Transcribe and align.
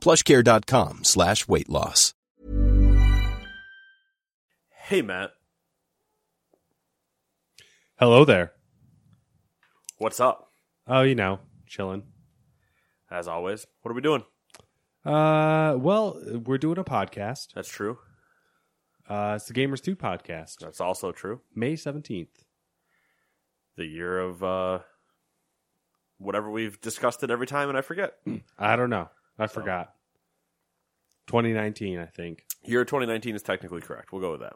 plushcare.com 0.00 1.04
slash 1.04 1.46
weight 1.48 1.68
loss. 1.68 2.14
Hey, 4.70 5.02
Matt. 5.02 5.30
Hello 7.98 8.24
there. 8.24 8.52
What's 9.98 10.18
up? 10.20 10.50
Oh, 10.86 11.02
you 11.02 11.14
know, 11.14 11.40
chilling. 11.66 12.02
As 13.10 13.28
always, 13.28 13.66
what 13.82 13.90
are 13.90 13.94
we 13.94 14.00
doing? 14.00 14.24
Uh, 15.04 15.76
well, 15.78 16.20
we're 16.44 16.58
doing 16.58 16.78
a 16.78 16.84
podcast. 16.84 17.48
That's 17.54 17.68
true. 17.68 17.98
Uh, 19.08 19.34
it's 19.36 19.46
the 19.46 19.54
Gamers 19.54 19.82
2 19.82 19.96
podcast, 19.96 20.58
That's 20.60 20.80
also 20.80 21.10
true. 21.12 21.40
May 21.54 21.74
17th. 21.74 22.28
The 23.76 23.84
year 23.84 24.18
of 24.20 24.42
uh, 24.42 24.78
whatever 26.18 26.50
we've 26.50 26.80
discussed 26.80 27.22
it 27.22 27.30
every 27.30 27.46
time, 27.46 27.68
and 27.68 27.76
I 27.76 27.80
forget. 27.80 28.14
I 28.58 28.76
don't 28.76 28.90
know. 28.90 29.08
I 29.40 29.46
forgot. 29.46 29.94
2019, 31.28 31.98
I 31.98 32.06
think. 32.06 32.44
Year 32.64 32.84
2019 32.84 33.34
is 33.36 33.42
technically 33.42 33.80
correct. 33.80 34.12
We'll 34.12 34.20
go 34.20 34.32
with 34.32 34.40
that. 34.40 34.52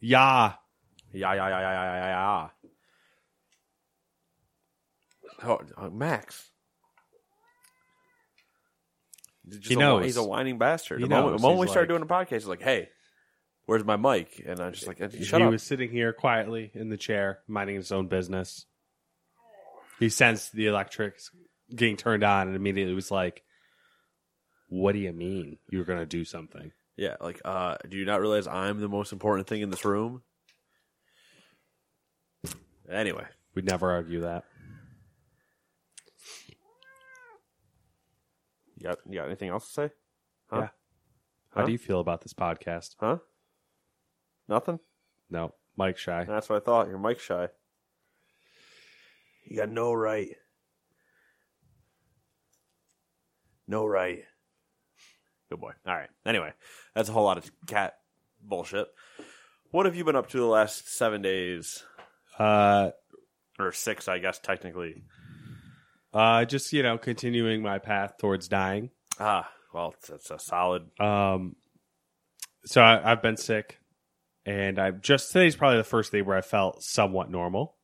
Yeah. 0.00 0.52
Yeah, 1.12 1.34
yeah, 1.34 1.48
yeah, 1.48 1.60
yeah, 1.60 1.70
yeah, 1.72 1.94
yeah, 2.04 2.48
yeah. 5.42 5.48
Oh, 5.48 5.60
uh, 5.76 5.90
Max. 5.90 6.50
He's 9.44 9.56
just 9.58 9.68
He 9.68 9.74
a- 9.74 9.78
knows. 9.78 10.04
he's 10.04 10.16
a 10.16 10.22
whining 10.22 10.58
bastard. 10.58 10.98
He 10.98 11.04
the 11.04 11.10
moment, 11.10 11.36
the 11.36 11.42
moment 11.42 11.60
we 11.60 11.66
He's 11.66 11.72
started 11.72 11.88
doing 11.88 12.02
a 12.02 12.06
podcast, 12.06 12.30
he's 12.34 12.46
like, 12.46 12.62
"Hey, 12.62 12.90
where's 13.66 13.84
my 13.84 13.96
mic?" 13.96 14.40
And 14.46 14.60
I'm 14.60 14.72
just 14.72 14.86
like, 14.86 14.98
"Shut 14.98 15.12
he 15.40 15.46
up." 15.46 15.50
was 15.50 15.62
sitting 15.62 15.90
here 15.90 16.12
quietly 16.12 16.70
in 16.74 16.90
the 16.90 16.96
chair, 16.96 17.40
minding 17.48 17.76
his 17.76 17.90
own 17.90 18.06
business. 18.06 18.66
He 19.98 20.08
sensed 20.08 20.52
the 20.52 20.66
electrics 20.66 21.30
getting 21.74 21.96
turned 21.96 22.24
on 22.24 22.46
and 22.48 22.56
immediately 22.56 22.94
was 22.94 23.10
like, 23.10 23.42
What 24.68 24.92
do 24.92 24.98
you 24.98 25.12
mean 25.12 25.58
you're 25.70 25.84
going 25.84 25.98
to 25.98 26.06
do 26.06 26.24
something? 26.24 26.72
Yeah, 26.96 27.16
like, 27.20 27.40
uh, 27.44 27.76
do 27.88 27.96
you 27.96 28.04
not 28.04 28.20
realize 28.20 28.46
I'm 28.46 28.80
the 28.80 28.88
most 28.88 29.12
important 29.12 29.46
thing 29.48 29.62
in 29.62 29.70
this 29.70 29.84
room? 29.84 30.22
Anyway, 32.90 33.24
We'd 33.54 33.64
never 33.64 33.90
argue 33.90 34.20
that. 34.22 34.44
you 38.76 38.82
got 38.84 38.98
you 39.08 39.18
got 39.18 39.26
anything 39.26 39.48
else 39.50 39.66
to 39.68 39.72
say? 39.72 39.90
Huh? 40.50 40.56
Yeah. 40.60 40.68
How 41.54 41.60
Huh? 41.60 41.66
do 41.66 41.72
you 41.72 41.78
feel 41.78 42.00
about 42.00 42.22
this 42.22 42.34
podcast? 42.34 42.96
Huh? 42.98 43.18
Nothing. 44.48 44.80
No, 45.30 45.54
Mike 45.76 45.96
Shy. 45.98 46.24
That's 46.24 46.48
what 46.48 46.56
I 46.62 46.64
thought. 46.64 46.88
You're 46.88 46.98
mic 46.98 47.20
shy. 47.20 47.48
You 49.46 49.56
got 49.56 49.68
no 49.70 49.92
right. 49.92 50.28
No 53.72 53.86
right. 53.86 54.22
Good 55.48 55.58
boy. 55.58 55.72
All 55.86 55.94
right. 55.94 56.10
Anyway, 56.26 56.52
that's 56.94 57.08
a 57.08 57.12
whole 57.12 57.24
lot 57.24 57.38
of 57.38 57.50
cat 57.66 57.94
bullshit. 58.42 58.86
What 59.70 59.86
have 59.86 59.96
you 59.96 60.04
been 60.04 60.14
up 60.14 60.28
to 60.28 60.36
the 60.36 60.44
last 60.44 60.94
seven 60.94 61.22
days? 61.22 61.82
Uh, 62.38 62.90
Or 63.58 63.72
six, 63.72 64.08
I 64.08 64.18
guess, 64.18 64.38
technically. 64.38 65.04
uh, 66.12 66.44
just 66.44 66.70
you 66.74 66.82
know, 66.82 66.98
continuing 66.98 67.62
my 67.62 67.78
path 67.78 68.18
towards 68.18 68.46
dying. 68.46 68.90
Ah, 69.18 69.48
well, 69.72 69.94
it's, 69.96 70.10
it's 70.10 70.30
a 70.30 70.38
solid. 70.38 70.82
Um, 71.00 71.56
so 72.66 72.82
I, 72.82 73.10
I've 73.10 73.22
been 73.22 73.38
sick, 73.38 73.78
and 74.44 74.78
I 74.78 74.90
just 74.90 75.32
today's 75.32 75.56
probably 75.56 75.78
the 75.78 75.84
first 75.84 76.12
day 76.12 76.20
where 76.20 76.36
I 76.36 76.42
felt 76.42 76.82
somewhat 76.82 77.30
normal. 77.30 77.74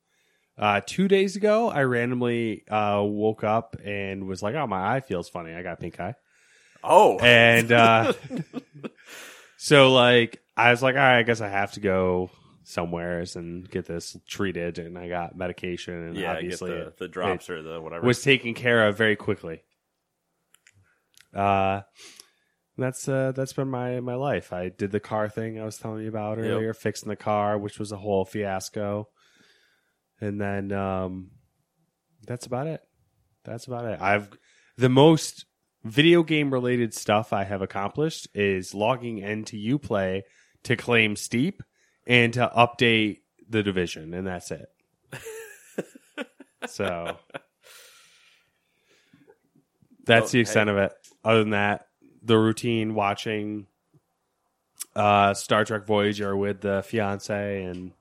Uh, 0.59 0.81
two 0.85 1.07
days 1.07 1.37
ago, 1.37 1.71
I 1.71 1.83
randomly 1.83 2.65
uh, 2.69 3.01
woke 3.05 3.45
up 3.45 3.77
and 3.85 4.27
was 4.27 4.43
like, 4.43 4.57
"Oh, 4.57 4.67
my 4.67 4.97
eye 4.97 5.01
feels 5.01 5.29
funny. 5.29 5.55
I 5.55 5.63
got 5.63 5.79
pink 5.79 6.01
eye." 6.01 6.15
Oh, 6.83 7.19
And 7.19 7.71
uh, 7.71 8.13
so, 9.57 9.93
like, 9.93 10.43
I 10.57 10.71
was 10.71 10.83
like, 10.83 10.97
"All 10.97 11.01
right, 11.01 11.19
I 11.19 11.23
guess 11.23 11.41
I 11.41 11.49
have 11.49 11.73
to 11.73 11.81
go 11.81 12.31
somewheres 12.65 13.37
and 13.37 13.71
get 13.71 13.87
this 13.87 14.17
treated." 14.29 14.79
And 14.81 14.99
I 14.99 15.09
got 15.09 15.37
medication, 15.37 15.95
and 15.95 16.17
yeah, 16.17 16.33
obviously, 16.33 16.71
the, 16.71 16.93
the 16.99 17.09
drops 17.09 17.49
or 17.49 17.63
the 17.63 17.81
whatever. 17.81 18.05
was 18.05 18.23
taken 18.23 18.55
care 18.55 18.89
of 18.89 18.97
very 18.97 19.17
quickly. 19.17 19.63
Uh 21.35 21.83
that's 22.77 23.09
uh 23.09 23.33
that's 23.33 23.53
been 23.53 23.69
my 23.69 24.01
my 24.01 24.15
life. 24.15 24.53
I 24.53 24.71
did 24.71 24.93
the 24.93 25.01
car 25.01 25.29
thing 25.29 25.61
I 25.61 25.65
was 25.65 25.77
telling 25.77 26.03
you 26.03 26.09
about 26.09 26.39
Yep. 26.39 26.47
earlier, 26.47 26.73
fixing 26.75 27.09
the 27.09 27.17
car, 27.17 27.59
which 27.59 27.79
was 27.79 27.93
a 27.93 27.97
whole 27.97 28.25
fiasco. 28.25 29.09
And 30.21 30.41
then 30.41 30.73
um 30.73 31.31
that's 32.27 32.47
about 32.47 32.67
it. 32.67 32.83
That's 33.45 33.67
about 33.67 33.85
it. 33.87 34.01
I've 34.01 34.31
the 34.77 34.89
most 34.89 35.47
video 35.85 36.23
game 36.23 36.53
related 36.53 36.95
stuff 36.95 37.33
I 37.33 37.45
have 37.45 37.63
accomplished 37.63 38.29
is 38.35 38.75
logging 38.75 39.19
into 39.19 39.57
Uplay 39.57 40.23
to 40.65 40.77
claim 40.77 41.17
Steep 41.17 41.63
and 42.07 42.33
to 42.35 42.51
update 42.57 43.21
the 43.49 43.63
division, 43.63 44.15
and 44.15 44.27
that's 44.27 44.51
it. 44.51 44.69
so 46.67 47.17
that's 50.05 50.31
the 50.33 50.41
extent 50.41 50.71
of 50.71 50.77
it. 50.79 50.93
Other 51.25 51.41
than 51.41 51.51
that, 51.51 51.87
the 52.23 52.39
routine 52.39 52.95
watching 52.95 53.67
uh, 54.97 55.35
Star 55.35 55.65
Trek 55.65 55.87
Voyager 55.87 56.37
with 56.37 56.61
the 56.61 56.83
fiance 56.83 57.63
and 57.63 57.93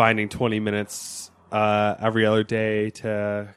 finding 0.00 0.30
20 0.30 0.60
minutes 0.60 1.30
uh, 1.52 1.94
every 2.00 2.24
other 2.24 2.42
day 2.42 2.88
to 2.88 3.54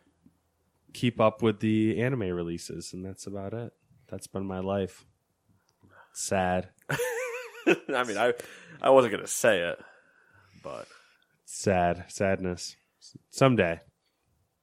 keep 0.91 1.21
up 1.21 1.41
with 1.41 1.61
the 1.61 2.01
anime 2.01 2.19
releases, 2.19 2.91
and 2.91 3.05
that's 3.05 3.27
about 3.27 3.53
it. 3.53 3.71
That's 4.09 4.27
been 4.27 4.45
my 4.45 4.59
life. 4.59 5.05
Sad, 6.11 6.67
I 6.89 8.03
mean, 8.03 8.17
I 8.17 8.33
I 8.81 8.89
wasn't 8.89 9.13
gonna 9.13 9.25
say 9.25 9.61
it, 9.61 9.79
but 10.61 10.85
sad, 11.45 12.03
sadness. 12.09 12.75
Someday, 13.29 13.79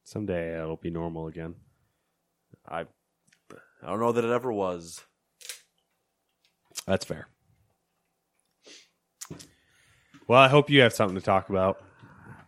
someday 0.04 0.60
it'll 0.60 0.76
be 0.76 0.90
normal 0.90 1.28
again. 1.28 1.54
I 2.68 2.80
I 3.82 3.86
don't 3.86 4.00
know 4.00 4.12
that 4.12 4.24
it 4.24 4.30
ever 4.30 4.52
was. 4.52 5.02
That's 6.86 7.06
fair. 7.06 7.28
Well, 10.30 10.38
I 10.38 10.46
hope 10.46 10.70
you 10.70 10.82
have 10.82 10.92
something 10.92 11.16
to 11.16 11.20
talk 11.20 11.48
about. 11.48 11.82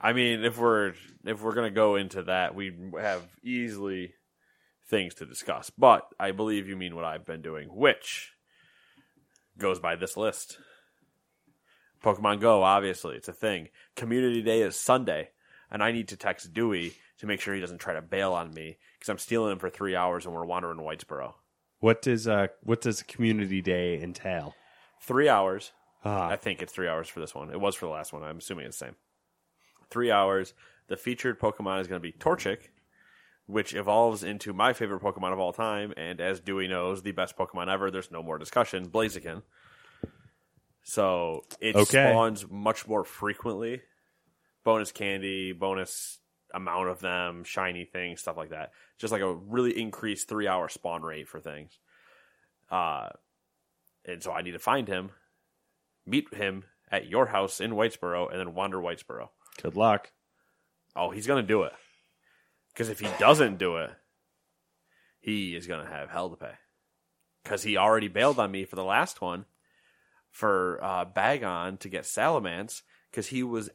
I 0.00 0.12
mean, 0.12 0.44
if 0.44 0.56
we're 0.56 0.94
if 1.24 1.42
we're 1.42 1.52
gonna 1.52 1.72
go 1.72 1.96
into 1.96 2.22
that, 2.22 2.54
we 2.54 2.72
have 2.96 3.26
easily 3.42 4.14
things 4.88 5.14
to 5.14 5.26
discuss. 5.26 5.68
But 5.70 6.06
I 6.16 6.30
believe 6.30 6.68
you 6.68 6.76
mean 6.76 6.94
what 6.94 7.04
I've 7.04 7.26
been 7.26 7.42
doing, 7.42 7.66
which 7.70 8.34
goes 9.58 9.80
by 9.80 9.96
this 9.96 10.16
list. 10.16 10.58
Pokemon 12.04 12.40
Go, 12.40 12.62
obviously, 12.62 13.16
it's 13.16 13.26
a 13.26 13.32
thing. 13.32 13.66
Community 13.96 14.42
Day 14.42 14.60
is 14.60 14.76
Sunday, 14.76 15.30
and 15.68 15.82
I 15.82 15.90
need 15.90 16.06
to 16.10 16.16
text 16.16 16.54
Dewey 16.54 16.94
to 17.18 17.26
make 17.26 17.40
sure 17.40 17.52
he 17.52 17.60
doesn't 17.60 17.80
try 17.80 17.94
to 17.94 18.00
bail 18.00 18.32
on 18.32 18.54
me 18.54 18.78
because 18.96 19.08
I'm 19.08 19.18
stealing 19.18 19.50
him 19.50 19.58
for 19.58 19.70
three 19.70 19.96
hours 19.96 20.24
and 20.24 20.32
we're 20.32 20.46
wandering 20.46 20.78
Whitesboro. 20.78 21.32
What 21.80 22.00
does 22.00 22.28
uh 22.28 22.46
what 22.62 22.80
does 22.80 23.02
community 23.02 23.60
day 23.60 24.00
entail? 24.00 24.54
Three 25.00 25.28
hours. 25.28 25.72
Ah, 26.04 26.28
I 26.28 26.36
think 26.36 26.62
it's 26.62 26.72
three 26.72 26.88
hours 26.88 27.08
for 27.08 27.20
this 27.20 27.34
one. 27.34 27.50
It 27.50 27.60
was 27.60 27.74
for 27.74 27.86
the 27.86 27.92
last 27.92 28.12
one. 28.12 28.22
I'm 28.22 28.38
assuming 28.38 28.66
it's 28.66 28.78
the 28.78 28.86
same. 28.86 28.96
Three 29.90 30.10
hours. 30.10 30.54
The 30.88 30.96
featured 30.96 31.38
Pokemon 31.38 31.80
is 31.80 31.86
going 31.86 32.00
to 32.00 32.02
be 32.02 32.12
Torchic, 32.12 32.70
which 33.46 33.74
evolves 33.74 34.24
into 34.24 34.52
my 34.52 34.72
favorite 34.72 35.02
Pokemon 35.02 35.32
of 35.32 35.38
all 35.38 35.52
time, 35.52 35.92
and 35.96 36.20
as 36.20 36.40
Dewey 36.40 36.66
knows, 36.68 37.02
the 37.02 37.12
best 37.12 37.36
Pokemon 37.36 37.68
ever. 37.72 37.90
There's 37.90 38.10
no 38.10 38.22
more 38.22 38.38
discussion. 38.38 38.88
Blaziken. 38.88 39.42
So 40.82 41.44
it 41.60 41.76
Okay. 41.76 42.10
spawns 42.10 42.48
much 42.50 42.88
more 42.88 43.04
frequently. 43.04 43.82
Bonus 44.64 44.92
candy, 44.92 45.52
bonus 45.52 46.18
amount 46.54 46.88
of 46.88 47.00
them, 47.00 47.44
shiny 47.44 47.84
things, 47.84 48.20
stuff 48.20 48.36
like 48.36 48.50
that. 48.50 48.72
Just 48.98 49.12
like 49.12 49.22
a 49.22 49.32
really 49.34 49.80
increased 49.80 50.28
three 50.28 50.46
hour 50.48 50.68
spawn 50.68 51.02
rate 51.02 51.28
for 51.28 51.40
things. 51.40 51.78
Uh, 52.70 53.10
and 54.04 54.22
so 54.22 54.32
I 54.32 54.42
need 54.42 54.52
to 54.52 54.58
find 54.58 54.88
him, 54.88 55.10
meet 56.06 56.32
him 56.34 56.64
at 56.90 57.06
your 57.08 57.26
house 57.26 57.60
in 57.60 57.72
Whitesboro, 57.72 58.30
and 58.30 58.38
then 58.38 58.54
wander 58.54 58.78
Whitesboro. 58.78 59.28
Good 59.62 59.76
luck. 59.76 60.12
Oh, 60.94 61.10
he's 61.10 61.26
gonna 61.26 61.42
do 61.42 61.62
it. 61.62 61.72
Because 62.72 62.88
if 62.88 63.00
he 63.00 63.08
doesn't 63.18 63.58
do 63.58 63.76
it, 63.76 63.90
he 65.20 65.54
is 65.54 65.66
gonna 65.66 65.88
have 65.88 66.10
hell 66.10 66.30
to 66.30 66.36
pay. 66.36 66.52
Because 67.42 67.62
he 67.62 67.76
already 67.76 68.08
bailed 68.08 68.38
on 68.38 68.50
me 68.50 68.64
for 68.64 68.76
the 68.76 68.84
last 68.84 69.20
one 69.20 69.46
for 70.30 70.78
uh, 70.82 71.04
Bagon 71.04 71.78
to 71.80 71.88
get 71.88 72.04
Salamence. 72.04 72.82
Because 73.10 73.26
he 73.28 73.42
was, 73.42 73.68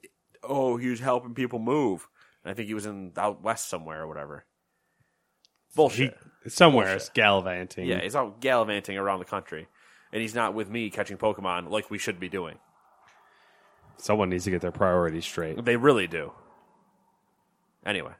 oh, 0.44 0.77
he 0.77 0.89
was 0.89 1.00
helping 1.00 1.33
people 1.35 1.59
move. 1.59 2.07
And 2.44 2.51
I 2.51 2.53
think 2.56 2.68
he 2.68 2.74
was 2.74 2.85
in 2.85 3.12
out 3.18 3.44
west 3.44 3.69
somewhere 3.69 4.01
or 4.03 4.07
whatever. 4.07 4.45
Bullshit. 5.75 6.18
He, 6.44 6.50
somewhere 6.50 6.94
Bullshit. 6.95 7.13
gallivanting. 7.13 7.88
yeah, 7.88 8.01
he's 8.01 8.15
out 8.15 8.41
gallivanting 8.41 8.97
around 8.97 9.19
the 9.19 9.25
country, 9.25 9.68
and 10.12 10.21
he's 10.21 10.36
not 10.36 10.54
with 10.54 10.69
me 10.69 10.89
catching 10.89 11.18
Pokemon 11.18 11.69
like 11.69 11.89
we 11.89 11.98
should 11.98 12.19
be 12.19 12.30
doing. 12.30 12.57
Someone 13.98 14.30
needs 14.30 14.44
to 14.44 14.51
get 14.51 14.62
their 14.62 14.71
priorities 14.71 15.25
straight. 15.25 15.63
They 15.63 15.75
really 15.75 16.07
do. 16.07 16.31
Anyway, 17.86 18.13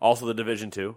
also 0.00 0.26
the 0.26 0.34
Division 0.34 0.70
Two. 0.70 0.96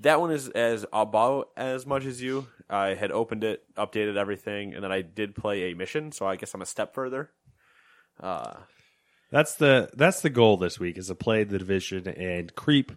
That 0.00 0.20
one 0.20 0.32
is 0.32 0.48
as 0.48 0.84
about 0.92 1.50
as 1.56 1.86
much 1.86 2.04
as 2.06 2.20
you. 2.20 2.48
I 2.68 2.94
had 2.94 3.12
opened 3.12 3.44
it, 3.44 3.62
updated 3.76 4.16
everything, 4.16 4.74
and 4.74 4.82
then 4.82 4.90
I 4.90 5.02
did 5.02 5.34
play 5.34 5.70
a 5.70 5.74
mission. 5.74 6.10
So 6.12 6.26
I 6.26 6.36
guess 6.36 6.54
I'm 6.54 6.62
a 6.62 6.66
step 6.66 6.94
further. 6.94 7.30
Uh, 8.18 8.54
That's 9.30 9.54
the 9.54 9.90
that's 9.94 10.20
the 10.22 10.30
goal 10.30 10.56
this 10.56 10.80
week 10.80 10.98
is 10.98 11.06
to 11.08 11.14
play 11.14 11.44
the 11.44 11.58
division 11.58 12.08
and 12.08 12.54
creep 12.54 12.92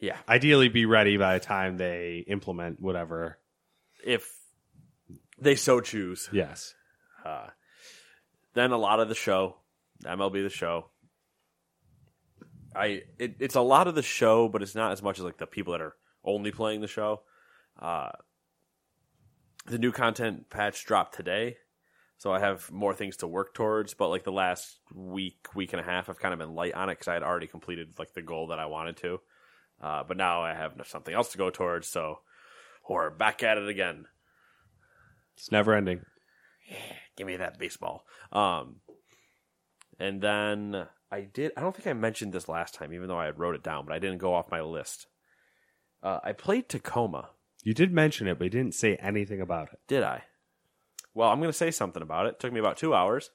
Yeah. 0.00 0.16
ideally 0.28 0.68
be 0.68 0.86
ready 0.86 1.16
by 1.18 1.38
the 1.38 1.44
time 1.44 1.76
they 1.76 2.24
implement 2.26 2.80
whatever. 2.80 3.38
If 4.04 4.28
they 5.38 5.54
so 5.54 5.80
choose. 5.80 6.28
Yes. 6.32 6.74
Uh, 7.24 7.48
then 8.54 8.72
a 8.72 8.78
lot 8.78 8.98
of 9.00 9.08
the 9.08 9.14
show, 9.14 9.56
MLB 10.04 10.42
the 10.42 10.50
show. 10.50 10.90
I 12.74 13.02
it, 13.18 13.36
it's 13.40 13.54
a 13.54 13.60
lot 13.60 13.86
of 13.86 13.94
the 13.94 14.02
show, 14.02 14.48
but 14.48 14.62
it's 14.62 14.74
not 14.74 14.92
as 14.92 15.02
much 15.02 15.18
as 15.18 15.24
like 15.24 15.38
the 15.38 15.46
people 15.46 15.72
that 15.72 15.80
are 15.80 15.94
only 16.24 16.50
playing 16.50 16.80
the 16.80 16.88
show. 16.88 17.22
Uh, 17.80 18.10
the 19.66 19.78
new 19.78 19.92
content 19.92 20.50
patch 20.50 20.84
dropped 20.84 21.14
today, 21.14 21.56
so 22.18 22.32
I 22.32 22.40
have 22.40 22.70
more 22.70 22.94
things 22.94 23.16
to 23.18 23.26
work 23.26 23.54
towards. 23.54 23.94
But 23.94 24.08
like 24.08 24.24
the 24.24 24.32
last 24.32 24.78
week, 24.94 25.48
week 25.54 25.72
and 25.72 25.80
a 25.80 25.84
half, 25.84 26.08
I've 26.08 26.18
kind 26.18 26.32
of 26.32 26.40
been 26.40 26.54
light 26.54 26.74
on 26.74 26.88
it 26.88 26.94
because 26.94 27.08
I 27.08 27.14
had 27.14 27.22
already 27.22 27.46
completed 27.46 27.94
like 27.98 28.14
the 28.14 28.22
goal 28.22 28.48
that 28.48 28.58
I 28.58 28.66
wanted 28.66 28.96
to. 28.98 29.20
Uh, 29.80 30.04
but 30.04 30.16
now 30.16 30.42
I 30.42 30.54
have 30.54 30.74
something 30.86 31.14
else 31.14 31.32
to 31.32 31.38
go 31.38 31.50
towards, 31.50 31.88
so 31.88 32.20
we're 32.88 33.10
back 33.10 33.42
at 33.42 33.58
it 33.58 33.68
again. 33.68 34.06
It's 35.36 35.50
never 35.50 35.74
ending. 35.74 36.02
give 37.16 37.26
me 37.26 37.36
that 37.36 37.58
baseball. 37.58 38.04
Um, 38.32 38.76
and 39.98 40.20
then 40.20 40.86
I 41.14 41.20
did. 41.32 41.52
I 41.56 41.60
don't 41.60 41.74
think 41.74 41.86
I 41.86 41.92
mentioned 41.92 42.32
this 42.32 42.48
last 42.48 42.74
time, 42.74 42.92
even 42.92 43.08
though 43.08 43.18
I 43.18 43.26
had 43.26 43.38
wrote 43.38 43.54
it 43.54 43.62
down, 43.62 43.86
but 43.86 43.94
I 43.94 43.98
didn't 43.98 44.18
go 44.18 44.34
off 44.34 44.50
my 44.50 44.60
list. 44.60 45.06
Uh, 46.02 46.18
I 46.24 46.32
played 46.32 46.68
Tacoma. 46.68 47.30
You 47.62 47.72
did 47.72 47.92
mention 47.92 48.26
it, 48.26 48.38
but 48.38 48.44
you 48.44 48.50
didn't 48.50 48.74
say 48.74 48.96
anything 48.96 49.40
about 49.40 49.72
it. 49.72 49.78
Did 49.86 50.02
I? 50.02 50.24
Well, 51.14 51.30
I'm 51.30 51.38
going 51.38 51.48
to 51.50 51.56
say 51.56 51.70
something 51.70 52.02
about 52.02 52.26
it. 52.26 52.40
took 52.40 52.52
me 52.52 52.60
about 52.60 52.76
two 52.76 52.94
hours, 52.94 53.30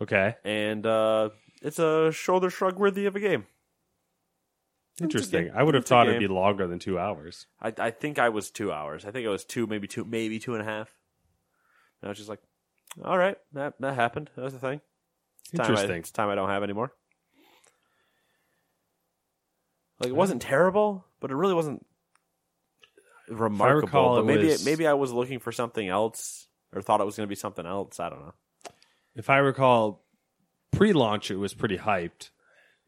Okay. 0.00 0.36
and 0.44 0.86
uh, 0.86 1.30
it's 1.62 1.78
a 1.78 2.12
shoulder 2.12 2.50
shrug 2.50 2.78
worthy 2.78 3.06
of 3.06 3.16
a 3.16 3.20
game. 3.20 3.46
Interesting. 5.00 5.50
I 5.54 5.62
would 5.62 5.74
have 5.74 5.86
thought 5.86 6.06
it'd 6.06 6.20
be 6.20 6.28
longer 6.28 6.66
than 6.66 6.78
two 6.78 6.98
hours. 6.98 7.46
I, 7.60 7.72
I 7.78 7.90
think 7.90 8.18
I 8.18 8.28
was 8.28 8.50
two 8.50 8.70
hours. 8.70 9.04
I 9.06 9.10
think 9.10 9.24
it 9.24 9.30
was 9.30 9.44
two, 9.44 9.66
maybe 9.66 9.88
two, 9.88 10.04
maybe 10.04 10.38
two 10.38 10.52
and 10.54 10.60
a 10.62 10.66
half. 10.66 10.94
And 12.00 12.08
I 12.08 12.10
was 12.10 12.18
just 12.18 12.28
like, 12.28 12.40
all 13.02 13.16
right, 13.16 13.38
that 13.54 13.74
that 13.80 13.94
happened. 13.94 14.30
That 14.36 14.42
was 14.42 14.52
the 14.52 14.58
thing. 14.60 14.82
It's 15.44 15.50
time 15.58 15.60
I- 15.60 15.68
Interesting. 15.70 15.96
it's 15.98 16.10
time 16.10 16.28
I 16.28 16.34
don't 16.34 16.48
have 16.48 16.62
anymore. 16.62 16.92
Like 20.00 20.10
it 20.10 20.16
wasn't 20.16 20.42
terrible, 20.42 21.04
but 21.20 21.30
it 21.30 21.34
really 21.36 21.54
wasn't 21.54 21.86
remarkable. 23.28 23.86
recall, 23.86 24.14
but 24.16 24.22
it 24.22 24.36
maybe 24.36 24.48
was- 24.48 24.64
maybe 24.64 24.86
I 24.86 24.94
was 24.94 25.12
looking 25.12 25.38
for 25.38 25.52
something 25.52 25.86
else 25.88 26.48
or 26.72 26.82
thought 26.82 27.00
it 27.00 27.04
was 27.04 27.16
going 27.16 27.26
to 27.26 27.30
be 27.30 27.34
something 27.36 27.66
else. 27.66 28.00
I 28.00 28.08
don't 28.08 28.20
know 28.20 28.34
If 29.14 29.30
I 29.30 29.36
recall, 29.38 30.04
pre-launch 30.72 31.30
it 31.30 31.36
was 31.36 31.54
pretty 31.54 31.78
hyped. 31.78 32.30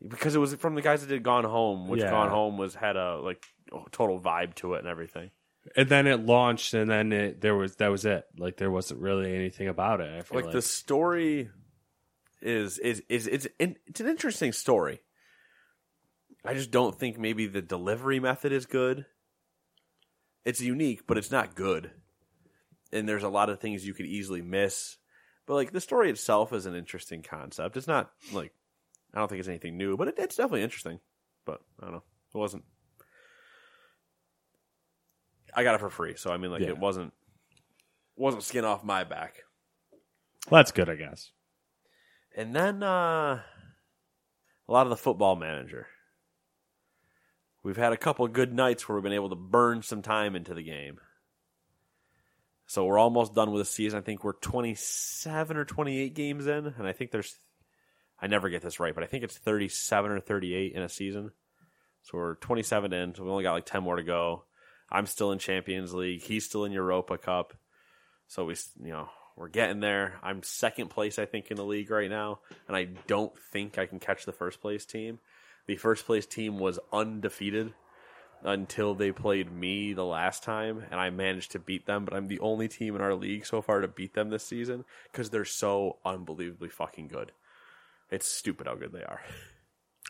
because 0.06 0.34
it 0.34 0.38
was 0.38 0.54
from 0.54 0.74
the 0.74 0.82
guys 0.82 1.00
that 1.02 1.08
did 1.08 1.22
Gone 1.22 1.44
Home, 1.44 1.88
which 1.88 2.00
Yeah. 2.00 2.10
Gone 2.10 2.30
Home 2.30 2.58
was 2.58 2.74
had 2.74 2.96
a 2.96 3.18
like 3.18 3.44
total 3.92 4.20
vibe 4.20 4.54
to 4.56 4.74
it 4.74 4.80
and 4.80 4.88
everything. 4.88 5.30
And 5.76 5.88
then 5.88 6.06
it 6.06 6.26
launched, 6.26 6.74
and 6.74 6.90
then 6.90 7.10
it, 7.12 7.40
there 7.40 7.54
was 7.54 7.76
that 7.76 7.88
was 7.88 8.04
it. 8.04 8.26
Like 8.36 8.56
there 8.58 8.70
wasn't 8.70 9.00
really 9.00 9.34
anything 9.34 9.68
about 9.68 10.00
it. 10.02 10.08
I 10.18 10.20
feel 10.22 10.36
like 10.36 10.44
like, 10.46 10.52
the 10.52 10.60
story 10.62 11.48
is 12.44 12.79
is 12.79 13.02
is 13.08 13.26
it's 13.26 13.46
an, 13.58 13.76
it's 13.87 14.00
an 14.00 14.08
interesting 14.08 14.52
story. 14.52 15.00
I 16.44 16.55
just 16.55 16.70
don't 16.70 16.94
think 16.94 17.19
maybe 17.19 17.46
the 17.46 17.62
delivery 17.62 18.20
method 18.20 18.52
is 18.52 18.67
good. 18.67 19.06
It's 20.44 20.61
unique, 20.61 21.06
but 21.06 21.17
it's 21.17 21.31
not 21.31 21.55
good. 21.55 21.91
And 22.93 23.08
there's 23.08 23.23
a 23.23 23.29
lot 23.31 23.49
of 23.49 23.61
things 23.61 23.87
you 23.87 23.94
could 23.94 24.06
easily 24.06 24.43
miss. 24.43 24.99
But 25.46 25.55
like 25.55 25.73
the 25.73 25.81
story 25.81 26.11
itself 26.11 26.52
is 26.52 26.67
an 26.67 26.75
interesting 26.75 27.23
concept. 27.23 27.76
It's 27.76 27.88
not 27.88 28.11
like 28.32 28.52
I 29.14 29.19
don't 29.19 29.29
think 29.29 29.40
it's 29.40 29.49
anything 29.49 29.76
new, 29.79 29.97
but 29.97 30.08
it, 30.08 30.14
it's 30.19 30.37
definitely 30.37 30.62
interesting. 30.62 31.00
But 31.47 31.61
I 31.81 31.85
don't 31.87 31.94
know. 31.94 32.02
It 32.35 32.38
wasn't. 32.38 32.64
I 35.57 35.62
got 35.62 35.75
it 35.76 35.80
for 35.80 35.90
free, 35.90 36.14
so 36.16 36.30
I 36.33 36.37
mean, 36.37 36.50
like 36.50 36.62
Yeah. 36.62 36.68
it 36.68 36.78
wasn't 36.78 37.12
wasn't 38.16 38.42
skin 38.42 38.64
off 38.64 38.85
my 38.85 39.04
back. 39.04 39.42
Well, 40.50 40.59
that's 40.59 40.73
good, 40.73 40.90
I 40.90 40.97
guess. 40.97 41.30
And 42.37 42.55
then 42.55 42.83
uh, 42.83 43.41
a 44.69 44.73
lot 44.73 44.87
of 44.87 44.91
the 44.91 44.97
football 44.97 45.37
manager. 45.37 45.87
We've 47.62 47.76
had 47.76 47.93
a 47.93 47.97
couple 47.97 48.26
good 48.29 48.53
nights 48.53 48.88
where 48.88 48.97
we've 48.97 49.03
been 49.03 49.12
able 49.12 49.31
to 49.31 49.37
burn 49.37 49.83
some 49.83 50.03
time 50.03 50.37
into 50.37 50.53
the 50.53 50.62
game. 50.62 50.99
So 52.67 52.85
we're 52.85 52.99
almost 52.99 53.35
done 53.35 53.53
with 53.53 53.61
the 53.61 53.71
season. 53.71 53.99
I 53.99 54.03
think 54.03 54.25
we're 54.25 54.33
27 54.33 55.57
or 55.57 55.64
28 55.64 56.14
games 56.14 56.47
in, 56.47 56.67
and 56.67 56.87
I 56.87 56.93
think 56.93 57.11
there's 57.11 57.37
I 58.21 58.26
never 58.26 58.49
get 58.49 58.62
this 58.62 58.81
right, 58.81 58.95
but 58.95 59.05
I 59.05 59.07
think 59.07 59.25
it's 59.25 59.37
37 59.37 60.11
or 60.11 60.21
38 60.21 60.73
in 60.73 60.83
a 60.83 60.88
season. 60.88 61.33
So 62.03 62.17
we're 62.17 62.35
27 62.37 62.93
in, 62.93 63.14
so 63.14 63.25
we 63.25 63.31
only 63.31 63.43
got 63.43 63.53
like 63.53 63.67
10 63.67 63.83
more 63.83 63.97
to 63.97 64.03
go. 64.03 64.45
I'm 64.91 65.07
still 65.07 65.33
in 65.33 65.38
Champions 65.38 65.93
League. 65.93 66.23
He's 66.23 66.45
still 66.45 66.64
in 66.64 66.73
Europa 66.73 67.19
Cup. 67.19 67.55
So 68.29 68.45
we, 68.45 68.55
you 68.83 68.93
know, 68.93 69.09
we're 69.37 69.49
getting 69.49 69.81
there. 69.81 70.14
I'm 70.23 70.43
second 70.43 70.88
place, 70.88 71.19
I 71.19 71.26
think, 71.26 71.50
in 71.50 71.57
the 71.57 71.64
league 71.64 71.91
right 71.91 72.11
now, 72.11 72.41
and 72.69 72.76
I 72.76 72.85
don't 73.07 73.37
think 73.53 73.79
I 73.79 73.87
can 73.87 73.99
catch 73.99 74.25
the 74.25 74.33
first 74.33 74.61
place 74.61 74.85
team. 74.85 75.19
The 75.67 75.76
first 75.76 76.07
place 76.07 76.26
team 76.26 76.59
was 76.59 76.79
undefeated 76.93 77.75
until 78.45 78.95
they 78.95 79.11
played 79.11 79.50
me 79.50 79.93
the 79.93 80.05
last 80.05 80.43
time, 80.45 80.85
and 80.91 81.00
I 81.00 81.11
managed 81.11 81.53
to 81.53 81.59
beat 81.59 81.87
them. 81.87 82.05
But 82.05 82.14
I'm 82.14 82.29
the 82.29 82.41
only 82.41 82.69
team 82.69 82.95
in 82.95 83.00
our 83.00 83.14
league 83.14 83.47
so 83.47 83.61
far 83.61 83.81
to 83.81 83.88
beat 83.88 84.14
them 84.14 84.31
this 84.31 84.47
season 84.47 84.85
because 85.11 85.31
they're 85.31 85.45
so 85.45 85.99
unbelievably 86.05 86.69
fucking 86.69 87.09
good. 87.09 87.33
It's 88.11 88.26
stupid 88.26 88.67
how 88.67 88.75
good 88.75 88.93
they 88.93 89.03
are. 89.03 89.23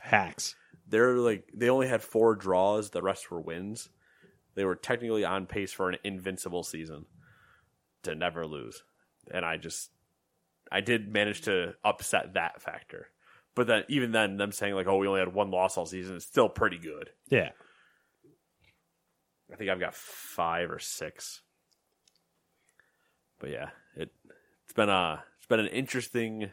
Hacks. 0.03 0.57
They're 0.87 1.17
like 1.17 1.49
they 1.55 1.71
only 1.71 1.89
had 1.89 2.03
four 2.03 2.35
draws, 2.35 2.91
the 2.91 3.01
rest 3.01 3.31
were 3.31 3.41
wins. 3.41 3.89
They 4.55 4.65
were 4.65 4.77
technically 4.77 5.25
on 5.25 5.47
pace 5.47 5.73
for 5.73 5.89
an 5.89 5.99
invincible 6.05 6.63
season 6.63 7.07
to 8.03 8.15
never 8.15 8.47
lose. 8.47 8.83
And 9.31 9.45
I 9.45 9.57
just 9.57 9.91
I 10.71 10.81
did 10.81 11.13
manage 11.13 11.43
to 11.43 11.75
upset 11.85 12.35
that 12.35 12.61
factor. 12.63 13.09
But 13.55 13.67
then 13.69 13.85
even 13.89 14.13
then 14.13 14.37
them 14.37 14.53
saying 14.53 14.75
like, 14.75 14.87
oh, 14.87 14.99
we 14.99 15.07
only 15.07 15.21
had 15.21 15.33
one 15.33 15.51
loss 15.51 15.77
all 15.77 15.87
season 15.87 16.17
is 16.17 16.25
still 16.25 16.49
pretty 16.49 16.79
good. 16.79 17.11
Yeah. 17.29 17.51
I 19.53 19.57
think 19.57 19.71
I've 19.71 19.81
got 19.81 19.95
five 19.95 20.71
or 20.71 20.79
six. 20.79 21.43
But 23.39 23.51
yeah, 23.51 23.69
it 23.97 24.11
it's 24.65 24.73
been 24.75 24.89
a 24.89 25.23
it's 25.39 25.47
been 25.47 25.61
an 25.61 25.69
interesting 25.69 26.51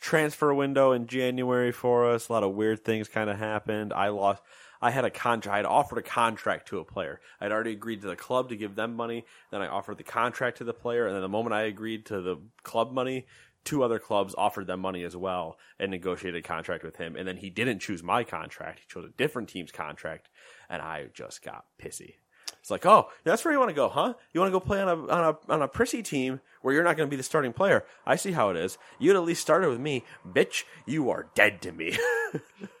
transfer 0.00 0.52
window 0.52 0.92
in 0.92 1.06
January 1.06 1.72
for 1.72 2.10
us. 2.10 2.28
A 2.28 2.32
lot 2.32 2.42
of 2.42 2.54
weird 2.54 2.84
things 2.84 3.08
kind 3.08 3.30
of 3.30 3.38
happened. 3.38 3.92
I 3.92 4.08
lost. 4.08 4.42
I 4.80 4.90
had 4.90 5.04
a 5.04 5.10
contract. 5.10 5.54
I 5.54 5.56
had 5.58 5.66
offered 5.66 5.98
a 5.98 6.02
contract 6.02 6.68
to 6.68 6.78
a 6.78 6.84
player. 6.84 7.20
I'd 7.40 7.52
already 7.52 7.72
agreed 7.72 8.02
to 8.02 8.08
the 8.08 8.16
club 8.16 8.48
to 8.48 8.56
give 8.56 8.74
them 8.74 8.94
money. 8.94 9.24
Then 9.50 9.62
I 9.62 9.68
offered 9.68 9.98
the 9.98 10.04
contract 10.04 10.58
to 10.58 10.64
the 10.64 10.74
player, 10.74 11.06
and 11.06 11.14
then 11.14 11.22
the 11.22 11.28
moment 11.28 11.54
I 11.54 11.62
agreed 11.62 12.06
to 12.06 12.20
the 12.20 12.36
club 12.62 12.92
money, 12.92 13.26
two 13.64 13.82
other 13.82 13.98
clubs 13.98 14.34
offered 14.36 14.66
them 14.66 14.80
money 14.80 15.04
as 15.04 15.16
well 15.16 15.58
and 15.78 15.90
negotiated 15.90 16.44
a 16.44 16.46
contract 16.46 16.84
with 16.84 16.96
him. 16.96 17.16
And 17.16 17.26
then 17.26 17.36
he 17.36 17.50
didn't 17.50 17.80
choose 17.80 18.02
my 18.02 18.24
contract; 18.24 18.80
he 18.80 18.84
chose 18.88 19.04
a 19.04 19.16
different 19.16 19.48
team's 19.48 19.72
contract, 19.72 20.28
and 20.68 20.82
I 20.82 21.06
just 21.14 21.42
got 21.42 21.66
pissy. 21.80 22.14
It's 22.60 22.70
like, 22.70 22.84
oh, 22.84 23.10
that's 23.22 23.44
where 23.44 23.52
you 23.52 23.60
want 23.60 23.70
to 23.70 23.76
go, 23.76 23.88
huh? 23.88 24.14
You 24.32 24.40
want 24.40 24.52
to 24.52 24.58
go 24.58 24.64
play 24.64 24.80
on 24.82 24.88
a 24.88 25.06
on 25.06 25.36
a 25.48 25.52
on 25.52 25.62
a 25.62 25.68
prissy 25.68 26.02
team 26.02 26.40
where 26.62 26.74
you're 26.74 26.82
not 26.82 26.96
going 26.96 27.08
to 27.08 27.10
be 27.10 27.16
the 27.16 27.22
starting 27.22 27.52
player. 27.52 27.84
I 28.04 28.16
see 28.16 28.32
how 28.32 28.50
it 28.50 28.56
is. 28.56 28.76
You'd 28.98 29.14
at 29.14 29.22
least 29.22 29.40
started 29.40 29.68
with 29.68 29.78
me, 29.78 30.04
bitch. 30.28 30.64
You 30.84 31.08
are 31.10 31.28
dead 31.34 31.62
to 31.62 31.70
me. 31.70 31.96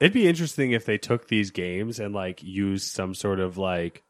It'd 0.00 0.12
be 0.14 0.26
interesting 0.26 0.72
if 0.72 0.86
they 0.86 0.96
took 0.98 1.28
these 1.28 1.50
games 1.50 2.00
and 2.00 2.14
like 2.14 2.42
used 2.42 2.88
some 2.90 3.14
sort 3.14 3.38
of 3.38 3.58
like 3.58 4.02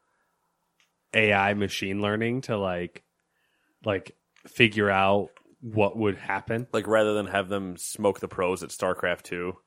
AI 1.13 1.53
machine 1.53 2.01
learning 2.01 2.41
to 2.41 2.57
like 2.57 3.03
like 3.83 4.15
figure 4.47 4.89
out 4.89 5.29
what 5.59 5.97
would 5.97 6.17
happen. 6.17 6.65
like 6.73 6.87
rather 6.87 7.13
than 7.13 7.27
have 7.27 7.49
them 7.49 7.75
smoke 7.77 8.19
the 8.19 8.27
pros 8.27 8.63
at 8.63 8.69
StarCraft 8.69 9.23
two, 9.23 9.57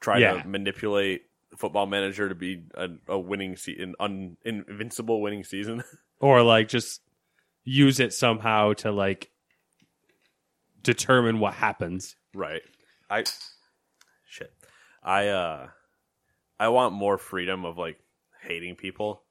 try 0.00 0.18
Yeah. 0.18 0.40
to 0.42 0.48
manipulate 0.48 1.22
Football 1.56 1.86
Manager 1.86 2.28
to 2.28 2.34
be 2.34 2.62
a, 2.74 2.88
a 3.08 3.18
winning 3.18 3.56
se- 3.56 3.78
an 3.80 3.94
un, 3.98 4.36
invincible 4.44 5.20
winning 5.20 5.44
season. 5.44 5.82
Or 6.20 6.42
like 6.42 6.66
just 6.68 7.00
use 7.64 8.00
it 8.00 8.12
somehow 8.12 8.72
to 8.74 8.90
like 8.90 9.30
determine 10.82 11.38
what 11.38 11.54
happens. 11.54 12.16
right. 12.34 12.62
I. 13.10 13.24
I 15.08 15.28
uh 15.28 15.68
I 16.60 16.68
want 16.68 16.92
more 16.92 17.16
freedom 17.16 17.64
of 17.64 17.78
like 17.78 17.98
hating 18.42 18.76
people 18.76 19.22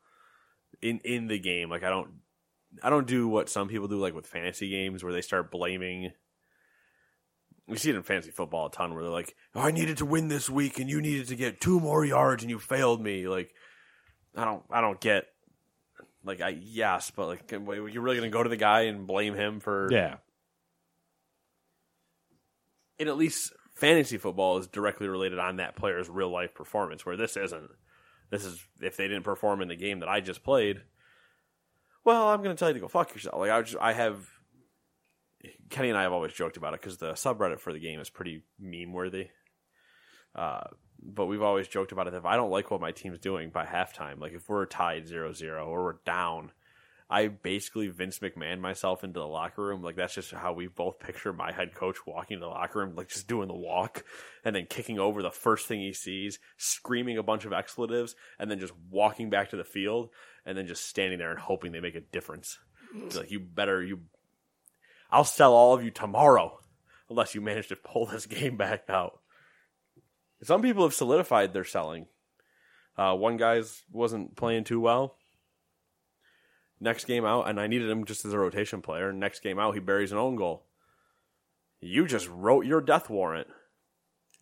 in 0.81 1.00
in 1.03 1.27
the 1.27 1.38
game. 1.38 1.69
Like 1.69 1.84
I 1.84 1.89
don't 1.91 2.10
I 2.81 2.89
don't 2.89 3.05
do 3.05 3.27
what 3.27 3.48
some 3.48 3.67
people 3.67 3.88
do 3.88 4.00
like 4.00 4.15
with 4.15 4.25
fantasy 4.25 4.69
games 4.69 5.03
where 5.03 5.13
they 5.13 5.22
start 5.22 5.51
blaming 5.51 6.12
we 7.67 7.77
see 7.77 7.89
it 7.89 7.96
in 7.96 8.01
fantasy 8.03 8.31
football 8.31 8.67
a 8.67 8.72
ton 8.72 8.93
where 8.93 9.03
they're 9.03 9.12
like, 9.12 9.36
oh, 9.53 9.60
I 9.60 9.72
needed 9.72 9.98
to 9.98 10.05
win 10.05 10.29
this 10.29 10.50
week 10.50 10.79
and 10.79 10.89
you 10.89 11.01
needed 11.01 11.27
to 11.27 11.36
get 11.36 11.60
two 11.60 11.79
more 11.81 12.05
yards 12.05 12.41
and 12.41 12.50
you 12.50 12.60
failed 12.60 13.01
me. 13.01 13.27
Like 13.27 13.53
I 14.36 14.46
don't 14.46 14.63
I 14.72 14.81
don't 14.81 15.00
get 15.00 15.25
like 16.24 16.41
I 16.41 16.57
yes, 16.60 17.12
but 17.15 17.27
like 17.27 17.51
you're 17.51 18.01
really 18.01 18.17
gonna 18.17 18.29
go 18.29 18.41
to 18.41 18.50
the 18.50 18.57
guy 18.57 18.81
and 18.84 19.05
blame 19.05 19.36
him 19.36 19.60
for 19.60 19.89
Yeah. 19.91 20.15
and 23.00 23.10
at 23.10 23.17
least 23.17 23.53
fantasy 23.77 24.17
football 24.17 24.57
is 24.57 24.67
directly 24.67 25.07
related 25.07 25.39
on 25.39 25.57
that 25.57 25.75
player's 25.75 26.10
real 26.10 26.31
life 26.31 26.53
performance, 26.53 27.05
where 27.05 27.17
this 27.17 27.38
isn't. 27.38 27.69
This 28.29 28.43
is 28.43 28.60
if 28.81 28.98
they 28.98 29.07
didn't 29.07 29.24
perform 29.24 29.62
in 29.62 29.67
the 29.67 29.75
game 29.75 30.00
that 30.00 30.10
I 30.10 30.19
just 30.19 30.43
played. 30.43 30.81
Well, 32.03 32.29
I'm 32.29 32.41
going 32.41 32.55
to 32.55 32.60
tell 32.60 32.69
you 32.69 32.75
to 32.75 32.79
go 32.79 32.88
fuck 32.88 33.13
yourself. 33.13 33.38
Like 33.38 33.51
I 33.51 33.62
just, 33.62 33.77
I 33.79 33.93
have. 33.93 34.27
Kenny 35.69 35.89
and 35.89 35.98
I 35.98 36.03
have 36.03 36.13
always 36.13 36.34
joked 36.34 36.57
about 36.57 36.74
it 36.74 36.81
because 36.81 36.98
the 36.98 37.12
subreddit 37.13 37.60
for 37.60 37.72
the 37.72 37.79
game 37.79 38.00
is 38.00 38.10
pretty 38.10 38.43
meme 38.60 38.91
worthy. 38.91 39.27
Uh, 40.36 40.63
but 41.01 41.27
we've 41.27 41.41
always 41.41 41.67
joked 41.67 41.91
about 41.91 42.07
it. 42.07 42.13
If 42.13 42.25
I 42.25 42.36
don't 42.36 42.50
like 42.50 42.72
what 42.72 42.81
my 42.81 42.91
team's 42.91 43.19
doing 43.19 43.50
by 43.50 43.65
halftime, 43.65 44.19
like 44.19 44.34
if 44.34 44.50
we're 44.50 44.65
tied 44.65 45.05
0-0 45.05 45.67
or 45.67 45.84
we're 45.84 45.96
down, 46.05 46.51
I 47.09 47.27
basically 47.27 47.87
Vince 47.87 48.19
McMahon 48.19 48.59
myself 48.59 49.03
into 49.03 49.19
the 49.19 49.27
locker 49.27 49.63
room. 49.63 49.81
Like 49.81 49.95
that's 49.95 50.13
just 50.13 50.31
how 50.31 50.51
we 50.51 50.67
both 50.67 50.99
picture 50.99 51.31
my 51.31 51.53
head 51.53 51.73
coach 51.73 51.97
walking 52.05 52.35
in 52.35 52.41
the 52.41 52.47
locker 52.47 52.79
room, 52.79 52.95
like 52.95 53.07
just 53.07 53.27
doing 53.27 53.47
the 53.47 53.53
walk 53.53 54.03
and 54.43 54.55
then 54.55 54.67
kicking 54.69 54.99
over 54.99 55.21
the 55.21 55.31
first 55.31 55.67
thing 55.67 55.79
he 55.79 55.93
sees, 55.93 56.37
screaming 56.57 57.17
a 57.17 57.23
bunch 57.23 57.45
of 57.45 57.53
expletives, 57.53 58.15
and 58.37 58.51
then 58.51 58.59
just 58.59 58.73
walking 58.89 59.29
back 59.29 59.51
to 59.51 59.57
the 59.57 59.63
field 59.63 60.09
and 60.45 60.57
then 60.57 60.67
just 60.67 60.87
standing 60.87 61.17
there 61.17 61.31
and 61.31 61.39
hoping 61.39 61.71
they 61.71 61.79
make 61.79 61.95
a 61.95 62.01
difference. 62.01 62.57
It's 62.93 63.15
like 63.15 63.31
you 63.31 63.39
better 63.39 63.81
you 63.81 64.01
I'll 65.09 65.23
sell 65.23 65.53
all 65.53 65.73
of 65.73 65.83
you 65.83 65.91
tomorrow 65.91 66.59
unless 67.09 67.33
you 67.33 67.39
manage 67.39 67.69
to 67.69 67.77
pull 67.77 68.05
this 68.05 68.25
game 68.25 68.57
back 68.57 68.89
out. 68.89 69.21
Some 70.43 70.61
people 70.61 70.83
have 70.83 70.93
solidified 70.93 71.53
their 71.53 71.63
selling. 71.63 72.07
Uh, 72.97 73.15
one 73.15 73.37
guy's 73.37 73.83
wasn't 73.91 74.35
playing 74.35 74.65
too 74.65 74.79
well 74.79 75.16
Next 76.79 77.05
game 77.05 77.25
out, 77.25 77.50
and 77.50 77.60
I 77.60 77.67
needed 77.67 77.89
him 77.89 78.05
just 78.05 78.24
as 78.25 78.34
a 78.34 78.39
rotation 78.39 78.81
player. 78.81 79.12
Next 79.12 79.41
game 79.41 79.57
out, 79.57 79.74
he 79.74 79.79
buries 79.79 80.12
an 80.12 80.17
own 80.17 80.36
goal. 80.36 80.65
You 81.79 82.07
just 82.07 82.29
wrote 82.29 82.65
your 82.65 82.81
death 82.81 83.10
warrant. 83.10 83.48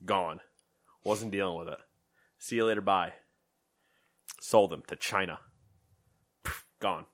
Gone. 0.04 0.42
Wasn't 1.04 1.32
dealing 1.32 1.58
with 1.58 1.70
it. 1.70 1.80
See 2.38 2.58
you 2.58 2.66
later. 2.66 2.82
Bye. 2.82 3.14
Sold 4.42 4.74
him 4.74 4.84
to 4.88 4.96
China. 4.96 5.40
Gone. 6.80 7.06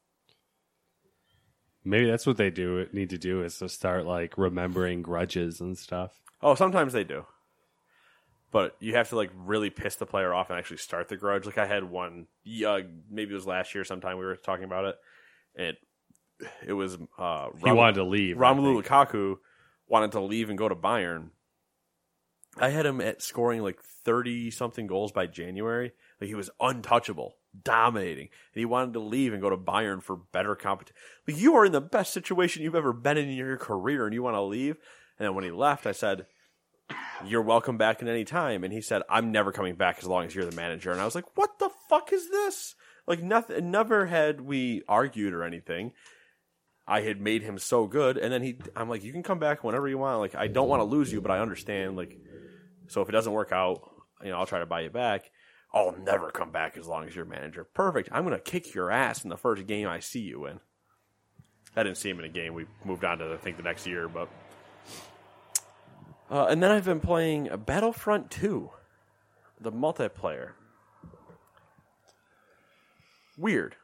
Maybe 1.84 2.10
that's 2.10 2.28
what 2.28 2.38
they 2.38 2.50
do 2.50 2.88
need 2.94 3.10
to 3.10 3.18
do 3.18 3.44
is 3.44 3.58
to 3.58 3.70
start 3.70 4.06
like 4.06 4.38
remembering 4.38 5.02
grudges 5.02 5.62
and 5.62 5.78
stuff. 5.78 6.20
Oh, 6.42 6.56
sometimes 6.56 6.94
they 6.94 7.04
do. 7.04 7.26
But 8.52 8.76
you 8.80 8.96
have 8.96 9.10
to 9.10 9.16
like 9.16 9.32
really 9.36 9.70
piss 9.70 9.96
the 9.96 10.06
player 10.06 10.34
off 10.34 10.50
and 10.50 10.60
actually 10.60 10.78
start 10.78 11.08
the 11.08 11.18
grudge. 11.18 11.46
Like 11.46 11.58
I 11.58 11.66
had 11.66 11.86
one, 11.86 12.28
uh, 12.66 12.82
maybe 13.10 13.32
it 13.32 13.36
was 13.36 13.48
last 13.48 13.74
year. 13.74 13.84
Sometime 13.84 14.18
we 14.18 14.26
were 14.26 14.36
talking 14.36 14.66
about 14.66 14.86
it, 14.86 14.96
and 15.56 15.78
it 16.66 16.74
was 16.74 16.98
uh, 17.18 17.50
He 17.64 17.72
wanted 17.72 17.96
to 17.96 18.04
leave. 18.04 18.38
Romelu. 18.38 18.82
Lukaku 18.82 19.36
wanted 19.88 20.12
to 20.14 20.22
leave 20.22 20.50
and 20.50 20.58
go 20.58 20.70
to 20.70 20.76
Bayern. 20.76 21.30
I 22.58 22.70
had 22.70 22.86
him 22.86 23.00
at 23.00 23.22
scoring 23.22 23.62
like 23.62 23.82
thirty 23.82 24.52
something 24.52 24.88
goals 24.88 25.12
by 25.12 25.28
January. 25.28 25.94
Like 26.20 26.28
he 26.28 26.36
was 26.36 26.50
untouchable, 26.60 27.38
dominating, 27.64 28.30
and 28.54 28.60
he 28.60 28.66
wanted 28.66 28.94
to 28.94 29.00
leave 29.00 29.34
and 29.34 29.42
go 29.42 29.50
to 29.50 29.58
Bayern 29.58 30.04
for 30.04 30.16
better 30.16 30.56
competition. 30.56 30.98
Like 31.28 31.38
you 31.38 31.56
are 31.56 31.66
in 31.66 31.72
the 31.72 31.82
best 31.82 32.14
situation 32.14 32.62
you've 32.64 32.76
ever 32.76 32.94
been 32.94 33.18
in 33.18 33.30
in 33.30 33.38
your 33.38 33.58
career, 33.58 34.06
and 34.06 34.14
you 34.14 34.24
want 34.24 34.36
to 34.36 34.42
leave. 34.42 34.78
And 35.18 35.28
then 35.28 35.36
when 35.36 35.44
he 35.44 35.52
left, 35.52 35.86
I 35.86 35.92
said, 35.94 36.26
"You're 37.26 37.42
welcome 37.42 37.78
back 37.78 38.02
at 38.02 38.10
any 38.10 38.26
time." 38.26 38.64
And 38.64 38.74
he 38.74 38.82
said, 38.82 39.04
"I'm 39.10 39.32
never 39.32 39.52
coming 39.52 39.76
back 39.76 40.00
as 40.00 40.06
long 40.06 40.26
as 40.26 40.36
you're 40.36 40.46
the 40.46 40.56
manager." 40.56 40.92
And 40.92 41.00
I 41.00 41.06
was 41.06 41.16
like, 41.16 41.38
"What 41.38 41.60
the 41.60 41.70
fuck 41.90 42.12
is 42.12 42.30
this?" 42.30 42.76
Like 43.08 43.22
nothing. 43.22 43.72
Never 43.72 44.06
had 44.06 44.42
we 44.42 44.84
argued 44.88 45.34
or 45.34 45.44
anything. 45.44 45.94
I 46.88 47.02
had 47.02 47.22
made 47.22 47.44
him 47.44 47.58
so 47.58 47.88
good, 47.88 48.18
and 48.18 48.34
then 48.34 48.42
he, 48.42 48.58
I'm 48.76 48.90
like, 48.90 49.04
you 49.04 49.14
can 49.14 49.24
come 49.24 49.40
back 49.40 49.64
whenever 49.64 49.88
you 49.88 49.98
want. 49.98 50.20
Like, 50.20 50.36
I 50.36 50.48
don't 50.48 50.68
want 50.68 50.82
to 50.82 50.84
lose 50.84 51.12
you, 51.12 51.22
but 51.22 51.32
I 51.32 51.40
understand. 51.40 51.96
Like, 51.96 52.18
so 52.88 53.02
if 53.02 53.08
it 53.08 53.14
doesn't 53.14 53.32
work 53.32 53.52
out, 53.52 53.90
you 54.24 54.30
know, 54.30 54.38
I'll 54.38 54.46
try 54.46 54.60
to 54.60 54.66
buy 54.66 54.82
you 54.82 54.90
back. 54.90 55.32
I'll 55.74 55.96
never 55.98 56.32
come 56.32 56.52
back 56.52 56.78
as 56.78 56.88
long 56.88 57.08
as 57.08 57.16
you're 57.16 57.24
manager. 57.24 57.64
Perfect. 57.64 58.10
I'm 58.12 58.24
gonna 58.24 58.40
kick 58.40 58.74
your 58.74 58.92
ass 58.92 59.24
in 59.24 59.30
the 59.30 59.38
first 59.38 59.66
game 59.68 59.88
I 59.88 60.00
see 60.00 60.20
you 60.20 60.46
in. 60.46 60.60
I 61.76 61.84
didn't 61.84 61.98
see 61.98 62.10
him 62.10 62.20
in 62.20 62.26
a 62.26 62.30
game. 62.30 62.54
We 62.54 62.66
moved 62.84 63.06
on 63.06 63.20
to 63.20 63.34
I 63.34 63.38
think 63.38 63.58
the 63.58 63.64
next 63.64 63.88
year, 63.88 64.10
but. 64.10 64.28
Uh, 66.30 66.48
and 66.50 66.62
then 66.62 66.72
I've 66.72 66.86
been 66.86 67.00
playing 67.00 67.50
Battlefront 67.66 68.32
2, 68.32 68.70
the 69.60 69.72
multiplayer. 69.72 70.52
Weird. 73.38 73.76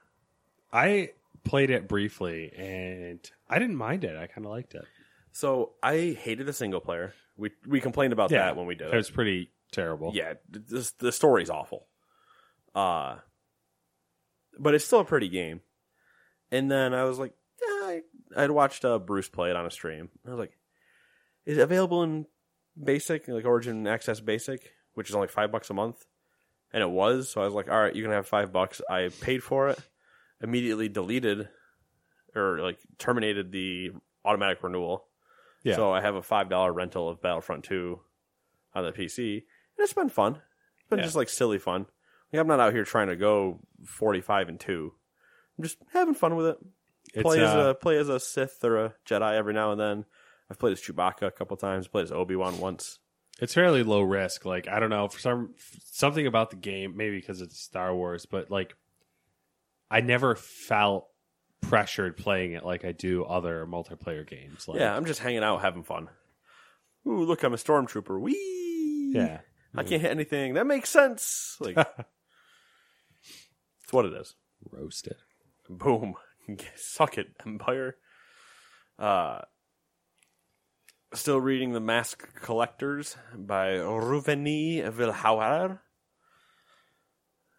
I 0.72 1.12
played 1.44 1.70
it 1.70 1.88
briefly 1.88 2.52
and 2.58 3.20
I 3.50 3.60
didn't 3.60 3.78
mind 3.78 4.04
it. 4.04 4.16
I 4.18 4.28
kind 4.28 4.46
of 4.46 4.52
liked 4.52 4.76
it. 4.76 4.86
So 5.32 5.74
I 5.82 6.18
hated 6.20 6.46
the 6.46 6.54
single 6.54 6.80
player. 6.82 7.14
We 7.38 7.52
we 7.68 7.80
complained 7.80 8.14
about 8.14 8.30
that 8.32 8.56
when 8.58 8.66
we 8.66 8.76
did 8.76 8.88
It 8.88 8.94
it. 8.94 8.98
was 8.98 9.10
pretty 9.10 9.52
terrible. 9.72 10.12
Yeah, 10.14 10.34
the, 10.50 10.92
the 11.00 11.12
story's 11.12 11.50
awful. 11.50 11.88
Uh 12.76 13.18
but 14.60 14.74
it's 14.74 14.86
still 14.86 15.00
a 15.02 15.06
pretty 15.06 15.30
game. 15.30 15.62
And 16.52 16.72
then 16.72 16.94
I 16.94 17.04
was 17.04 17.20
like, 17.20 17.34
yeah, 17.62 17.68
I, 17.88 18.02
I'd 18.36 18.52
watched 18.52 18.84
uh, 18.86 18.98
Bruce 19.00 19.30
play 19.30 19.50
it 19.52 19.56
on 19.56 19.66
a 19.66 19.72
stream. 19.72 20.10
I 20.26 20.32
was 20.32 20.40
like, 20.40 20.58
is 21.46 21.58
it 21.58 21.62
available 21.62 22.02
in 22.04 22.26
basic, 22.82 23.28
like 23.28 23.46
Origin 23.46 23.86
Access 23.86 24.20
Basic, 24.20 24.72
which 24.96 25.10
is 25.10 25.16
only 25.16 25.28
five 25.28 25.52
bucks 25.52 25.70
a 25.70 25.74
month? 25.74 26.06
And 26.78 26.84
it 26.84 26.92
was. 26.92 27.28
So 27.32 27.42
I 27.42 27.46
was 27.46 27.56
like, 27.56 27.72
all 27.72 27.82
right, 27.82 27.96
you 27.96 28.04
can 28.04 28.12
have 28.12 28.28
five 28.28 28.54
bucks. 28.54 28.84
I 28.88 29.10
paid 29.20 29.42
for 29.42 29.70
it, 29.70 29.80
immediately 30.44 30.88
deleted 30.90 31.50
or 32.36 32.60
like 32.60 32.78
terminated 33.00 33.52
the 33.52 33.94
automatic 34.24 34.62
renewal. 34.62 35.06
Yeah. 35.64 35.76
So 35.76 35.92
I 35.92 36.02
have 36.02 36.14
a 36.14 36.22
five 36.22 36.50
dollar 36.52 36.72
rental 36.72 37.10
of 37.10 37.20
Battlefront 37.20 37.64
Two 37.64 38.02
on 38.76 38.84
the 38.86 38.92
PC, 38.92 39.38
and 39.38 39.44
it's 39.80 39.94
been 39.94 40.10
fun. 40.10 40.36
It's 40.36 40.88
been 40.88 41.00
Yeah. 41.00 41.06
just 41.06 41.16
like 41.16 41.30
silly 41.30 41.58
fun. 41.58 41.88
Like, 42.32 42.40
I'm 42.42 42.46
not 42.48 42.60
out 42.60 42.74
here 42.74 42.84
trying 42.84 43.08
to 43.08 43.16
go 43.16 43.60
forty 43.84 44.22
five 44.22 44.48
and 44.48 44.60
two. 44.60 44.94
I'm 45.58 45.64
just 45.64 45.78
having 45.94 46.14
fun 46.14 46.36
with 46.36 46.46
it. 46.46 46.58
It's, 47.16 47.24
play 47.24 47.40
as 47.44 47.56
uh, 47.56 47.70
a 47.70 47.74
play 47.74 47.98
as 47.98 48.08
a 48.08 48.20
Sith 48.20 48.64
or 48.64 48.78
a 48.86 48.94
Jedi 49.10 49.34
every 49.34 49.56
now 49.56 49.72
and 49.72 49.82
then. 49.82 50.06
I've 50.52 50.60
played 50.60 50.74
as 50.74 50.82
Chewbacca 50.82 51.24
a 51.24 51.32
couple 51.32 51.58
times. 51.58 51.88
Played 51.88 52.04
as 52.04 52.12
Obi 52.12 52.36
Wan 52.36 52.60
once. 52.60 53.00
It's 53.40 53.54
fairly 53.54 53.84
low 53.84 54.02
risk. 54.02 54.46
Like 54.46 54.68
I 54.68 54.80
don't 54.80 54.90
know 54.90 55.08
for 55.08 55.20
some 55.20 55.54
something 55.84 56.26
about 56.28 56.50
the 56.50 56.56
game, 56.56 56.96
maybe 56.98 57.20
because 57.20 57.42
it's 57.42 57.60
Star 57.60 57.94
Wars, 57.96 58.26
but 58.26 58.50
like 58.50 58.76
I 59.92 60.02
never 60.02 60.36
felt 60.36 61.08
pressured 61.62 62.18
playing 62.18 62.54
it 62.54 62.66
like 62.66 62.84
I 62.86 62.92
do 62.92 63.24
other 63.24 63.66
multiplayer 63.66 64.28
games. 64.28 64.68
Like, 64.68 64.80
Yeah, 64.80 64.96
I'm 64.96 65.06
just 65.06 65.20
hanging 65.20 65.44
out, 65.44 65.62
having 65.62 65.84
fun. 65.84 66.10
ooh, 67.08 67.24
look, 67.24 67.44
I'm 67.44 67.54
a 67.54 67.58
stormtrooper. 67.58 68.20
Wee. 68.20 69.12
Yeah. 69.14 69.40
I 69.76 69.84
can't 69.84 70.02
hit 70.02 70.12
anything. 70.12 70.56
That 70.56 70.66
makes 70.66 70.90
sense. 70.90 71.58
Like, 71.60 71.78
it's 73.84 73.94
what 73.94 74.06
it 74.06 74.14
is. 74.14 74.36
Roasted. 74.72 75.18
Boom. 75.70 76.16
Suck 76.76 77.18
it, 77.18 77.28
Empire. 77.46 77.96
Uh, 78.98 79.42
still 81.18 81.42
reading 81.42 81.74
The 81.74 81.80
Mask 81.80 82.42
Collectors 82.42 83.18
by 83.36 83.70
Ruveni 83.70 84.88
Vilhauer. 84.92 85.80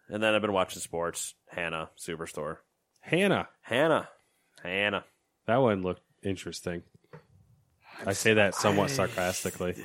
And 0.07 0.23
then 0.23 0.33
I've 0.33 0.41
been 0.41 0.53
watching 0.53 0.81
sports. 0.81 1.35
Hanna, 1.49 1.89
Superstore. 1.99 2.57
Hanna. 3.01 3.49
Hanna. 3.61 4.09
Hanna. 4.63 5.03
That 5.45 5.57
one 5.57 5.81
looked 5.81 6.03
interesting. 6.23 6.83
I 8.05 8.13
say 8.13 8.35
that 8.35 8.55
somewhat 8.55 8.91
sarcastically. 8.91 9.75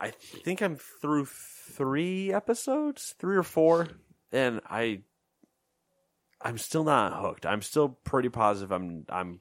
I 0.00 0.10
think 0.10 0.60
I'm 0.60 0.76
through 0.76 1.26
three 1.26 2.32
episodes, 2.32 3.14
three 3.18 3.36
or 3.36 3.42
four, 3.42 3.88
and 4.32 4.60
I 4.68 5.02
I'm 6.40 6.58
still 6.58 6.84
not 6.84 7.20
hooked. 7.20 7.46
I'm 7.46 7.62
still 7.62 7.88
pretty 7.88 8.28
positive 8.28 8.72
I'm 8.72 9.04
I'm 9.08 9.40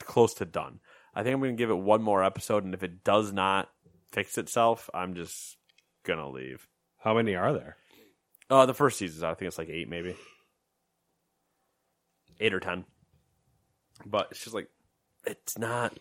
close 0.00 0.34
to 0.34 0.44
done. 0.44 0.80
I 1.14 1.22
think 1.22 1.34
I'm 1.34 1.40
going 1.40 1.56
to 1.56 1.60
give 1.60 1.70
it 1.70 1.78
one 1.78 2.02
more 2.02 2.22
episode, 2.22 2.64
and 2.64 2.74
if 2.74 2.82
it 2.82 3.02
does 3.04 3.32
not 3.32 3.68
fix 4.12 4.38
itself, 4.38 4.88
I'm 4.94 5.14
just 5.14 5.56
gonna 6.04 6.28
leave. 6.28 6.66
How 6.98 7.14
many 7.14 7.34
are 7.34 7.52
there? 7.52 7.76
Uh, 8.50 8.66
the 8.66 8.74
first 8.74 8.98
season, 8.98 9.24
I 9.24 9.34
think 9.34 9.48
it's 9.48 9.58
like 9.58 9.68
eight, 9.68 9.88
maybe 9.88 10.16
eight 12.40 12.54
or 12.54 12.60
ten. 12.60 12.84
But 14.06 14.28
it's 14.30 14.42
just 14.42 14.54
like 14.54 14.68
it's 15.26 15.58
not. 15.58 15.98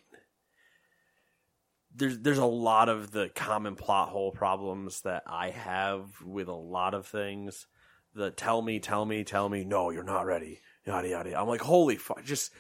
There's 1.94 2.20
there's 2.20 2.38
a 2.38 2.46
lot 2.46 2.90
of 2.90 3.12
the 3.12 3.30
common 3.36 3.76
plot 3.76 4.10
hole 4.10 4.32
problems 4.32 5.02
that 5.02 5.24
I 5.26 5.50
have 5.50 6.06
with 6.24 6.48
a 6.48 6.54
lot 6.54 6.94
of 6.94 7.08
things. 7.08 7.68
The 8.14 8.32
tell 8.32 8.62
me, 8.62 8.80
tell 8.80 9.06
me, 9.06 9.24
tell 9.24 9.50
me, 9.50 9.64
no, 9.64 9.90
you're 9.90 10.04
not 10.04 10.26
ready. 10.26 10.62
Yada 10.86 11.10
yada. 11.10 11.40
I'm 11.40 11.48
like, 11.48 11.62
holy 11.62 11.98
fuck! 11.98 12.24
Just 12.24 12.52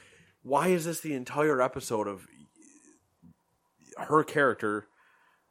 why 0.41 0.69
is 0.69 0.85
this 0.85 0.99
the 0.99 1.13
entire 1.13 1.61
episode 1.61 2.07
of 2.07 2.27
her 3.97 4.23
character? 4.23 4.87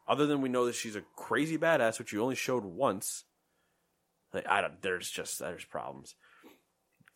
Other 0.08 0.26
than 0.26 0.40
we 0.40 0.48
know 0.48 0.66
that 0.66 0.74
she's 0.74 0.96
a 0.96 1.02
crazy 1.16 1.58
badass, 1.58 1.98
which 1.98 2.12
you 2.12 2.22
only 2.22 2.36
showed 2.36 2.64
once. 2.64 3.24
Like 4.32 4.48
I 4.48 4.60
don't. 4.60 4.80
There's 4.82 5.10
just 5.10 5.38
there's 5.38 5.64
problems. 5.64 6.14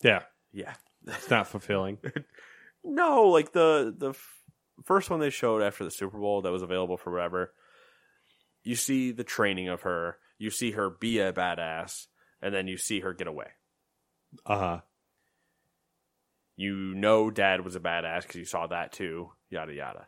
Yeah. 0.03 0.23
Yeah. 0.53 0.75
It's 1.07 1.31
not 1.31 1.47
fulfilling. 1.47 1.99
No, 2.83 3.29
like 3.29 3.53
the 3.53 3.95
the 3.95 4.11
f- 4.11 4.39
first 4.85 5.11
one 5.11 5.21
they 5.21 5.29
showed 5.31 5.63
after 5.63 5.85
the 5.85 5.91
Super 5.91 6.19
Bowl 6.19 6.41
that 6.41 6.51
was 6.51 6.63
available 6.63 6.97
for 6.97 7.13
whatever. 7.13 7.53
You 8.63 8.75
see 8.75 9.13
the 9.13 9.23
training 9.23 9.69
of 9.69 9.83
her. 9.83 10.17
You 10.39 10.51
see 10.51 10.71
her 10.71 10.89
be 10.89 11.19
a 11.19 11.33
badass, 11.33 12.07
and 12.41 12.55
then 12.55 12.69
you 12.69 12.79
see 12.79 13.01
her 13.01 13.13
get 13.13 13.27
away. 13.27 13.49
Uh 14.47 14.59
huh. 14.59 14.81
You 16.57 16.95
know, 16.95 17.31
Dad 17.31 17.65
was 17.65 17.77
a 17.77 17.81
badass 17.81 18.23
because 18.23 18.37
you 18.37 18.45
saw 18.45 18.67
that 18.69 18.93
too. 18.93 19.33
Yada 19.51 19.75
yada. 19.75 20.07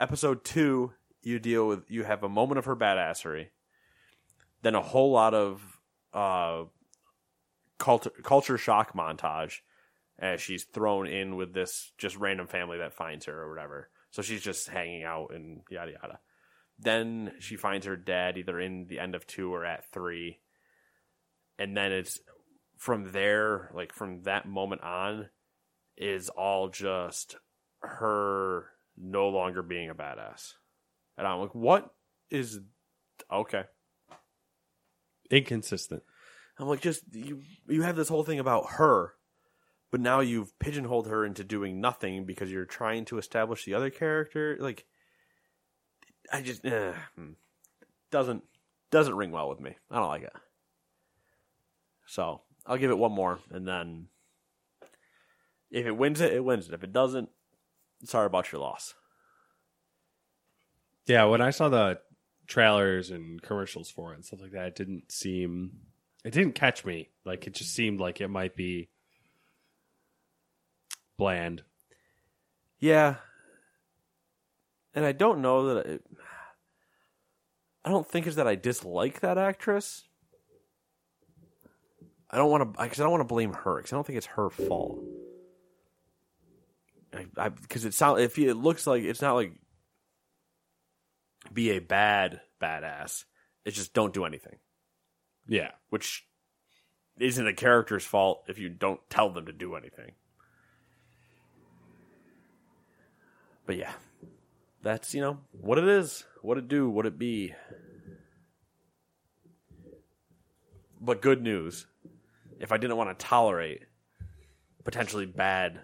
Episode 0.00 0.44
two, 0.44 0.92
you 1.22 1.38
deal 1.38 1.68
with 1.68 1.84
you 1.88 2.04
have 2.04 2.22
a 2.22 2.28
moment 2.28 2.58
of 2.58 2.64
her 2.64 2.76
badassery, 2.76 3.48
then 4.62 4.74
a 4.74 4.82
whole 4.82 5.12
lot 5.12 5.34
of 5.34 5.62
uh, 6.12 6.64
culture 7.78 8.12
culture 8.22 8.58
shock 8.58 8.94
montage 8.94 9.58
as 10.18 10.40
she's 10.40 10.64
thrown 10.64 11.06
in 11.06 11.36
with 11.36 11.52
this 11.54 11.92
just 11.98 12.16
random 12.16 12.46
family 12.46 12.78
that 12.78 12.94
finds 12.94 13.26
her 13.26 13.42
or 13.42 13.50
whatever. 13.50 13.90
So 14.10 14.22
she's 14.22 14.42
just 14.42 14.68
hanging 14.68 15.04
out 15.04 15.32
and 15.34 15.62
yada 15.70 15.92
yada. 15.92 16.18
Then 16.78 17.32
she 17.38 17.56
finds 17.56 17.86
her 17.86 17.96
dad 17.96 18.36
either 18.36 18.58
in 18.58 18.86
the 18.88 18.98
end 18.98 19.14
of 19.14 19.26
two 19.26 19.52
or 19.52 19.64
at 19.64 19.90
three, 19.92 20.40
and 21.58 21.76
then 21.76 21.92
it's 21.92 22.20
from 22.76 23.12
there, 23.12 23.70
like 23.74 23.92
from 23.92 24.22
that 24.22 24.46
moment 24.46 24.82
on, 24.82 25.28
is 25.96 26.28
all 26.28 26.68
just 26.68 27.36
her 27.80 28.66
no 28.96 29.28
longer 29.28 29.62
being 29.62 29.90
a 29.90 29.94
badass. 29.94 30.54
And 31.16 31.26
I'm 31.26 31.40
like, 31.40 31.54
what 31.54 31.92
is 32.30 32.60
okay? 33.32 33.64
Inconsistent. 35.30 36.02
I'm 36.58 36.68
like, 36.68 36.80
just 36.80 37.02
you. 37.12 37.42
You 37.68 37.82
have 37.82 37.96
this 37.96 38.08
whole 38.08 38.22
thing 38.22 38.38
about 38.38 38.72
her, 38.72 39.14
but 39.90 40.00
now 40.00 40.20
you've 40.20 40.56
pigeonholed 40.58 41.08
her 41.08 41.24
into 41.24 41.42
doing 41.42 41.80
nothing 41.80 42.24
because 42.24 42.50
you're 42.50 42.64
trying 42.64 43.04
to 43.06 43.18
establish 43.18 43.64
the 43.64 43.74
other 43.74 43.90
character. 43.90 44.56
Like, 44.60 44.84
I 46.32 46.42
just 46.42 46.64
eh, 46.64 46.92
hmm. 47.16 47.32
doesn't 48.10 48.44
doesn't 48.90 49.16
ring 49.16 49.32
well 49.32 49.48
with 49.48 49.60
me. 49.60 49.76
I 49.90 49.98
don't 49.98 50.08
like 50.08 50.22
it. 50.22 50.32
So 52.06 52.42
I'll 52.66 52.76
give 52.76 52.90
it 52.90 52.98
one 52.98 53.12
more, 53.12 53.40
and 53.50 53.66
then 53.66 54.08
if 55.70 55.86
it 55.86 55.96
wins 55.96 56.20
it, 56.20 56.32
it 56.32 56.44
wins 56.44 56.68
it. 56.68 56.74
If 56.74 56.84
it 56.84 56.92
doesn't, 56.92 57.30
sorry 58.04 58.26
about 58.26 58.52
your 58.52 58.60
loss. 58.60 58.94
Yeah, 61.06 61.24
when 61.24 61.40
I 61.40 61.50
saw 61.50 61.68
the 61.68 61.98
trailers 62.46 63.10
and 63.10 63.40
commercials 63.42 63.90
for 63.90 64.12
it 64.12 64.16
and 64.16 64.24
stuff 64.24 64.40
like 64.40 64.52
that, 64.52 64.68
it 64.68 64.76
didn't 64.76 65.12
seem 65.12 65.80
it 66.24 66.32
didn't 66.32 66.54
catch 66.54 66.84
me. 66.84 67.10
Like 67.24 67.46
it 67.46 67.54
just 67.54 67.74
seemed 67.74 68.00
like 68.00 68.20
it 68.20 68.28
might 68.28 68.56
be 68.56 68.88
bland. 71.16 71.62
Yeah. 72.78 73.16
And 74.94 75.04
I 75.04 75.12
don't 75.12 75.42
know 75.42 75.74
that 75.74 75.86
it, 75.86 76.04
I 77.84 77.90
don't 77.90 78.08
think 78.08 78.26
it's 78.26 78.36
that 78.36 78.46
I 78.46 78.54
dislike 78.54 79.20
that 79.20 79.36
actress. 79.36 80.04
I 82.30 82.38
don't 82.38 82.50
want 82.50 82.74
to 82.74 82.82
because 82.82 83.00
I 83.00 83.02
don't 83.02 83.12
want 83.12 83.20
to 83.20 83.32
blame 83.32 83.52
her 83.52 83.76
because 83.76 83.92
I 83.92 83.96
don't 83.96 84.06
think 84.06 84.16
it's 84.16 84.26
her 84.26 84.50
fault. 84.50 84.98
Because 87.34 87.84
it 87.84 87.94
sound 87.94 88.20
if 88.20 88.38
it 88.38 88.54
looks 88.54 88.86
like 88.86 89.02
it's 89.02 89.22
not 89.22 89.34
like 89.34 89.52
be 91.52 91.70
a 91.70 91.78
bad 91.78 92.40
badass. 92.60 93.24
It's 93.64 93.76
just 93.76 93.94
don't 93.94 94.12
do 94.12 94.24
anything, 94.24 94.58
Yeah. 95.46 95.70
which 95.90 96.26
isn't 97.18 97.46
a 97.46 97.54
character's 97.54 98.04
fault 98.04 98.44
if 98.48 98.58
you 98.58 98.68
don't 98.68 99.00
tell 99.08 99.30
them 99.30 99.46
to 99.46 99.52
do 99.52 99.74
anything. 99.74 100.12
But 103.66 103.76
yeah, 103.76 103.92
that's 104.82 105.14
you 105.14 105.20
know 105.22 105.38
what 105.52 105.78
it 105.78 105.88
is, 105.88 106.24
what 106.42 106.58
it 106.58 106.68
do, 106.68 106.88
what 106.90 107.06
it 107.06 107.18
be. 107.18 107.54
But 111.00 111.22
good 111.22 111.42
news, 111.42 111.86
if 112.60 112.72
I 112.72 112.76
didn't 112.76 112.96
want 112.96 113.16
to 113.18 113.24
tolerate 113.24 113.82
potentially 114.84 115.26
bad 115.26 115.80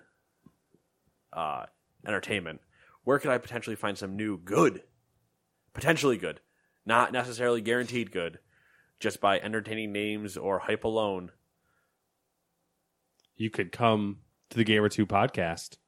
uh, 1.32 1.66
entertainment, 2.06 2.60
where 3.04 3.18
could 3.18 3.30
I 3.30 3.38
potentially 3.38 3.76
find 3.76 3.96
some 3.96 4.16
new 4.16 4.38
good, 4.38 4.82
potentially 5.72 6.16
good, 6.16 6.40
not 6.84 7.12
necessarily 7.12 7.60
guaranteed 7.60 8.12
good, 8.12 8.38
just 8.98 9.20
by 9.20 9.40
entertaining 9.40 9.92
names 9.92 10.36
or 10.36 10.60
hype 10.60 10.84
alone? 10.84 11.32
You 13.36 13.50
could 13.50 13.72
come 13.72 14.18
to 14.50 14.56
the 14.56 14.64
Gamer 14.64 14.88
2 14.88 15.06
podcast 15.06 15.78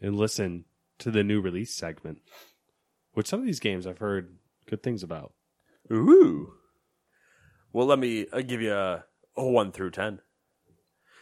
and 0.00 0.16
listen 0.16 0.64
to 0.98 1.10
the 1.10 1.24
new 1.24 1.40
release 1.40 1.74
segment, 1.74 2.18
which 3.12 3.26
some 3.26 3.40
of 3.40 3.46
these 3.46 3.60
games 3.60 3.86
I've 3.86 3.98
heard 3.98 4.36
good 4.66 4.82
things 4.82 5.02
about. 5.02 5.32
Ooh. 5.92 6.54
Well, 7.72 7.86
let 7.86 7.98
me 7.98 8.26
uh, 8.32 8.42
give 8.42 8.60
you 8.60 8.72
a, 8.72 9.04
a 9.36 9.44
1 9.44 9.72
through 9.72 9.90
10. 9.90 10.20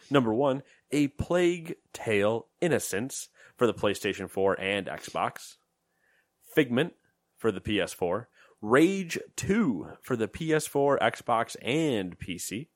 Number 0.09 0.33
1, 0.33 0.63
A 0.91 1.07
Plague 1.07 1.75
Tale 1.93 2.47
Innocence 2.61 3.29
for 3.55 3.67
the 3.67 3.73
PlayStation 3.73 4.29
4 4.29 4.59
and 4.59 4.87
Xbox. 4.87 5.55
Figment 6.55 6.93
for 7.37 7.51
the 7.51 7.61
PS4. 7.61 8.25
Rage 8.61 9.19
2 9.35 9.87
for 10.01 10.15
the 10.15 10.27
PS4, 10.27 10.99
Xbox, 10.99 11.55
and 11.61 12.17
PC. 12.17 12.67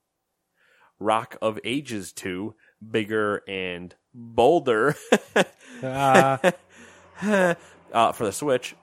Rock 1.00 1.38
of 1.42 1.60
Ages 1.63 2.12
2, 2.12 2.56
Bigger 2.92 3.44
and 3.48 3.96
Bolder 4.13 4.96
Ah, 5.84 6.40
uh, 7.94 8.12
for 8.12 8.26
the 8.26 8.32
Switch. 8.32 8.76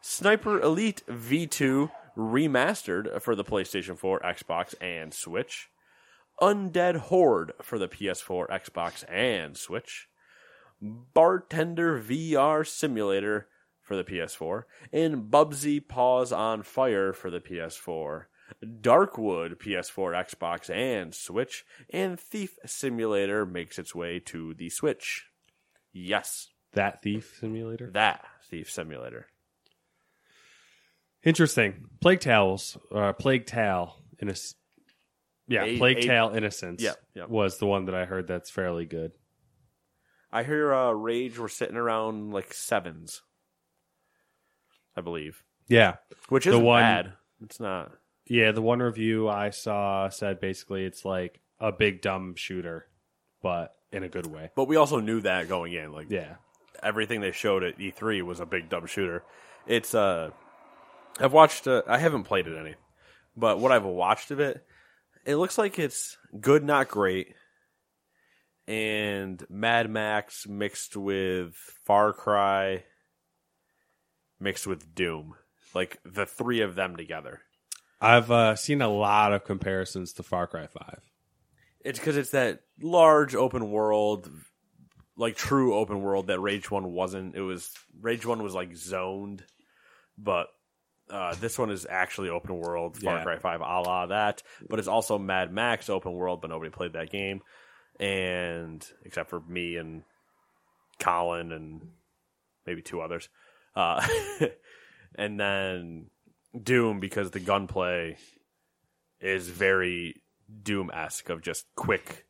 Sniper 0.00 0.60
Elite 0.60 1.02
V2 1.08 1.90
remastered 2.16 3.20
for 3.20 3.34
the 3.34 3.44
PlayStation 3.44 3.98
4, 3.98 4.20
Xbox, 4.20 4.74
and 4.80 5.12
Switch. 5.12 5.68
Undead 6.40 6.96
Horde 6.96 7.52
for 7.62 7.78
the 7.78 7.88
PS4, 7.88 8.48
Xbox, 8.48 9.04
and 9.10 9.56
Switch. 9.56 10.08
Bartender 10.80 12.00
VR 12.00 12.66
Simulator 12.66 13.48
for 13.80 13.96
the 13.96 14.04
PS4. 14.04 14.64
And 14.92 15.30
Bubsy 15.30 15.86
Paws 15.86 16.32
on 16.32 16.62
Fire 16.62 17.12
for 17.12 17.30
the 17.30 17.40
PS4. 17.40 18.24
Darkwood 18.64 19.56
PS4, 19.56 20.34
Xbox, 20.34 20.70
and 20.70 21.14
Switch. 21.14 21.64
And 21.90 22.18
Thief 22.18 22.56
Simulator 22.64 23.44
makes 23.44 23.78
its 23.78 23.94
way 23.94 24.20
to 24.26 24.54
the 24.54 24.70
Switch. 24.70 25.26
Yes, 25.92 26.48
that 26.72 27.02
Thief 27.02 27.36
Simulator? 27.40 27.90
that 27.92 28.24
Thief 28.50 28.70
Simulator. 28.70 29.26
Interesting. 31.24 31.86
Plague 32.00 32.20
Tales, 32.20 32.76
uh, 32.94 33.12
Plague 33.14 33.46
Tale, 33.46 33.96
in 34.20 34.32
yeah, 35.48 35.64
A- 35.64 35.78
Plague 35.78 35.98
A- 35.98 36.02
Tale 36.02 36.32
Innocence. 36.36 36.82
Yep, 36.82 36.96
yep. 37.14 37.28
was 37.28 37.58
the 37.58 37.66
one 37.66 37.86
that 37.86 37.94
I 37.94 38.04
heard 38.04 38.28
that's 38.28 38.50
fairly 38.50 38.84
good. 38.84 39.12
I 40.32 40.42
hear 40.42 40.74
uh, 40.74 40.90
Rage 40.92 41.38
we're 41.38 41.48
sitting 41.48 41.76
around 41.76 42.32
like 42.32 42.52
sevens, 42.52 43.22
I 44.96 45.00
believe, 45.00 45.42
Yeah, 45.68 45.96
which 46.28 46.44
The 46.44 46.50
isn't 46.50 46.64
one- 46.64 46.82
bad. 46.82 47.12
It's 47.42 47.60
not. 47.60 47.92
yeah. 48.26 48.50
The 48.52 48.62
one 48.62 48.80
review 48.80 49.28
I 49.28 49.50
saw 49.50 50.08
said 50.08 50.40
basically 50.40 50.84
it's 50.84 51.04
like 51.04 51.40
a 51.60 51.70
big 51.70 52.00
dumb 52.00 52.34
shooter, 52.34 52.86
but 53.42 53.74
in 53.92 54.02
a 54.02 54.08
good 54.08 54.26
way. 54.26 54.50
But 54.56 54.68
we 54.68 54.76
also 54.76 55.00
knew 55.00 55.20
that 55.20 55.48
going 55.48 55.74
in. 55.74 55.92
Like 55.92 56.10
Yeah, 56.10 56.36
everything 56.82 57.20
they 57.20 57.32
showed 57.32 57.62
at 57.62 57.78
E3 57.78 58.22
was 58.22 58.40
a 58.40 58.46
big 58.46 58.70
dumb 58.70 58.86
shooter. 58.86 59.22
It's 59.66 59.94
uh, 59.94 60.30
I've 61.20 61.32
watched. 61.34 61.66
Uh, 61.66 61.82
I 61.86 61.98
haven't 61.98 62.24
played 62.24 62.46
it 62.46 62.56
any, 62.58 62.74
but 63.36 63.58
what 63.58 63.70
I've 63.72 63.84
watched 63.84 64.30
of 64.30 64.40
it, 64.40 64.64
it 65.26 65.36
looks 65.36 65.58
like 65.58 65.78
it's 65.78 66.16
good, 66.40 66.64
not 66.64 66.88
great. 66.88 67.34
And 68.68 69.44
Mad 69.48 69.88
Max 69.88 70.46
mixed 70.46 70.96
with 70.96 71.54
Far 71.84 72.12
Cry, 72.12 72.84
mixed 74.40 74.66
with 74.66 74.94
Doom, 74.94 75.34
like 75.74 75.98
the 76.04 76.26
three 76.26 76.62
of 76.62 76.74
them 76.74 76.96
together. 76.96 77.42
I've 78.00 78.30
uh, 78.30 78.56
seen 78.56 78.82
a 78.82 78.88
lot 78.88 79.32
of 79.32 79.44
comparisons 79.44 80.12
to 80.14 80.22
Far 80.22 80.46
Cry 80.46 80.66
Five. 80.66 81.00
It's 81.80 81.98
because 81.98 82.16
it's 82.16 82.30
that 82.30 82.60
large 82.80 83.34
open 83.34 83.70
world, 83.70 84.30
like 85.16 85.36
true 85.36 85.74
open 85.76 86.02
world 86.02 86.26
that 86.26 86.40
Rage 86.40 86.70
One 86.70 86.92
wasn't. 86.92 87.36
It 87.36 87.42
was 87.42 87.72
Rage 88.00 88.26
One 88.26 88.42
was 88.42 88.54
like 88.54 88.74
zoned, 88.74 89.44
but 90.18 90.48
uh, 91.08 91.34
this 91.36 91.58
one 91.58 91.70
is 91.70 91.86
actually 91.88 92.28
open 92.28 92.58
world. 92.58 92.96
Far 92.96 93.18
Yeah. 93.18 93.22
Cry 93.22 93.38
Five, 93.38 93.60
a 93.60 93.64
la 93.64 94.06
that, 94.06 94.42
but 94.68 94.78
it's 94.78 94.88
also 94.88 95.18
Mad 95.18 95.52
Max 95.52 95.88
open 95.88 96.12
world, 96.12 96.40
but 96.40 96.50
nobody 96.50 96.70
played 96.70 96.94
that 96.94 97.10
game, 97.10 97.40
and 97.98 98.86
except 99.04 99.30
for 99.30 99.40
me 99.40 99.76
and 99.76 100.02
Colin 100.98 101.52
and 101.52 101.80
maybe 102.66 102.82
two 102.82 103.00
others, 103.00 103.28
uh, 103.74 104.06
and 105.14 105.38
then 105.38 106.06
Doom 106.60 107.00
because 107.00 107.30
the 107.30 107.40
gunplay 107.40 108.16
is 109.20 109.48
very 109.48 110.22
Doom 110.62 110.90
esque 110.92 111.28
of 111.28 111.42
just 111.42 111.66
quick 111.74 112.26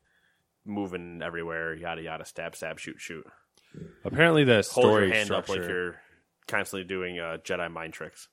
moving 0.65 1.21
everywhere, 1.23 1.73
yada 1.73 2.01
yada, 2.01 2.25
stab, 2.25 2.55
stab, 2.55 2.79
shoot, 2.79 2.99
shoot. 2.99 3.25
Apparently, 4.03 4.43
the 4.43 4.61
story 4.61 4.85
Hold 4.85 4.99
your 5.01 5.13
hand 5.13 5.25
structure. 5.27 5.51
up 5.53 5.57
like 5.59 5.69
you're 5.69 5.95
constantly 6.47 6.87
doing 6.87 7.19
uh, 7.19 7.37
Jedi 7.43 7.71
mind 7.71 7.93
tricks. 7.93 8.27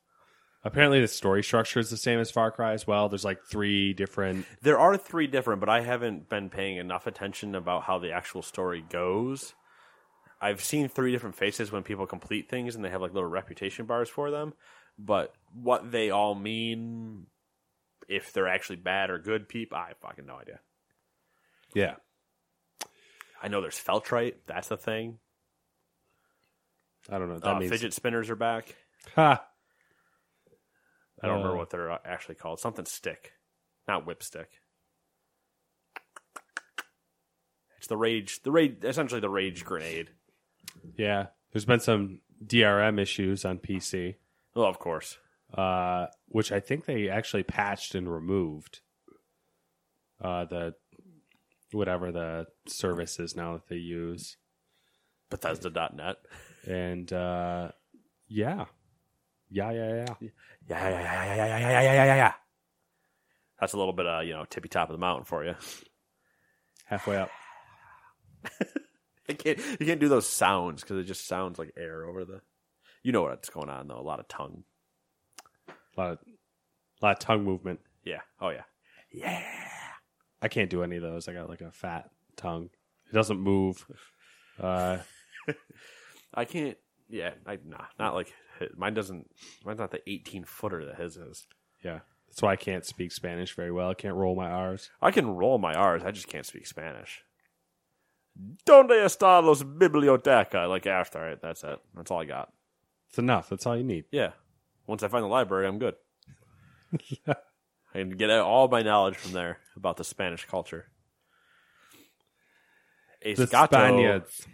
Apparently, 0.65 1.01
the 1.01 1.09
story 1.09 1.43
structure 1.43 1.79
is 1.81 1.91
the 1.91 1.97
same 1.97 2.19
as 2.19 2.31
Far 2.31 2.51
Cry 2.51 2.73
as 2.73 2.87
well. 2.87 3.09
There's 3.09 3.25
like 3.25 3.45
three 3.45 3.93
different. 3.93 4.47
There 4.63 4.79
are 4.79 4.97
three 4.97 5.27
different, 5.27 5.61
but 5.61 5.69
I 5.69 5.83
haven't 5.83 6.29
been 6.29 6.51
paying 6.51 6.77
enough 6.79 7.07
attention 7.07 7.55
about 7.55 7.85
how 7.85 7.99
the 7.99 8.13
actual 8.13 8.43
story 8.43 8.85
goes. 8.89 9.55
I've 10.41 10.63
seen 10.63 10.89
three 10.89 11.13
different 11.13 11.37
faces 11.37 11.73
when 11.73 11.83
people 11.85 12.07
complete 12.07 12.51
things 12.51 12.75
and 12.75 12.85
they 12.85 12.91
have 12.91 13.01
like 13.01 13.15
little 13.15 13.29
reputation 13.29 13.87
bars 13.87 14.09
for 14.11 14.31
them, 14.31 14.53
but 14.99 15.33
what 15.55 15.91
they 15.91 16.11
all 16.11 16.35
mean, 16.35 17.27
if 18.09 18.33
they're 18.33 18.49
actually 18.49 18.77
bad 18.77 19.09
or 19.09 19.19
good 19.19 19.49
peep, 19.49 19.73
I 19.73 19.89
have 19.89 19.97
fucking 19.99 20.27
no 20.27 20.37
idea. 20.37 20.61
Yeah, 21.75 21.95
I 23.43 23.49
know 23.49 23.63
there's 23.63 23.83
Feltrite, 23.83 24.35
that's 24.47 24.69
the 24.69 24.77
thing. 24.77 25.19
I 27.09 27.19
don't 27.19 27.29
know. 27.29 27.39
That 27.39 27.57
Uh, 27.57 27.59
means 27.61 27.73
fidget 27.73 27.95
spinners 27.95 28.29
are 28.29 28.37
back. 28.37 28.75
Ha! 29.17 29.47
I 31.25 31.29
don't 31.29 31.39
remember 31.39 31.57
what 31.57 31.71
they're 31.71 31.91
uh, 31.91 31.99
actually 32.05 32.35
called. 32.37 32.61
Something 32.61 32.85
stick, 32.87 33.33
not 33.89 34.07
whip 34.07 34.23
stick. 34.23 34.49
It's 37.79 37.87
the 37.87 37.97
rage. 37.97 38.43
The 38.43 38.51
rage. 38.51 38.77
Essentially, 38.83 39.21
the 39.21 39.29
rage 39.29 39.65
grenade. 39.65 40.11
Yeah, 40.97 41.27
there's 41.53 41.65
been 41.65 41.81
some 41.81 42.21
DRM 42.45 43.01
issues 43.01 43.45
on 43.45 43.59
PC, 43.59 44.17
Well, 44.55 44.67
of 44.67 44.79
course. 44.79 45.19
uh, 45.53 46.07
which 46.29 46.51
I 46.53 46.61
think 46.61 46.85
they 46.85 47.09
actually 47.09 47.43
patched 47.43 47.95
and 47.95 48.11
removed. 48.13 48.81
Uh, 50.21 50.45
the 50.47 50.75
whatever 51.73 52.13
the 52.13 52.47
service 52.67 53.19
is 53.19 53.35
now 53.37 53.55
that 53.55 53.69
they 53.69 53.77
use, 53.77 54.37
Bethesda.net. 55.31 56.17
and 56.67 57.13
uh, 57.13 57.71
yeah, 58.29 58.67
yeah, 59.55 59.71
yeah, 59.71 59.95
yeah. 59.95 60.29
Yeah, 60.69 60.89
yeah, 60.89 60.91
yeah, 60.91 60.91
yeah, 60.91 61.01
yeah, 61.01 61.37
yeah, 61.37 61.59
yeah, 61.59 61.71
yeah, 61.71 61.83
yeah, 61.83 62.05
yeah, 62.05 62.17
yeah. 62.17 62.33
That's 63.61 63.73
a 63.73 63.79
little 63.79 63.93
bit 63.93 64.07
of 64.07 64.25
you 64.25 64.33
know 64.35 64.45
tippy 64.45 64.69
top 64.69 64.89
of 64.89 64.95
the 64.95 64.99
mountain 64.99 65.25
for 65.25 65.45
you. 65.45 65.55
Halfway 66.87 67.17
up. 67.17 67.31
You 69.27 69.35
can't 69.37 69.59
you 69.81 69.87
can't 69.87 70.01
do 70.01 70.09
those 70.09 70.29
sounds 70.29 70.83
because 70.83 70.99
it 70.99 71.05
just 71.05 71.27
sounds 71.27 71.59
like 71.59 71.73
air 71.79 72.05
over 72.05 72.27
the. 72.27 72.43
You 73.03 73.11
know 73.13 73.23
what's 73.23 73.49
going 73.49 73.71
on 73.71 73.89
though. 73.89 73.99
A 73.99 74.03
lot 74.03 74.21
of 74.21 74.29
tongue. 74.29 74.65
A 75.69 76.01
lot 76.01 76.11
of, 76.13 76.19
lot 77.01 77.13
of 77.13 77.19
tongue 77.21 77.43
movement. 77.43 77.81
Yeah. 78.05 78.21
Oh 78.39 78.51
yeah. 78.51 78.65
Yeah. 79.11 79.43
I 80.43 80.49
can't 80.49 80.69
do 80.69 80.83
any 80.83 80.97
of 80.97 81.03
those. 81.03 81.27
I 81.27 81.33
got 81.33 81.49
like 81.49 81.63
a 81.63 81.71
fat 81.73 82.11
tongue. 82.37 82.69
It 83.11 83.15
doesn't 83.15 83.41
move. 83.41 83.87
Uh, 84.61 84.99
I 86.35 86.45
can't. 86.45 86.77
Yeah. 87.09 87.31
I 87.47 87.59
nah. 87.65 87.85
Not 87.99 88.15
like 88.15 88.33
mine 88.77 88.95
doesn't. 88.95 89.31
Mine's 89.65 89.79
not 89.79 89.91
the 89.91 90.09
eighteen 90.09 90.45
footer 90.45 90.85
that 90.87 90.97
his 91.01 91.17
is. 91.17 91.47
yeah, 91.83 92.01
that's 92.29 92.43
why 92.43 92.53
I 92.53 92.57
can't 92.57 92.85
speak 92.85 93.13
Spanish 93.13 93.55
very 93.55 93.71
well. 93.73 93.91
I 93.91 93.95
can't 93.95 94.15
roll 94.15 94.35
my 94.35 94.51
R's. 94.51 94.91
I 95.01 95.11
can 95.11 95.29
roll 95.37 95.59
my 95.59 95.75
R's. 95.75 96.03
I 96.05 96.11
just 96.11 96.29
can't 96.29 96.47
speak 96.47 96.67
Spanish. 96.67 97.23
Donde 98.65 98.91
está 98.91 99.43
los 99.45 99.63
biblioteca? 99.63 100.69
Like 100.69 100.87
after, 100.87 101.19
all 101.21 101.25
right, 101.25 101.41
that's 101.41 101.63
it. 101.63 101.79
That's 101.95 102.11
all 102.11 102.21
I 102.21 102.25
got. 102.25 102.53
It's 103.09 103.19
enough. 103.19 103.49
That's 103.49 103.65
all 103.67 103.77
you 103.77 103.85
need. 103.85 104.07
Yeah. 104.11 104.33
Once 104.87 105.03
I 105.03 105.09
find 105.09 105.23
the 105.23 105.29
library, 105.29 105.69
I'm 105.69 105.79
good. 105.79 105.95
I 107.29 107.35
can 107.95 108.11
get 108.11 108.31
all 108.31 108.67
my 108.67 108.83
knowledge 108.83 109.17
from 109.17 109.33
there 109.33 109.59
about 109.77 109.97
the 109.99 110.05
Spanish 110.05 110.47
culture. 110.47 110.87
Es 113.23 113.39
The 113.39 113.47
Spaniards. 113.47 114.47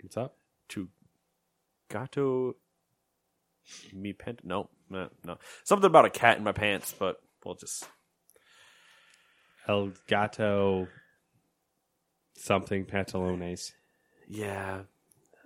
What's 0.00 0.16
up? 0.16 0.36
to 0.70 0.88
gato 1.88 2.54
me 3.92 4.12
pant. 4.12 4.40
No, 4.44 4.68
no, 4.90 5.08
no. 5.24 5.38
Something 5.64 5.86
about 5.86 6.04
a 6.04 6.10
cat 6.10 6.38
in 6.38 6.44
my 6.44 6.52
pants, 6.52 6.94
but 6.98 7.16
we'll 7.44 7.54
just 7.54 7.86
El 9.68 9.92
gato. 10.06 10.88
Something 12.34 12.84
pantalones. 12.84 13.72
Yeah, 14.28 14.82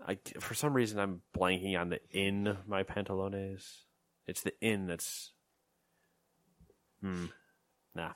I 0.07 0.19
for 0.41 0.55
some 0.55 0.75
reason 0.75 0.99
I'm 0.99 1.23
blanking 1.37 1.79
on 1.79 1.91
the 1.91 2.01
in 2.11 2.57
my 2.67 2.83
pantalones. 2.83 3.83
It's 4.27 4.43
the 4.43 4.53
in 4.61 4.87
that's 4.87 5.33
hmm. 7.01 7.27
Nah. 7.95 8.13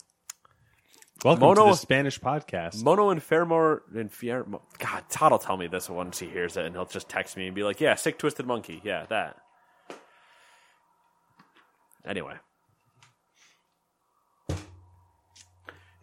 Welcome 1.25 1.41
Mono- 1.41 1.65
to 1.65 1.71
the 1.71 1.77
Spanish 1.77 2.21
podcast. 2.21 2.85
Mono 2.85 3.09
and 3.09 3.23
Fairmore 3.23 3.83
and 3.95 4.13
Fier. 4.13 4.45
God, 4.79 5.05
Todd 5.09 5.33
will 5.33 5.39
tell 5.39 5.57
me 5.57 5.67
this 5.69 5.89
once 5.89 6.19
he 6.19 6.27
hears 6.29 6.59
it, 6.59 6.67
and 6.67 6.75
he'll 6.75 6.85
just 6.85 7.09
text 7.09 7.35
me 7.39 7.47
and 7.47 7.55
be 7.55 7.63
like, 7.63 7.81
"Yeah, 7.81 7.95
sick 7.95 8.19
twisted 8.19 8.47
monkey. 8.47 8.83
Yeah, 8.85 9.07
that." 9.09 9.39
Anyway, 12.05 12.35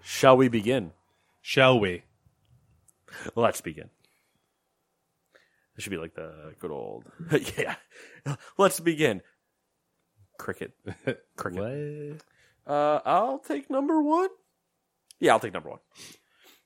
shall 0.02 0.36
we 0.36 0.48
begin? 0.48 0.92
Shall 1.40 1.80
we? 1.80 2.02
Let's 3.36 3.62
begin. 3.62 3.92
This 5.76 5.84
should 5.84 5.92
be 5.92 5.98
like 5.98 6.16
the 6.16 6.56
good 6.58 6.72
old 6.72 7.06
yeah. 7.60 7.76
Let's 8.58 8.80
begin. 8.80 9.22
Cricket. 10.40 10.72
Cricket. 11.38 12.24
Uh, 12.66 13.00
I'll 13.06 13.38
take 13.38 13.70
number 13.70 14.02
one. 14.02 14.30
Yeah, 15.22 15.34
I'll 15.34 15.40
take 15.40 15.54
number 15.54 15.70
one. 15.70 15.80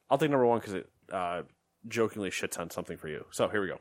I'll 0.09 0.17
take 0.17 0.31
number 0.31 0.45
one 0.45 0.59
because 0.59 0.73
it 0.73 0.89
uh, 1.11 1.43
jokingly 1.87 2.31
shits 2.31 2.57
on 2.57 2.71
something 2.71 2.97
for 2.97 3.09
you. 3.09 3.25
So 3.29 3.49
here 3.49 3.61
we 3.61 3.67
go. 3.67 3.79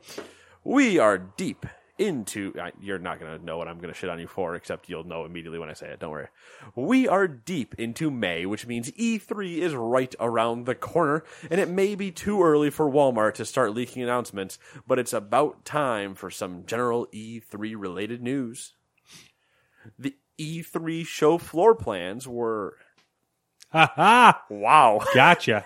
We 0.63 0.99
are 0.99 1.17
deep 1.17 1.65
into. 1.97 2.53
You're 2.81 2.99
not 2.99 3.21
going 3.21 3.39
to 3.39 3.43
know 3.43 3.57
what 3.57 3.69
I'm 3.69 3.77
going 3.77 3.93
to 3.93 3.97
shit 3.97 4.09
on 4.09 4.19
you 4.19 4.27
for, 4.27 4.53
except 4.53 4.89
you'll 4.89 5.05
know 5.05 5.23
immediately 5.23 5.59
when 5.59 5.69
I 5.69 5.73
say 5.73 5.87
it. 5.87 5.99
Don't 5.99 6.11
worry. 6.11 6.27
We 6.75 7.07
are 7.07 7.25
deep 7.25 7.75
into 7.77 8.11
May, 8.11 8.45
which 8.45 8.67
means 8.67 8.91
E3 8.91 9.59
is 9.59 9.73
right 9.73 10.13
around 10.19 10.65
the 10.65 10.75
corner, 10.75 11.23
and 11.49 11.61
it 11.61 11.69
may 11.69 11.95
be 11.95 12.11
too 12.11 12.43
early 12.43 12.69
for 12.69 12.91
Walmart 12.91 13.35
to 13.35 13.45
start 13.45 13.73
leaking 13.73 14.03
announcements, 14.03 14.59
but 14.85 14.99
it's 14.99 15.13
about 15.13 15.63
time 15.63 16.15
for 16.15 16.29
some 16.29 16.65
general 16.65 17.07
E3 17.13 17.75
related 17.77 18.21
news. 18.21 18.73
The 19.97 20.17
E3 20.37 21.05
show 21.05 21.37
floor 21.37 21.75
plans 21.75 22.27
were! 22.27 22.75
Wow. 24.49 25.01
Gotcha. 25.13 25.65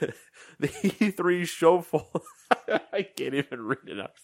the 0.60 0.68
E3 0.68 1.46
show 1.46 1.80
full. 1.80 2.10
I 2.92 3.02
can't 3.02 3.34
even 3.34 3.62
read 3.62 3.88
it 3.88 3.98
up. 3.98 4.16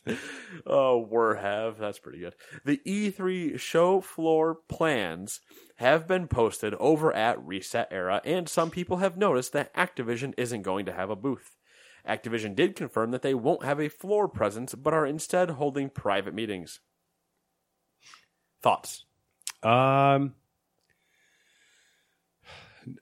Oh, 0.67 0.99
were 0.99 1.37
have. 1.37 1.79
That's 1.79 1.99
pretty 1.99 2.21
good. 2.21 2.35
The 2.65 2.81
E3 2.87 3.59
show 3.59 4.01
floor 4.01 4.59
plans 4.69 5.41
have 5.77 6.07
been 6.07 6.29
posted 6.29 6.75
over 6.75 7.13
at 7.13 7.39
ResetEra, 7.39 8.21
and 8.25 8.49
some 8.49 8.71
people 8.71 8.99
have 8.99 9.17
noticed 9.17 9.53
that 9.53 9.75
Activision 9.75 10.33
isn't 10.37 10.63
going 10.63 10.87
to 10.87 10.93
have 10.93 11.11
a 11.11 11.17
booth. 11.17 11.57
Activision 12.09 12.55
did 12.55 12.77
confirm 12.77 13.11
that 13.11 13.23
they 13.23 13.35
won't 13.35 13.65
have 13.65 13.81
a 13.81 13.89
floor 13.89 14.29
presence, 14.29 14.75
but 14.75 14.95
are 14.95 15.07
instead 15.07 15.51
holding 15.51 15.91
private 15.91 16.35
meetings. 16.35 16.81
Thoughts? 18.63 19.05
Um, 19.63 20.35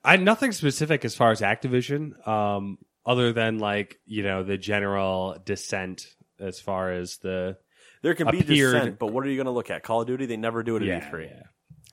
I 0.03 0.17
nothing 0.17 0.51
specific 0.51 1.05
as 1.05 1.15
far 1.15 1.31
as 1.31 1.41
Activision, 1.41 2.27
um, 2.27 2.77
other 3.05 3.33
than 3.33 3.59
like 3.59 3.99
you 4.05 4.23
know 4.23 4.43
the 4.43 4.57
general 4.57 5.37
dissent 5.43 6.07
as 6.39 6.59
far 6.59 6.91
as 6.91 7.17
the 7.17 7.57
There 8.01 8.13
can 8.15 8.29
be 8.29 8.41
dissent, 8.41 8.99
but 8.99 9.07
what 9.07 9.25
are 9.25 9.29
you 9.29 9.35
going 9.35 9.45
to 9.45 9.51
look 9.51 9.69
at? 9.69 9.83
Call 9.83 10.01
of 10.01 10.07
Duty? 10.07 10.25
They 10.25 10.37
never 10.37 10.63
do 10.63 10.75
it 10.75 10.81
at 10.81 10.87
yeah, 10.87 11.09
E3. 11.09 11.29
yeah. 11.29 11.43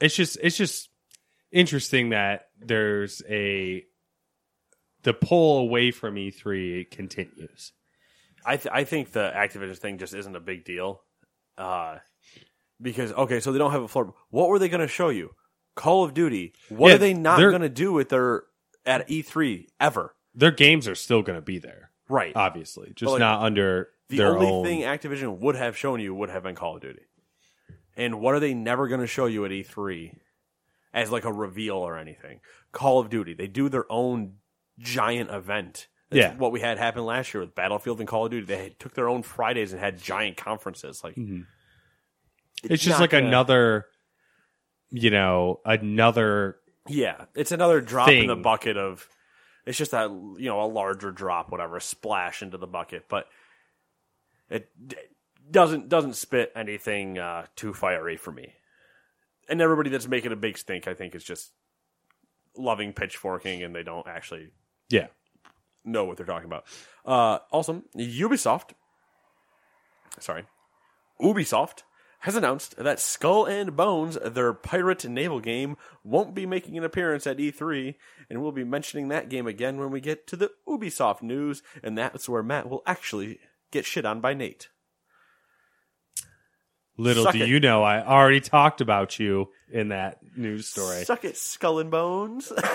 It's 0.01 0.15
just 0.15 0.39
it's 0.43 0.57
just 0.57 0.89
interesting 1.51 2.11
that 2.11 2.49
there's 2.59 3.23
a 3.29 3.85
the 5.03 5.13
pull 5.13 5.59
away 5.59 5.91
from 5.91 6.15
E3 6.15 6.91
continues. 6.91 7.73
I 8.45 8.57
th- 8.57 8.73
I 8.73 8.85
think 8.85 9.13
the 9.13 9.31
Activision 9.35 9.79
thing 9.79 9.99
just 9.99 10.15
isn't 10.15 10.35
a 10.35 10.41
big 10.41 10.65
deal, 10.65 11.03
uh, 11.59 11.99
because 12.81 13.13
okay, 13.13 13.41
so 13.41 13.53
they 13.53 13.59
don't 13.59 13.73
have 13.73 13.83
a 13.83 13.89
floor. 13.89 14.15
What 14.31 14.49
were 14.49 14.59
they 14.59 14.69
going 14.69 14.81
to 14.81 14.89
show 14.89 15.11
you? 15.11 15.35
Call 15.75 16.05
of 16.05 16.15
Duty. 16.15 16.53
What 16.69 16.89
Yeah, 16.89 16.95
are 16.95 16.99
they 16.99 17.15
not 17.15 17.39
going 17.39 17.63
to 17.63 17.69
do 17.69 17.93
with 17.93 18.09
their 18.11 18.45
at 18.85 19.09
E3 19.09 19.67
ever? 19.81 20.15
Their 20.35 20.51
games 20.51 20.87
are 20.89 20.95
still 20.95 21.23
going 21.23 21.37
to 21.39 21.43
be 21.43 21.59
there, 21.59 21.91
Right. 22.09 22.33
obviously, 22.35 22.93
just 22.95 23.13
like, 23.13 23.21
not 23.21 23.43
under 23.43 23.89
the 24.09 24.23
only 24.25 24.47
own. 24.47 24.65
thing 24.65 24.81
Activision 24.81 25.39
would 25.39 25.55
have 25.57 25.77
shown 25.77 26.01
you 26.01 26.15
would 26.15 26.31
have 26.31 26.43
been 26.43 26.55
Call 26.55 26.77
of 26.77 26.83
Duty. 26.83 27.03
And 27.97 28.21
what 28.21 28.35
are 28.35 28.41
they 28.41 28.55
never 28.55 28.89
going 28.89 29.01
to 29.03 29.07
show 29.07 29.27
you 29.27 29.45
at 29.45 29.51
E3 29.51 30.17
as 30.95 31.11
like 31.11 31.25
a 31.25 31.33
reveal 31.33 31.77
or 31.77 31.97
anything? 31.99 32.41
Call 32.73 32.99
of 33.01 33.11
Duty. 33.11 33.35
They 33.35 33.47
do 33.49 33.69
their 33.69 33.85
own 33.91 34.37
giant 34.79 35.31
event. 35.31 35.89
That's 36.11 36.19
Yeah. 36.21 36.37
what 36.37 36.53
we 36.53 36.61
had 36.61 36.79
happen 36.79 37.05
last 37.05 37.33
year 37.35 37.43
with 37.43 37.55
Battlefield 37.55 38.01
and 38.01 38.09
Call 38.09 38.25
of 38.27 38.31
Duty. 38.31 38.47
They 38.47 38.75
took 38.79 38.95
their 38.95 39.09
own 39.09 39.23
Fridays 39.23 39.73
and 39.73 39.81
had 39.81 39.99
giant 40.03 40.37
conferences. 40.39 41.03
Like 41.05 41.17
mm-hmm. 41.17 41.43
it's 42.65 42.83
just 42.83 43.01
like 43.01 43.11
gonna- 43.11 43.27
another, 43.29 43.87
you 44.93 45.11
know, 45.11 45.61
another 45.65 46.59
Yeah, 46.87 47.25
it's 47.35 47.51
another 47.51 47.81
drop 47.81 48.09
in 48.09 48.27
the 48.27 48.37
bucket 48.37 48.77
of. 48.77 49.09
It's 49.65 49.79
just 49.79 49.93
that 49.93 50.11
you 50.11 50.47
know 50.47 50.61
a 50.61 50.67
larger 50.67 51.11
drop, 51.11 51.51
whatever, 51.51 51.77
a 51.77 51.81
splash 51.81 52.43
into 52.43 52.59
the 52.59 52.67
bucket, 52.67 53.07
but 53.09 53.27
it 54.51 54.69
doesn't 55.51 55.89
doesn't 55.89 56.15
spit 56.15 56.53
anything 56.55 57.19
uh, 57.19 57.47
too 57.57 57.73
fiery 57.73 58.17
for 58.17 58.33
me. 58.33 58.53
And 59.49 59.61
everybody 59.61 59.91
that's 59.91 60.07
making 60.07 60.33
a 60.33 60.37
big 60.37 60.59
stink, 60.59 60.87
I 60.87 60.95
think, 60.95 61.15
is 61.15 61.25
just 61.25 61.53
loving 62.57 62.93
pitchforking, 62.93 63.63
and 63.63 63.75
they 63.75 63.83
don't 63.83 64.07
actually 64.07 64.51
yeah. 64.91 65.07
know 65.85 66.05
what 66.05 66.17
they're 66.17 66.27
talking 66.27 66.47
about. 66.47 66.65
Uh, 67.05 67.39
also, 67.51 67.83
Ubisoft, 67.97 68.71
sorry, 70.19 70.45
Ubisoft 71.21 71.83
has 72.23 72.37
announced 72.37 72.77
that 72.77 73.01
Skull 73.01 73.47
and 73.47 73.77
Bones, 73.77 74.17
their 74.25 74.53
pirate 74.53 75.05
naval 75.05 75.41
game, 75.41 75.77
won't 76.05 76.37
be 76.37 76.47
making 76.47 76.79
an 76.79 76.85
appearance 76.85 77.27
at 77.27 77.39
E3, 77.39 77.97
and 78.31 78.41
we'll 78.41 78.53
be 78.53 78.63
mentioning 78.63 79.09
that 79.09 79.29
game 79.29 79.49
again 79.49 79.77
when 79.77 79.91
we 79.91 80.01
get 80.01 80.29
to 80.29 80.37
the 80.37 80.53
Ubisoft 80.69 81.21
news, 81.23 81.65
and 81.83 81.99
that's 81.99 82.29
where 82.29 82.45
Matt 82.45 82.69
will 82.69 82.83
actually 82.87 83.41
get 83.73 83.85
shit 83.85 84.05
on 84.05 84.21
by 84.21 84.35
Nate. 84.35 84.69
Little 86.97 87.25
Suck 87.25 87.33
do 87.33 87.43
it. 87.43 87.49
you 87.49 87.59
know, 87.59 87.83
I 87.83 88.07
already 88.07 88.41
talked 88.41 88.81
about 88.81 89.19
you 89.19 89.49
in 89.69 89.89
that 89.89 90.19
news 90.37 90.69
story. 90.69 91.03
Suck 91.05 91.25
it, 91.25 91.37
Skull 91.37 91.81
and 91.81 91.91
Bones. 91.91 92.53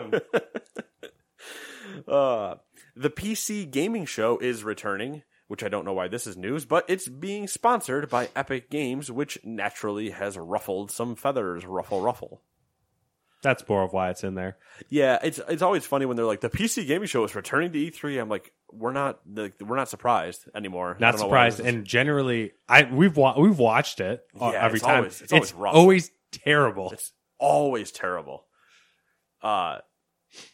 uh, 2.06 2.54
the 2.94 3.10
PC 3.10 3.68
gaming 3.68 4.06
show 4.06 4.38
is 4.38 4.62
returning, 4.62 5.24
which 5.48 5.62
I 5.62 5.68
don't 5.68 5.84
know 5.84 5.92
why 5.92 6.08
this 6.08 6.26
is 6.26 6.36
news, 6.36 6.64
but 6.64 6.84
it's 6.88 7.08
being 7.08 7.46
sponsored 7.46 8.08
by 8.08 8.28
Epic 8.34 8.70
Games, 8.70 9.10
which 9.10 9.38
naturally 9.44 10.10
has 10.10 10.36
ruffled 10.36 10.90
some 10.90 11.14
feathers. 11.16 11.64
Ruffle, 11.64 12.00
ruffle. 12.00 12.42
That's 13.42 13.68
more 13.68 13.82
of 13.82 13.92
why 13.92 14.10
it's 14.10 14.24
in 14.24 14.34
there. 14.34 14.56
Yeah, 14.88 15.18
it's 15.22 15.38
it's 15.48 15.62
always 15.62 15.86
funny 15.86 16.04
when 16.06 16.16
they're 16.16 16.26
like 16.26 16.40
the 16.40 16.48
PC 16.50 16.86
gaming 16.86 17.06
show 17.06 17.22
is 17.22 17.34
returning 17.34 17.70
to 17.72 17.78
E3. 17.78 18.20
I'm 18.20 18.28
like, 18.28 18.50
we're 18.72 18.92
not 18.92 19.20
the, 19.26 19.52
we're 19.60 19.76
not 19.76 19.88
surprised 19.88 20.48
anymore. 20.54 20.96
Not 20.98 21.12
don't 21.12 21.20
know 21.20 21.26
why 21.28 21.50
surprised, 21.50 21.60
and 21.60 21.84
generally, 21.84 22.52
I 22.68 22.84
we've 22.84 23.16
wa- 23.16 23.38
we've 23.38 23.58
watched 23.58 24.00
it 24.00 24.24
uh, 24.40 24.50
Yeah, 24.52 24.64
every 24.64 24.78
it's 24.78 24.86
time. 24.86 24.96
always- 24.96 25.20
it's 25.22 25.32
always 25.32 25.52
rough. 25.54 25.74
always 25.74 26.10
terrible. 26.32 26.90
It's 26.92 27.12
always 27.38 27.92
terrible. 27.92 28.46
Uh, 29.42 29.78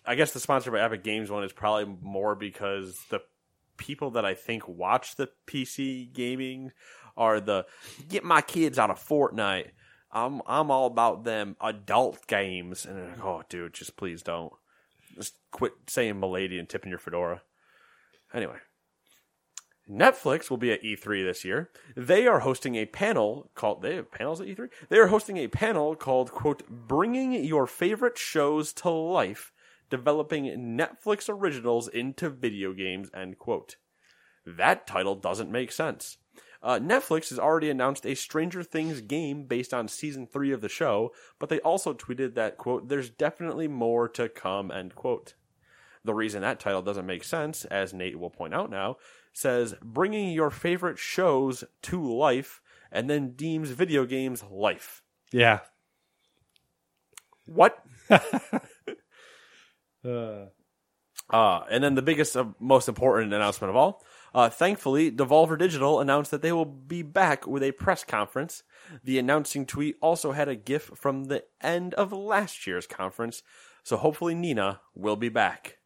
I 0.05 0.15
guess 0.17 0.33
the 0.33 0.41
sponsored 0.41 0.73
by 0.75 0.81
Epic 0.81 1.03
Games 1.03 1.31
one 1.31 1.45
is 1.45 1.53
probably 1.53 1.97
more 2.03 2.35
because 2.35 2.99
the 3.11 3.21
people 3.77 4.11
that 4.13 4.25
I 4.25 4.35
think 4.35 4.67
watch 4.69 5.17
the 5.17 5.29
PC 5.47 6.13
gaming 6.13 6.73
are 7.17 7.41
the 7.41 7.67
get 8.09 8.25
my 8.25 8.41
kids 8.41 8.79
out 8.79 8.91
of 8.91 8.99
Fortnite. 8.99 9.71
I'm 10.11 10.43
I'm 10.47 10.71
all 10.71 10.87
about 10.87 11.25
them 11.25 11.57
adult 11.61 12.27
games, 12.27 12.85
and 12.85 13.11
like, 13.11 13.25
oh, 13.25 13.43
dude, 13.49 13.75
just 13.75 13.97
please 13.97 14.23
don't. 14.23 14.53
Just 15.15 15.37
quit 15.51 15.73
saying 15.89 16.21
"milady" 16.21 16.59
and 16.59 16.69
tipping 16.69 16.91
your 16.91 16.99
fedora. 16.99 17.43
Anyway, 18.35 18.57
Netflix 19.91 20.49
will 20.49 20.57
be 20.57 20.73
at 20.73 20.83
E3 20.83 21.25
this 21.25 21.45
year. 21.45 21.71
They 21.97 22.27
are 22.27 22.41
hosting 22.41 22.77
a 22.77 22.87
panel 22.87 23.51
called 23.55 23.83
they 23.83 23.97
have 23.97 24.11
panels 24.11 24.41
at 24.41 24.47
E3. 24.47 24.69
They 24.89 24.99
are 24.99 25.09
hosting 25.09 25.37
a 25.37 25.49
panel 25.49 25.95
called 25.95 26.33
quote 26.33 26.67
bringing 26.69 27.33
your 27.45 27.67
favorite 27.67 28.17
shows 28.17 28.73
to 28.75 28.91
life, 28.91 29.53
developing 29.93 30.47
Netflix 30.79 31.29
originals 31.29 31.87
into 31.87 32.31
video 32.31 32.73
games 32.73 33.11
end 33.15 33.39
quote. 33.39 33.77
That 34.47 34.87
title 34.87 35.15
doesn't 35.15 35.53
make 35.53 35.71
sense. 35.71 36.17
Uh, 36.63 36.79
Netflix 36.79 37.29
has 37.29 37.39
already 37.39 37.69
announced 37.69 38.07
a 38.07 38.15
Stranger 38.15 38.63
Things 38.63 39.03
game 39.03 39.45
based 39.45 39.75
on 39.75 39.89
season 39.89 40.27
three 40.27 40.51
of 40.51 40.63
the 40.63 40.69
show, 40.71 41.13
but 41.39 41.51
they 41.51 41.61
also 41.61 41.93
tweeted 41.93 42.35
that 42.35 42.57
quote 42.57 42.89
there's 42.89 43.11
definitely 43.11 43.69
more 43.69 44.09
to 44.09 44.31
come 44.31 44.71
end 44.71 44.95
quote. 44.95 45.35
The 46.07 46.15
reason 46.15 46.41
that 46.41 46.59
title 46.59 46.81
doesn't 46.81 47.05
make 47.05 47.23
sense, 47.23 47.67
as 47.67 47.93
Nate 47.93 48.19
will 48.19 48.31
point 48.31 48.55
out 48.55 48.71
now, 48.71 48.97
says 49.35 49.75
bringing 49.83 50.33
your 50.33 50.51
favorite 50.51 50.99
shows 50.99 51.65
to 51.83 52.03
life 52.03 52.63
and 52.91 53.11
then 53.11 53.33
deems 53.33 53.73
video 53.73 54.07
games 54.07 54.43
life. 54.51 55.03
Yeah. 55.33 55.61
What? 57.45 57.85
Uh, 60.05 60.47
Uh, 61.31 61.65
and 61.71 61.83
then 61.83 61.95
the 61.95 62.03
biggest, 62.03 62.37
uh, 62.37 62.47
most 62.59 62.89
important 62.89 63.33
announcement 63.33 63.71
of 63.71 63.77
all. 63.77 64.03
Uh, 64.35 64.49
thankfully, 64.49 65.11
Devolver 65.11 65.59
Digital 65.59 66.01
announced 66.01 66.31
that 66.31 66.43
they 66.43 66.53
will 66.53 66.65
be 66.65 67.03
back 67.03 67.47
with 67.47 67.63
a 67.63 67.73
press 67.73 68.05
conference. 68.05 68.63
The 69.05 69.19
announcing 69.19 69.65
tweet 69.65 69.97
also 70.03 70.33
had 70.33 70.49
a 70.49 70.57
GIF 70.57 70.91
from 70.95 71.25
the 71.25 71.45
end 71.61 71.95
of 71.95 72.13
last 72.13 72.67
year's 72.67 72.87
conference, 72.87 73.43
so 73.83 73.97
hopefully 73.97 74.35
Nina 74.35 74.81
will 74.95 75.17
be 75.17 75.29
back. 75.29 75.79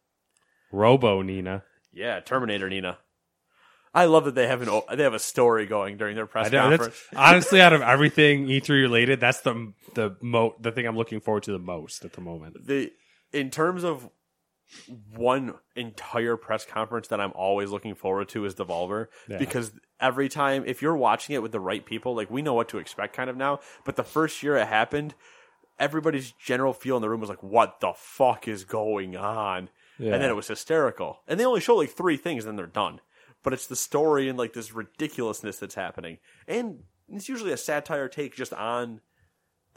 Robo 0.71 1.21
Nina. 1.21 1.63
Yeah, 1.93 2.19
Terminator 2.19 2.69
Nina. 2.69 2.97
I 3.93 4.05
love 4.05 4.25
that 4.25 4.35
they 4.35 4.47
have 4.47 4.61
an 4.61 4.81
they 4.95 5.03
have 5.03 5.13
a 5.13 5.19
story 5.19 5.65
going 5.65 5.97
during 5.97 6.15
their 6.15 6.27
press 6.27 6.51
know, 6.51 6.69
conference. 6.69 7.03
honestly, 7.15 7.61
out 7.61 7.73
of 7.73 7.81
everything 7.81 8.47
E3 8.47 8.69
related, 8.69 9.19
that's 9.19 9.41
the 9.41 9.73
the 9.95 10.15
mo 10.21 10.55
the 10.59 10.71
thing 10.71 10.85
I'm 10.85 10.97
looking 10.97 11.19
forward 11.19 11.43
to 11.43 11.51
the 11.51 11.59
most 11.59 12.05
at 12.05 12.13
the 12.13 12.21
moment. 12.21 12.67
the 12.67 12.91
in 13.33 13.49
terms 13.49 13.83
of 13.83 14.09
one 15.15 15.53
entire 15.75 16.35
press 16.35 16.65
conference 16.65 17.07
that 17.07 17.21
I'm 17.21 17.31
always 17.33 17.69
looking 17.71 17.95
forward 17.95 18.27
to 18.29 18.43
is 18.45 18.53
Devolver 18.55 19.07
Yeah. 19.29 19.37
because 19.37 19.71
every 19.99 20.27
time 20.27 20.63
if 20.65 20.81
you're 20.81 20.97
watching 20.97 21.35
it 21.35 21.41
with 21.41 21.51
the 21.53 21.59
right 21.59 21.85
people, 21.85 22.15
like 22.15 22.29
we 22.29 22.41
know 22.41 22.53
what 22.53 22.67
to 22.69 22.77
expect 22.77 23.15
kind 23.15 23.29
of 23.29 23.37
now, 23.37 23.59
but 23.85 23.95
the 23.95 24.03
first 24.03 24.43
year 24.43 24.57
it 24.57 24.67
happened, 24.67 25.15
everybody's 25.79 26.31
general 26.33 26.73
feel 26.73 26.97
in 26.97 27.01
the 27.01 27.09
room 27.09 27.21
was 27.21 27.29
like, 27.29 27.41
"What 27.43 27.79
the 27.79 27.93
fuck 27.95 28.47
is 28.47 28.65
going 28.65 29.15
on?" 29.15 29.69
Yeah. 29.99 30.13
And 30.13 30.21
then 30.21 30.29
it 30.29 30.35
was 30.35 30.47
hysterical. 30.47 31.21
And 31.27 31.39
they 31.39 31.45
only 31.45 31.61
show 31.61 31.75
like 31.75 31.91
three 31.91 32.17
things, 32.17 32.43
and 32.45 32.49
then 32.49 32.55
they're 32.57 32.67
done. 32.67 32.99
But 33.43 33.53
it's 33.53 33.67
the 33.67 33.75
story 33.75 34.27
and 34.27 34.37
like 34.37 34.53
this 34.53 34.73
ridiculousness 34.73 35.59
that's 35.59 35.75
happening, 35.75 36.17
and 36.47 36.83
it's 37.09 37.29
usually 37.29 37.53
a 37.53 37.57
satire 37.57 38.09
take 38.09 38.35
just 38.35 38.51
on 38.53 38.99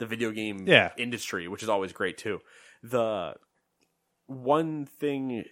the 0.01 0.07
video 0.07 0.31
game 0.31 0.67
Yeah. 0.67 0.91
industry, 0.97 1.47
which 1.47 1.61
is 1.63 1.69
always 1.69 1.93
great 1.93 2.17
too. 2.17 2.41
The 2.83 3.35
one 4.25 4.85
thing, 4.87 5.45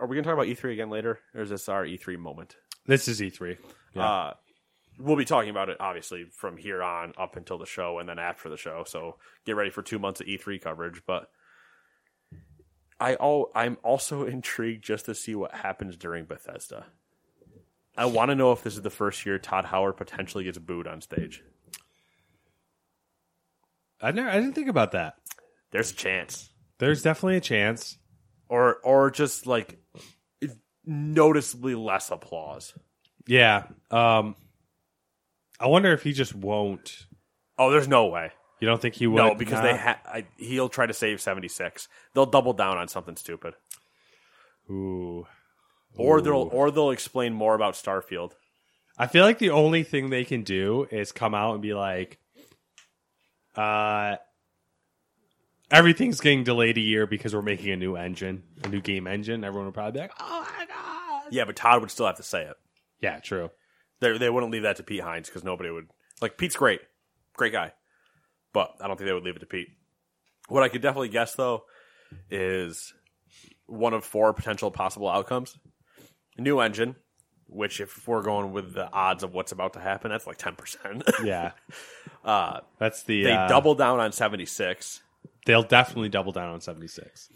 are 0.00 0.06
we 0.06 0.16
going 0.16 0.24
to 0.24 0.28
talk 0.28 0.34
about 0.34 0.46
E3 0.48 0.72
again 0.72 0.90
later, 0.90 1.20
or 1.34 1.42
is 1.42 1.50
this 1.50 1.68
our 1.68 1.84
E3 1.84 2.18
moment? 2.18 2.56
This 2.86 3.06
is 3.06 3.20
E3. 3.20 3.56
Yeah. 3.94 4.02
Uh, 4.04 4.34
we'll 4.98 5.14
be 5.16 5.24
talking 5.24 5.50
about 5.50 5.68
it 5.68 5.76
obviously 5.78 6.24
from 6.24 6.56
here 6.56 6.82
on 6.82 7.12
up 7.16 7.36
until 7.36 7.56
the 7.56 7.66
show 7.66 7.98
and 8.00 8.08
then 8.08 8.18
after 8.18 8.48
the 8.48 8.56
show. 8.56 8.82
So 8.86 9.16
get 9.46 9.54
ready 9.54 9.70
for 9.70 9.82
two 9.82 9.98
months 10.00 10.20
of 10.20 10.26
E3 10.26 10.60
coverage. 10.60 11.02
But 11.06 11.30
I 12.98 13.14
all 13.14 13.52
I'm 13.54 13.76
also 13.84 14.24
intrigued 14.36 14.82
just 14.84 15.04
to 15.06 15.14
see 15.14 15.34
what 15.36 15.54
happens 15.54 15.96
during 15.96 16.24
Bethesda. 16.24 16.86
I 17.96 18.06
want 18.06 18.30
to 18.30 18.34
know 18.34 18.50
if 18.52 18.62
this 18.64 18.74
is 18.74 18.82
the 18.82 18.90
first 18.90 19.24
year 19.26 19.38
Todd 19.38 19.66
Howard 19.66 19.96
potentially 19.96 20.44
gets 20.44 20.58
booed 20.58 20.86
on 20.88 21.00
stage. 21.00 21.42
I 24.00 24.12
never, 24.12 24.28
I 24.28 24.34
didn't 24.34 24.54
think 24.54 24.68
about 24.68 24.92
that. 24.92 25.14
There's 25.70 25.90
a 25.90 25.94
chance, 25.94 26.50
There's 26.78 27.02
definitely 27.02 27.36
a 27.36 27.40
chance. 27.40 27.98
or 28.48 28.76
or 28.84 29.10
just 29.10 29.46
like 29.46 29.78
noticeably 30.84 31.74
less 31.74 32.10
applause. 32.10 32.72
Yeah. 33.26 33.64
Um, 33.90 34.36
I 35.60 35.66
wonder 35.66 35.92
if 35.92 36.02
he 36.02 36.12
just 36.12 36.34
won't. 36.34 37.06
Oh, 37.58 37.70
there's 37.70 37.88
no 37.88 38.06
way. 38.06 38.32
You 38.60 38.66
don't 38.68 38.80
think 38.80 38.94
he 38.94 39.06
would? 39.06 39.16
No, 39.16 39.34
because 39.34 39.60
they 39.62 39.76
ha- 39.76 40.00
I, 40.06 40.26
he'll 40.36 40.68
try 40.68 40.86
to 40.86 40.94
save 40.94 41.20
76. 41.20 41.88
They'll 42.14 42.26
double 42.26 42.52
down 42.54 42.76
on 42.78 42.88
something 42.88 43.16
stupid, 43.16 43.54
Ooh. 44.70 45.26
or 45.96 46.20
they'll 46.20 46.48
or 46.52 46.70
they'll 46.70 46.90
explain 46.90 47.32
more 47.34 47.54
about 47.54 47.74
Starfield. 47.74 48.32
I 48.96 49.06
feel 49.06 49.24
like 49.24 49.38
the 49.38 49.50
only 49.50 49.84
thing 49.84 50.10
they 50.10 50.24
can 50.24 50.42
do 50.42 50.88
is 50.90 51.12
come 51.12 51.34
out 51.34 51.52
and 51.52 51.62
be 51.62 51.72
like, 51.74 52.18
uh, 53.58 54.16
everything's 55.70 56.20
getting 56.20 56.44
delayed 56.44 56.78
a 56.78 56.80
year 56.80 57.06
because 57.06 57.34
we're 57.34 57.42
making 57.42 57.70
a 57.72 57.76
new 57.76 57.96
engine, 57.96 58.42
a 58.64 58.68
new 58.68 58.80
game 58.80 59.06
engine. 59.06 59.44
Everyone 59.44 59.66
would 59.66 59.74
probably 59.74 59.92
be 59.92 59.98
like, 60.00 60.12
oh 60.20 60.46
my 60.58 60.66
god. 60.66 61.32
Yeah, 61.32 61.44
but 61.44 61.56
Todd 61.56 61.80
would 61.80 61.90
still 61.90 62.06
have 62.06 62.16
to 62.16 62.22
say 62.22 62.44
it. 62.44 62.56
Yeah, 63.00 63.18
true. 63.18 63.50
They 64.00 64.16
they 64.16 64.30
wouldn't 64.30 64.52
leave 64.52 64.62
that 64.62 64.76
to 64.76 64.82
Pete 64.82 65.00
Hines 65.00 65.28
because 65.28 65.44
nobody 65.44 65.70
would 65.70 65.88
like 66.20 66.38
Pete's 66.38 66.56
great, 66.56 66.80
great 67.34 67.52
guy, 67.52 67.72
but 68.52 68.74
I 68.80 68.86
don't 68.86 68.96
think 68.96 69.08
they 69.08 69.12
would 69.14 69.24
leave 69.24 69.36
it 69.36 69.40
to 69.40 69.46
Pete. 69.46 69.68
What 70.48 70.62
I 70.62 70.68
could 70.68 70.82
definitely 70.82 71.08
guess 71.08 71.34
though 71.34 71.64
is 72.30 72.94
one 73.66 73.92
of 73.92 74.04
four 74.04 74.32
potential 74.32 74.70
possible 74.70 75.08
outcomes: 75.08 75.58
new 76.38 76.60
engine, 76.60 76.94
which 77.48 77.80
if 77.80 78.06
we're 78.06 78.22
going 78.22 78.52
with 78.52 78.72
the 78.72 78.90
odds 78.92 79.24
of 79.24 79.34
what's 79.34 79.52
about 79.52 79.72
to 79.74 79.80
happen, 79.80 80.10
that's 80.10 80.26
like 80.26 80.38
ten 80.38 80.54
percent. 80.54 81.02
Yeah, 81.22 81.52
uh, 82.28 82.60
that's 82.78 83.04
the 83.04 83.22
they 83.24 83.32
uh, 83.32 83.48
double 83.48 83.74
down 83.74 84.00
on 84.00 84.12
seventy 84.12 84.44
six. 84.44 85.00
They'll 85.46 85.62
definitely 85.62 86.10
double 86.10 86.32
down 86.32 86.50
on 86.50 86.60
seventy 86.60 86.86
six. 86.86 87.30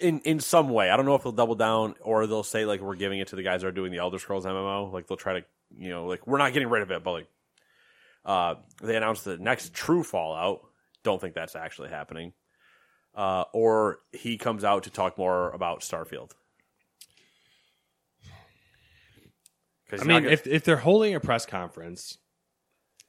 in 0.00 0.18
in 0.20 0.40
some 0.40 0.68
way. 0.68 0.90
I 0.90 0.96
don't 0.96 1.06
know 1.06 1.14
if 1.14 1.22
they'll 1.22 1.30
double 1.30 1.54
down 1.54 1.94
or 2.00 2.26
they'll 2.26 2.42
say 2.42 2.64
like 2.64 2.80
we're 2.80 2.96
giving 2.96 3.20
it 3.20 3.28
to 3.28 3.36
the 3.36 3.44
guys 3.44 3.60
that 3.62 3.68
are 3.68 3.72
doing 3.72 3.92
the 3.92 3.98
Elder 3.98 4.18
Scrolls 4.18 4.44
MMO. 4.44 4.92
Like 4.92 5.06
they'll 5.06 5.16
try 5.16 5.38
to 5.40 5.46
you 5.78 5.90
know 5.90 6.06
like 6.06 6.26
we're 6.26 6.38
not 6.38 6.52
getting 6.52 6.68
rid 6.68 6.82
of 6.82 6.90
it, 6.90 7.04
but 7.04 7.12
like 7.12 7.28
uh, 8.24 8.56
they 8.82 8.96
announced 8.96 9.24
the 9.24 9.38
next 9.38 9.72
true 9.72 10.02
Fallout. 10.02 10.62
Don't 11.04 11.20
think 11.20 11.34
that's 11.34 11.54
actually 11.54 11.90
happening. 11.90 12.32
Uh, 13.14 13.44
or 13.52 14.00
he 14.12 14.38
comes 14.38 14.64
out 14.64 14.84
to 14.84 14.90
talk 14.90 15.18
more 15.18 15.50
about 15.50 15.82
Starfield. 15.82 16.32
I 19.92 20.04
mean, 20.04 20.24
if 20.24 20.46
if 20.46 20.64
they're 20.64 20.76
holding 20.76 21.14
a 21.14 21.20
press 21.20 21.46
conference, 21.46 22.18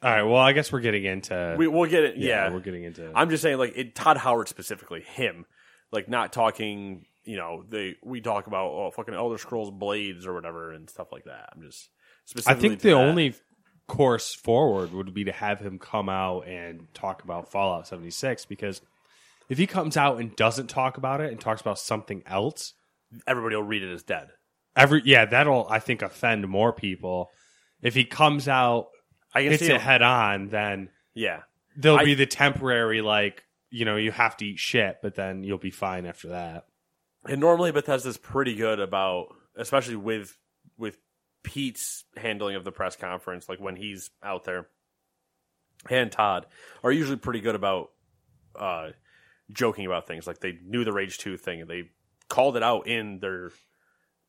all 0.04 0.12
right. 0.12 0.24
Well, 0.24 0.38
I 0.38 0.54
guess 0.54 0.72
we're 0.72 0.80
getting 0.80 1.06
into. 1.06 1.56
we, 1.58 1.68
we'll 1.68 1.90
get 1.90 2.04
it, 2.04 2.18
yeah, 2.18 2.52
we're 2.52 2.60
getting 2.60 2.84
into. 2.84 3.12
I'm 3.14 3.30
just 3.30 3.44
saying, 3.44 3.58
like 3.58 3.74
it, 3.76 3.96
Todd 3.96 4.18
Howard 4.18 4.48
specifically, 4.48 5.02
him, 5.02 5.46
like 5.92 6.10
not 6.10 6.34
talking. 6.34 7.06
You 7.24 7.38
know, 7.38 7.64
they 7.70 7.98
we 8.04 8.20
talk 8.20 8.48
about 8.48 8.72
oh 8.72 8.92
fucking 8.92 9.14
Elder 9.14 9.38
Scrolls 9.38 9.70
Blades 9.70 10.26
or 10.26 10.34
whatever 10.34 10.72
and 10.72 10.90
stuff 10.90 11.12
like 11.12 11.26
that. 11.26 11.50
I'm 11.56 11.62
just 11.62 11.90
I 12.48 12.56
think 12.56 12.80
the 12.80 12.90
that. 12.90 12.96
only 12.96 13.36
course 13.88 14.34
forward 14.34 14.94
would 14.94 15.14
be 15.14 15.26
to 15.26 15.32
have 15.32 15.60
him 15.60 15.78
come 15.78 16.08
out 16.08 16.48
and 16.48 16.88
talk 16.94 17.24
about 17.24 17.52
Fallout 17.52 17.88
76 17.88 18.46
because 18.46 18.82
if 19.50 19.58
he 19.58 19.68
comes 19.68 19.98
out 19.98 20.18
and 20.20 20.34
doesn't 20.36 20.68
talk 20.68 20.98
about 20.98 21.20
it 21.20 21.30
and 21.30 21.42
talks 21.42 21.60
about 21.60 21.78
something 21.78 22.24
else, 22.26 22.74
everybody 23.28 23.56
will 23.56 23.64
read 23.64 23.84
it 23.84 23.92
as 23.94 24.04
dead. 24.04 24.30
every 24.78 25.02
yeah, 25.04 25.26
that'll 25.26 25.68
I 25.70 25.80
think 25.80 26.02
offend 26.02 26.48
more 26.48 26.72
people. 26.72 27.30
If 27.82 27.94
he 27.94 28.06
comes 28.06 28.48
out 28.48 28.88
I 29.34 29.44
can 29.44 29.52
hits 29.52 29.66
see 29.66 29.72
it 29.72 29.82
head 29.82 30.02
on, 30.02 30.50
then 30.50 30.90
Yeah, 31.14 31.42
there'll 31.76 32.00
I- 32.00 32.06
be 32.06 32.14
the 32.16 32.26
temporary 32.26 33.02
like 33.02 33.44
you 33.70 33.86
know 33.86 33.96
you 33.96 34.12
have 34.12 34.36
to 34.38 34.46
eat 34.46 34.60
shit, 34.60 34.98
but 35.02 35.16
then 35.16 35.44
you'll 35.44 35.58
be 35.58 35.72
fine 35.72 36.06
after 36.06 36.30
that. 36.30 36.66
and 37.26 37.40
normally 37.40 37.72
Bethesda's 37.72 38.18
pretty 38.18 38.56
good 38.56 38.80
about, 38.80 39.28
especially 39.56 39.96
with 39.96 40.38
with 40.78 40.98
Pete's 41.44 42.04
handling 42.18 42.56
of 42.56 42.64
the 42.64 42.72
press 42.72 42.96
conference, 42.96 43.48
like 43.50 43.60
when 43.60 43.76
he's 43.76 44.10
out 44.24 44.44
there, 44.44 44.68
and 45.90 46.12
Todd 46.12 46.46
are 46.84 46.92
usually 46.92 47.18
pretty 47.18 47.40
good 47.42 47.56
about 47.56 47.92
uh, 48.56 48.90
joking 49.52 49.86
about 49.86 50.08
things. 50.08 50.28
Like 50.28 50.40
they 50.40 50.58
knew 50.64 50.84
the 50.84 50.92
Rage 50.94 51.18
Two 51.18 51.38
thing, 51.38 51.62
and 51.62 51.70
they 51.70 51.90
called 52.28 52.58
it 52.58 52.64
out 52.64 52.88
in 52.88 53.20
their 53.20 53.52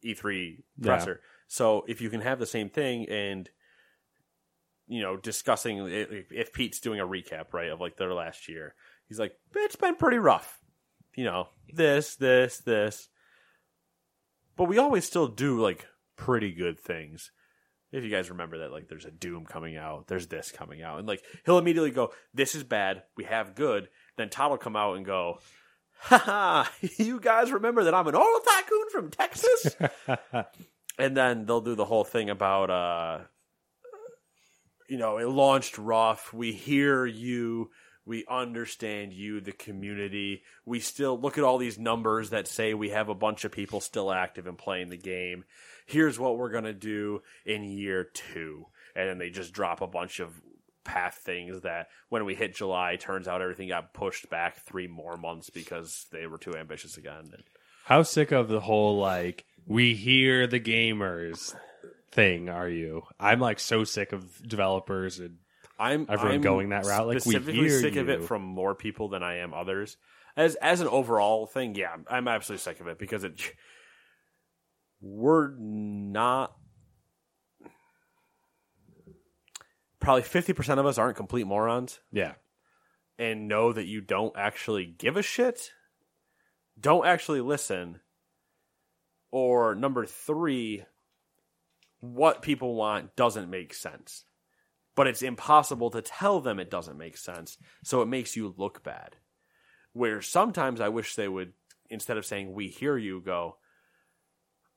E3 0.04 0.62
presser. 0.80 1.20
So 1.48 1.84
if 1.86 2.00
you 2.00 2.10
can 2.10 2.20
have 2.22 2.38
the 2.38 2.46
same 2.46 2.68
thing 2.70 3.08
and 3.08 3.48
you 4.88 5.02
know 5.02 5.16
discussing 5.16 5.86
if 6.30 6.52
Pete's 6.52 6.80
doing 6.80 7.00
a 7.00 7.06
recap 7.06 7.52
right 7.52 7.70
of 7.70 7.80
like 7.80 7.96
their 7.96 8.12
last 8.12 8.48
year, 8.48 8.74
he's 9.08 9.18
like, 9.18 9.32
it's 9.54 9.76
been 9.76 9.96
pretty 9.96 10.18
rough. 10.18 10.58
You 11.14 11.24
know, 11.24 11.48
this, 11.72 12.16
this, 12.16 12.58
this. 12.58 13.08
But 14.56 14.64
we 14.64 14.78
always 14.78 15.04
still 15.04 15.28
do 15.28 15.60
like 15.60 15.86
pretty 16.16 16.52
good 16.52 16.78
things. 16.78 17.30
If 17.90 18.04
you 18.04 18.10
guys 18.10 18.30
remember 18.30 18.58
that, 18.60 18.72
like, 18.72 18.88
there's 18.88 19.04
a 19.04 19.10
Doom 19.10 19.44
coming 19.44 19.76
out, 19.76 20.06
there's 20.06 20.26
this 20.26 20.50
coming 20.50 20.82
out, 20.82 20.98
and 20.98 21.06
like 21.06 21.22
he'll 21.44 21.58
immediately 21.58 21.90
go, 21.90 22.12
"This 22.32 22.54
is 22.54 22.64
bad. 22.64 23.02
We 23.18 23.24
have 23.24 23.54
good." 23.54 23.88
Then 24.16 24.30
Todd 24.30 24.50
will 24.50 24.58
come 24.58 24.76
out 24.76 24.96
and 24.96 25.04
go, 25.04 25.40
"Ha! 26.04 26.72
You 26.96 27.20
guys 27.20 27.52
remember 27.52 27.84
that 27.84 27.94
I'm 27.94 28.08
an 28.08 28.14
oil 28.14 28.40
tycoon 28.46 28.90
from 28.90 29.10
Texas?" 29.10 29.76
and 30.98 31.14
then 31.14 31.44
they'll 31.44 31.60
do 31.60 31.74
the 31.74 31.84
whole 31.84 32.04
thing 32.04 32.30
about, 32.30 32.70
uh, 32.70 33.18
you 34.92 34.98
know, 34.98 35.16
it 35.16 35.26
launched 35.26 35.78
rough. 35.78 36.34
We 36.34 36.52
hear 36.52 37.06
you. 37.06 37.70
We 38.04 38.26
understand 38.28 39.14
you, 39.14 39.40
the 39.40 39.52
community. 39.52 40.42
We 40.66 40.80
still 40.80 41.18
look 41.18 41.38
at 41.38 41.44
all 41.44 41.56
these 41.56 41.78
numbers 41.78 42.28
that 42.28 42.46
say 42.46 42.74
we 42.74 42.90
have 42.90 43.08
a 43.08 43.14
bunch 43.14 43.46
of 43.46 43.52
people 43.52 43.80
still 43.80 44.12
active 44.12 44.46
and 44.46 44.58
playing 44.58 44.90
the 44.90 44.98
game. 44.98 45.44
Here's 45.86 46.18
what 46.18 46.36
we're 46.36 46.50
going 46.50 46.64
to 46.64 46.74
do 46.74 47.22
in 47.46 47.64
year 47.64 48.04
two. 48.04 48.66
And 48.94 49.08
then 49.08 49.16
they 49.16 49.30
just 49.30 49.54
drop 49.54 49.80
a 49.80 49.86
bunch 49.86 50.20
of 50.20 50.38
path 50.84 51.22
things 51.24 51.62
that 51.62 51.86
when 52.10 52.26
we 52.26 52.34
hit 52.34 52.54
July, 52.54 52.96
turns 52.96 53.26
out 53.26 53.40
everything 53.40 53.68
got 53.68 53.94
pushed 53.94 54.28
back 54.28 54.58
three 54.58 54.88
more 54.88 55.16
months 55.16 55.48
because 55.48 56.04
they 56.12 56.26
were 56.26 56.36
too 56.36 56.54
ambitious 56.54 56.98
again. 56.98 57.32
How 57.86 58.02
sick 58.02 58.30
of 58.30 58.48
the 58.48 58.60
whole 58.60 58.98
like 58.98 59.46
we 59.66 59.94
hear 59.94 60.46
the 60.46 60.60
gamers 60.60 61.54
thing 62.12 62.48
are 62.48 62.68
you? 62.68 63.02
I'm 63.18 63.40
like 63.40 63.58
so 63.58 63.84
sick 63.84 64.12
of 64.12 64.46
developers 64.46 65.18
and 65.18 65.38
I'm 65.78 66.06
Everyone 66.08 66.36
I'm 66.36 66.40
going 66.42 66.68
that 66.68 66.84
route, 66.84 67.08
like, 67.08 67.14
we 67.14 67.20
specifically 67.20 67.68
hear 67.68 67.80
sick 67.80 67.96
of 67.96 68.08
it 68.08 68.22
from 68.22 68.42
more 68.42 68.74
people 68.74 69.08
than 69.08 69.22
I 69.22 69.38
am 69.38 69.52
others. 69.52 69.96
As 70.36 70.54
as 70.56 70.80
an 70.80 70.88
overall 70.88 71.46
thing, 71.46 71.74
yeah, 71.74 71.96
I'm, 72.08 72.28
absolutely 72.28 72.62
sick 72.62 72.80
of 72.80 72.86
it 72.86 72.98
because 72.98 73.24
it 73.24 73.52
we're 75.00 75.50
not 75.58 76.54
probably 79.98 80.22
fifty 80.22 80.52
percent 80.52 80.78
of 80.78 80.86
us 80.86 80.98
aren't 80.98 81.16
complete 81.16 81.46
morons 81.46 81.98
yeah. 82.12 82.34
and 83.18 83.48
know 83.48 83.72
that 83.72 83.86
you 83.86 84.00
don't 84.00 84.36
actually 84.36 84.86
give 84.86 85.16
a 85.16 85.22
shit, 85.22 85.72
don't 86.78 87.06
actually 87.06 87.40
listen, 87.40 88.00
or 89.32 89.74
number 89.74 90.06
three, 90.06 90.84
what 92.02 92.42
people 92.42 92.74
want 92.74 93.16
doesn't 93.16 93.48
make 93.48 93.72
sense. 93.72 94.24
But 94.94 95.06
it's 95.06 95.22
impossible 95.22 95.88
to 95.90 96.02
tell 96.02 96.40
them 96.40 96.58
it 96.58 96.70
doesn't 96.70 96.98
make 96.98 97.16
sense, 97.16 97.56
so 97.82 98.02
it 98.02 98.08
makes 98.08 98.36
you 98.36 98.54
look 98.58 98.82
bad. 98.82 99.16
Where 99.94 100.20
sometimes 100.20 100.80
I 100.80 100.90
wish 100.90 101.14
they 101.14 101.28
would, 101.28 101.54
instead 101.88 102.18
of 102.18 102.26
saying, 102.26 102.52
We 102.52 102.68
hear 102.68 102.98
you, 102.98 103.22
go, 103.22 103.56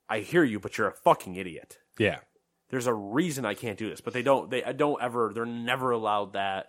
I 0.07 0.19
hear 0.19 0.43
you, 0.43 0.59
but 0.59 0.77
you're 0.77 0.87
a 0.87 0.93
fucking 0.93 1.35
idiot 1.35 1.79
Yeah. 1.97 2.19
there's 2.69 2.87
a 2.87 2.93
reason 2.93 3.43
I 3.43 3.55
can't 3.55 3.77
do 3.77 3.89
this, 3.89 4.01
but 4.01 4.13
they 4.13 4.21
don't. 4.21 4.49
They 4.49 4.61
don't 4.61 5.01
ever. 5.01 5.31
They're 5.33 5.45
never 5.45 5.91
allowed 5.91 6.33
that 6.33 6.67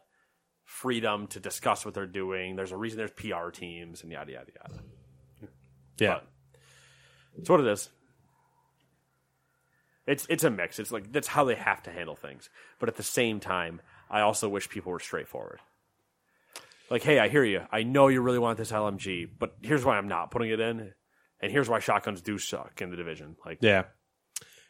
freedom 0.64 1.26
to 1.28 1.38
discuss 1.38 1.84
what 1.84 1.94
they're 1.94 2.06
doing. 2.06 2.56
There's 2.56 2.72
a 2.72 2.76
reason. 2.76 2.96
There's 2.98 3.10
PR 3.12 3.50
teams 3.50 4.02
and 4.02 4.10
yada 4.10 4.32
yada 4.32 4.52
yada. 4.56 4.82
Yeah. 5.98 6.20
But 7.32 7.40
it's 7.40 7.50
what 7.50 7.60
it 7.60 7.66
is. 7.66 7.90
It's 10.06 10.26
it's 10.30 10.44
a 10.44 10.50
mix. 10.50 10.78
It's 10.78 10.92
like 10.92 11.12
that's 11.12 11.26
how 11.28 11.44
they 11.44 11.54
have 11.56 11.82
to 11.84 11.90
handle 11.90 12.14
things. 12.14 12.48
But 12.78 12.88
at 12.88 12.96
the 12.96 13.02
same 13.02 13.40
time, 13.40 13.80
I 14.10 14.20
also 14.20 14.48
wish 14.48 14.68
people 14.68 14.92
were 14.92 15.00
straightforward. 15.00 15.60
Like, 16.90 17.02
hey, 17.02 17.18
I 17.18 17.28
hear 17.28 17.42
you. 17.44 17.62
I 17.72 17.82
know 17.82 18.06
you 18.08 18.20
really 18.20 18.38
want 18.38 18.58
this 18.58 18.70
LMG, 18.70 19.28
but 19.38 19.56
here's 19.62 19.84
why 19.84 19.98
I'm 19.98 20.06
not 20.08 20.30
putting 20.30 20.50
it 20.50 20.60
in, 20.60 20.92
and 21.40 21.50
here's 21.52 21.68
why 21.68 21.80
shotguns 21.80 22.20
do 22.22 22.38
suck 22.38 22.80
in 22.80 22.90
the 22.90 22.96
division. 22.96 23.36
Like, 23.44 23.58
Yeah. 23.60 23.84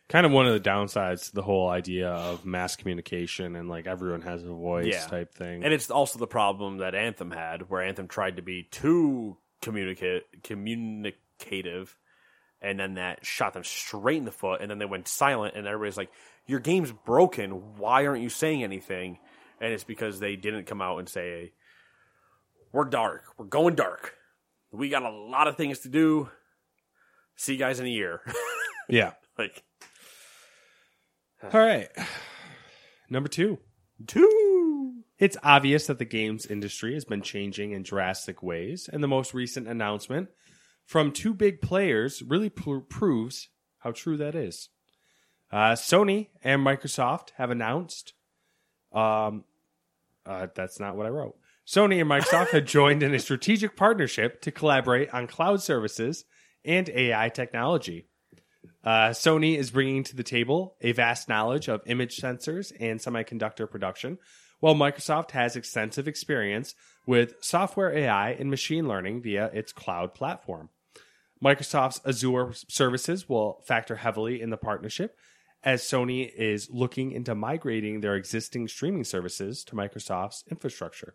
Kind 0.08 0.24
of 0.24 0.30
one 0.30 0.46
of 0.46 0.52
the 0.54 0.60
downsides 0.70 1.26
to 1.26 1.34
the 1.34 1.42
whole 1.42 1.68
idea 1.68 2.08
of 2.10 2.46
mass 2.46 2.76
communication 2.76 3.56
and 3.56 3.68
like 3.68 3.88
everyone 3.88 4.20
has 4.20 4.44
a 4.44 4.46
voice 4.52 4.86
Yeah. 4.86 5.04
type 5.04 5.34
thing. 5.34 5.64
And 5.64 5.74
it's 5.74 5.90
also 5.90 6.20
the 6.20 6.28
problem 6.28 6.78
that 6.78 6.94
Anthem 6.94 7.32
had, 7.32 7.68
where 7.68 7.82
Anthem 7.82 8.06
tried 8.06 8.36
to 8.36 8.42
be 8.42 8.62
too 8.62 9.36
communicate 9.60 10.44
communicative, 10.44 11.96
and 12.66 12.80
then 12.80 12.94
that 12.94 13.24
shot 13.24 13.54
them 13.54 13.62
straight 13.62 14.18
in 14.18 14.24
the 14.24 14.32
foot, 14.32 14.60
and 14.60 14.68
then 14.68 14.78
they 14.78 14.84
went 14.84 15.06
silent, 15.06 15.54
and 15.54 15.66
everybody's 15.66 15.96
like, 15.96 16.10
"Your 16.46 16.58
game's 16.58 16.90
broken. 16.90 17.76
Why 17.76 18.06
aren't 18.06 18.22
you 18.22 18.28
saying 18.28 18.64
anything?" 18.64 19.18
And 19.60 19.72
it's 19.72 19.84
because 19.84 20.18
they 20.18 20.34
didn't 20.34 20.66
come 20.66 20.82
out 20.82 20.98
and 20.98 21.08
say, 21.08 21.52
"We're 22.72 22.84
dark. 22.84 23.22
We're 23.38 23.46
going 23.46 23.76
dark. 23.76 24.14
We 24.72 24.88
got 24.88 25.04
a 25.04 25.10
lot 25.10 25.46
of 25.46 25.56
things 25.56 25.78
to 25.80 25.88
do. 25.88 26.28
See 27.36 27.52
you 27.52 27.58
guys 27.58 27.78
in 27.80 27.86
a 27.86 27.90
year." 27.90 28.20
Yeah. 28.88 29.14
like 29.36 29.64
All 31.42 31.58
right. 31.58 31.88
Number 33.10 33.28
two. 33.28 33.58
two. 34.06 35.02
It's 35.18 35.36
obvious 35.42 35.88
that 35.88 35.98
the 35.98 36.04
games 36.04 36.46
industry 36.46 36.94
has 36.94 37.04
been 37.04 37.22
changing 37.22 37.72
in 37.72 37.82
drastic 37.82 38.44
ways, 38.44 38.88
and 38.92 39.02
the 39.02 39.08
most 39.08 39.34
recent 39.34 39.66
announcement 39.66 40.28
from 40.86 41.12
two 41.12 41.34
big 41.34 41.60
players 41.60 42.22
really 42.22 42.48
pr- 42.48 42.78
proves 42.78 43.48
how 43.78 43.92
true 43.92 44.16
that 44.16 44.34
is. 44.34 44.70
Uh, 45.52 45.72
Sony 45.72 46.28
and 46.42 46.64
Microsoft 46.64 47.30
have 47.36 47.50
announced. 47.50 48.14
Um, 48.92 49.44
uh, 50.24 50.46
that's 50.54 50.80
not 50.80 50.96
what 50.96 51.06
I 51.06 51.10
wrote. 51.10 51.36
Sony 51.66 52.00
and 52.00 52.10
Microsoft 52.10 52.50
have 52.50 52.64
joined 52.78 53.02
in 53.02 53.14
a 53.14 53.18
strategic 53.18 53.76
partnership 53.76 54.40
to 54.42 54.50
collaborate 54.50 55.12
on 55.12 55.26
cloud 55.26 55.60
services 55.62 56.24
and 56.64 56.88
AI 56.88 57.28
technology. 57.28 58.06
Uh, 58.84 59.10
Sony 59.10 59.56
is 59.56 59.72
bringing 59.72 60.04
to 60.04 60.16
the 60.16 60.22
table 60.22 60.76
a 60.80 60.92
vast 60.92 61.28
knowledge 61.28 61.68
of 61.68 61.82
image 61.86 62.18
sensors 62.18 62.72
and 62.78 63.00
semiconductor 63.00 63.68
production, 63.68 64.18
while 64.60 64.74
Microsoft 64.74 65.32
has 65.32 65.56
extensive 65.56 66.06
experience 66.08 66.74
with 67.06 67.34
software 67.40 67.92
AI 67.92 68.30
and 68.30 68.50
machine 68.50 68.88
learning 68.88 69.22
via 69.22 69.46
its 69.46 69.72
cloud 69.72 70.14
platform. 70.14 70.70
Microsoft's 71.44 72.00
Azure 72.06 72.52
services 72.68 73.28
will 73.28 73.62
factor 73.66 73.96
heavily 73.96 74.40
in 74.40 74.50
the 74.50 74.56
partnership 74.56 75.16
as 75.62 75.82
Sony 75.82 76.32
is 76.34 76.70
looking 76.70 77.12
into 77.12 77.34
migrating 77.34 78.00
their 78.00 78.14
existing 78.14 78.68
streaming 78.68 79.04
services 79.04 79.64
to 79.64 79.74
Microsoft's 79.74 80.44
infrastructure. 80.50 81.14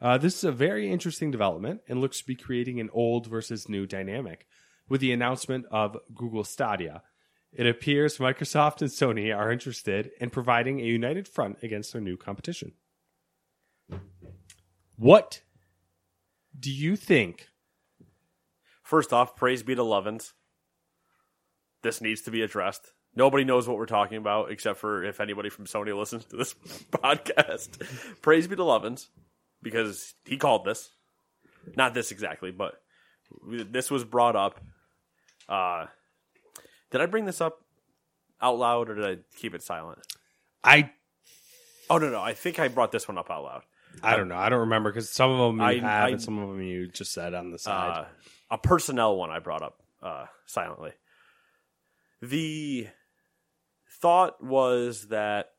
Uh, 0.00 0.18
this 0.18 0.36
is 0.36 0.44
a 0.44 0.52
very 0.52 0.90
interesting 0.90 1.30
development 1.30 1.80
and 1.88 2.00
looks 2.00 2.18
to 2.18 2.26
be 2.26 2.34
creating 2.34 2.80
an 2.80 2.90
old 2.92 3.26
versus 3.26 3.68
new 3.68 3.86
dynamic 3.86 4.46
with 4.88 5.00
the 5.00 5.12
announcement 5.12 5.64
of 5.70 5.96
Google 6.14 6.44
Stadia. 6.44 7.02
It 7.52 7.66
appears 7.66 8.18
Microsoft 8.18 8.82
and 8.82 8.90
Sony 8.90 9.34
are 9.34 9.50
interested 9.50 10.10
in 10.20 10.28
providing 10.28 10.80
a 10.80 10.84
united 10.84 11.26
front 11.26 11.56
against 11.62 11.92
their 11.92 12.02
new 12.02 12.16
competition. 12.16 12.72
What 14.96 15.40
do 16.58 16.70
you 16.70 16.96
think? 16.96 17.48
First 18.86 19.12
off, 19.12 19.34
praise 19.34 19.62
be 19.64 19.74
to 19.74 19.82
Lovins. 19.82 20.32
This 21.82 22.00
needs 22.00 22.22
to 22.22 22.30
be 22.30 22.42
addressed. 22.42 22.92
Nobody 23.16 23.42
knows 23.44 23.66
what 23.66 23.78
we're 23.78 23.86
talking 23.86 24.16
about 24.18 24.50
except 24.52 24.78
for 24.78 25.02
if 25.02 25.20
anybody 25.20 25.48
from 25.50 25.64
Sony 25.66 25.96
listens 25.96 26.24
to 26.26 26.36
this 26.36 26.54
podcast. 26.92 28.22
praise 28.22 28.46
be 28.46 28.54
to 28.54 28.62
Lovins 28.62 29.06
because 29.60 30.14
he 30.24 30.36
called 30.36 30.64
this. 30.64 30.90
Not 31.76 31.94
this 31.94 32.12
exactly, 32.12 32.52
but 32.52 32.74
this 33.44 33.90
was 33.90 34.04
brought 34.04 34.36
up. 34.36 34.60
Uh, 35.48 35.86
did 36.92 37.00
I 37.00 37.06
bring 37.06 37.24
this 37.24 37.40
up 37.40 37.58
out 38.40 38.56
loud 38.58 38.88
or 38.88 38.94
did 38.94 39.04
I 39.04 39.22
keep 39.36 39.52
it 39.54 39.62
silent? 39.64 39.98
I 40.62 40.90
Oh 41.90 41.98
no, 41.98 42.08
no, 42.10 42.20
I 42.22 42.34
think 42.34 42.60
I 42.60 42.68
brought 42.68 42.92
this 42.92 43.08
one 43.08 43.18
up 43.18 43.30
out 43.32 43.42
loud. 43.42 43.62
I 44.02 44.16
don't 44.16 44.28
know. 44.28 44.36
I 44.36 44.48
don't 44.48 44.60
remember 44.60 44.90
because 44.92 45.08
some 45.10 45.30
of 45.32 45.38
them 45.38 45.58
you 45.58 45.64
I- 45.66 45.74
have 45.80 46.04
I- 46.04 46.08
and 46.10 46.22
some 46.22 46.38
of 46.38 46.48
them 46.50 46.62
you 46.62 46.86
just 46.86 47.12
said 47.12 47.34
on 47.34 47.50
the 47.50 47.58
side. 47.58 48.00
uh, 48.00 48.04
a 48.50 48.58
personnel 48.58 49.16
one 49.16 49.30
I 49.30 49.38
brought 49.38 49.62
up 49.62 49.82
uh, 50.02 50.26
silently. 50.46 50.92
The 52.22 52.88
thought 54.00 54.42
was 54.42 55.08
that 55.08 55.50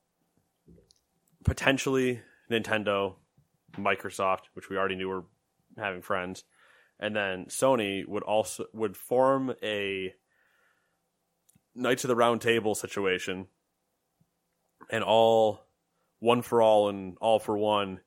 potentially 1.44 2.22
Nintendo, 2.52 3.16
Microsoft, 3.78 4.42
which 4.54 4.70
we 4.70 4.78
already 4.78 4.96
knew 4.96 5.08
were 5.08 5.26
having 5.78 6.02
friends, 6.02 6.44
and 7.00 7.16
then 7.16 7.46
Sony 7.46 8.08
would 8.08 8.24
also 8.24 8.66
would 8.74 8.98
form 8.98 9.54
a 9.62 10.14
Knights 11.76 12.04
of 12.04 12.08
the 12.08 12.16
Round 12.16 12.42
Table 12.42 12.74
situation, 12.74 13.48
and 14.90 15.04
all 15.04 15.68
one 16.20 16.42
for 16.42 16.62
all 16.62 16.90
and 16.90 17.18
all 17.22 17.38
for 17.38 17.56
one, 17.56 18.00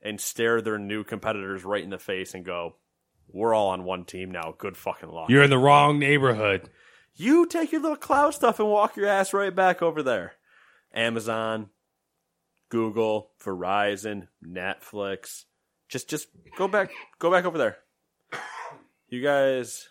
and 0.00 0.20
stare 0.20 0.62
their 0.62 0.78
new 0.78 1.04
competitors 1.04 1.64
right 1.64 1.84
in 1.84 1.90
the 1.90 1.98
face 1.98 2.32
and 2.32 2.44
go, 2.44 2.76
"We're 3.32 3.54
all 3.54 3.68
on 3.68 3.84
one 3.84 4.04
team 4.04 4.30
now. 4.30 4.54
Good 4.56 4.76
fucking 4.76 5.08
luck." 5.08 5.30
You're 5.30 5.42
in 5.42 5.50
the 5.50 5.58
wrong 5.58 5.98
neighborhood. 5.98 6.70
You 7.14 7.46
take 7.46 7.72
your 7.72 7.80
little 7.80 7.96
cloud 7.96 8.34
stuff 8.34 8.60
and 8.60 8.68
walk 8.68 8.96
your 8.96 9.06
ass 9.06 9.32
right 9.32 9.54
back 9.54 9.82
over 9.82 10.02
there. 10.02 10.34
Amazon, 10.94 11.70
Google, 12.68 13.30
Verizon, 13.42 14.28
Netflix. 14.44 15.44
Just 15.88 16.08
just 16.08 16.28
go 16.56 16.68
back 16.68 16.90
go 17.18 17.30
back 17.30 17.44
over 17.44 17.58
there. 17.58 17.78
You 19.08 19.22
guys 19.22 19.88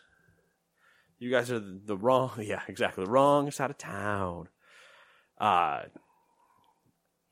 you 1.20 1.32
guys 1.32 1.52
are 1.52 1.60
the 1.60 1.98
wrong 1.98 2.32
yeah, 2.40 2.62
exactly. 2.68 3.04
The 3.04 3.12
wrong 3.12 3.52
side 3.52 3.72
of 3.72 3.78
town. 3.78 4.50
Uh 5.40 5.84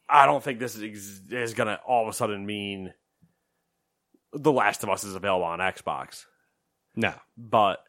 I 0.07 0.25
don't 0.25 0.43
think 0.43 0.59
this 0.59 0.75
is 0.75 1.21
is 1.31 1.53
going 1.53 1.67
to 1.67 1.79
all 1.87 2.03
of 2.03 2.09
a 2.09 2.13
sudden 2.13 2.45
mean 2.45 2.93
The 4.35 4.51
Last 4.51 4.83
of 4.83 4.89
Us 4.89 5.03
is 5.03 5.15
available 5.15 5.45
on 5.45 5.59
Xbox 5.59 6.25
No. 6.95 7.13
but 7.37 7.83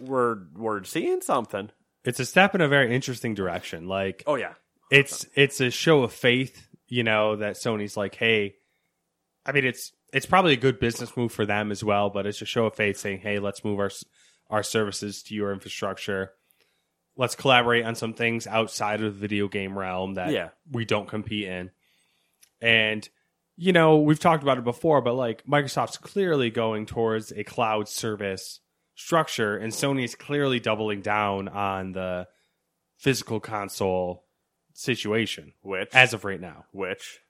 we're 0.00 0.36
we're 0.54 0.84
seeing 0.84 1.20
something. 1.22 1.70
It's 2.04 2.20
a 2.20 2.26
step 2.26 2.54
in 2.54 2.60
a 2.60 2.68
very 2.68 2.94
interesting 2.94 3.34
direction. 3.34 3.86
Like 3.88 4.22
Oh 4.26 4.34
yeah, 4.36 4.54
it's 4.90 5.26
it's 5.34 5.60
a 5.60 5.70
show 5.70 6.02
of 6.02 6.12
faith, 6.12 6.68
you 6.88 7.02
know, 7.02 7.36
that 7.36 7.56
Sony's 7.56 7.96
like, 7.96 8.14
hey, 8.14 8.56
I 9.44 9.52
mean, 9.52 9.64
it's 9.64 9.92
it's 10.12 10.26
probably 10.26 10.52
a 10.52 10.56
good 10.58 10.78
business 10.78 11.16
move 11.16 11.32
for 11.32 11.46
them 11.46 11.70
as 11.72 11.82
well, 11.82 12.10
but 12.10 12.26
it's 12.26 12.42
a 12.42 12.46
show 12.46 12.66
of 12.66 12.74
faith 12.74 12.96
saying, 12.98 13.20
hey, 13.20 13.38
let's 13.38 13.64
move 13.64 13.78
our 13.78 13.90
our 14.50 14.62
services 14.62 15.22
to 15.24 15.34
your 15.34 15.52
infrastructure. 15.52 16.32
Let's 17.16 17.34
collaborate 17.34 17.84
on 17.86 17.94
some 17.94 18.12
things 18.12 18.46
outside 18.46 19.00
of 19.02 19.14
the 19.14 19.18
video 19.20 19.48
game 19.48 19.76
realm 19.78 20.14
that 20.14 20.30
Yeah. 20.30 20.50
we 20.70 20.84
don't 20.84 21.08
compete 21.08 21.48
in. 21.48 21.70
And 22.60 23.08
you 23.56 23.72
know, 23.72 23.98
we've 23.98 24.20
talked 24.20 24.42
about 24.42 24.58
it 24.58 24.64
before, 24.64 25.00
but 25.00 25.14
like 25.14 25.44
Microsoft's 25.46 25.96
clearly 25.98 26.50
going 26.50 26.86
towards 26.86 27.32
a 27.32 27.44
cloud 27.44 27.88
service 27.88 28.60
structure, 28.94 29.56
and 29.56 29.72
Sony's 29.72 30.14
clearly 30.14 30.60
doubling 30.60 31.00
down 31.00 31.48
on 31.48 31.92
the 31.92 32.28
physical 32.96 33.40
console 33.40 34.24
situation 34.72 35.52
which 35.62 35.88
as 35.94 36.12
of 36.12 36.24
right 36.24 36.40
now. 36.40 36.64
which 36.72 37.20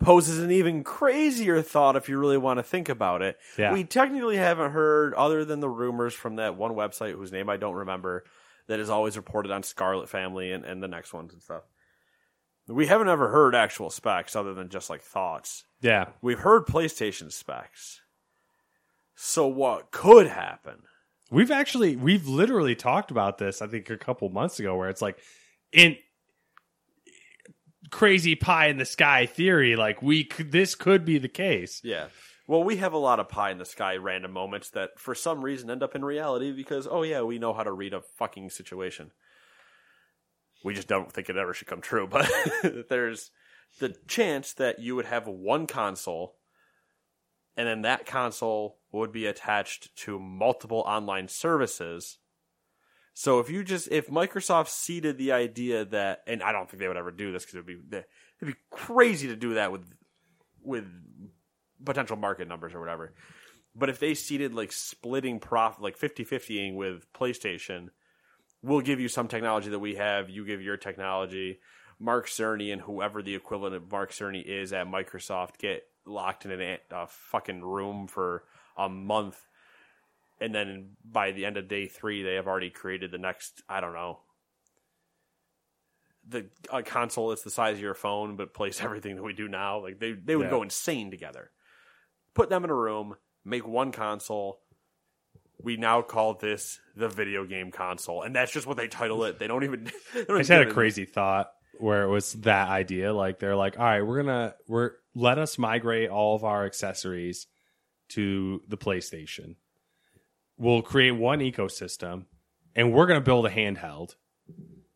poses 0.00 0.38
an 0.38 0.50
even 0.50 0.84
crazier 0.84 1.60
thought 1.60 1.96
if 1.96 2.08
you 2.08 2.18
really 2.18 2.38
want 2.38 2.58
to 2.58 2.62
think 2.62 2.88
about 2.88 3.20
it. 3.20 3.36
Yeah. 3.58 3.72
We 3.72 3.84
technically 3.84 4.36
haven't 4.36 4.72
heard, 4.72 5.12
other 5.14 5.44
than 5.44 5.60
the 5.60 5.68
rumors 5.68 6.14
from 6.14 6.36
that 6.36 6.56
one 6.56 6.72
website 6.72 7.14
whose 7.14 7.32
name 7.32 7.50
I 7.50 7.56
don't 7.56 7.74
remember, 7.74 8.24
that 8.68 8.80
is 8.80 8.90
always 8.90 9.16
reported 9.16 9.50
on 9.50 9.62
Scarlett 9.62 10.08
Family 10.08 10.52
and, 10.52 10.64
and 10.64 10.82
the 10.82 10.88
next 10.88 11.12
ones 11.12 11.32
and 11.32 11.42
stuff. 11.42 11.62
We 12.68 12.86
haven't 12.86 13.08
ever 13.08 13.28
heard 13.28 13.54
actual 13.54 13.90
specs 13.90 14.36
other 14.36 14.54
than 14.54 14.68
just 14.68 14.90
like 14.90 15.02
thoughts. 15.02 15.64
Yeah. 15.80 16.06
We've 16.20 16.38
heard 16.38 16.66
PlayStation 16.66 17.32
specs. 17.32 18.00
So 19.14 19.46
what 19.46 19.90
could 19.90 20.26
happen? 20.26 20.82
We've 21.30 21.50
actually 21.50 21.96
we've 21.96 22.26
literally 22.26 22.74
talked 22.74 23.10
about 23.10 23.38
this 23.38 23.60
I 23.60 23.66
think 23.66 23.90
a 23.90 23.96
couple 23.96 24.28
months 24.30 24.60
ago 24.60 24.76
where 24.76 24.88
it's 24.88 25.02
like 25.02 25.18
in 25.72 25.96
crazy 27.90 28.34
pie 28.34 28.68
in 28.68 28.78
the 28.78 28.84
sky 28.84 29.26
theory 29.26 29.76
like 29.76 30.02
we 30.02 30.24
could, 30.24 30.52
this 30.52 30.74
could 30.74 31.04
be 31.04 31.18
the 31.18 31.28
case. 31.28 31.80
Yeah. 31.82 32.08
Well, 32.48 32.64
we 32.64 32.76
have 32.76 32.94
a 32.94 32.98
lot 32.98 33.20
of 33.20 33.28
pie 33.28 33.50
in 33.50 33.58
the 33.58 33.66
sky 33.66 33.96
random 33.96 34.32
moments 34.32 34.70
that 34.70 34.98
for 34.98 35.14
some 35.14 35.44
reason 35.44 35.70
end 35.70 35.82
up 35.82 35.94
in 35.94 36.02
reality 36.02 36.50
because, 36.50 36.88
oh, 36.90 37.02
yeah, 37.02 37.20
we 37.20 37.38
know 37.38 37.52
how 37.52 37.62
to 37.62 37.70
read 37.70 37.92
a 37.92 38.00
fucking 38.00 38.48
situation. 38.48 39.10
We 40.64 40.74
just 40.74 40.88
don't 40.88 41.12
think 41.12 41.28
it 41.28 41.36
ever 41.36 41.54
should 41.54 41.68
come 41.68 41.80
true. 41.80 42.08
But 42.10 42.88
there's 42.88 43.30
the 43.78 43.94
chance 44.06 44.52
that 44.54 44.78
you 44.78 44.96
would 44.96 45.06
have 45.06 45.26
one 45.26 45.66
console 45.66 46.34
and 47.58 47.66
then 47.66 47.82
that 47.82 48.06
console 48.06 48.78
would 48.92 49.10
be 49.10 49.26
attached 49.26 49.94
to 49.96 50.16
multiple 50.20 50.84
online 50.86 51.26
services. 51.26 52.18
So 53.14 53.40
if 53.40 53.50
you 53.50 53.64
just, 53.64 53.88
if 53.90 54.06
Microsoft 54.06 54.68
seeded 54.68 55.18
the 55.18 55.32
idea 55.32 55.84
that, 55.86 56.22
and 56.28 56.40
I 56.40 56.52
don't 56.52 56.70
think 56.70 56.78
they 56.78 56.86
would 56.86 56.96
ever 56.96 57.10
do 57.10 57.32
this 57.32 57.42
because 57.42 57.56
it'd 57.56 57.66
be, 57.66 57.80
it'd 57.90 58.54
be 58.54 58.60
crazy 58.70 59.26
to 59.26 59.34
do 59.34 59.54
that 59.54 59.72
with, 59.72 59.92
with 60.62 60.84
potential 61.84 62.16
market 62.16 62.46
numbers 62.46 62.74
or 62.74 62.80
whatever. 62.80 63.12
But 63.74 63.88
if 63.88 63.98
they 63.98 64.14
seeded 64.14 64.54
like 64.54 64.70
splitting 64.70 65.40
profit, 65.40 65.82
like 65.82 65.96
50 65.96 66.24
50ing 66.24 66.76
with 66.76 67.12
PlayStation, 67.12 67.88
we'll 68.62 68.80
give 68.80 69.00
you 69.00 69.08
some 69.08 69.28
technology 69.28 69.70
that 69.70 69.78
we 69.78 69.94
have, 69.96 70.28
you 70.30 70.44
give 70.44 70.62
your 70.62 70.76
technology. 70.76 71.60
Mark 72.00 72.28
Cerny 72.28 72.72
and 72.72 72.82
whoever 72.82 73.22
the 73.22 73.34
equivalent 73.34 73.74
of 73.74 73.90
Mark 73.90 74.12
Cerny 74.12 74.44
is 74.44 74.72
at 74.72 74.86
Microsoft 74.86 75.58
get 75.58 75.82
locked 76.06 76.44
in 76.46 76.52
a, 76.60 76.78
a 76.92 77.06
fucking 77.08 77.62
room 77.62 78.06
for 78.06 78.44
a 78.76 78.88
month, 78.88 79.40
and 80.40 80.54
then 80.54 80.90
by 81.04 81.32
the 81.32 81.44
end 81.44 81.56
of 81.56 81.66
day 81.66 81.88
three, 81.88 82.22
they 82.22 82.34
have 82.34 82.46
already 82.46 82.70
created 82.70 83.10
the 83.10 83.18
next. 83.18 83.62
I 83.68 83.80
don't 83.80 83.94
know. 83.94 84.20
The 86.28 86.46
a 86.72 86.82
console 86.82 87.32
is 87.32 87.42
the 87.42 87.50
size 87.50 87.76
of 87.76 87.82
your 87.82 87.94
phone, 87.94 88.36
but 88.36 88.54
plays 88.54 88.80
everything 88.82 89.16
that 89.16 89.22
we 89.22 89.32
do 89.32 89.48
now. 89.48 89.80
Like 89.82 89.98
they 89.98 90.12
they 90.12 90.36
would 90.36 90.44
Yeah. 90.44 90.50
go 90.50 90.62
insane 90.62 91.10
together. 91.10 91.50
Put 92.34 92.50
them 92.50 92.62
in 92.62 92.70
a 92.70 92.74
room, 92.74 93.16
make 93.44 93.66
one 93.66 93.90
console. 93.90 94.60
We 95.62 95.76
now 95.76 96.02
call 96.02 96.34
this 96.34 96.78
the 96.96 97.08
video 97.08 97.44
game 97.44 97.70
console, 97.70 98.22
and 98.22 98.34
that's 98.34 98.52
just 98.52 98.66
what 98.66 98.76
they 98.76 98.88
title 98.88 99.24
it. 99.24 99.38
They 99.38 99.46
don't 99.46 99.64
even. 99.64 99.90
They 100.14 100.24
don't 100.24 100.36
I 100.36 100.40
just 100.40 100.50
had 100.50 100.62
a 100.62 100.68
it- 100.68 100.74
crazy 100.74 101.04
thought 101.04 101.50
where 101.78 102.02
it 102.04 102.08
was 102.08 102.32
that 102.34 102.68
idea. 102.68 103.12
Like 103.12 103.38
they're 103.38 103.56
like, 103.56 103.78
all 103.78 103.84
right, 103.84 104.02
we're 104.02 104.22
gonna 104.22 104.54
we're 104.66 104.92
let 105.14 105.38
us 105.38 105.58
migrate 105.58 106.10
all 106.10 106.34
of 106.36 106.44
our 106.44 106.64
accessories 106.66 107.46
to 108.10 108.62
the 108.68 108.76
PlayStation. 108.78 109.56
We'll 110.56 110.82
create 110.82 111.12
one 111.12 111.40
ecosystem, 111.40 112.24
and 112.74 112.92
we're 112.92 113.06
gonna 113.06 113.20
build 113.20 113.46
a 113.46 113.50
handheld. 113.50 114.14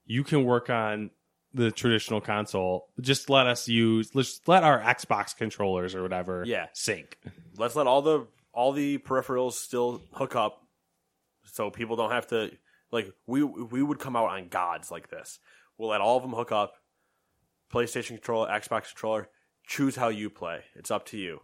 You 0.07 0.25
can 0.25 0.45
work 0.45 0.71
on 0.71 1.11
the 1.55 1.71
traditional 1.71 2.21
console. 2.21 2.89
Just 3.01 3.29
let 3.31 3.47
us 3.47 3.69
use. 3.69 4.15
Let's 4.15 4.41
let 4.47 4.65
our 4.65 4.81
Xbox 4.81 5.37
controllers 5.37 5.95
or 5.95 6.03
whatever. 6.03 6.45
Yeah. 6.47 6.67
sync. 6.73 7.19
let's 7.57 7.77
let 7.77 7.87
all 7.87 8.03
the 8.03 8.27
all 8.53 8.73
the 8.73 8.99
peripherals 8.99 9.53
still 9.53 10.03
hook 10.13 10.37
up 10.37 10.67
so 11.45 11.71
people 11.71 11.97
don't 11.97 12.11
have 12.11 12.29
to 12.29 12.51
like 12.91 13.13
we 13.27 13.43
we 13.43 13.83
would 13.83 13.99
come 13.99 14.17
out 14.17 14.31
on 14.31 14.49
gods 14.49 14.91
like 14.91 15.09
this. 15.09 15.39
We'll 15.79 15.91
let 15.91 16.01
all 16.01 16.17
of 16.17 16.23
them 16.23 16.33
hook 16.33 16.53
up 16.53 16.75
playstation 17.73 18.09
controller 18.09 18.49
xbox 18.49 18.89
controller 18.89 19.29
choose 19.67 19.97
how 19.97 20.09
you 20.09 20.29
play. 20.29 20.61
It's 20.75 20.91
up 20.91 21.07
to 21.07 21.19
you. 21.19 21.41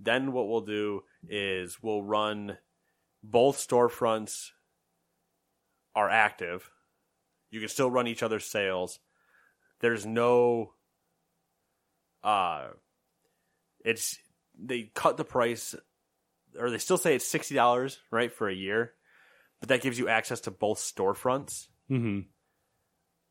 Then 0.00 0.32
what 0.32 0.48
we'll 0.48 0.60
do 0.60 1.02
is 1.28 1.82
we'll 1.82 2.02
run 2.02 2.58
both 3.22 3.58
storefronts 3.58 4.50
are 5.94 6.08
active. 6.08 6.70
You 7.50 7.60
can 7.60 7.68
still 7.68 7.90
run 7.90 8.06
each 8.06 8.22
other's 8.22 8.44
sales. 8.44 8.98
There's 9.80 10.04
no 10.04 10.72
uh 12.22 12.68
it's 13.84 14.18
they 14.60 14.90
cut 14.94 15.16
the 15.16 15.24
price 15.24 15.74
or 16.58 16.70
they 16.70 16.78
still 16.78 16.98
say 16.98 17.14
it's 17.14 17.26
sixty 17.26 17.54
dollars 17.54 17.98
right 18.10 18.32
for 18.32 18.48
a 18.48 18.54
year 18.54 18.92
but 19.60 19.68
that 19.70 19.80
gives 19.82 19.98
you 19.98 20.08
access 20.08 20.40
to 20.42 20.50
both 20.50 20.78
storefronts 20.78 21.66
Mm-hmm. 21.90 22.20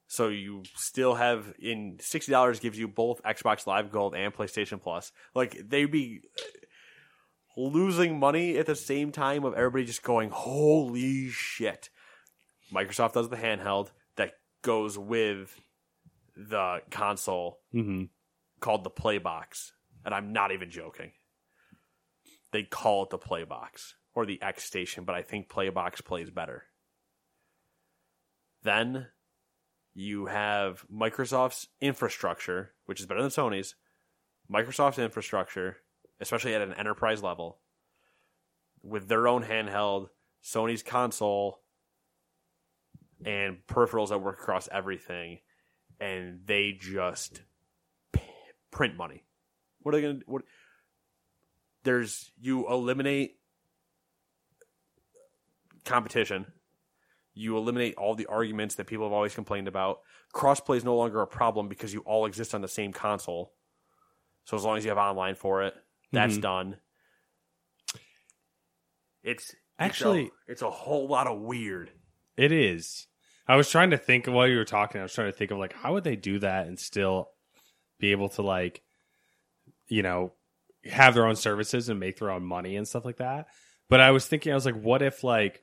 so 0.08 0.30
you 0.30 0.64
still 0.76 1.14
have 1.16 1.54
in 1.60 1.98
sixty 2.02 2.32
dollars 2.32 2.60
gives 2.60 2.78
you 2.80 2.88
both 2.88 3.22
xbox 3.24 3.68
live 3.68 3.92
gold 3.92 4.16
and 4.16 4.34
playstation 4.34 4.82
plus 4.82 5.12
like 5.36 5.56
they'd 5.70 5.92
be 5.92 6.22
losing 7.56 8.20
money 8.20 8.58
at 8.58 8.66
the 8.66 8.76
same 8.76 9.12
time 9.12 9.44
of 9.44 9.54
everybody 9.54 9.86
just 9.86 10.04
going 10.04 10.30
holy 10.32 11.30
shit 11.30 11.90
microsoft 12.74 13.14
does 13.14 13.30
the 13.30 13.36
handheld 13.36 13.90
that 14.16 14.32
goes 14.62 14.98
with 14.98 15.56
the 16.36 16.82
console 16.92 17.60
Mm-hmm. 17.74 18.06
called 18.60 18.84
the 18.84 18.90
Playbox, 18.90 19.72
and 20.06 20.14
I'm 20.16 20.34
not 20.34 20.52
even 20.52 20.70
joking. 20.72 21.12
They 22.52 22.64
call 22.64 23.04
it 23.04 23.10
the 23.10 23.18
Playbox 23.18 23.94
or 24.14 24.26
the 24.26 24.42
X 24.42 24.64
Station, 24.64 25.04
but 25.04 25.16
I 25.16 25.22
think 25.22 25.50
Playbox 25.50 26.04
plays 26.04 26.30
better. 26.30 26.64
Then 28.64 29.08
you 29.94 30.28
have 30.28 30.86
Microsoft's 30.94 31.68
infrastructure, 31.82 32.74
which 32.86 33.00
is 33.00 33.06
better 33.06 33.22
than 33.22 33.32
Sony's. 33.32 33.76
Microsoft's 34.52 35.00
infrastructure, 35.00 35.78
especially 36.20 36.56
at 36.56 36.62
an 36.62 36.74
enterprise 36.74 37.22
level, 37.22 37.60
with 38.82 39.08
their 39.08 39.28
own 39.28 39.44
handheld, 39.44 40.08
Sony's 40.44 40.84
console, 40.84 41.60
and 43.26 43.58
peripherals 43.68 44.10
that 44.10 44.20
work 44.20 44.40
across 44.40 44.70
everything, 44.72 45.40
and 46.00 46.42
they 46.46 46.78
just 46.80 47.42
print 48.72 48.96
money. 48.96 49.24
What 49.82 49.94
are 49.94 49.98
they 49.98 50.02
going 50.04 50.20
to 50.20 50.26
what 50.28 50.44
there's 51.88 52.32
you 52.40 52.68
eliminate 52.70 53.40
competition. 55.86 56.46
You 57.34 57.58
eliminate 57.58 57.96
all 57.96 58.14
the 58.16 58.26
arguments 58.26 58.76
that 58.76 58.88
people 58.88 59.06
have 59.06 59.14
always 59.14 59.34
complained 59.34 59.68
about. 59.68 60.00
Crossplay 60.36 60.78
is 60.78 60.84
no 60.84 60.98
longer 60.98 61.22
a 61.22 61.28
problem 61.28 61.68
because 61.70 61.94
you 61.94 62.02
all 62.02 62.26
exist 62.26 62.54
on 62.54 62.62
the 62.62 62.68
same 62.68 62.92
console. 62.92 63.54
So 64.46 64.58
as 64.58 64.64
long 64.64 64.78
as 64.78 64.84
you 64.84 64.90
have 64.90 64.98
online 64.98 65.36
for 65.36 65.64
it, 65.64 65.76
that's 66.12 66.38
Mhm. 66.38 66.42
done. 66.42 66.78
It's 69.24 69.56
Actually- 69.80 70.26
it's 70.26 70.32
a, 70.48 70.52
it's 70.52 70.62
a 70.64 70.72
whole 70.72 71.08
lot 71.08 71.28
of 71.28 71.40
weird. 71.40 71.92
It 72.36 72.52
is. 72.52 73.08
I 73.48 73.56
was 73.56 73.70
trying 73.70 73.92
to 73.92 73.98
think 73.98 74.26
while 74.26 74.48
you 74.48 74.58
were 74.58 74.66
talking. 74.66 75.00
I 75.00 75.04
was 75.04 75.14
trying 75.14 75.32
to 75.32 75.38
think 75.38 75.52
of 75.52 75.58
like 75.58 75.74
how 75.74 75.94
would 75.94 76.04
they 76.04 76.16
do 76.16 76.40
that 76.40 76.68
and 76.68 76.78
still 76.80 77.32
be 78.00 78.12
able 78.12 78.30
to 78.30 78.42
like, 78.42 78.84
you 79.88 80.02
know, 80.02 80.34
have 80.86 81.14
their 81.14 81.26
own 81.26 81.36
services 81.36 81.90
and 81.90 82.00
make 82.00 82.20
their 82.20 82.32
own 82.32 82.44
money 82.44 82.76
and 82.76 82.88
stuff 82.88 83.06
like 83.06 83.18
that. 83.18 83.48
But 83.90 84.00
I 84.00 84.12
was 84.12 84.26
thinking, 84.26 84.52
I 84.52 84.56
was 84.56 84.66
like, 84.66 84.80
what 84.80 85.02
if 85.02 85.24
like 85.24 85.62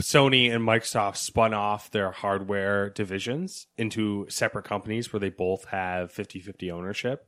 Sony 0.00 0.52
and 0.52 0.66
Microsoft 0.66 1.16
spun 1.16 1.54
off 1.54 1.90
their 1.90 2.10
hardware 2.10 2.90
divisions 2.90 3.66
into 3.76 4.26
separate 4.28 4.64
companies 4.64 5.12
where 5.12 5.20
they 5.20 5.30
both 5.30 5.66
have 5.66 6.12
50-50 6.12 6.72
ownership? 6.72 7.26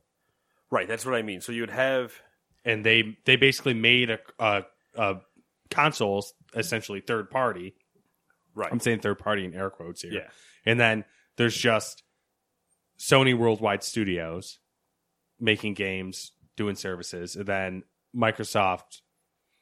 Right, 0.71 0.87
that's 0.87 1.05
what 1.05 1.15
I 1.15 1.21
mean. 1.21 1.41
So 1.41 1.51
you 1.51 1.61
would 1.61 1.69
have 1.69 2.13
and 2.65 2.83
they 2.83 3.17
they 3.25 3.35
basically 3.35 3.75
made 3.75 4.09
a, 4.09 4.19
a, 4.39 4.63
a 4.95 5.15
consoles 5.69 6.33
essentially 6.55 6.99
third 6.99 7.29
party. 7.29 7.75
right. 8.55 8.71
I'm 8.71 8.79
saying 8.79 8.99
third 8.99 9.19
party 9.19 9.45
in 9.45 9.53
air 9.53 9.69
quotes 9.69 10.01
here. 10.01 10.13
Yeah. 10.13 10.29
And 10.65 10.79
then 10.79 11.05
there's 11.37 11.55
just 11.55 12.03
Sony 12.97 13.37
Worldwide 13.37 13.83
Studios 13.83 14.59
making 15.39 15.73
games, 15.73 16.31
doing 16.55 16.75
services, 16.75 17.35
and 17.35 17.45
then 17.45 17.83
Microsoft 18.15 19.01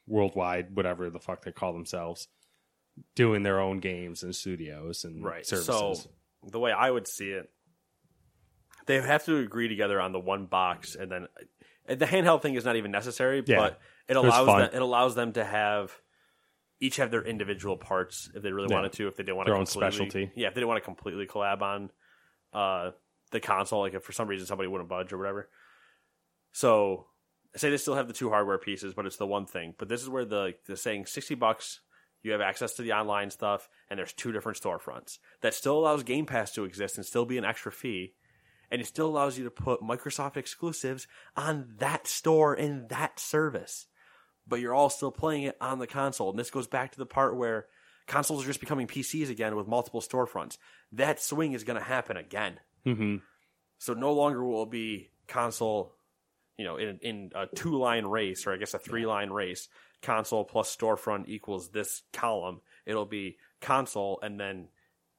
Worldwide, 0.08 0.76
whatever 0.76 1.10
the 1.10 1.20
fuck 1.20 1.44
they 1.44 1.52
call 1.52 1.74
themselves, 1.74 2.28
doing 3.16 3.44
their 3.44 3.60
own 3.60 3.80
games 3.80 4.24
and 4.24 4.36
studios 4.36 5.04
and 5.04 5.24
right. 5.24 5.46
services. 5.46 6.04
So 6.04 6.10
the 6.50 6.60
way 6.60 6.72
I 6.72 6.90
would 6.90 7.08
see 7.08 7.30
it, 7.30 7.50
they 8.86 9.02
have 9.02 9.26
to 9.26 9.38
agree 9.38 9.68
together 9.68 10.00
on 10.00 10.12
the 10.12 10.20
one 10.20 10.46
box, 10.46 10.96
and 10.96 11.12
then 11.12 11.28
and 11.86 12.00
the 12.00 12.06
handheld 12.06 12.42
thing 12.42 12.56
is 12.56 12.66
not 12.66 12.76
even 12.76 12.92
necessary. 12.92 13.44
Yeah. 13.46 13.58
But 13.58 13.80
it 14.08 14.18
allows 14.18 14.48
them, 14.48 14.70
it 14.74 14.82
allows 14.82 15.16
them 15.16 15.34
to 15.34 15.44
have 15.44 15.92
each 16.80 16.98
have 16.98 17.12
their 17.12 17.24
individual 17.24 17.78
parts 17.78 18.30
if 18.36 18.44
they 18.44 18.52
really 18.52 18.68
Yeah. 18.70 18.76
wanted 18.76 18.94
to. 18.94 19.08
If 19.08 19.16
they 19.16 19.24
didn't 19.24 19.38
want 19.38 19.48
Their 19.48 19.56
to 19.56 19.60
own 19.60 19.66
specialty. 19.66 20.32
Yeah, 20.36 20.50
if 20.50 20.54
they 20.54 20.60
didn't 20.60 20.68
want 20.68 20.82
to 20.82 20.86
completely 20.86 21.26
collab 21.26 21.62
on 21.62 21.92
uh, 22.52 22.92
the 23.34 23.42
console, 23.42 23.82
like 23.82 23.94
if 23.94 24.04
for 24.04 24.14
some 24.14 24.30
reason 24.30 24.48
somebody 24.48 24.70
wouldn't 24.70 24.90
budge 24.90 25.12
or 25.12 25.18
whatever. 25.18 25.50
So 26.54 27.08
say 27.56 27.70
they 27.70 27.78
still 27.78 27.96
have 27.96 28.08
the 28.08 28.14
two 28.14 28.30
hardware 28.30 28.58
pieces, 28.58 28.94
but 28.94 29.06
it's 29.06 29.18
the 29.18 29.28
one 29.28 29.46
thing. 29.46 29.76
But 29.78 29.90
this 29.90 30.02
is 30.02 30.10
where 30.10 30.26
the 30.26 30.54
the 30.66 30.78
saying 30.78 31.08
sixty 31.08 31.36
bucks, 31.36 31.82
you 32.22 32.32
have 32.32 32.42
access 32.42 32.74
to 32.76 32.82
the 32.82 32.94
online 32.94 33.30
stuff, 33.30 33.68
and 33.90 34.00
there's 34.00 34.14
two 34.14 34.32
different 34.32 34.60
storefronts. 34.60 35.18
That 35.42 35.54
still 35.54 35.78
allows 35.78 36.04
Game 36.04 36.26
Pass 36.26 36.52
to 36.54 36.64
exist 36.64 36.98
and 36.98 37.06
still 37.06 37.26
be 37.26 37.38
an 37.38 37.46
extra 37.46 37.72
fee. 37.72 38.14
And 38.72 38.82
it 38.82 38.88
still 38.88 39.08
allows 39.08 39.38
you 39.38 39.44
to 39.44 39.52
put 39.52 39.82
Microsoft 39.82 40.36
exclusives 40.36 41.06
on 41.38 41.76
that 41.78 42.08
store 42.08 42.56
in 42.56 42.88
that 42.88 43.20
service. 43.20 43.86
But 44.48 44.62
you're 44.62 44.74
all 44.74 44.90
still 44.90 45.12
playing 45.12 45.44
it 45.44 45.58
on 45.62 45.78
the 45.78 45.86
console. 45.86 46.32
And 46.32 46.40
this 46.40 46.50
goes 46.50 46.66
back 46.66 46.92
to 46.94 46.98
the 46.98 47.06
part 47.06 47.38
where 47.38 47.68
consoles 48.08 48.44
are 48.44 48.48
just 48.48 48.60
becoming 48.60 48.88
PCs 48.88 49.30
again 49.30 49.56
with 49.56 49.68
multiple 49.68 50.02
storefronts. 50.02 50.58
That 50.92 51.22
swing 51.22 51.54
is 51.54 51.64
going 51.64 51.78
to 51.78 51.86
happen 51.86 52.18
again. 52.18 52.60
Hmm 52.86 53.18
So 53.78 53.94
no 53.94 54.14
longer 54.14 54.44
will 54.44 54.64
it 54.64 54.72
be 54.72 55.10
console, 55.28 55.94
you 56.58 56.66
know, 56.66 56.78
in 56.78 57.00
in 57.02 57.32
a 57.36 57.48
two 57.48 57.78
line 57.78 58.06
race 58.06 58.46
or 58.46 58.54
I 58.54 58.58
guess 58.58 58.74
a 58.74 58.80
three 58.80 59.06
line 59.06 59.30
race, 59.30 59.70
console 60.02 60.44
plus 60.44 60.76
storefront 60.76 61.28
equals 61.28 61.70
this 61.70 62.04
column. 62.12 62.62
It'll 62.86 63.06
be 63.06 63.38
console 63.62 64.20
and 64.22 64.40
then 64.40 64.68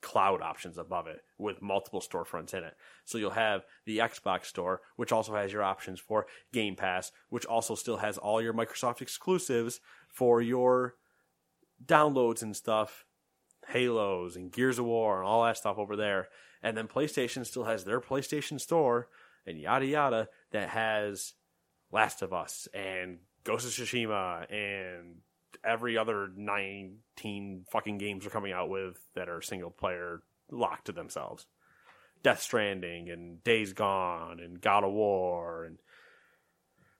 cloud 0.04 0.42
options 0.42 0.76
above 0.76 1.06
it 1.06 1.22
with 1.38 1.62
multiple 1.62 2.00
storefronts 2.00 2.52
in 2.52 2.62
it. 2.62 2.76
So 3.06 3.16
you'll 3.16 3.30
have 3.30 3.64
the 3.86 3.98
Xbox 3.98 4.44
store, 4.44 4.82
which 4.96 5.12
also 5.12 5.34
has 5.34 5.50
your 5.50 5.62
options 5.62 5.98
for 5.98 6.26
Game 6.52 6.76
Pass, 6.76 7.10
which 7.30 7.46
also 7.46 7.74
still 7.74 7.96
has 7.96 8.18
all 8.18 8.42
your 8.42 8.52
Microsoft 8.52 9.00
exclusives 9.00 9.80
for 10.06 10.42
your 10.42 10.96
downloads 11.84 12.42
and 12.42 12.54
stuff, 12.54 13.06
Halos 13.68 14.36
and 14.36 14.52
Gears 14.52 14.78
of 14.78 14.84
War 14.84 15.20
and 15.20 15.26
all 15.26 15.42
that 15.44 15.56
stuff 15.56 15.78
over 15.78 15.96
there. 15.96 16.28
And 16.64 16.76
then 16.76 16.88
PlayStation 16.88 17.44
still 17.44 17.64
has 17.64 17.84
their 17.84 18.00
PlayStation 18.00 18.58
Store 18.58 19.08
and 19.46 19.60
yada 19.60 19.84
yada 19.84 20.28
that 20.50 20.70
has 20.70 21.34
Last 21.92 22.22
of 22.22 22.32
Us 22.32 22.66
and 22.72 23.18
Ghost 23.44 23.66
of 23.66 23.72
Tsushima 23.72 24.50
and 24.50 25.16
every 25.62 25.98
other 25.98 26.30
19 26.34 27.66
fucking 27.70 27.98
games 27.98 28.26
are 28.26 28.30
coming 28.30 28.52
out 28.52 28.70
with 28.70 28.98
that 29.14 29.28
are 29.28 29.42
single 29.42 29.70
player 29.70 30.22
locked 30.50 30.86
to 30.86 30.92
themselves. 30.92 31.44
Death 32.22 32.40
Stranding 32.40 33.10
and 33.10 33.44
Days 33.44 33.74
Gone 33.74 34.40
and 34.40 34.58
God 34.58 34.84
of 34.84 34.92
War 34.92 35.64
and 35.64 35.78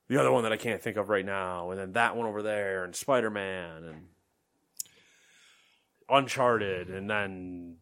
the 0.09 0.21
other 0.21 0.31
one 0.31 0.43
that 0.43 0.53
I 0.53 0.59
can't 0.59 0.83
think 0.83 0.99
of 0.99 1.09
right 1.09 1.25
now, 1.25 1.71
and 1.71 1.81
then 1.81 1.93
that 1.93 2.15
one 2.15 2.27
over 2.27 2.43
there 2.43 2.85
and 2.85 2.95
Spider 2.95 3.31
Man 3.31 3.85
and 3.85 4.03
Uncharted, 6.11 6.91
and 6.91 7.09
then 7.09 7.79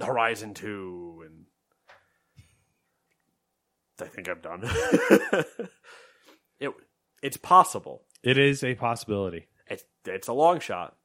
Horizon 0.00 0.54
Two, 0.54 1.24
and 1.26 1.44
I 4.00 4.04
think 4.10 4.28
I'm 4.28 4.40
done. 4.40 4.62
it 6.60 6.70
it's 7.22 7.36
possible. 7.36 8.02
It 8.22 8.38
is 8.38 8.62
a 8.62 8.74
possibility. 8.74 9.46
It's 9.66 9.84
it's 10.04 10.28
a 10.28 10.32
long 10.32 10.60
shot, 10.60 10.96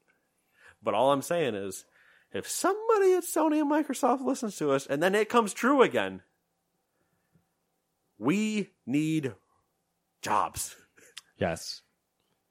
but 0.84 0.94
all 0.94 1.12
I'm 1.12 1.22
saying 1.22 1.56
is, 1.56 1.86
if 2.34 2.48
somebody 2.48 3.14
at 3.14 3.24
Sony 3.24 3.62
and 3.62 3.72
Microsoft 3.72 4.26
listens 4.26 4.58
to 4.58 4.72
us, 4.72 4.88
and 4.88 5.02
then 5.02 5.16
it 5.16 5.30
comes 5.30 5.54
true 5.54 5.82
again, 5.82 6.22
we 8.18 8.70
need 8.86 9.34
jobs. 10.22 10.76
Yes. 11.38 11.82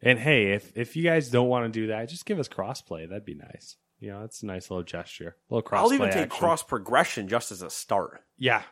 And 0.02 0.18
hey, 0.18 0.52
if 0.52 0.76
if 0.76 0.96
you 0.96 1.04
guys 1.04 1.30
don't 1.30 1.48
want 1.48 1.72
to 1.72 1.80
do 1.80 1.88
that, 1.88 2.08
just 2.08 2.26
give 2.26 2.38
us 2.38 2.48
crossplay. 2.48 3.08
That'd 3.08 3.24
be 3.24 3.34
nice. 3.34 3.76
You 4.00 4.10
know, 4.12 4.24
it's 4.24 4.42
a 4.42 4.46
nice 4.46 4.70
little 4.70 4.82
gesture. 4.82 5.36
A 5.50 5.54
little 5.54 5.68
crossplay. 5.68 5.78
I'll 5.78 5.92
even 5.92 6.08
take 6.10 6.22
action. 6.24 6.38
cross 6.38 6.62
progression 6.62 7.28
just 7.28 7.52
as 7.52 7.60
a 7.62 7.68
start. 7.70 8.22
Yeah. 8.38 8.62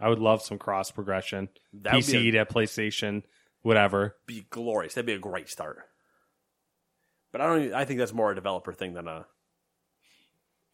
I 0.00 0.08
would 0.08 0.18
love 0.18 0.42
some 0.42 0.58
cross 0.58 0.90
progression. 0.90 1.48
That 1.74 1.92
PC 1.94 2.28
a, 2.28 2.32
to 2.32 2.46
PlayStation, 2.46 3.22
whatever. 3.60 4.16
be 4.26 4.46
glorious. 4.50 4.94
That'd 4.94 5.06
be 5.06 5.12
a 5.12 5.18
great 5.18 5.48
start. 5.48 5.78
But 7.30 7.40
I 7.42 7.46
don't. 7.46 7.62
Even, 7.62 7.74
I 7.74 7.84
think 7.84 7.98
that's 7.98 8.12
more 8.12 8.32
a 8.32 8.34
developer 8.34 8.72
thing 8.72 8.94
than 8.94 9.06
a 9.08 9.26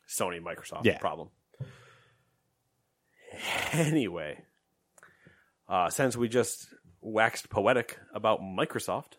Sony 0.09 0.41
Microsoft 0.41 0.85
Yeah. 0.85 0.99
problem. 0.99 1.29
Anyway, 3.73 4.41
uh, 5.69 5.91
since 5.91 6.17
we 6.17 6.29
just 6.29 6.69
waxed 7.01 7.51
poetic 7.51 7.99
about 8.15 8.41
Microsoft, 8.41 9.18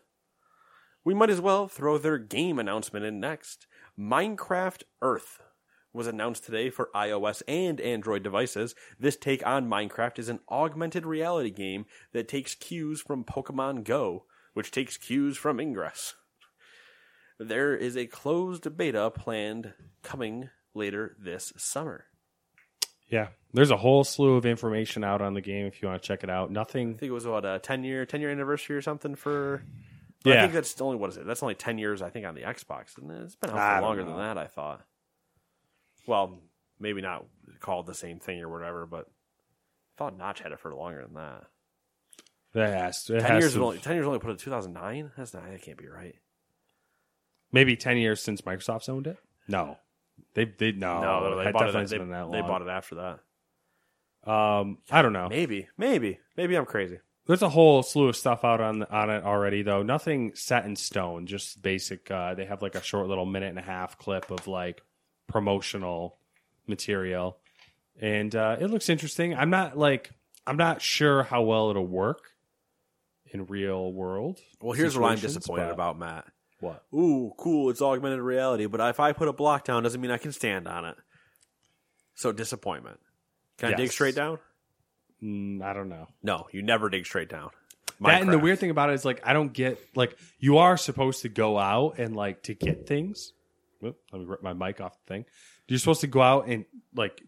we 1.04 1.14
might 1.14 1.30
as 1.30 1.40
well 1.40 1.68
throw 1.68 1.98
their 1.98 2.18
game 2.18 2.58
announcement 2.58 3.04
in 3.04 3.20
next. 3.20 3.66
Minecraft 3.98 4.82
Earth 5.02 5.40
was 5.92 6.06
announced 6.06 6.44
today 6.44 6.70
for 6.70 6.90
iOS 6.94 7.42
and 7.48 7.80
Android 7.80 8.22
devices. 8.22 8.74
This 8.98 9.16
take 9.16 9.44
on 9.46 9.68
Minecraft 9.68 10.18
is 10.18 10.28
an 10.28 10.40
augmented 10.48 11.04
reality 11.04 11.50
game 11.50 11.86
that 12.12 12.28
takes 12.28 12.54
cues 12.54 13.00
from 13.00 13.24
Pokemon 13.24 13.84
Go, 13.84 14.24
which 14.54 14.70
takes 14.70 14.96
cues 14.96 15.36
from 15.36 15.58
Ingress. 15.58 16.14
There 17.38 17.74
is 17.74 17.96
a 17.96 18.06
closed 18.06 18.76
beta 18.76 19.10
planned 19.10 19.72
coming 20.02 20.50
later 20.74 21.16
this 21.18 21.52
summer. 21.56 22.04
Yeah. 23.08 23.28
There's 23.52 23.72
a 23.72 23.76
whole 23.76 24.04
slew 24.04 24.36
of 24.36 24.46
information 24.46 25.02
out 25.02 25.20
on 25.20 25.34
the 25.34 25.40
game 25.40 25.66
if 25.66 25.82
you 25.82 25.88
want 25.88 26.00
to 26.00 26.06
check 26.06 26.22
it 26.22 26.30
out. 26.30 26.52
Nothing. 26.52 26.90
I 26.90 26.98
think 26.98 27.10
it 27.10 27.14
was 27.14 27.26
what 27.26 27.44
a 27.44 27.58
ten 27.58 27.82
year 27.82 28.06
ten 28.06 28.20
year 28.20 28.30
anniversary 28.30 28.76
or 28.76 28.82
something 28.82 29.16
for. 29.16 29.64
But 30.24 30.36
I 30.36 30.40
think 30.42 30.52
that's 30.52 30.80
only 30.80 30.96
what 30.96 31.10
is 31.10 31.16
it? 31.16 31.26
That's 31.26 31.42
only 31.42 31.54
ten 31.54 31.78
years. 31.78 32.02
I 32.02 32.10
think 32.10 32.26
on 32.26 32.34
the 32.34 32.42
Xbox, 32.42 32.98
and 32.98 33.10
it's 33.10 33.36
been 33.36 33.50
out 33.50 33.76
for 33.80 33.82
longer 33.82 34.02
know. 34.02 34.10
than 34.10 34.18
that. 34.18 34.38
I 34.38 34.46
thought. 34.46 34.82
Well, 36.06 36.38
maybe 36.78 37.00
not 37.00 37.24
called 37.60 37.86
the 37.86 37.94
same 37.94 38.18
thing 38.18 38.40
or 38.40 38.48
whatever, 38.48 38.86
but 38.86 39.06
I 39.06 39.92
thought 39.96 40.16
Notch 40.18 40.40
had 40.40 40.52
it 40.52 40.60
for 40.60 40.74
longer 40.74 41.04
than 41.04 41.14
that. 41.14 41.44
That 42.52 42.72
has, 42.76 43.08
it 43.08 43.20
Ten 43.20 43.30
has 43.30 43.42
years 43.42 43.54
to- 43.54 43.64
only. 43.64 43.78
Ten 43.78 43.94
years 43.94 44.06
only 44.06 44.18
put 44.18 44.30
it 44.30 44.38
two 44.38 44.50
thousand 44.50 44.72
nine. 44.72 45.12
That's 45.16 45.32
not. 45.32 45.48
That 45.48 45.62
can't 45.62 45.78
be 45.78 45.86
right. 45.86 46.16
maybe 47.52 47.76
10 47.76 47.96
years 47.96 48.20
since 48.20 48.42
Microsoft's 48.42 48.88
owned 48.88 49.06
it? 49.06 49.18
No. 49.48 49.78
They 50.34 50.44
they 50.44 50.72
no. 50.72 51.00
no, 51.00 51.36
they 51.38 51.44
that 51.44 51.52
bought 51.52 51.74
it. 51.74 51.88
They, 51.88 51.98
they 51.98 52.40
bought 52.42 52.62
it 52.62 52.68
after 52.68 52.94
that. 52.96 54.30
Um, 54.30 54.78
I 54.90 55.02
don't 55.02 55.12
know. 55.12 55.28
Maybe, 55.28 55.68
maybe, 55.78 56.18
maybe 56.36 56.56
I'm 56.56 56.66
crazy. 56.66 56.98
There's 57.30 57.42
a 57.42 57.48
whole 57.48 57.84
slew 57.84 58.08
of 58.08 58.16
stuff 58.16 58.44
out 58.44 58.60
on 58.60 58.82
on 58.82 59.08
it 59.08 59.22
already, 59.22 59.62
though. 59.62 59.84
Nothing 59.84 60.32
set 60.34 60.64
in 60.64 60.74
stone. 60.74 61.26
Just 61.26 61.62
basic. 61.62 62.10
Uh, 62.10 62.34
they 62.34 62.44
have 62.44 62.60
like 62.60 62.74
a 62.74 62.82
short 62.82 63.06
little 63.06 63.24
minute 63.24 63.50
and 63.50 63.58
a 63.60 63.62
half 63.62 63.96
clip 63.98 64.32
of 64.32 64.48
like 64.48 64.82
promotional 65.28 66.18
material, 66.66 67.38
and 68.00 68.34
uh, 68.34 68.56
it 68.58 68.66
looks 68.66 68.88
interesting. 68.88 69.32
I'm 69.32 69.48
not 69.48 69.78
like 69.78 70.10
I'm 70.44 70.56
not 70.56 70.82
sure 70.82 71.22
how 71.22 71.42
well 71.42 71.70
it'll 71.70 71.86
work 71.86 72.32
in 73.26 73.46
real 73.46 73.92
world. 73.92 74.40
Well, 74.60 74.72
here's 74.72 74.98
what 74.98 75.12
I'm 75.12 75.18
disappointed 75.20 75.66
but- 75.66 75.74
about, 75.74 76.00
Matt. 76.00 76.24
What? 76.58 76.82
Ooh, 76.92 77.32
cool! 77.38 77.70
It's 77.70 77.80
augmented 77.80 78.22
reality, 78.22 78.66
but 78.66 78.80
if 78.90 78.98
I 78.98 79.12
put 79.12 79.28
a 79.28 79.32
block 79.32 79.62
down, 79.62 79.84
doesn't 79.84 80.00
mean 80.00 80.10
I 80.10 80.18
can 80.18 80.32
stand 80.32 80.66
on 80.66 80.84
it. 80.84 80.96
So 82.16 82.32
disappointment. 82.32 82.98
Can 83.56 83.74
I 83.74 83.76
dig 83.76 83.92
straight 83.92 84.16
down? 84.16 84.40
Mm, 85.22 85.62
I 85.62 85.72
don't 85.72 85.88
know. 85.88 86.08
No, 86.22 86.46
you 86.52 86.62
never 86.62 86.88
dig 86.88 87.06
straight 87.06 87.28
down. 87.28 87.50
That 88.00 88.22
and 88.22 88.32
the 88.32 88.38
weird 88.38 88.58
thing 88.58 88.70
about 88.70 88.88
it 88.90 88.94
is 88.94 89.04
like 89.04 89.20
I 89.24 89.34
don't 89.34 89.52
get 89.52 89.78
like 89.94 90.16
you 90.38 90.58
are 90.58 90.76
supposed 90.78 91.22
to 91.22 91.28
go 91.28 91.58
out 91.58 91.98
and 91.98 92.16
like 92.16 92.42
to 92.44 92.54
get 92.54 92.86
things. 92.86 93.32
Oop, 93.84 93.98
let 94.12 94.18
me 94.20 94.24
rip 94.26 94.42
my 94.42 94.54
mic 94.54 94.80
off 94.80 94.96
the 95.06 95.14
thing. 95.14 95.24
You're 95.68 95.78
supposed 95.78 96.00
to 96.00 96.06
go 96.06 96.22
out 96.22 96.46
and 96.48 96.64
like 96.96 97.20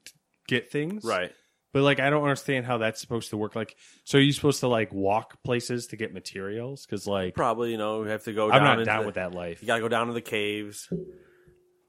get 0.49 0.71
things, 0.71 1.05
right? 1.05 1.31
But 1.75 1.83
like 1.83 2.01
I 2.01 2.09
don't 2.09 2.23
understand 2.23 2.65
how 2.65 2.79
that's 2.79 3.01
supposed 3.03 3.31
to 3.31 3.37
work. 3.37 3.55
Like, 3.55 3.77
so 4.05 4.17
are 4.19 4.21
you 4.23 4.33
supposed 4.33 4.61
to 4.61 4.69
like 4.69 4.93
walk 4.95 5.43
places 5.43 5.89
to 5.89 5.97
get 5.97 6.15
materials? 6.15 6.87
Because 6.87 7.07
like 7.07 7.35
Probably, 7.35 7.71
you 7.71 7.79
know, 7.79 8.03
you 8.03 8.09
have 8.09 8.25
to 8.25 8.33
go. 8.33 8.51
Down 8.51 8.63
I'm 8.63 8.79
not 8.79 8.85
down 8.87 9.01
the- 9.01 9.07
with 9.07 9.15
that 9.17 9.33
life. 9.35 9.61
You 9.61 9.67
got 9.67 9.77
to 9.77 9.81
go 9.83 9.89
down 9.89 10.07
to 10.07 10.13
the 10.15 10.21
caves 10.23 10.89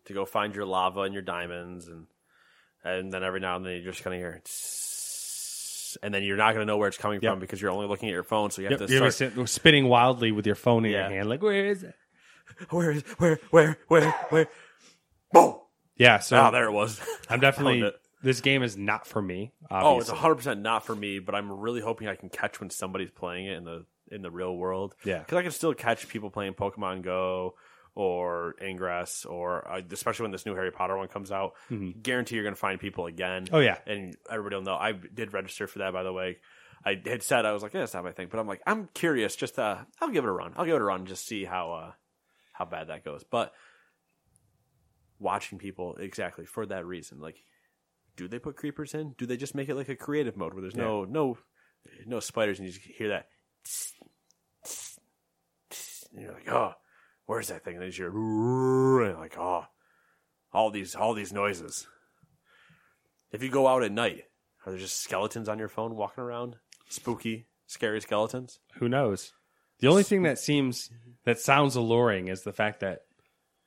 to 0.06 0.14
go 0.14 0.26
find 0.26 0.54
your 0.56 0.66
lava 0.66 1.02
and 1.02 1.14
your 1.14 1.24
diamonds, 1.24 1.88
and 1.88 2.08
and 2.84 3.12
then 3.14 3.24
every 3.24 3.40
now 3.40 3.56
and 3.56 3.66
then 3.66 3.82
you're 3.82 3.92
just 3.94 4.04
gonna 4.04 4.18
hear, 4.18 4.42
tss, 4.44 4.93
and 6.02 6.14
then 6.14 6.24
you're 6.24 6.38
not 6.38 6.54
gonna 6.54 6.66
know 6.66 6.78
where 6.78 6.88
it's 6.88 6.98
coming 6.98 7.20
Yep. 7.22 7.32
from 7.34 7.40
because 7.40 7.62
you're 7.62 7.72
only 7.72 7.88
looking 7.88 8.10
at 8.10 8.14
your 8.14 8.24
phone. 8.24 8.50
So 8.52 8.62
you 8.62 8.70
have 8.70 8.80
Yep, 8.80 8.88
to 8.90 8.94
you're 8.94 9.12
start. 9.12 9.50
spinning 9.50 9.88
wildly 9.88 10.32
with 10.32 10.46
your 10.46 10.56
phone 10.56 10.86
in 10.86 10.92
Yeah. 10.92 11.08
your 11.10 11.18
hand. 11.18 11.30
Like, 11.30 11.42
where 11.42 11.66
is 11.66 11.84
it? 11.84 11.96
Where 12.70 12.92
is 12.92 13.04
where 13.18 13.40
where 13.52 13.78
where 13.88 14.12
where? 14.30 14.48
Boom! 15.32 15.56
Yeah. 15.98 16.20
So 16.20 16.38
oh, 16.48 16.52
there 16.52 16.66
it 16.66 16.72
was. 16.72 17.00
I'm 17.30 17.40
definitely. 17.40 17.92
This 18.22 18.40
game 18.42 18.64
is 18.64 18.78
not 18.78 19.06
for 19.06 19.22
me. 19.22 19.52
Oh, 19.70 20.00
it's 20.00 20.10
100 20.10 20.36
percent 20.36 20.62
not 20.62 20.86
for 20.86 20.96
me. 20.96 21.20
But 21.20 21.36
I'm 21.36 21.52
really 21.52 21.82
hoping 21.82 22.08
I 22.08 22.16
can 22.16 22.30
catch 22.30 22.60
when 22.60 22.70
somebody's 22.70 23.12
playing 23.12 23.48
it 23.48 23.58
in 23.58 23.64
the 23.66 23.86
in 24.12 24.22
the 24.22 24.30
real 24.32 24.56
world. 24.56 24.96
Yeah. 25.04 25.20
because 25.20 25.38
I 25.38 25.42
can 25.42 25.52
still 25.52 25.74
catch 25.74 26.08
people 26.08 26.30
playing 26.30 26.54
Pokemon 26.54 27.02
Go 27.02 27.56
or 27.96 28.56
Ingress, 28.62 29.26
or 29.26 29.70
uh, 29.72 29.82
especially 29.92 30.24
when 30.24 30.32
this 30.32 30.46
new 30.46 30.56
Harry 30.56 30.72
Potter 30.72 30.98
one 30.98 31.08
comes 31.08 31.32
out. 31.32 31.54
Guarantee 32.02 32.36
you're 32.36 32.44
going 32.44 32.56
to 32.56 32.60
find 32.60 32.80
people 32.80 33.06
again. 33.06 33.48
Oh, 33.52 33.60
yeah. 33.60 33.78
and 33.86 34.16
everybody 34.30 34.56
will 34.56 34.64
know. 34.64 34.76
I 34.76 34.94
did 34.94 35.34
register 35.34 35.68
for 35.68 35.80
that, 35.80 35.94
by 35.94 36.04
the 36.04 36.14
way. 36.14 36.38
I 36.86 37.02
had 37.06 37.24
said 37.24 37.46
I 37.46 37.54
was 37.54 37.64
like, 37.64 37.74
yeah, 37.74 37.82
that's 37.82 37.94
not 37.94 38.04
my 38.04 38.12
thing, 38.12 38.28
but 38.30 38.40
I'm 38.40 38.48
like, 38.48 38.62
I'm 38.68 38.90
curious. 38.94 39.36
Just 39.36 39.58
uh, 39.58 39.78
I'll 40.02 40.10
give 40.10 40.26
it 40.26 40.28
a 40.28 40.32
run. 40.32 40.54
I'll 40.58 40.66
give 40.66 40.76
it 40.76 40.82
a 40.82 40.86
run, 40.86 41.00
and 41.02 41.08
just 41.08 41.26
see 41.26 41.46
how 41.46 41.72
uh, 41.72 41.92
how 42.52 42.66
bad 42.66 42.88
that 42.90 43.06
goes. 43.06 43.24
But 43.24 43.54
watching 45.20 45.60
people 45.60 45.96
exactly 45.96 46.46
for 46.46 46.66
that 46.66 46.86
reason, 46.86 47.22
like, 47.22 47.38
do 48.18 48.28
they 48.28 48.40
put 48.40 48.58
creepers 48.58 48.94
in? 48.94 49.14
Do 49.18 49.26
they 49.26 49.38
just 49.38 49.56
make 49.56 49.70
it 49.70 49.76
like 49.76 49.88
a 49.88 49.96
creative 49.96 50.36
mode 50.36 50.54
where 50.54 50.62
there's 50.62 50.76
no 50.76 51.06
no 51.06 51.38
no 52.06 52.20
spiders 52.20 52.60
and 52.60 52.68
you 52.68 52.74
just 52.74 52.86
hear 52.86 53.10
that? 53.10 53.28
And 56.12 56.22
you're 56.22 56.34
like, 56.34 56.50
oh, 56.50 56.74
where's 57.26 57.48
that 57.48 57.64
thing? 57.64 57.76
And 57.76 57.84
then 57.84 57.92
you 57.92 58.12
hear, 58.12 59.02
and 59.04 59.18
like, 59.18 59.38
oh, 59.38 59.66
all 60.54 60.70
these 60.72 60.96
all 60.96 61.14
these 61.14 61.34
noises. 61.34 61.88
If 63.32 63.42
you 63.42 63.50
go 63.50 63.68
out 63.68 63.84
at 63.84 63.92
night, 63.92 64.26
are 64.66 64.72
there 64.72 64.80
just 64.80 65.02
skeletons 65.02 65.50
on 65.50 65.60
your 65.60 65.68
phone 65.68 65.96
walking 65.96 66.24
around? 66.24 66.58
Spooky, 66.90 67.48
scary 67.66 68.00
skeletons. 68.02 68.60
Who 68.76 68.88
knows? 68.88 69.34
The 69.80 69.88
only 69.88 70.04
thing 70.04 70.24
that 70.24 70.38
seems 70.40 70.90
that 71.26 71.40
sounds 71.40 71.76
alluring 71.76 72.28
is 72.28 72.44
the 72.44 72.54
fact 72.54 72.82
that. 72.82 73.02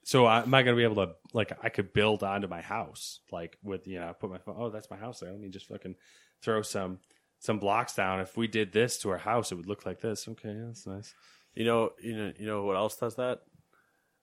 So 0.05 0.25
I- 0.25 0.43
am 0.43 0.55
I 0.55 0.63
going 0.63 0.77
to 0.77 0.81
be 0.81 0.85
able 0.85 1.05
to 1.05 1.15
like 1.33 1.53
I 1.65 1.69
could 1.69 1.93
build 1.93 2.23
onto 2.23 2.47
my 2.47 2.61
house 2.61 3.19
like 3.33 3.59
with 3.65 3.89
you 3.89 3.99
know 3.99 4.15
put 4.19 4.31
my 4.31 4.39
phone 4.39 4.55
oh 4.57 4.71
that's 4.71 4.89
my 4.89 4.97
house 4.97 5.19
there 5.19 5.33
let 5.33 5.41
me 5.41 5.49
just 5.49 5.67
fucking 5.67 5.97
throw 6.43 6.63
some 6.63 7.01
some 7.41 7.59
blocks 7.59 7.95
down 7.95 8.21
if 8.21 8.37
we 8.37 8.47
did 8.47 8.73
this 8.73 8.99
to 8.99 9.11
our 9.11 9.19
house 9.19 9.51
it 9.51 9.57
would 9.57 9.67
look 9.67 9.85
like 9.85 10.01
this 10.01 10.29
okay 10.29 10.55
that's 10.65 10.87
nice 10.87 11.13
You 11.57 11.65
know, 11.65 11.91
you 12.01 12.17
know, 12.17 12.33
you 12.39 12.47
know 12.47 12.63
what 12.65 12.77
else 12.77 12.97
does 12.97 13.17
that? 13.17 13.41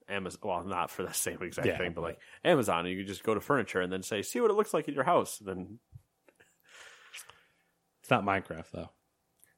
Amazon. 0.08 0.40
Well, 0.42 0.64
not 0.64 0.90
for 0.90 1.02
the 1.02 1.12
same 1.12 1.42
exact 1.42 1.66
Yeah, 1.66 1.76
thing, 1.76 1.92
but 1.92 2.02
like 2.02 2.18
Amazon. 2.44 2.86
You 2.86 2.96
could 2.96 3.06
just 3.08 3.24
go 3.24 3.34
to 3.34 3.40
furniture 3.40 3.80
and 3.80 3.92
then 3.92 4.02
say, 4.02 4.22
"See 4.22 4.40
what 4.40 4.50
it 4.50 4.54
looks 4.54 4.72
like 4.72 4.88
in 4.88 4.94
your 4.94 5.04
house." 5.04 5.38
Then 5.38 5.78
it's 8.00 8.10
not 8.10 8.24
Minecraft 8.24 8.70
though 8.72 8.90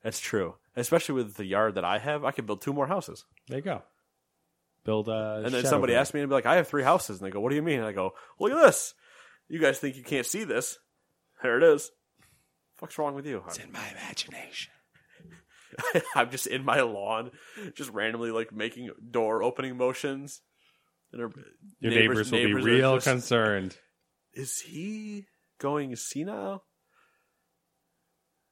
that's 0.02 0.20
true. 0.20 0.54
Especially 0.76 1.16
with 1.16 1.34
the 1.34 1.44
yard 1.44 1.74
that 1.74 1.84
I 1.84 1.98
have, 1.98 2.24
I 2.24 2.30
could 2.30 2.46
build 2.46 2.60
two 2.62 2.72
more 2.72 2.86
houses. 2.86 3.24
there 3.48 3.58
you 3.58 3.64
go 3.64 3.82
build 4.84 5.08
a 5.08 5.42
And 5.44 5.52
then 5.52 5.64
somebody 5.64 5.96
asked 5.96 6.14
me 6.14 6.20
and 6.20 6.28
be 6.28 6.34
like, 6.34 6.46
"I 6.46 6.56
have 6.56 6.68
three 6.68 6.84
houses," 6.84 7.18
and 7.20 7.26
they 7.26 7.32
go, 7.32 7.40
"What 7.40 7.50
do 7.50 7.56
you 7.56 7.62
mean?" 7.62 7.80
And 7.80 7.88
I 7.88 7.92
go, 7.92 8.14
"Look 8.38 8.52
at 8.52 8.64
this. 8.64 8.94
You 9.48 9.58
guys 9.58 9.80
think 9.80 9.96
you 9.96 10.04
can't 10.04 10.24
see 10.24 10.44
this? 10.44 10.78
There 11.42 11.56
it 11.58 11.64
is. 11.64 11.90
Fuck's 12.76 12.96
wrong 12.98 13.14
with 13.16 13.26
you? 13.26 13.42
It's 13.48 13.58
in 13.58 13.72
my 13.72 13.88
imagination 13.90 14.72
I'm 16.14 16.30
just 16.30 16.46
in 16.46 16.64
my 16.64 16.80
lawn, 16.82 17.30
just 17.74 17.90
randomly 17.90 18.30
like 18.30 18.52
making 18.52 18.90
door 19.10 19.42
opening 19.42 19.76
motions. 19.76 20.40
And 21.12 21.22
our 21.22 21.30
your 21.80 21.92
neighbors, 21.92 22.30
will 22.30 22.38
neighbors 22.38 22.64
be 22.64 22.70
real 22.70 22.96
just- 22.96 23.06
concerned 23.06 23.78
Is 24.34 24.60
he 24.60 25.26
going 25.58 25.94
senile? 25.96 26.64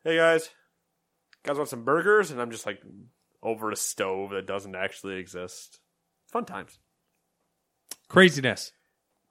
hey 0.05 0.17
guys, 0.17 0.51
guys 1.45 1.57
want 1.57 1.69
some 1.69 1.85
burgers? 1.85 2.31
And 2.31 2.41
I'm 2.41 2.51
just 2.51 2.67
like 2.67 2.81
over 3.43 3.71
a 3.71 3.77
stove 3.77 4.31
that 4.31 4.47
doesn't 4.47 4.75
actually 4.77 5.17
exist. 5.17 5.81
Fun 6.31 6.45
times. 6.45 6.79
Craziness. 8.09 8.73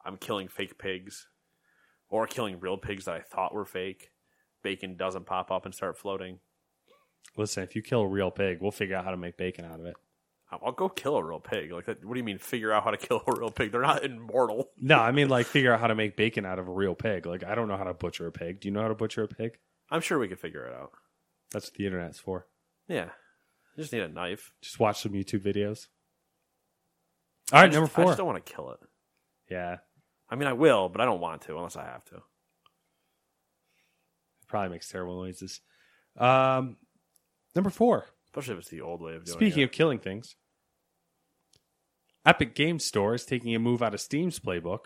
I'm 0.05 0.17
killing 0.17 0.47
fake 0.47 0.77
pigs 0.77 1.27
or 2.09 2.27
killing 2.27 2.59
real 2.59 2.77
pigs 2.77 3.05
that 3.05 3.15
I 3.15 3.21
thought 3.21 3.53
were 3.53 3.65
fake. 3.65 4.09
Bacon 4.63 4.95
doesn't 4.97 5.25
pop 5.25 5.51
up 5.51 5.65
and 5.65 5.73
start 5.73 5.97
floating. 5.97 6.39
Listen, 7.37 7.63
if 7.63 7.75
you 7.75 7.81
kill 7.81 8.01
a 8.01 8.07
real 8.07 8.31
pig, 8.31 8.59
we'll 8.61 8.71
figure 8.71 8.95
out 8.95 9.05
how 9.05 9.11
to 9.11 9.17
make 9.17 9.37
bacon 9.37 9.65
out 9.65 9.79
of 9.79 9.85
it. 9.85 9.95
I'll 10.63 10.71
go 10.71 10.87
kill 10.87 11.15
a 11.17 11.23
real 11.23 11.39
pig. 11.39 11.71
Like 11.71 11.85
that. 11.87 12.05
What 12.05 12.13
do 12.13 12.19
you 12.19 12.23
mean? 12.23 12.37
Figure 12.37 12.71
out 12.71 12.83
how 12.83 12.91
to 12.91 12.97
kill 12.97 13.23
a 13.25 13.39
real 13.39 13.49
pig? 13.49 13.71
They're 13.71 13.81
not 13.81 14.03
immortal. 14.03 14.69
No, 14.79 14.99
I 14.99 15.11
mean 15.11 15.27
like 15.29 15.47
figure 15.47 15.73
out 15.73 15.79
how 15.79 15.87
to 15.87 15.95
make 15.95 16.15
bacon 16.15 16.45
out 16.45 16.59
of 16.59 16.67
a 16.67 16.71
real 16.71 16.93
pig. 16.93 17.25
Like 17.25 17.43
I 17.43 17.55
don't 17.55 17.67
know 17.67 17.77
how 17.77 17.85
to 17.85 17.93
butcher 17.95 18.27
a 18.27 18.31
pig. 18.31 18.59
Do 18.59 18.67
you 18.67 18.71
know 18.73 18.81
how 18.83 18.89
to 18.89 18.93
butcher 18.95 19.23
a 19.23 19.27
pig? 19.27 19.57
I'm 19.89 20.01
sure 20.01 20.19
we 20.19 20.27
could 20.27 20.39
figure 20.39 20.63
it 20.65 20.73
out. 20.75 20.91
That's 21.51 21.67
what 21.67 21.73
the 21.75 21.85
internet's 21.87 22.19
for. 22.19 22.45
Yeah, 22.87 23.05
you 23.75 23.81
just 23.83 23.93
need 23.93 24.01
a 24.03 24.07
knife. 24.09 24.51
Just 24.61 24.79
watch 24.79 25.01
some 25.01 25.13
YouTube 25.13 25.41
videos. 25.43 25.87
All 27.51 27.61
right, 27.61 27.71
just- 27.71 27.79
number 27.79 27.91
I 28.01 28.05
just 28.05 28.17
don't 28.17 28.27
want 28.27 28.45
to 28.45 28.53
kill 28.53 28.71
it. 28.71 28.79
Yeah, 29.49 29.77
I 30.29 30.35
mean, 30.35 30.47
I 30.47 30.53
will, 30.53 30.87
but 30.89 31.01
I 31.01 31.05
don't 31.05 31.19
want 31.21 31.41
to 31.43 31.55
unless 31.57 31.75
I 31.75 31.85
have 31.85 32.03
to. 32.05 32.15
It 32.17 32.21
probably 34.47 34.69
makes 34.69 34.89
terrible 34.89 35.23
noises. 35.23 35.61
Um, 36.17 36.77
number 37.55 37.69
four. 37.69 38.05
Especially 38.27 38.53
if 38.53 38.59
it's 38.61 38.69
the 38.69 38.81
old 38.81 39.01
way 39.01 39.15
of 39.15 39.25
doing 39.25 39.37
Speaking 39.37 39.61
it. 39.61 39.65
of 39.65 39.71
killing 39.71 39.99
things, 39.99 40.35
Epic 42.25 42.55
Games 42.55 42.83
Store 42.85 43.13
is 43.13 43.25
taking 43.25 43.53
a 43.53 43.59
move 43.59 43.81
out 43.83 43.93
of 43.93 44.01
Steam's 44.01 44.39
playbook 44.39 44.85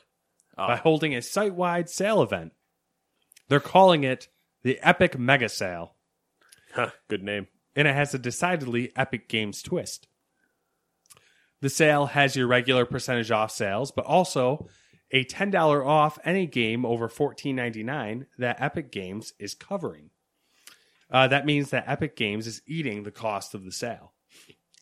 Oh. 0.60 0.68
by 0.68 0.74
ah. 0.74 0.78
holding 0.78 1.14
a 1.16 1.22
site-wide 1.22 1.88
sale 1.90 2.22
event. 2.24 2.52
They're 3.48 3.60
calling 3.60 4.04
it 4.04 4.28
the 4.64 4.80
Epic 4.82 5.18
Mega 5.18 5.48
Sale, 5.50 5.96
Huh, 6.74 6.90
good 7.08 7.22
name. 7.24 7.48
and 7.76 7.88
it 7.88 7.94
has 7.94 8.14
a 8.14 8.20
decidedly 8.20 8.92
Epic 8.96 9.30
Games 9.30 9.62
twist. 9.62 10.08
The 11.62 11.70
sale 11.70 12.08
has 12.08 12.36
your 12.36 12.48
regular 12.48 12.86
percentage 12.86 13.30
off 13.32 13.52
sales, 13.52 13.92
but 13.92 14.06
also 14.06 14.68
a 15.12 15.24
$10 15.24 15.86
off 15.86 16.20
any 16.26 16.46
game 16.48 16.86
over 16.86 17.08
$14.99 17.08 18.26
that 18.40 18.60
Epic 18.60 18.92
Games 18.92 19.34
is 19.40 19.54
covering. 19.54 20.10
Uh, 21.10 21.28
that 21.28 21.46
means 21.46 21.70
that 21.70 21.88
Epic 21.88 22.16
Games 22.16 22.48
is 22.48 22.62
eating 22.68 23.04
the 23.04 23.12
cost 23.12 23.54
of 23.54 23.64
the 23.64 23.72
sale. 23.72 24.14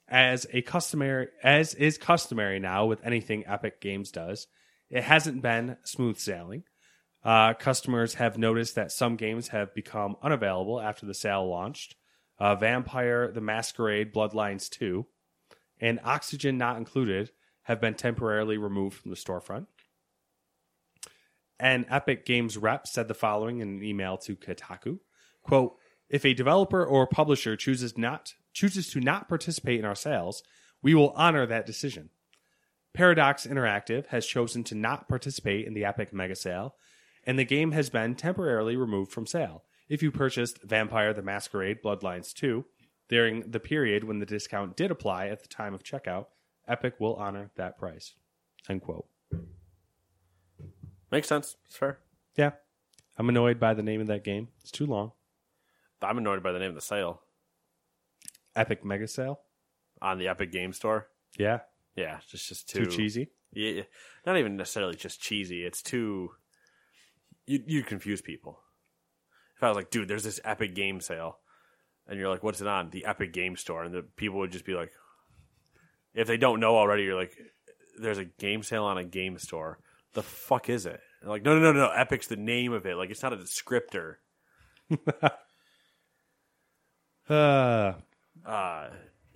As 0.08 0.46
a 0.52 0.62
customary 0.62 1.30
as 1.44 1.74
is 1.74 1.98
customary 1.98 2.60
now 2.60 2.86
with 2.86 3.06
anything 3.06 3.44
Epic 3.48 3.82
Games 3.82 4.12
does, 4.12 4.48
it 4.90 5.04
hasn't 5.04 5.42
been 5.42 5.78
smooth 5.84 6.18
sailing. 6.18 6.64
Uh, 7.24 7.54
customers 7.54 8.16
have 8.16 8.38
noticed 8.38 8.76
that 8.76 8.92
some 8.92 9.16
games 9.16 9.48
have 9.48 9.74
become 9.74 10.16
unavailable 10.22 10.80
after 10.80 11.08
the 11.08 11.14
sale 11.14 11.48
launched. 11.48 11.96
Uh, 12.38 12.56
Vampire 12.56 13.32
the 13.32 13.42
Masquerade 13.42 14.14
Bloodlines 14.14 14.70
2 14.70 15.06
and 15.80 16.00
Oxygen 16.04 16.58
Not 16.58 16.78
Included 16.78 17.32
have 17.64 17.82
been 17.82 17.96
temporarily 17.96 18.58
removed 18.58 18.98
from 18.98 19.10
the 19.10 19.18
storefront. 19.18 19.66
An 21.60 21.86
Epic 21.90 22.26
Games 22.26 22.58
rep 22.58 22.86
said 22.86 23.08
the 23.08 23.14
following 23.14 23.60
in 23.60 23.70
an 23.70 23.84
email 23.84 24.18
to 24.18 24.36
Kotaku 24.36 25.00
quote, 25.46 25.78
if 26.10 26.26
a 26.26 26.34
developer 26.34 26.86
or 26.86 27.08
publisher 27.08 27.56
chooses 27.56 27.98
not 27.98 28.34
chooses 28.54 28.90
to 28.92 29.02
not 29.02 29.28
participate 29.28 29.80
in 29.80 29.86
our 29.86 29.96
sales, 29.96 30.42
we 30.82 30.94
will 30.94 31.12
honor 31.12 31.46
that 31.46 31.66
decision. 31.66 32.10
Paradox 32.94 33.46
Interactive 33.46 34.08
has 34.08 34.26
chosen 34.26 34.64
to 34.64 34.76
not 34.76 35.10
participate 35.10 35.68
in 35.68 35.74
the 35.74 35.84
Epic 35.84 36.14
Mega 36.14 36.36
Sale, 36.36 36.76
and 37.26 37.38
the 37.38 37.44
game 37.44 37.72
has 37.72 37.90
been 37.90 38.16
temporarily 38.16 38.78
removed 38.78 39.12
from 39.12 39.28
sale. 39.28 39.64
If 39.90 40.02
you 40.02 40.12
purchased 40.12 40.64
Vampire 40.64 41.14
the 41.14 41.22
Masquerade 41.22 41.84
Bloodlines 41.84 42.34
2 42.34 42.66
during 43.10 43.52
the 43.52 43.60
period 43.60 44.06
when 44.06 44.20
the 44.20 44.26
discount 44.26 44.78
did 44.78 44.92
apply 44.92 45.28
at 45.28 45.42
the 45.42 45.50
time 45.50 45.74
of 45.74 45.84
checkout, 45.84 46.28
Epic 46.68 46.96
will 47.00 47.16
honor 47.16 47.52
that 47.56 47.78
price. 47.78 48.14
End 48.70 48.82
quote. 48.82 49.06
Makes 51.12 51.28
sense. 51.28 51.58
It's 51.66 51.78
fair. 51.78 52.00
Yeah. 52.36 52.52
I'm 53.18 53.30
annoyed 53.30 53.60
by 53.60 53.74
the 53.74 53.84
name 53.84 54.02
of 54.02 54.08
that 54.08 54.24
game. 54.24 54.48
It's 54.62 54.72
too 54.72 54.86
long. 54.86 55.12
I'm 56.06 56.18
annoyed 56.18 56.44
by 56.44 56.52
the 56.52 56.60
name 56.60 56.70
of 56.70 56.76
the 56.76 56.82
sale 56.82 57.22
Epic 58.56 58.86
Mega 58.86 59.08
Sale? 59.08 59.40
on 60.02 60.18
the 60.18 60.28
Epic 60.28 60.52
Game 60.52 60.74
Store. 60.74 61.08
Yeah. 61.38 61.60
Yeah, 61.96 62.18
it's 62.18 62.28
just 62.28 62.50
just 62.50 62.70
too, 62.70 62.86
Too 62.86 62.92
cheesy. 62.92 63.30
Yeah, 63.54 63.84
not 64.26 64.38
even 64.38 64.58
necessarily 64.58 64.96
just 64.96 65.22
cheesy. 65.22 65.66
It's 65.66 65.82
too 65.82 66.32
you 67.48 67.64
you 67.66 67.84
confuse 67.84 68.22
people. 68.22 68.60
If 69.56 69.64
I 69.64 69.70
was 69.70 69.78
like, 69.78 69.90
dude, 69.90 70.08
there's 70.10 70.24
this 70.24 70.42
Epic 70.44 70.76
Game 70.76 71.00
sale, 71.00 71.38
and 72.08 72.20
you're 72.20 72.30
like, 72.30 72.44
what's 72.44 72.60
it 72.60 72.68
on? 72.68 72.90
The 72.90 73.06
Epic 73.06 73.32
Game 73.32 73.56
Store, 73.56 73.84
and 73.84 73.94
the 73.94 74.02
people 74.02 74.40
would 74.40 74.52
just 74.52 74.66
be 74.66 74.74
like, 74.74 74.92
if 76.14 76.28
they 76.28 76.36
don't 76.38 76.60
know 76.60 76.76
already, 76.76 77.04
you're 77.04 77.16
like, 77.16 77.38
there's 77.98 78.18
a 78.18 78.26
game 78.26 78.64
sale 78.64 78.84
on 78.84 78.98
a 78.98 79.06
game 79.06 79.38
store. 79.38 79.80
The 80.14 80.24
fuck 80.24 80.70
is 80.70 80.86
it? 80.86 81.00
Like, 81.24 81.44
no, 81.44 81.58
no, 81.58 81.72
no, 81.72 81.88
no. 81.88 81.92
Epic's 81.92 82.28
the 82.28 82.36
name 82.36 82.74
of 82.74 82.86
it. 82.86 82.98
Like, 82.98 83.10
it's 83.10 83.24
not 83.24 83.34
a 83.34 83.38
descriptor. 83.38 84.16
Uh, 87.30 87.94
Uh, 88.46 88.90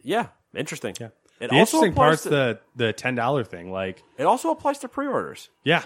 yeah, 0.03 0.27
interesting. 0.55 0.95
Yeah. 0.99 1.09
It 1.39 1.49
the 1.49 1.57
also 1.57 1.77
interesting 1.77 1.93
part's 1.95 2.23
to, 2.23 2.29
the 2.29 2.59
the 2.75 2.93
ten 2.93 3.15
dollar 3.15 3.43
thing. 3.43 3.71
Like, 3.71 4.03
it 4.17 4.23
also 4.25 4.51
applies 4.51 4.79
to 4.79 4.89
pre-orders. 4.89 5.49
yeah, 5.63 5.83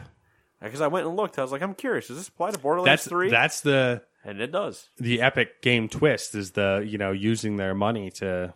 Because 0.62 0.82
I 0.82 0.88
went 0.88 1.06
and 1.08 1.16
looked, 1.16 1.38
I 1.38 1.44
was 1.44 1.52
like, 1.52 1.62
I'm 1.62 1.76
curious. 1.76 2.08
Does 2.08 2.18
this 2.18 2.28
apply 2.28 2.52
to 2.52 2.58
Borderlands 2.60 3.04
that's 3.04 3.08
Three? 3.08 3.30
that's 3.30 3.62
the 3.62 4.02
and 4.26 4.42
it 4.42 4.52
does. 4.52 4.90
the 4.98 5.22
epic 5.22 5.62
game 5.62 5.90
twist 5.90 6.34
is 6.34 6.52
the 6.52 6.84
you 6.88 6.98
know 6.98 7.12
using 7.12 7.58
their 7.58 7.76
money 7.76 8.10
to 8.12 8.54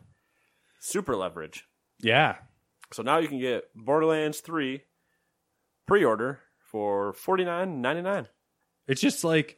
Super 0.79 1.15
leverage. 1.15 1.65
yeah 1.99 2.37
So 2.91 3.03
now 3.03 3.17
you 3.19 3.27
can 3.27 3.39
get 3.39 3.65
Borderlands 3.75 4.39
3 4.39 4.81
pre-order 5.85 6.39
for 6.71 7.13
forty 7.13 7.45
nine 7.45 7.81
ninety 7.81 8.01
nine. 8.01 8.27
it's 8.87 9.01
just 9.01 9.23
like 9.23 9.57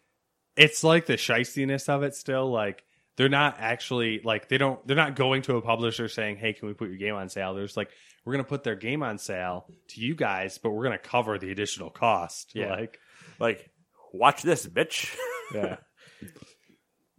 it's 0.55 0.83
like 0.83 1.05
the 1.05 1.13
shistiness 1.13 1.87
of 1.89 2.03
it 2.03 2.15
still 2.15 2.49
like 2.51 2.83
they're 3.19 3.27
not 3.27 3.57
actually 3.59 4.21
like 4.23 4.47
they 4.47 4.57
don't 4.57 4.79
they're 4.87 4.95
not 4.95 5.13
going 5.13 5.41
to 5.41 5.57
a 5.57 5.61
publisher 5.61 6.07
saying 6.07 6.37
hey 6.37 6.53
can 6.53 6.69
we 6.69 6.73
put 6.73 6.87
your 6.87 6.97
game 6.97 7.15
on 7.15 7.27
sale 7.27 7.53
they're 7.53 7.65
just 7.65 7.75
like 7.75 7.89
we're 8.23 8.31
gonna 8.31 8.45
put 8.45 8.63
their 8.63 8.75
game 8.77 9.03
on 9.03 9.17
sale 9.17 9.65
to 9.89 9.99
you 9.99 10.15
guys 10.15 10.57
but 10.57 10.69
we're 10.69 10.83
gonna 10.83 10.97
cover 10.97 11.37
the 11.37 11.51
additional 11.51 11.89
cost 11.89 12.51
Yeah. 12.55 12.71
like 12.71 12.97
Like, 13.39 13.69
watch 14.13 14.41
this, 14.41 14.65
bitch. 14.65 15.13
yeah 15.53 15.75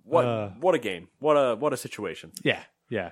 what 0.05 0.25
Uh. 0.25 0.49
what 0.59 0.75
a 0.75 0.79
game. 0.79 1.09
What 1.19 1.35
a 1.35 1.55
what 1.55 1.73
a 1.75 1.77
situation. 1.77 2.33
yeah 2.43 2.63
yeah 2.89 3.11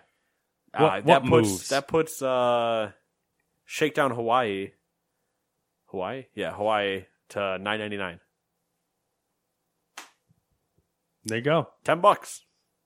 Uh, 0.72 0.80
What- 0.82 1.05
that 1.05 1.22
what 1.22 1.30
puts 1.30 1.49
moves? 1.51 1.68
that 1.68 1.89
puts 1.89 2.22
uh 2.22 2.93
Shakedown 3.66 4.12
Hawaii 4.12 4.70
Hawaii? 5.89 6.24
Yeah, 6.34 6.53
Hawaii 6.55 7.05
to 7.30 7.59
nine 7.59 7.80
ninety 7.80 7.99
nine. 7.99 8.20
there 11.24 11.39
you 11.39 11.45
go 11.45 11.68
Ten 11.84 12.01
bucks. 12.01 12.45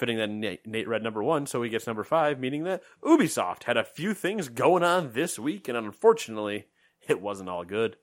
Fitting 0.00 0.16
that 0.16 0.30
Nate, 0.30 0.66
Nate 0.66 0.88
read 0.88 1.02
number 1.02 1.22
one, 1.22 1.44
so 1.44 1.62
he 1.62 1.68
gets 1.68 1.86
number 1.86 2.04
five, 2.04 2.40
meaning 2.40 2.64
that 2.64 2.82
Ubisoft 3.04 3.64
had 3.64 3.76
a 3.76 3.84
few 3.84 4.14
things 4.14 4.48
going 4.48 4.82
on 4.82 5.12
this 5.12 5.38
week, 5.38 5.68
and 5.68 5.76
unfortunately, 5.76 6.68
it 7.06 7.20
wasn't 7.20 7.50
all 7.50 7.66
good. 7.66 7.98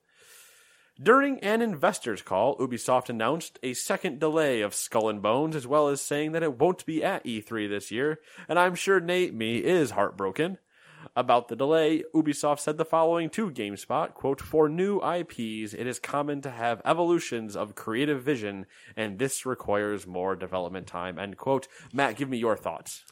During 1.02 1.40
an 1.40 1.64
investors 1.64 2.22
call, 2.22 2.56
Ubisoft 2.58 3.10
announced 3.10 3.58
a 3.64 3.74
second 3.74 4.20
delay 4.20 4.62
of 4.62 4.76
Skull 4.76 5.10
and 5.10 5.24
Bones, 5.24 5.56
as 5.56 5.66
well 5.66 5.88
as 5.88 6.00
saying 6.00 6.34
that 6.34 6.44
it 6.44 6.60
won't 6.60 6.86
be 6.86 7.04
at 7.04 7.26
E3 7.26 7.68
this 7.68 7.90
year, 7.90 8.20
and 8.48 8.60
I'm 8.60 8.76
sure 8.76 9.00
Nate 9.00 9.34
me 9.34 9.58
is 9.58 9.90
heartbroken. 9.90 10.60
About 11.18 11.48
the 11.48 11.56
delay, 11.56 12.04
Ubisoft 12.14 12.60
said 12.60 12.78
the 12.78 12.86
following 12.86 13.32
to 13.32 13.50
GameSpot, 13.50 14.14
quote, 14.14 14.40
For 14.40 14.70
new 14.70 15.02
IPs, 15.02 15.74
it 15.74 15.88
is 15.88 15.98
common 15.98 16.42
to 16.42 16.52
have 16.52 16.80
evolutions 16.86 17.56
of 17.56 17.74
creative 17.74 18.22
vision, 18.22 18.68
and 18.96 19.18
this 19.18 19.44
requires 19.44 20.06
more 20.06 20.36
development 20.36 20.86
time, 20.86 21.18
end 21.18 21.36
quote. 21.36 21.68
Matt, 21.92 22.18
give 22.18 22.30
me 22.30 22.38
your 22.38 22.56
thoughts. 22.56 23.04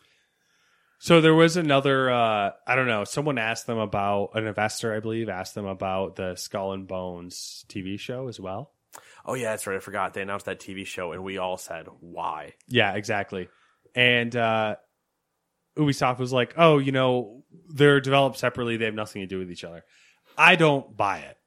So 1.00 1.20
there 1.20 1.34
was 1.34 1.58
another. 1.58 2.12
Uh, 2.12 2.52
I 2.68 2.76
don't 2.76 2.86
know. 2.86 3.06
Someone 3.06 3.40
asked 3.40 3.66
them 3.66 3.80
about 3.80 4.36
an 4.36 4.46
investor, 4.46 4.94
I 4.94 5.00
believe, 5.00 5.28
asked 5.28 5.56
them 5.56 5.66
about 5.66 6.16
the 6.16 6.36
Skull 6.36 6.74
and 6.74 6.88
Bones 6.88 7.66
TV 7.70 8.00
show 8.00 8.28
as 8.28 8.40
well. 8.40 8.72
Oh 9.26 9.34
yeah, 9.34 9.50
that's 9.50 9.66
right. 9.66 9.78
I 9.78 9.80
forgot. 9.80 10.14
They 10.14 10.22
announced 10.22 10.46
that 10.46 10.60
TV 10.60 10.86
show, 10.86 11.12
and 11.12 11.24
we 11.24 11.40
all 11.40 11.58
said, 11.58 11.88
why? 12.02 12.54
Yeah, 12.68 12.94
exactly. 12.94 13.50
And 13.96 14.36
uh, 14.36 14.76
Ubisoft 15.78 16.20
was 16.20 16.34
like, 16.34 16.54
"Oh, 16.58 16.78
you 16.78 16.92
know, 16.92 17.44
they're 17.70 18.00
developed 18.00 18.38
separately. 18.38 18.78
They 18.78 18.86
have 18.86 18.94
nothing 18.94 19.22
to 19.22 19.28
do 19.28 19.40
with 19.40 19.52
each 19.52 19.64
other." 19.64 19.84
I 20.38 20.56
don't 20.56 20.96
buy 20.96 21.20
it. 21.20 21.38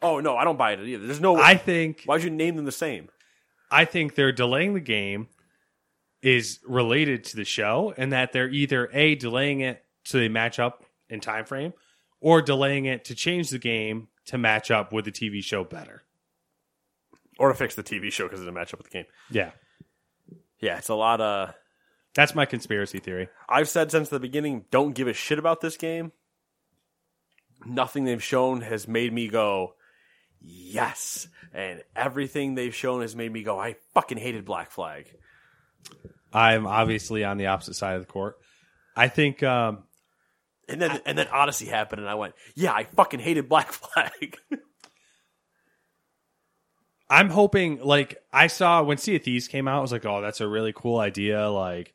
Oh 0.00 0.20
no, 0.20 0.36
I 0.36 0.44
don't 0.44 0.58
buy 0.58 0.72
it 0.72 0.80
either. 0.80 1.06
There's 1.06 1.20
no. 1.20 1.36
I 1.36 1.56
think 1.56 2.02
Why'd 2.04 2.24
you 2.24 2.30
name 2.30 2.56
them 2.56 2.64
the 2.64 2.72
same? 2.72 3.08
I 3.70 3.84
think 3.84 4.14
they're 4.14 4.32
delaying 4.32 4.74
the 4.74 4.80
game 4.80 5.28
is 6.22 6.60
related 6.66 7.24
to 7.24 7.36
the 7.36 7.44
show, 7.44 7.94
and 7.96 8.12
that 8.12 8.32
they're 8.32 8.48
either 8.48 8.88
a 8.92 9.14
delaying 9.14 9.60
it 9.60 9.84
so 10.04 10.18
they 10.18 10.28
match 10.28 10.58
up 10.58 10.84
in 11.08 11.20
time 11.20 11.44
frame, 11.44 11.72
or 12.20 12.42
delaying 12.42 12.84
it 12.86 13.04
to 13.06 13.14
change 13.14 13.50
the 13.50 13.58
game 13.58 14.08
to 14.26 14.38
match 14.38 14.70
up 14.70 14.92
with 14.92 15.04
the 15.04 15.12
TV 15.12 15.42
show 15.42 15.64
better. 15.64 16.02
Or 17.38 17.48
to 17.48 17.54
fix 17.54 17.74
the 17.74 17.82
TV 17.82 18.12
show 18.12 18.24
because 18.24 18.40
it 18.40 18.44
didn't 18.44 18.54
match 18.54 18.72
up 18.72 18.78
with 18.78 18.90
the 18.90 18.98
game. 18.98 19.06
Yeah, 19.30 19.50
Yeah, 20.60 20.78
it's 20.78 20.88
a 20.88 20.94
lot 20.94 21.20
of. 21.20 21.54
That's 22.14 22.34
my 22.34 22.44
conspiracy 22.44 22.98
theory. 22.98 23.28
I've 23.48 23.68
said 23.68 23.90
since 23.90 24.08
the 24.08 24.20
beginning, 24.20 24.64
don't 24.70 24.94
give 24.94 25.08
a 25.08 25.12
shit 25.12 25.38
about 25.38 25.60
this 25.60 25.76
game. 25.76 26.12
Nothing 27.64 28.04
they've 28.04 28.22
shown 28.22 28.60
has 28.62 28.88
made 28.88 29.12
me 29.12 29.28
go, 29.28 29.74
yes. 30.40 31.28
And 31.54 31.82
everything 31.94 32.54
they've 32.54 32.74
shown 32.74 33.02
has 33.02 33.14
made 33.14 33.32
me 33.32 33.42
go, 33.42 33.58
I 33.58 33.76
fucking 33.94 34.18
hated 34.18 34.44
Black 34.44 34.70
Flag. 34.70 35.06
I'm 36.32 36.66
obviously 36.66 37.24
on 37.24 37.36
the 37.36 37.46
opposite 37.46 37.74
side 37.74 37.96
of 37.96 38.02
the 38.06 38.12
court. 38.12 38.38
I 38.96 39.08
think 39.08 39.42
um, 39.42 39.84
And 40.68 40.80
then 40.80 41.00
and 41.06 41.16
then 41.16 41.28
Odyssey 41.28 41.66
happened, 41.66 42.00
and 42.00 42.08
I 42.08 42.14
went, 42.14 42.34
yeah, 42.54 42.72
I 42.72 42.84
fucking 42.84 43.20
hated 43.20 43.48
Black 43.48 43.72
Flag. 43.72 44.38
I'm 47.08 47.28
hoping 47.28 47.80
like 47.82 48.16
I 48.32 48.46
saw 48.46 48.82
when 48.82 48.96
Sea 48.96 49.16
of 49.16 49.22
Thieves 49.22 49.48
came 49.48 49.68
out, 49.68 49.78
I 49.78 49.82
was 49.82 49.92
like, 49.92 50.06
oh, 50.06 50.22
that's 50.22 50.40
a 50.40 50.48
really 50.48 50.72
cool 50.74 50.98
idea. 50.98 51.48
Like, 51.50 51.92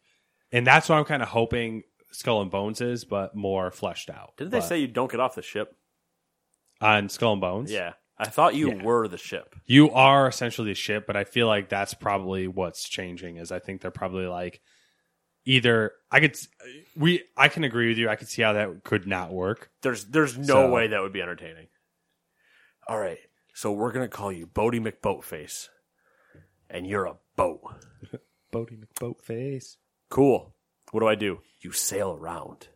and 0.51 0.65
that's 0.65 0.89
what 0.89 0.97
I'm 0.97 1.05
kind 1.05 1.21
of 1.21 1.29
hoping 1.29 1.83
Skull 2.11 2.41
and 2.41 2.51
Bones 2.51 2.81
is, 2.81 3.05
but 3.05 3.35
more 3.35 3.69
fleshed 3.71 4.09
out. 4.09 4.33
Didn't 4.37 4.51
they 4.51 4.59
But 4.59 4.67
say 4.67 4.79
you 4.79 4.87
don't 4.87 5.11
get 5.11 5.19
off 5.19 5.35
the 5.35 5.41
ship? 5.41 5.75
on 6.79 7.09
Skull 7.09 7.33
and 7.33 7.41
Bones? 7.41 7.71
Yeah. 7.71 7.93
I 8.19 8.27
thought 8.29 8.55
you 8.55 8.69
Yeah. 8.71 8.83
were 8.83 9.07
the 9.07 9.17
ship. 9.17 9.55
you 9.65 9.91
are 9.91 10.27
essentially 10.27 10.69
the 10.71 10.75
ship, 10.75 11.05
but 11.07 11.15
I 11.15 11.23
feel 11.23 11.47
like 11.47 11.69
that's 11.69 11.93
probably 11.93 12.47
what's 12.47 12.87
changing. 12.87 13.37
Is 13.37 13.51
I 13.51 13.59
think 13.59 13.81
they're 13.81 13.91
probably 13.91 14.25
like 14.27 14.61
either 15.45 15.93
I 16.11 16.19
could 16.19 16.35
we 16.95 17.23
I 17.35 17.47
can 17.47 17.63
agree 17.63 17.89
with 17.89 17.97
you. 17.97 18.09
I 18.09 18.15
could 18.15 18.27
see 18.27 18.41
how 18.41 18.53
that 18.53 18.83
could 18.83 19.05
not 19.07 19.31
work. 19.31 19.69
There's 19.81 20.05
there's 20.05 20.37
no 20.37 20.45
So- 20.45 20.71
way 20.71 20.87
that 20.87 21.01
would 21.01 21.13
be 21.13 21.21
entertaining. 21.21 21.67
All 22.87 22.97
right, 22.99 23.19
so 23.53 23.71
we're 23.71 23.91
gonna 23.91 24.07
call 24.07 24.31
you 24.31 24.47
Boaty 24.47 24.79
McBoatface, 24.81 25.69
and 26.69 26.87
you're 26.87 27.05
a 27.05 27.17
boat. 27.35 27.61
Boaty 28.53 28.79
McBoatface. 28.83 29.77
Cool. 30.09 30.53
What 30.91 31.01
do 31.01 31.07
I 31.07 31.15
do? 31.15 31.39
You 31.61 31.71
sail 31.71 32.13
around, 32.13 32.67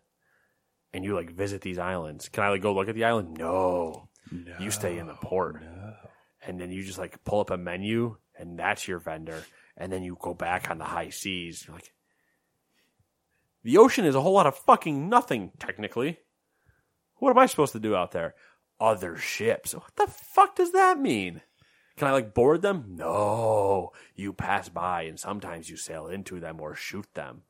and 0.93 1.03
you 1.03 1.15
like 1.15 1.31
visit 1.31 1.61
these 1.61 1.79
islands. 1.79 2.29
Can 2.29 2.43
I 2.43 2.49
like 2.49 2.61
go 2.61 2.73
look 2.73 2.89
at 2.89 2.95
the 2.95 3.05
island? 3.05 3.37
No. 3.37 4.09
no 4.31 4.53
you 4.59 4.71
stay 4.71 4.97
in 4.97 5.07
the 5.07 5.13
port, 5.13 5.61
and 6.45 6.59
then 6.59 6.71
you 6.71 6.83
just 6.83 6.97
like 6.97 7.23
pull 7.23 7.39
up 7.39 7.51
a 7.51 7.57
menu, 7.57 8.17
and 8.37 8.59
that's 8.59 8.87
your 8.87 8.99
vendor, 8.99 9.43
and 9.77 9.91
then 9.91 10.03
you 10.03 10.17
go 10.19 10.33
back 10.33 10.69
on 10.69 10.77
the 10.77 10.85
high 10.85 11.09
seas. 11.09 11.63
You're 11.65 11.75
like, 11.75 11.93
the 13.63 13.77
ocean 13.77 14.05
is 14.05 14.15
a 14.15 14.21
whole 14.21 14.33
lot 14.33 14.47
of 14.47 14.57
fucking 14.57 15.07
nothing, 15.07 15.51
technically. 15.59 16.17
What 17.17 17.29
am 17.29 17.37
I 17.37 17.45
supposed 17.45 17.73
to 17.73 17.79
do 17.79 17.95
out 17.95 18.11
there? 18.11 18.33
Other 18.79 19.15
ships. 19.15 19.75
What 19.75 19.95
the 19.95 20.07
fuck 20.07 20.55
does 20.55 20.71
that 20.71 20.99
mean? 20.99 21.41
Can 21.97 22.07
I 22.07 22.11
like 22.11 22.33
board 22.33 22.61
them? 22.61 22.95
No. 22.95 23.91
You 24.15 24.33
pass 24.33 24.69
by 24.69 25.03
and 25.03 25.19
sometimes 25.19 25.69
you 25.69 25.77
sail 25.77 26.07
into 26.07 26.39
them 26.39 26.59
or 26.59 26.75
shoot 26.75 27.07
them. 27.13 27.43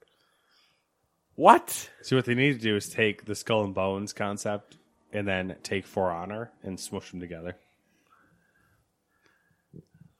What? 1.36 1.90
See 2.02 2.16
what 2.16 2.26
they 2.26 2.36
need 2.36 2.54
to 2.54 2.60
do 2.60 2.76
is 2.76 2.90
take 2.90 3.26
the 3.26 3.36
Skull 3.36 3.64
and 3.64 3.74
Bones 3.74 4.14
concept 4.14 4.78
and 5.14 5.28
then 5.28 5.56
take 5.64 5.86
For 5.86 6.12
Honor 6.12 6.52
and 6.64 6.80
smush 6.80 7.12
them 7.12 7.20
together. 7.20 7.56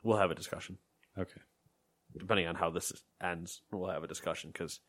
We'll 0.04 0.18
have 0.18 0.32
a 0.32 0.36
discussion. 0.36 0.78
Okay. 1.18 1.42
Depending 2.18 2.48
on 2.48 2.56
how 2.56 2.70
this 2.70 2.92
ends, 3.22 3.62
we'll 3.72 3.92
have 3.92 4.04
a 4.04 4.08
discussion 4.08 4.50
because 4.52 4.80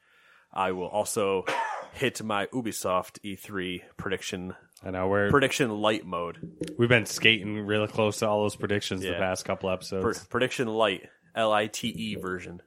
I 0.53 0.73
will 0.73 0.89
also 0.89 1.45
hit 1.93 2.23
my 2.23 2.47
Ubisoft 2.47 3.19
E3 3.25 3.83
prediction 3.97 4.55
I 4.85 4.91
know 4.91 5.09
we're 5.09 5.31
prediction 5.31 5.71
light 5.71 6.05
mode. 6.05 6.39
we've 6.79 6.89
been 6.89 7.07
skating 7.07 7.59
really 7.61 7.87
close 7.87 8.19
to 8.19 8.29
all 8.29 8.43
those 8.43 8.57
predictions 8.57 9.03
the 9.03 9.11
Yeah. 9.13 9.19
past 9.19 9.45
couple 9.45 9.71
episodes. 9.71 10.27
prediction 10.27 10.67
light, 10.69 11.09
L 11.35 11.53
I 11.53 11.67
T 11.69 11.89
E 11.89 12.15
version. 12.17 12.63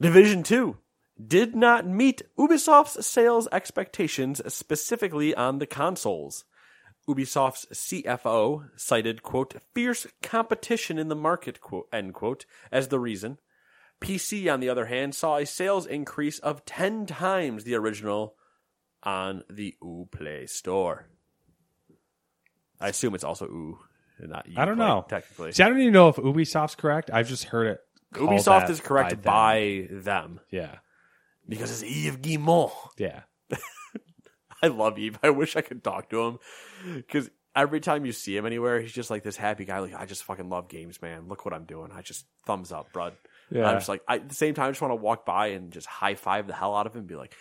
Division 0.00 0.42
2 0.42 0.76
did 1.26 1.54
not 1.56 1.86
meet 1.86 2.22
Ubisoft's 2.38 3.06
sales 3.06 3.48
expectations, 3.50 4.42
specifically 4.52 5.34
on 5.34 5.58
the 5.58 5.66
consoles. 5.66 6.44
Ubisoft's 7.08 7.66
CFO 7.72 8.68
cited, 8.76 9.22
quote, 9.22 9.54
fierce 9.74 10.06
competition 10.22 10.98
in 10.98 11.08
the 11.08 11.16
market, 11.16 11.60
quote, 11.60 11.88
end 11.92 12.12
quote, 12.12 12.44
as 12.70 12.88
the 12.88 12.98
reason. 12.98 13.38
PC, 14.00 14.52
on 14.52 14.60
the 14.60 14.68
other 14.68 14.86
hand, 14.86 15.14
saw 15.14 15.36
a 15.36 15.46
sales 15.46 15.86
increase 15.86 16.38
of 16.40 16.66
10 16.66 17.06
times 17.06 17.64
the 17.64 17.74
original 17.76 18.35
on 19.06 19.42
the 19.48 19.74
Uplay 19.82 20.48
store. 20.50 21.06
I 22.78 22.88
assume 22.88 23.14
it's 23.14 23.24
also 23.24 23.78
and 24.18 24.30
not 24.30 24.46
I 24.56 24.64
don't 24.66 24.76
know. 24.76 25.06
technically. 25.08 25.52
See, 25.52 25.62
I 25.62 25.68
don't 25.68 25.80
even 25.80 25.92
know 25.94 26.08
if 26.08 26.16
Ubisoft's 26.16 26.74
correct. 26.74 27.10
I've 27.12 27.28
just 27.28 27.44
heard 27.44 27.68
it. 27.68 27.80
Ubisoft 28.14 28.68
is 28.68 28.80
correct 28.80 29.10
them. 29.10 29.20
by 29.20 29.88
them. 29.90 30.40
Yeah. 30.50 30.76
because 31.48 31.82
it's 31.82 31.90
Yves 31.90 32.16
Guillemot. 32.18 32.72
Yeah. 32.98 33.20
I 34.62 34.68
love 34.68 34.98
Yves. 34.98 35.18
I 35.22 35.30
wish 35.30 35.56
I 35.56 35.60
could 35.60 35.82
talk 35.84 36.10
to 36.10 36.22
him 36.22 36.38
because 36.94 37.30
every 37.54 37.80
time 37.80 38.04
you 38.04 38.12
see 38.12 38.36
him 38.36 38.46
anywhere, 38.46 38.80
he's 38.80 38.92
just 38.92 39.10
like 39.10 39.22
this 39.22 39.36
happy 39.36 39.64
guy. 39.64 39.78
Like 39.78 39.94
I 39.94 40.06
just 40.06 40.24
fucking 40.24 40.48
love 40.48 40.68
games, 40.68 41.00
man. 41.00 41.28
Look 41.28 41.44
what 41.44 41.54
I'm 41.54 41.64
doing. 41.64 41.90
I 41.94 42.02
just 42.02 42.26
thumbs 42.46 42.72
up, 42.72 42.92
bud. 42.92 43.14
Yeah. 43.50 43.68
I'm 43.68 43.76
just 43.76 43.88
like 43.88 44.02
I, 44.08 44.16
at 44.16 44.28
the 44.28 44.34
same 44.34 44.54
time, 44.54 44.66
I 44.66 44.70
just 44.70 44.82
want 44.82 44.92
to 44.92 44.96
walk 44.96 45.24
by 45.24 45.48
and 45.48 45.70
just 45.72 45.86
high 45.86 46.14
five 46.14 46.46
the 46.46 46.54
hell 46.54 46.74
out 46.74 46.86
of 46.86 46.94
him 46.94 47.00
and 47.00 47.08
be 47.08 47.16
like, 47.16 47.34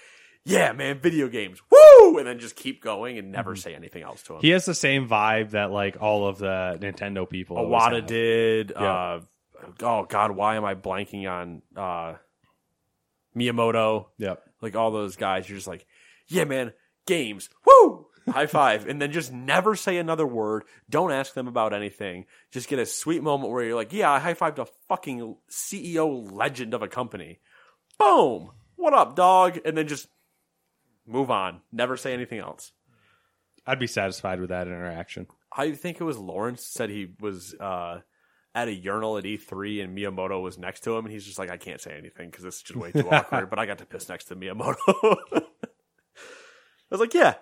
"Yeah, 0.46 0.72
man, 0.74 1.00
video 1.00 1.28
games, 1.28 1.62
woo!" 1.72 2.18
And 2.18 2.28
then 2.28 2.40
just 2.40 2.56
keep 2.56 2.82
going 2.82 3.18
and 3.18 3.32
never 3.32 3.56
say 3.56 3.76
anything 3.76 4.04
else 4.04 4.22
to 4.24 4.36
him. 4.36 4.42
He 4.42 4.50
has 4.50 4.66
the 4.66 4.76
same 4.76 5.10
vibe 5.10 5.52
that 5.52 5.72
like 5.72 5.98
all 6.02 6.28
of 6.28 6.38
the 6.38 6.78
Nintendo 6.80 7.30
people. 7.30 7.58
Iwata 7.58 7.96
have. 7.96 8.06
did. 8.06 8.74
Yeah. 8.76 8.94
Uh, 8.94 9.22
oh 9.82 10.06
God, 10.06 10.32
why 10.32 10.56
am 10.56 10.64
I 10.64 10.76
blanking 10.76 11.30
on 11.30 11.62
uh, 11.76 12.16
Miyamoto? 13.36 14.08
Yep. 14.18 14.44
like 14.62 14.76
all 14.76 14.92
those 14.92 15.16
guys. 15.16 15.50
You're 15.50 15.58
just 15.58 15.68
like, 15.68 15.86
yeah, 16.28 16.44
man, 16.44 16.74
games, 17.06 17.50
woo. 17.66 18.08
high 18.30 18.48
five, 18.48 18.88
and 18.88 19.02
then 19.02 19.12
just 19.12 19.32
never 19.32 19.76
say 19.76 19.98
another 19.98 20.26
word. 20.26 20.64
Don't 20.90 21.12
ask 21.12 21.34
them 21.34 21.48
about 21.48 21.74
anything. 21.74 22.26
Just 22.52 22.70
get 22.70 22.80
a 22.80 22.86
sweet 22.86 23.22
moment 23.24 23.52
where 23.52 23.64
you're 23.64 23.76
like, 23.76 23.94
"Yeah, 23.94 24.12
I 24.12 24.20
high 24.20 24.34
fived 24.34 24.60
a 24.60 24.68
fucking 24.88 25.38
CEO 25.50 26.32
legend 26.32 26.74
of 26.74 26.82
a 26.82 26.88
company." 26.88 27.40
Boom. 27.98 28.52
What 28.76 28.94
up, 28.94 29.16
dog? 29.16 29.60
And 29.64 29.78
then 29.78 29.88
just 29.88 30.08
move 31.08 31.32
on. 31.32 31.62
Never 31.72 31.98
say 31.98 32.14
anything 32.14 32.40
else. 32.40 32.72
I'd 33.68 33.80
be 33.80 33.88
satisfied 33.88 34.40
with 34.40 34.50
that 34.50 34.68
interaction. 34.68 35.28
I 35.56 35.72
think 35.72 36.00
it 36.00 36.04
was 36.04 36.18
Lawrence 36.18 36.64
said 36.66 36.90
he 36.90 37.14
was 37.20 37.56
uh, 37.60 38.02
at 38.54 38.68
a 38.68 38.74
urinal 38.74 39.18
at 39.18 39.24
E3 39.24 39.84
and 39.84 39.98
Miyamoto 39.98 40.42
was 40.42 40.58
next 40.58 40.82
to 40.82 40.96
him, 40.96 41.06
and 41.06 41.14
he's 41.14 41.26
just 41.26 41.40
like, 41.40 41.50
I 41.50 41.58
can't 41.58 41.82
say 41.82 41.98
anything 41.98 42.30
because 42.30 42.44
this 42.44 42.58
is 42.58 42.62
just 42.62 42.80
way 42.80 42.92
too 42.92 43.10
awkward. 43.12 43.50
But 43.50 43.60
I 43.60 43.66
got 43.66 43.80
to 43.80 43.86
piss 43.86 44.10
next 44.10 44.26
to 44.26 44.36
Miyamoto. 44.36 44.76
I 45.34 45.42
was 46.92 47.00
like, 47.00 47.14
yeah, 47.14 47.36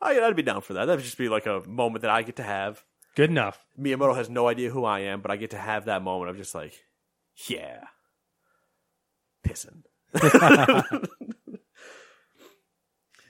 I, 0.00 0.20
I'd 0.20 0.36
be 0.36 0.42
down 0.42 0.62
for 0.62 0.74
that. 0.74 0.86
That 0.86 0.96
would 0.96 1.04
just 1.04 1.18
be 1.18 1.28
like 1.28 1.46
a 1.46 1.62
moment 1.66 2.02
that 2.02 2.10
I 2.10 2.22
get 2.22 2.36
to 2.36 2.42
have. 2.42 2.82
Good 3.14 3.30
enough. 3.30 3.64
Miyamoto 3.78 4.16
has 4.16 4.30
no 4.30 4.48
idea 4.48 4.70
who 4.70 4.84
I 4.84 5.00
am, 5.00 5.20
but 5.20 5.30
I 5.30 5.36
get 5.36 5.50
to 5.50 5.58
have 5.58 5.84
that 5.86 6.02
moment 6.02 6.30
of 6.30 6.36
just 6.36 6.54
like, 6.54 6.74
yeah, 7.48 7.84
pissing. 9.46 9.82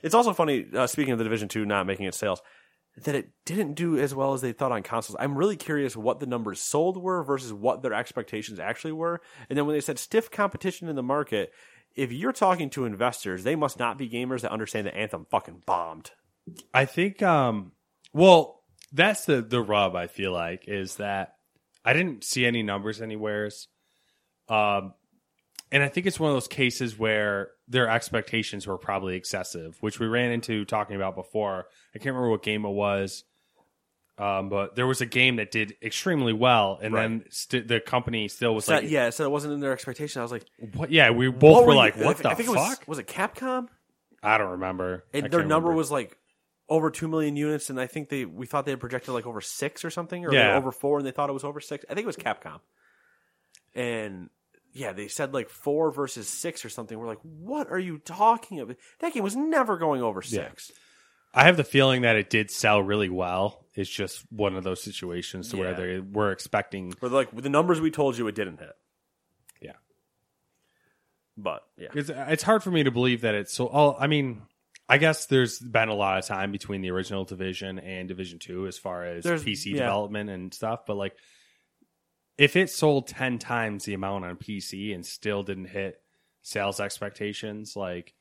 it's 0.01 0.15
also 0.15 0.33
funny. 0.33 0.65
Uh, 0.73 0.87
speaking 0.87 1.13
of 1.13 1.17
the 1.17 1.23
Division 1.23 1.47
Two 1.47 1.65
not 1.65 1.85
making 1.85 2.05
its 2.05 2.17
sales, 2.17 2.41
that 2.97 3.15
it 3.15 3.29
didn't 3.45 3.73
do 3.73 3.97
as 3.97 4.13
well 4.13 4.33
as 4.33 4.41
they 4.41 4.51
thought 4.51 4.71
on 4.71 4.83
consoles. 4.83 5.15
I'm 5.19 5.37
really 5.37 5.55
curious 5.55 5.95
what 5.95 6.19
the 6.19 6.25
numbers 6.25 6.59
sold 6.59 6.97
were 6.97 7.23
versus 7.23 7.53
what 7.53 7.81
their 7.81 7.93
expectations 7.93 8.59
actually 8.59 8.91
were. 8.91 9.21
And 9.49 9.57
then 9.57 9.65
when 9.65 9.75
they 9.75 9.81
said 9.81 9.97
stiff 9.97 10.29
competition 10.29 10.89
in 10.89 10.95
the 10.95 11.03
market, 11.03 11.53
if 11.95 12.11
you're 12.11 12.33
talking 12.33 12.69
to 12.71 12.85
investors, 12.85 13.43
they 13.43 13.55
must 13.55 13.79
not 13.79 13.97
be 13.97 14.09
gamers 14.09 14.41
that 14.41 14.51
understand 14.51 14.87
that 14.87 14.95
Anthem 14.95 15.25
fucking 15.29 15.63
bombed. 15.65 16.11
I 16.73 16.85
think 16.85 17.21
um 17.21 17.71
well, 18.13 18.61
that's 18.91 19.25
the 19.25 19.41
the 19.41 19.61
rub 19.61 19.95
I 19.95 20.07
feel 20.07 20.33
like 20.33 20.65
is 20.67 20.97
that 20.97 21.35
I 21.85 21.93
didn't 21.93 22.23
see 22.23 22.45
any 22.45 22.61
numbers 22.61 23.01
anywheres. 23.01 23.67
Um 24.49 24.93
and 25.71 25.81
I 25.81 25.87
think 25.87 26.05
it's 26.05 26.19
one 26.19 26.29
of 26.29 26.35
those 26.35 26.49
cases 26.49 26.99
where 26.99 27.51
their 27.71 27.89
expectations 27.89 28.67
were 28.67 28.77
probably 28.77 29.15
excessive, 29.15 29.77
which 29.81 29.99
we 29.99 30.07
ran 30.07 30.31
into 30.31 30.65
talking 30.65 30.95
about 30.95 31.15
before. 31.15 31.67
I 31.95 31.97
can't 31.99 32.07
remember 32.15 32.29
what 32.29 32.43
game 32.43 32.65
it 32.65 32.69
was. 32.69 33.23
Um, 34.17 34.49
but 34.49 34.75
there 34.75 34.85
was 34.85 35.01
a 35.01 35.05
game 35.07 35.37
that 35.37 35.49
did 35.51 35.75
extremely 35.81 36.33
well, 36.33 36.77
and 36.81 36.93
then 36.93 37.23
st- 37.29 37.67
the 37.67 37.79
company 37.79 38.27
still 38.27 38.53
was 38.53 38.65
So, 38.65 38.75
like, 38.75 38.89
yeah, 38.89 39.09
so 39.09 39.23
it 39.23 39.31
wasn't 39.31 39.53
in 39.53 39.61
their 39.61 39.71
expectation. 39.71 40.19
I 40.19 40.23
was 40.23 40.31
like, 40.31 40.45
"What?" 40.75 40.91
Yeah, 40.91 41.09
we 41.09 41.31
both 41.31 41.65
were 41.65 41.71
you- 41.71 41.77
like, 41.77 41.97
I 41.97 42.05
"What 42.05 42.17
thi- 42.17 42.23
the 42.23 42.29
I 42.29 42.35
think 42.35 42.49
fuck?" 42.49 42.81
It 42.83 42.87
was, 42.87 42.87
was 42.87 42.99
it 42.99 43.07
Capcom? 43.07 43.67
I 44.21 44.37
don't 44.37 44.51
remember. 44.51 45.05
I 45.13 45.17
And 45.17 45.23
can't 45.23 45.31
their 45.31 45.39
number 45.39 45.69
remember. 45.69 45.77
was 45.77 45.89
like 45.89 46.17
over 46.69 46.91
two 46.91 47.07
million 47.07 47.35
units, 47.35 47.69
and 47.71 47.79
I 47.79 47.87
think 47.87 48.09
they 48.09 48.25
we 48.25 48.45
thought 48.45 48.65
they 48.65 48.71
had 48.73 48.79
projected 48.81 49.13
like 49.13 49.25
over 49.25 49.41
six 49.41 49.83
or 49.83 49.89
something, 49.89 50.23
or 50.25 50.33
Yeah. 50.33 50.55
over 50.55 50.71
four, 50.71 50.97
and 50.99 51.07
they 51.07 51.11
thought 51.11 51.29
it 51.29 51.33
was 51.33 51.45
over 51.45 51.59
six. 51.61 51.83
I 51.89 51.95
think 51.95 52.03
it 52.03 52.07
was 52.07 52.17
Capcom. 52.17 52.59
And 53.73 54.29
yeah, 54.73 54.93
they 54.93 55.07
said 55.07 55.33
like 55.33 55.49
four 55.49 55.91
versus 55.91 56.27
six 56.27 56.63
or 56.65 56.69
something. 56.69 56.97
We're 56.97 57.07
like, 57.07 57.19
what 57.23 57.69
are 57.71 57.79
you 57.79 57.97
talking 57.99 58.59
about? 58.59 58.77
That 58.99 59.13
game 59.13 59.23
was 59.23 59.35
never 59.35 59.77
going 59.77 60.01
over 60.01 60.21
six. 60.21 60.71
I 61.33 61.45
have 61.45 61.55
the 61.57 61.63
feeling 61.63 62.01
that 62.01 62.17
it 62.17 62.29
did 62.29 62.51
sell 62.51 62.81
really 62.83 63.07
well. 63.09 63.65
It's 63.73 63.89
just 63.89 64.25
one 64.31 64.55
of 64.57 64.63
those 64.65 64.83
situations 64.83 65.49
to 65.49 65.57
where 65.57 65.73
they 65.73 65.99
were 65.99 66.31
expecting. 66.31 66.93
We're 66.99 67.07
like, 67.07 67.31
with 67.31 67.43
the 67.45 67.49
numbers 67.49 67.79
we 67.79 67.89
told 67.89 68.17
you, 68.17 68.27
it 68.27 68.35
didn't 68.35 68.59
hit. 68.59 68.73
Yeah. 69.61 69.71
But 71.37 71.63
yeah, 71.77 71.87
It's, 71.93 72.09
uh, 72.09 72.25
it's 72.29 72.43
hard 72.43 72.63
for 72.63 72.71
me 72.71 72.83
to 72.83 72.91
believe 72.91 73.21
that 73.21 73.33
it's 73.35 73.53
so. 73.53 73.69
Oh, 73.71 73.95
I 73.97 74.07
mean, 74.07 74.41
I 74.89 74.97
guess 74.97 75.25
there's 75.27 75.57
been 75.59 75.87
a 75.87 75.93
lot 75.95 76.17
of 76.17 76.25
time 76.25 76.51
between 76.51 76.81
the 76.81 76.91
original 76.91 77.23
Division 77.23 77.79
and 77.79 78.09
Division 78.09 78.37
Two 78.39 78.67
as 78.67 78.77
far 78.77 79.05
as 79.05 79.23
There's- 79.23 79.43
PC 79.43 79.67
yeah. 79.71 79.77
development 79.79 80.29
and 80.29 80.53
stuff. 80.53 80.85
But 80.85 80.97
like, 80.97 81.15
if 82.41 82.55
it 82.55 82.69
sold 82.69 83.07
ten 83.07 83.37
times 83.37 83.85
the 83.85 83.93
amount 83.93 84.25
on 84.25 84.35
PC 84.35 84.93
and 84.95 85.05
still 85.05 85.43
didn't 85.43 85.65
hit 85.65 86.01
sales 86.41 86.79
expectations, 86.79 87.75
like 87.75 88.13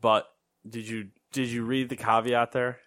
but 0.00 0.26
did 0.68 0.86
you 0.86 1.08
did 1.32 1.48
you 1.48 1.64
read 1.64 1.88
the 1.88 1.96
caveat 1.96 2.52
there? 2.52 2.78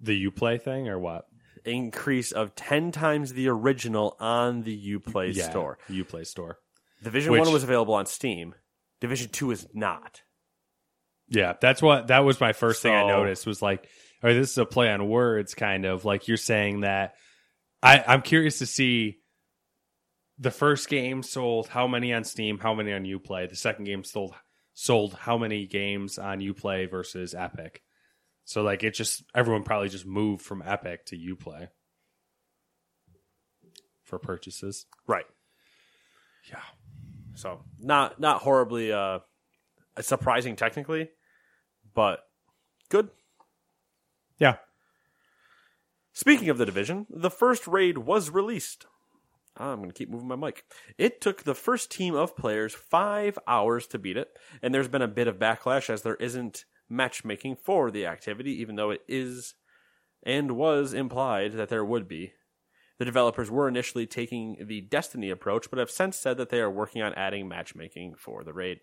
the 0.00 0.26
UPlay 0.28 0.60
thing 0.60 0.88
or 0.88 0.98
what? 0.98 1.26
Increase 1.64 2.32
of 2.32 2.54
ten 2.56 2.90
times 2.92 3.32
the 3.32 3.48
original 3.48 4.16
on 4.18 4.62
the 4.64 4.98
UPlay 4.98 5.34
Yeah, 5.34 5.48
store. 5.48 5.78
UPlay 5.88 6.26
store. 6.26 6.58
Division 7.02 7.32
Which- 7.32 7.40
One 7.40 7.52
was 7.52 7.62
available 7.62 7.94
on 7.94 8.06
Steam. 8.06 8.54
Division 9.00 9.30
Two 9.30 9.50
is 9.52 9.66
not. 9.72 10.22
Yeah, 11.28 11.54
that's 11.60 11.80
what 11.80 12.08
that 12.08 12.24
was 12.24 12.40
my 12.40 12.52
first 12.52 12.82
thing 12.82 12.92
I 12.92 13.06
noticed 13.06 13.46
was 13.46 13.62
like, 13.62 13.88
or 14.22 14.34
this 14.34 14.50
is 14.50 14.58
a 14.58 14.66
play 14.66 14.90
on 14.90 15.08
words, 15.08 15.54
kind 15.54 15.84
of 15.86 16.04
like 16.04 16.26
you're 16.28 16.36
saying 16.36 16.80
that. 16.80 17.14
I 17.82 18.02
I'm 18.06 18.22
curious 18.22 18.58
to 18.58 18.66
see. 18.66 19.18
The 20.38 20.50
first 20.50 20.88
game 20.88 21.22
sold 21.22 21.68
how 21.68 21.86
many 21.86 22.12
on 22.12 22.24
Steam, 22.24 22.58
how 22.58 22.74
many 22.74 22.92
on 22.92 23.04
UPlay. 23.04 23.48
The 23.48 23.56
second 23.56 23.84
game 23.84 24.04
sold 24.04 24.34
sold 24.72 25.14
how 25.14 25.38
many 25.38 25.66
games 25.66 26.18
on 26.18 26.40
UPlay 26.40 26.90
versus 26.90 27.34
Epic. 27.34 27.82
So 28.44 28.62
like 28.62 28.82
it 28.82 28.94
just 28.94 29.22
everyone 29.34 29.62
probably 29.62 29.88
just 29.88 30.06
moved 30.06 30.42
from 30.42 30.62
Epic 30.64 31.06
to 31.06 31.16
UPlay 31.16 31.68
for 34.02 34.18
purchases. 34.18 34.86
Right. 35.06 35.26
Yeah. 36.50 36.60
So 37.36 37.60
not 37.78 38.20
not 38.20 38.42
horribly 38.42 38.92
uh 38.92 39.20
surprising 40.00 40.56
technically, 40.56 41.10
but 41.94 42.20
good. 42.88 43.08
Yeah, 44.38 44.56
Speaking 46.16 46.48
of 46.48 46.58
the 46.58 46.64
division, 46.64 47.06
the 47.10 47.30
first 47.30 47.66
raid 47.66 47.98
was 47.98 48.30
released. 48.30 48.86
I'm 49.56 49.78
going 49.78 49.90
to 49.90 49.94
keep 49.94 50.10
moving 50.10 50.28
my 50.28 50.36
mic. 50.36 50.64
It 50.98 51.20
took 51.20 51.42
the 51.44 51.54
first 51.54 51.90
team 51.90 52.14
of 52.14 52.36
players 52.36 52.74
five 52.74 53.38
hours 53.46 53.86
to 53.88 53.98
beat 53.98 54.16
it, 54.16 54.28
and 54.62 54.74
there's 54.74 54.88
been 54.88 55.02
a 55.02 55.08
bit 55.08 55.28
of 55.28 55.38
backlash 55.38 55.88
as 55.88 56.02
there 56.02 56.16
isn't 56.16 56.64
matchmaking 56.88 57.56
for 57.56 57.90
the 57.90 58.06
activity, 58.06 58.52
even 58.60 58.76
though 58.76 58.90
it 58.90 59.02
is 59.08 59.54
and 60.24 60.52
was 60.52 60.92
implied 60.92 61.52
that 61.52 61.68
there 61.68 61.84
would 61.84 62.08
be. 62.08 62.32
The 62.98 63.04
developers 63.04 63.50
were 63.50 63.68
initially 63.68 64.06
taking 64.06 64.56
the 64.66 64.80
Destiny 64.80 65.30
approach, 65.30 65.68
but 65.68 65.78
have 65.78 65.90
since 65.90 66.16
said 66.16 66.36
that 66.38 66.48
they 66.48 66.60
are 66.60 66.70
working 66.70 67.02
on 67.02 67.12
adding 67.14 67.48
matchmaking 67.48 68.14
for 68.16 68.44
the 68.44 68.52
raid. 68.52 68.80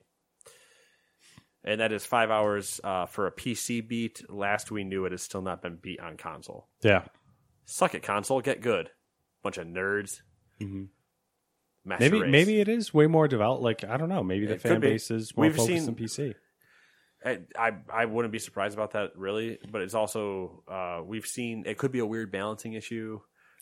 And 1.64 1.80
that 1.80 1.94
is 1.94 2.06
five 2.06 2.30
hours 2.30 2.82
uh, 2.84 3.06
for 3.06 3.28
a 3.28 3.32
PC 3.32 3.88
beat. 3.88 4.24
Last 4.30 4.72
we 4.72 4.84
knew, 4.84 5.06
it 5.06 5.12
has 5.12 5.22
still 5.22 5.42
not 5.42 5.62
been 5.62 5.78
beat 5.82 6.00
on 6.00 6.18
console. 6.18 6.68
yeah. 6.82 7.04
Suck 7.66 7.96
it, 7.96 8.04
console. 8.04 8.42
Get 8.42 8.62
good. 8.62 8.90
Bunch 9.44 9.58
of 9.58 9.68
nerds. 9.68 10.22
Mhm. 10.62 10.88
Maybe 11.84 12.22
race. 12.22 12.32
maybe 12.32 12.60
it 12.60 12.68
is 12.68 12.94
way 12.94 13.08
more 13.08 13.28
developed. 13.28 13.64
Like 13.64 13.84
I 13.84 13.98
don't 13.98 14.10
know. 14.10 14.24
Maybe 14.24 14.46
the 14.46 14.54
It 14.54 14.62
fan 14.62 14.80
be. 14.80 14.90
base 14.90 15.10
is 15.12 15.36
more 15.36 15.48
We've 15.48 15.56
focused 15.56 15.80
seen- 15.86 15.88
on 15.90 15.96
PC. 15.96 16.36
I, 17.26 17.40
I 17.58 17.72
I 17.92 18.06
wouldn't 18.06 18.32
be 18.32 18.40
surprised 18.40 18.76
about 18.76 18.92
that 18.92 19.12
really, 19.16 19.60
but 19.72 19.82
it's 19.82 19.94
also 19.94 20.64
uh, 20.68 21.02
we've 21.06 21.26
seen 21.26 21.64
it 21.66 21.78
could 21.78 21.92
be 21.92 22.00
a 22.00 22.06
weird 22.06 22.32
balancing 22.32 22.74
issue. 22.74 23.20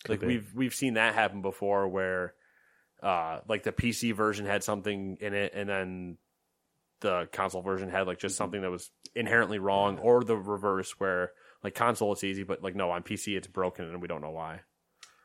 like 0.08 0.20
be. 0.20 0.26
we've 0.26 0.50
we've 0.54 0.74
seen 0.74 0.94
that 0.94 1.14
happen 1.14 1.42
before, 1.42 1.88
where 1.88 2.34
uh, 3.02 3.40
like 3.48 3.62
the 3.62 3.72
PC 3.72 4.14
version 4.14 4.46
had 4.46 4.62
something 4.64 5.16
in 5.20 5.34
it, 5.34 5.52
and 5.54 5.68
then 5.68 6.18
the 7.00 7.28
console 7.32 7.62
version 7.62 7.88
had 7.90 8.06
like 8.06 8.18
just 8.18 8.36
something 8.36 8.60
that 8.62 8.70
was 8.70 8.90
inherently 9.14 9.58
wrong, 9.58 9.98
or 9.98 10.22
the 10.24 10.36
reverse, 10.36 10.92
where 10.98 11.32
like 11.62 11.74
console 11.74 12.12
it's 12.12 12.24
easy, 12.24 12.42
but 12.44 12.62
like 12.62 12.74
no, 12.74 12.90
on 12.90 13.02
PC 13.02 13.36
it's 13.36 13.46
broken, 13.46 13.86
and 13.86 14.00
we 14.02 14.08
don't 14.08 14.20
know 14.22 14.30
why. 14.30 14.60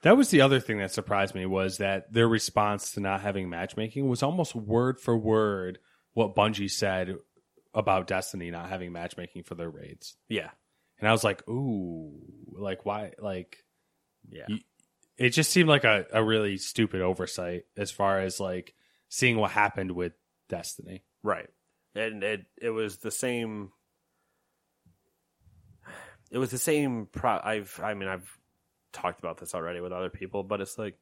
That 0.06 0.18
was 0.18 0.30
the 0.30 0.42
other 0.42 0.60
thing 0.60 0.78
that 0.78 0.92
surprised 0.92 1.34
me 1.34 1.48
was 1.48 1.80
that 1.80 2.14
their 2.14 2.28
response 2.28 2.92
to 2.92 3.00
not 3.00 3.22
having 3.22 3.50
matchmaking 3.50 4.08
was 4.08 4.22
almost 4.22 4.54
word 4.54 5.00
for 5.00 5.18
word 5.18 5.80
what 6.14 6.36
Bungie 6.36 6.70
said 6.70 7.16
about 7.74 8.06
Destiny 8.06 8.52
not 8.52 8.70
having 8.70 8.92
matchmaking 8.92 9.42
for 9.44 9.56
their 9.56 9.70
raids. 9.72 10.16
Yeah, 10.30 10.52
And 11.00 11.10
I 11.10 11.12
was 11.12 11.24
like, 11.24 11.42
ooh, 11.50 12.14
like 12.52 12.86
why? 12.86 13.14
Like 13.18 13.64
yeah. 14.30 14.46
You- 14.48 14.60
it 15.18 15.30
just 15.32 15.50
seemed 15.50 15.70
like 15.70 15.86
a, 15.86 16.06
a 16.14 16.24
really 16.24 16.58
stupid 16.58 17.02
oversight 17.02 17.64
as 17.76 17.90
far 17.90 18.20
as 18.20 18.40
like 18.40 18.76
seeing 19.10 19.38
what 19.38 19.50
happened 19.50 19.92
with 19.92 20.14
Destiny. 20.50 21.04
Right. 21.24 21.50
And 21.96 22.24
it 22.24 22.46
it 22.62 22.70
was 22.70 22.98
the 22.98 23.10
same 23.10 23.72
it 26.30 26.38
was 26.38 26.52
the 26.52 26.60
same 26.60 27.08
pro 27.12 27.40
I've 27.44 27.80
I 27.82 27.96
mean 27.96 28.08
I've 28.08 28.30
talked 28.96 29.20
about 29.20 29.38
this 29.38 29.54
already 29.54 29.80
with 29.80 29.92
other 29.92 30.10
people, 30.10 30.44
but 30.44 30.62
it's 30.62 30.78
like 30.78 30.98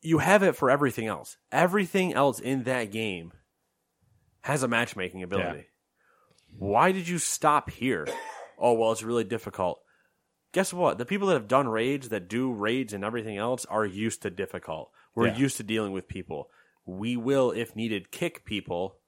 you 0.00 0.18
have 0.18 0.42
it 0.42 0.56
for 0.56 0.70
everything 0.70 1.06
else. 1.06 1.36
Everything 1.52 2.12
else 2.12 2.40
in 2.40 2.64
that 2.64 2.90
game 2.90 3.32
has 4.42 4.62
a 4.62 4.68
matchmaking 4.68 5.22
ability. 5.22 5.66
Why 6.58 6.92
did 6.92 7.08
you 7.08 7.18
stop 7.18 7.70
here? 7.70 8.06
Oh, 8.58 8.72
well, 8.74 8.92
it's 8.92 9.02
really 9.02 9.24
difficult. 9.24 9.80
Guess 10.52 10.72
what? 10.72 10.98
The 10.98 11.04
people 11.04 11.28
that 11.28 11.34
have 11.34 11.48
done 11.48 11.68
raids, 11.68 12.08
that 12.08 12.28
do 12.28 12.52
raids 12.52 12.92
and 12.92 13.04
everything 13.04 13.36
else, 13.36 13.66
are 13.66 13.84
used 13.84 14.22
to 14.22 14.30
difficult. 14.30 14.90
We're 15.14 15.28
Yeah. 15.28 15.36
used 15.36 15.56
to 15.58 15.62
dealing 15.62 15.92
with 15.92 16.08
people. 16.08 16.50
We 16.86 17.16
will, 17.16 17.50
if 17.50 17.74
needed, 17.76 18.10
kick 18.10 18.44
people 18.44 19.00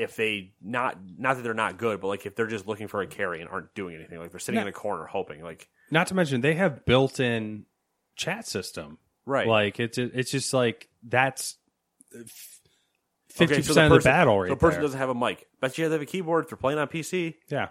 if 0.00 0.16
they 0.16 0.52
not 0.62 0.96
not 1.18 1.36
that 1.36 1.42
they're 1.42 1.54
not 1.54 1.76
good, 1.78 2.00
but 2.00 2.08
like 2.08 2.26
if 2.26 2.34
they're 2.34 2.46
just 2.46 2.66
looking 2.66 2.88
for 2.88 3.02
a 3.02 3.06
carry 3.06 3.40
and 3.40 3.48
aren't 3.50 3.74
doing 3.74 3.94
anything, 3.96 4.18
like 4.18 4.30
they're 4.30 4.40
sitting 4.40 4.56
No. 4.56 4.62
in 4.62 4.68
a 4.68 4.72
corner 4.72 5.04
hoping, 5.06 5.42
like 5.42 5.68
Not 5.90 6.06
to 6.08 6.14
mention 6.14 6.40
they 6.40 6.54
have 6.54 6.84
built-in 6.84 7.66
chat 8.16 8.46
system. 8.46 8.98
right, 9.26 9.46
Like 9.46 9.78
it's 9.80 9.98
it's 9.98 10.30
just 10.30 10.52
like 10.54 10.88
that's 11.02 11.56
Okay, 12.14 12.24
fifty 13.28 13.62
so 13.62 13.68
percent 13.68 13.92
of 13.94 14.02
the 14.02 14.08
battle 14.08 14.34
so 14.34 14.40
right 14.40 14.48
the 14.48 14.56
person 14.56 14.80
there. 14.80 14.82
doesn't 14.88 14.98
have 14.98 15.10
a 15.10 15.14
mic. 15.14 15.46
but 15.60 15.76
you 15.78 15.86
they 15.88 15.92
have 15.92 16.02
a 16.02 16.06
keyboard 16.06 16.44
if 16.44 16.50
they're 16.50 16.56
playing 16.58 16.78
on 16.78 16.88
PC. 16.88 17.34
yeah, 17.48 17.68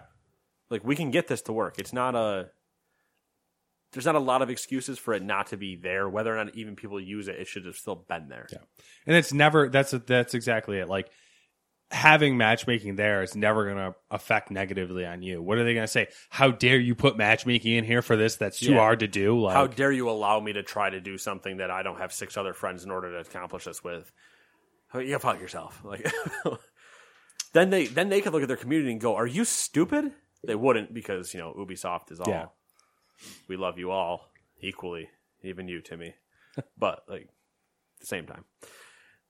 Like 0.70 0.84
we 0.84 0.96
can 0.96 1.10
get 1.10 1.28
this 1.28 1.42
to 1.42 1.52
work. 1.52 1.78
It's 1.78 1.92
not 1.92 2.14
a. 2.14 2.48
There's 3.92 4.06
not 4.06 4.14
a 4.14 4.20
lot 4.20 4.40
of 4.40 4.50
excuses 4.50 5.00
for 5.00 5.14
it 5.14 5.22
not 5.22 5.48
to 5.48 5.56
be 5.56 5.74
there. 5.74 6.08
Whether 6.08 6.32
or 6.32 6.44
not 6.44 6.54
even 6.54 6.76
people 6.76 7.00
use 7.00 7.26
it, 7.26 7.34
it 7.40 7.48
should 7.48 7.66
have 7.66 7.74
still 7.74 7.96
been 8.08 8.28
there. 8.28 8.46
Yeah. 8.52 8.58
and 9.06 9.16
it's 9.16 9.32
never 9.32 9.68
that's 9.68 9.90
that's 10.06 10.32
exactly 10.34 10.78
it. 10.78 10.88
Like 10.88 11.10
having 11.90 12.36
matchmaking 12.36 12.96
there 12.96 13.22
is 13.22 13.34
never 13.34 13.64
going 13.64 13.76
to 13.76 13.94
affect 14.10 14.50
negatively 14.50 15.04
on 15.04 15.22
you. 15.22 15.42
What 15.42 15.58
are 15.58 15.64
they 15.64 15.74
going 15.74 15.84
to 15.84 15.90
say? 15.92 16.08
How 16.28 16.50
dare 16.50 16.78
you 16.78 16.94
put 16.94 17.16
matchmaking 17.16 17.72
in 17.74 17.84
here 17.84 18.00
for 18.02 18.16
this? 18.16 18.36
That's 18.36 18.60
too 18.60 18.72
Yeah. 18.72 18.78
hard 18.78 19.00
to 19.00 19.08
do. 19.08 19.40
Like, 19.40 19.54
How 19.54 19.66
dare 19.66 19.90
you 19.90 20.08
allow 20.08 20.38
me 20.40 20.52
to 20.52 20.62
try 20.62 20.88
to 20.90 21.00
do 21.00 21.18
something 21.18 21.56
that 21.56 21.70
I 21.70 21.82
don't 21.82 21.98
have 21.98 22.12
six 22.12 22.36
other 22.36 22.54
friends 22.54 22.84
in 22.84 22.90
order 22.90 23.10
to 23.12 23.18
accomplish 23.28 23.64
this 23.64 23.82
with? 23.82 24.12
You 24.94 25.18
fuck 25.18 25.40
yourself. 25.40 25.80
Like 25.84 26.06
then 27.52 27.70
they 27.70 27.86
then 27.86 28.08
they 28.08 28.20
could 28.20 28.32
look 28.32 28.42
at 28.42 28.48
their 28.48 28.56
community 28.56 28.92
and 28.92 29.00
go, 29.00 29.16
"Are 29.16 29.26
you 29.26 29.44
stupid?" 29.44 30.12
They 30.44 30.54
wouldn't 30.54 30.94
because 30.94 31.34
you 31.34 31.40
know 31.40 31.52
Ubisoft 31.58 32.12
is 32.12 32.20
all. 32.20 32.28
Yeah. 32.30 32.46
We 33.48 33.56
love 33.56 33.78
you 33.78 33.90
all 33.90 34.30
equally, 34.60 35.08
even 35.42 35.66
you, 35.68 35.80
Timmy. 35.80 36.14
but 36.78 37.02
like 37.08 37.22
at 37.22 38.00
the 38.00 38.06
same 38.06 38.26
time. 38.26 38.44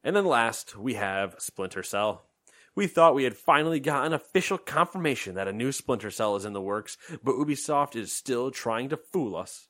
And 0.05 0.15
then 0.15 0.25
last 0.27 0.77
we 0.77 0.95
have 0.95 1.35
Splinter 1.39 1.83
Cell. 1.83 2.25
We 2.77 2.87
thought 2.87 3.15
we 3.15 3.25
had 3.25 3.37
finally 3.37 3.81
gotten 3.81 4.13
official 4.13 4.57
confirmation 4.57 5.35
that 5.35 5.49
a 5.49 5.53
new 5.53 5.73
Splinter 5.73 6.11
Cell 6.11 6.37
is 6.37 6.45
in 6.45 6.53
the 6.53 6.61
works, 6.61 6.97
but 7.23 7.35
Ubisoft 7.35 7.97
is 7.97 8.13
still 8.13 8.51
trying 8.51 8.89
to 8.91 8.97
fool 8.97 9.37
us. 9.37 9.69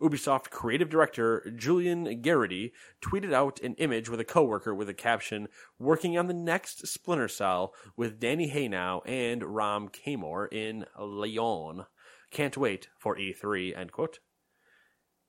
Ubisoft 0.00 0.50
creative 0.50 0.88
director 0.88 1.52
Julian 1.56 2.22
Gerighty 2.22 2.72
tweeted 3.00 3.32
out 3.32 3.60
an 3.60 3.74
image 3.74 4.08
with 4.08 4.18
a 4.18 4.24
coworker 4.24 4.74
with 4.74 4.88
a 4.88 4.94
caption, 4.94 5.46
working 5.78 6.18
on 6.18 6.26
the 6.26 6.34
next 6.34 6.86
Splinter 6.88 7.28
Cell 7.28 7.72
with 7.96 8.18
Danny 8.18 8.50
Haynow 8.50 9.02
and 9.06 9.44
Ram 9.44 9.88
Kamor 9.88 10.52
in 10.52 10.86
Lyon. 10.98 11.86
Can't 12.32 12.56
wait 12.56 12.88
for 12.98 13.16
E3, 13.16 13.78
end 13.78 13.92
quote. 13.92 14.18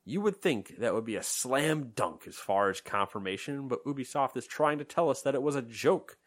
You 0.05 0.21
would 0.21 0.41
think 0.41 0.77
that 0.79 0.93
would 0.93 1.05
be 1.05 1.15
a 1.15 1.23
slam 1.23 1.91
dunk 1.95 2.23
as 2.27 2.35
far 2.35 2.69
as 2.69 2.81
confirmation, 2.81 3.67
but 3.67 3.85
Ubisoft 3.85 4.35
is 4.35 4.47
trying 4.47 4.79
to 4.79 4.85
tell 4.85 5.09
us 5.09 5.21
that 5.21 5.35
it 5.35 5.41
was 5.41 5.55
a 5.55 5.61
joke. 5.61 6.17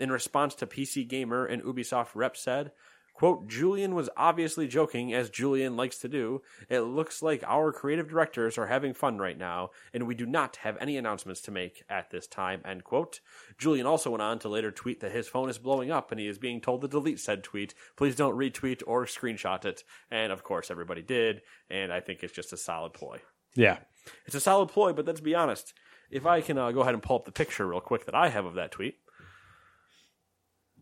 In 0.00 0.10
response 0.10 0.54
to 0.56 0.66
PC 0.66 1.06
Gamer, 1.06 1.44
an 1.44 1.60
Ubisoft 1.60 2.14
rep 2.14 2.34
said, 2.34 2.72
quote, 3.12 3.46
Julian 3.48 3.94
was 3.94 4.08
obviously 4.16 4.66
joking, 4.66 5.12
as 5.12 5.28
Julian 5.28 5.76
likes 5.76 5.98
to 5.98 6.08
do. 6.08 6.40
It 6.70 6.80
looks 6.80 7.20
like 7.20 7.44
our 7.46 7.70
creative 7.70 8.08
directors 8.08 8.56
are 8.56 8.68
having 8.68 8.94
fun 8.94 9.18
right 9.18 9.36
now, 9.36 9.72
and 9.92 10.06
we 10.06 10.14
do 10.14 10.24
not 10.24 10.56
have 10.56 10.78
any 10.80 10.96
announcements 10.96 11.42
to 11.42 11.50
make 11.50 11.82
at 11.90 12.10
this 12.10 12.26
time, 12.26 12.62
end 12.64 12.82
quote. 12.82 13.20
Julian 13.58 13.84
also 13.84 14.10
went 14.10 14.22
on 14.22 14.38
to 14.38 14.48
later 14.48 14.70
tweet 14.70 15.00
that 15.00 15.12
his 15.12 15.28
phone 15.28 15.50
is 15.50 15.58
blowing 15.58 15.90
up 15.90 16.10
and 16.10 16.18
he 16.18 16.26
is 16.26 16.38
being 16.38 16.62
told 16.62 16.80
to 16.80 16.88
delete 16.88 17.20
said 17.20 17.44
tweet. 17.44 17.74
Please 17.98 18.16
don't 18.16 18.38
retweet 18.38 18.82
or 18.86 19.04
screenshot 19.04 19.66
it. 19.66 19.84
And 20.10 20.32
of 20.32 20.42
course, 20.42 20.70
everybody 20.70 21.02
did, 21.02 21.42
and 21.68 21.92
I 21.92 22.00
think 22.00 22.22
it's 22.22 22.32
just 22.32 22.54
a 22.54 22.56
solid 22.56 22.94
ploy. 22.94 23.18
yeah, 23.54 23.80
It's 24.24 24.34
a 24.34 24.40
solid 24.40 24.70
ploy, 24.70 24.94
but 24.94 25.04
let's 25.04 25.20
be 25.20 25.34
honest. 25.34 25.74
If 26.10 26.24
I 26.24 26.40
can 26.40 26.56
uh, 26.56 26.72
go 26.72 26.80
ahead 26.80 26.94
and 26.94 27.02
pull 27.02 27.16
up 27.16 27.26
the 27.26 27.32
picture 27.32 27.66
real 27.66 27.80
quick 27.80 28.06
that 28.06 28.14
I 28.14 28.30
have 28.30 28.46
of 28.46 28.54
that 28.54 28.72
tweet 28.72 28.96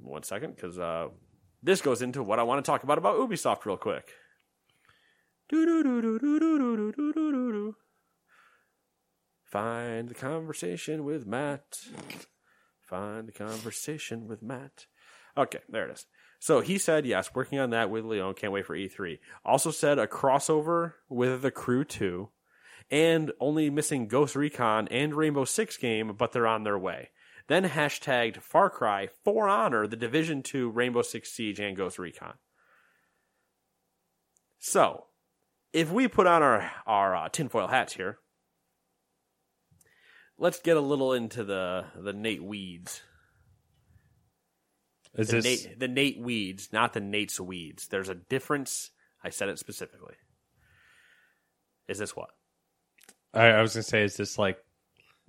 one 0.02 0.22
second 0.22 0.54
because 0.54 0.78
uh, 0.78 1.08
this 1.62 1.80
goes 1.80 2.02
into 2.02 2.22
what 2.22 2.38
I 2.38 2.42
want 2.42 2.64
to 2.64 2.68
talk 2.70 2.82
about 2.82 2.98
about 2.98 3.16
Ubisoft 3.16 3.64
real 3.64 3.76
quick. 3.76 4.12
Find 9.44 10.08
the 10.08 10.14
conversation 10.14 11.04
with 11.04 11.26
Matt. 11.26 11.78
Find 12.80 13.28
the 13.28 13.32
conversation 13.32 14.28
with 14.28 14.42
Matt. 14.42 14.86
Okay, 15.36 15.60
there 15.68 15.88
it 15.88 15.92
is. 15.92 16.06
So 16.38 16.60
he 16.60 16.78
said 16.78 17.06
yes, 17.06 17.34
working 17.34 17.58
on 17.58 17.70
that 17.70 17.90
with 17.90 18.04
Leon. 18.04 18.34
Can't 18.34 18.52
wait 18.52 18.66
for 18.66 18.76
E3. 18.76 19.18
Also 19.44 19.70
said 19.70 19.98
a 19.98 20.06
crossover 20.06 20.94
with 21.08 21.42
the 21.42 21.50
Crew 21.50 21.84
too, 21.84 22.28
and 22.90 23.32
only 23.40 23.70
missing 23.70 24.06
Ghost 24.06 24.36
Recon 24.36 24.86
and 24.88 25.14
Rainbow 25.14 25.44
Six 25.44 25.76
game, 25.76 26.14
but 26.16 26.32
they're 26.32 26.46
on 26.46 26.64
their 26.64 26.78
way. 26.78 27.10
Then 27.48 27.64
hashtagged 27.64 28.42
Far 28.42 28.68
Cry 28.68 29.08
For 29.24 29.48
Honor, 29.48 29.86
the 29.86 29.96
Division 29.96 30.42
2, 30.42 30.70
Rainbow 30.70 31.02
Six 31.02 31.32
Siege, 31.32 31.58
and 31.58 31.76
Ghost 31.76 31.98
Recon. 31.98 32.34
So, 34.58 35.06
if 35.72 35.90
we 35.90 36.08
put 36.08 36.26
on 36.26 36.42
our, 36.42 36.70
our 36.86 37.16
uh, 37.16 37.28
tinfoil 37.30 37.68
hats 37.68 37.94
here, 37.94 38.18
let's 40.36 40.60
get 40.60 40.76
a 40.76 40.80
little 40.80 41.14
into 41.14 41.42
the, 41.42 41.86
the 41.96 42.12
Nate 42.12 42.44
weeds. 42.44 43.00
is 45.16 45.28
The 45.28 45.36
this 45.36 45.44
Nate, 45.44 45.78
the 45.80 45.88
Nate 45.88 46.20
weeds, 46.20 46.68
not 46.70 46.92
the 46.92 47.00
Nate's 47.00 47.40
weeds. 47.40 47.86
There's 47.88 48.10
a 48.10 48.14
difference. 48.14 48.90
I 49.24 49.30
said 49.30 49.48
it 49.48 49.58
specifically. 49.58 50.16
Is 51.88 51.98
this 51.98 52.14
what? 52.14 52.30
I, 53.32 53.46
I 53.46 53.62
was 53.62 53.72
going 53.72 53.84
to 53.84 53.88
say, 53.88 54.02
is 54.02 54.18
this 54.18 54.38
like 54.38 54.58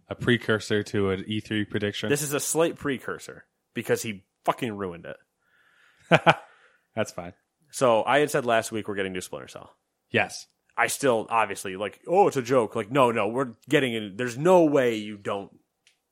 a 0.10 0.16
precursor 0.16 0.84
to 0.84 1.12
an 1.12 1.24
E3 1.24 1.70
prediction? 1.70 2.10
This 2.10 2.22
is 2.22 2.34
a 2.34 2.40
slight 2.40 2.76
precursor 2.76 3.46
because 3.74 4.02
he 4.02 4.24
fucking 4.46 4.76
ruined 4.76 5.06
it. 5.06 6.36
That's 6.96 7.12
fine. 7.12 7.34
So 7.72 8.04
I 8.04 8.20
had 8.20 8.32
said 8.32 8.46
last 8.46 8.72
week 8.72 8.88
we're 8.88 8.96
getting 8.96 9.14
new 9.14 9.22
Splinter 9.22 9.48
Cell. 9.48 9.76
Yes. 10.12 10.48
I 10.76 10.88
still 10.88 11.28
obviously 11.30 11.76
like, 11.76 12.00
oh, 12.08 12.28
it's 12.28 12.38
a 12.38 12.42
joke. 12.42 12.76
Like, 12.76 12.92
no, 12.92 13.12
no, 13.12 13.28
we're 13.28 13.54
getting 13.68 13.94
it. 13.94 14.18
There's 14.18 14.38
no 14.38 14.64
way 14.64 14.96
you 14.96 15.18
don't 15.18 15.52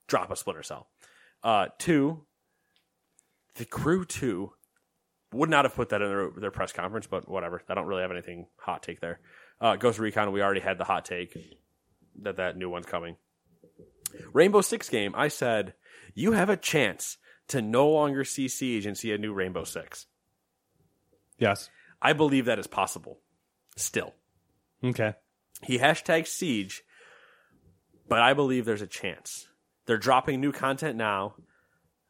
drop 0.07 0.29
a 0.29 0.35
Splinter 0.35 0.63
Cell. 0.63 0.87
Uh, 1.43 1.67
two, 1.79 2.25
the 3.55 3.65
Crew 3.65 4.05
Two 4.05 4.51
would 5.33 5.49
not 5.49 5.65
have 5.65 5.75
put 5.75 5.89
that 5.89 6.01
in 6.01 6.09
their, 6.09 6.29
their 6.37 6.51
press 6.51 6.71
conference, 6.71 7.07
but 7.07 7.27
whatever. 7.29 7.61
I 7.69 7.73
don't 7.73 7.85
really 7.85 8.01
have 8.01 8.11
anything 8.11 8.47
hot 8.57 8.83
take 8.83 8.99
there. 8.99 9.19
Uh, 9.59 9.75
Ghost 9.75 9.99
Recon, 9.99 10.31
we 10.31 10.41
already 10.41 10.61
had 10.61 10.77
the 10.77 10.83
hot 10.83 11.05
take 11.05 11.37
that 12.21 12.37
that 12.37 12.57
new 12.57 12.69
one's 12.69 12.85
coming. 12.85 13.15
Rainbow 14.33 14.61
Six 14.61 14.89
game, 14.89 15.13
I 15.15 15.27
said 15.27 15.73
you 16.13 16.31
have 16.33 16.49
a 16.49 16.57
chance 16.57 17.17
to 17.49 17.61
no 17.61 17.89
longer 17.89 18.23
see 18.23 18.47
Siege 18.47 18.85
and 18.85 18.97
see 18.97 19.11
a 19.11 19.17
new 19.17 19.33
Rainbow 19.33 19.63
Six. 19.63 20.07
Yes. 21.37 21.69
I 22.01 22.13
believe 22.13 22.45
that 22.45 22.59
is 22.59 22.67
possible. 22.67 23.19
Still. 23.75 24.13
Okay. 24.83 25.13
He 25.63 25.79
hashtags 25.79 26.27
siege, 26.27 26.83
but 28.07 28.19
I 28.19 28.33
believe 28.33 28.65
there's 28.65 28.81
a 28.81 28.87
chance. 28.87 29.47
They're 29.85 29.97
dropping 29.97 30.39
new 30.39 30.51
content 30.51 30.97
now. 30.97 31.35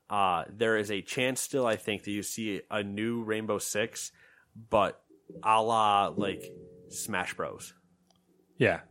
Uh, 0.09 0.45
there 0.49 0.77
is 0.77 0.91
a 0.91 1.01
chance 1.01 1.41
still, 1.41 1.65
I 1.65 1.75
think, 1.75 2.03
that 2.03 2.11
you 2.11 2.23
see 2.23 2.61
a 2.71 2.83
new 2.83 3.23
Rainbow 3.23 3.57
Six, 3.57 4.11
but 4.69 5.01
a 5.43 5.61
la 5.61 6.07
like 6.07 6.43
Smash 6.89 7.33
Bros. 7.35 7.73
Yeah. 8.57 8.81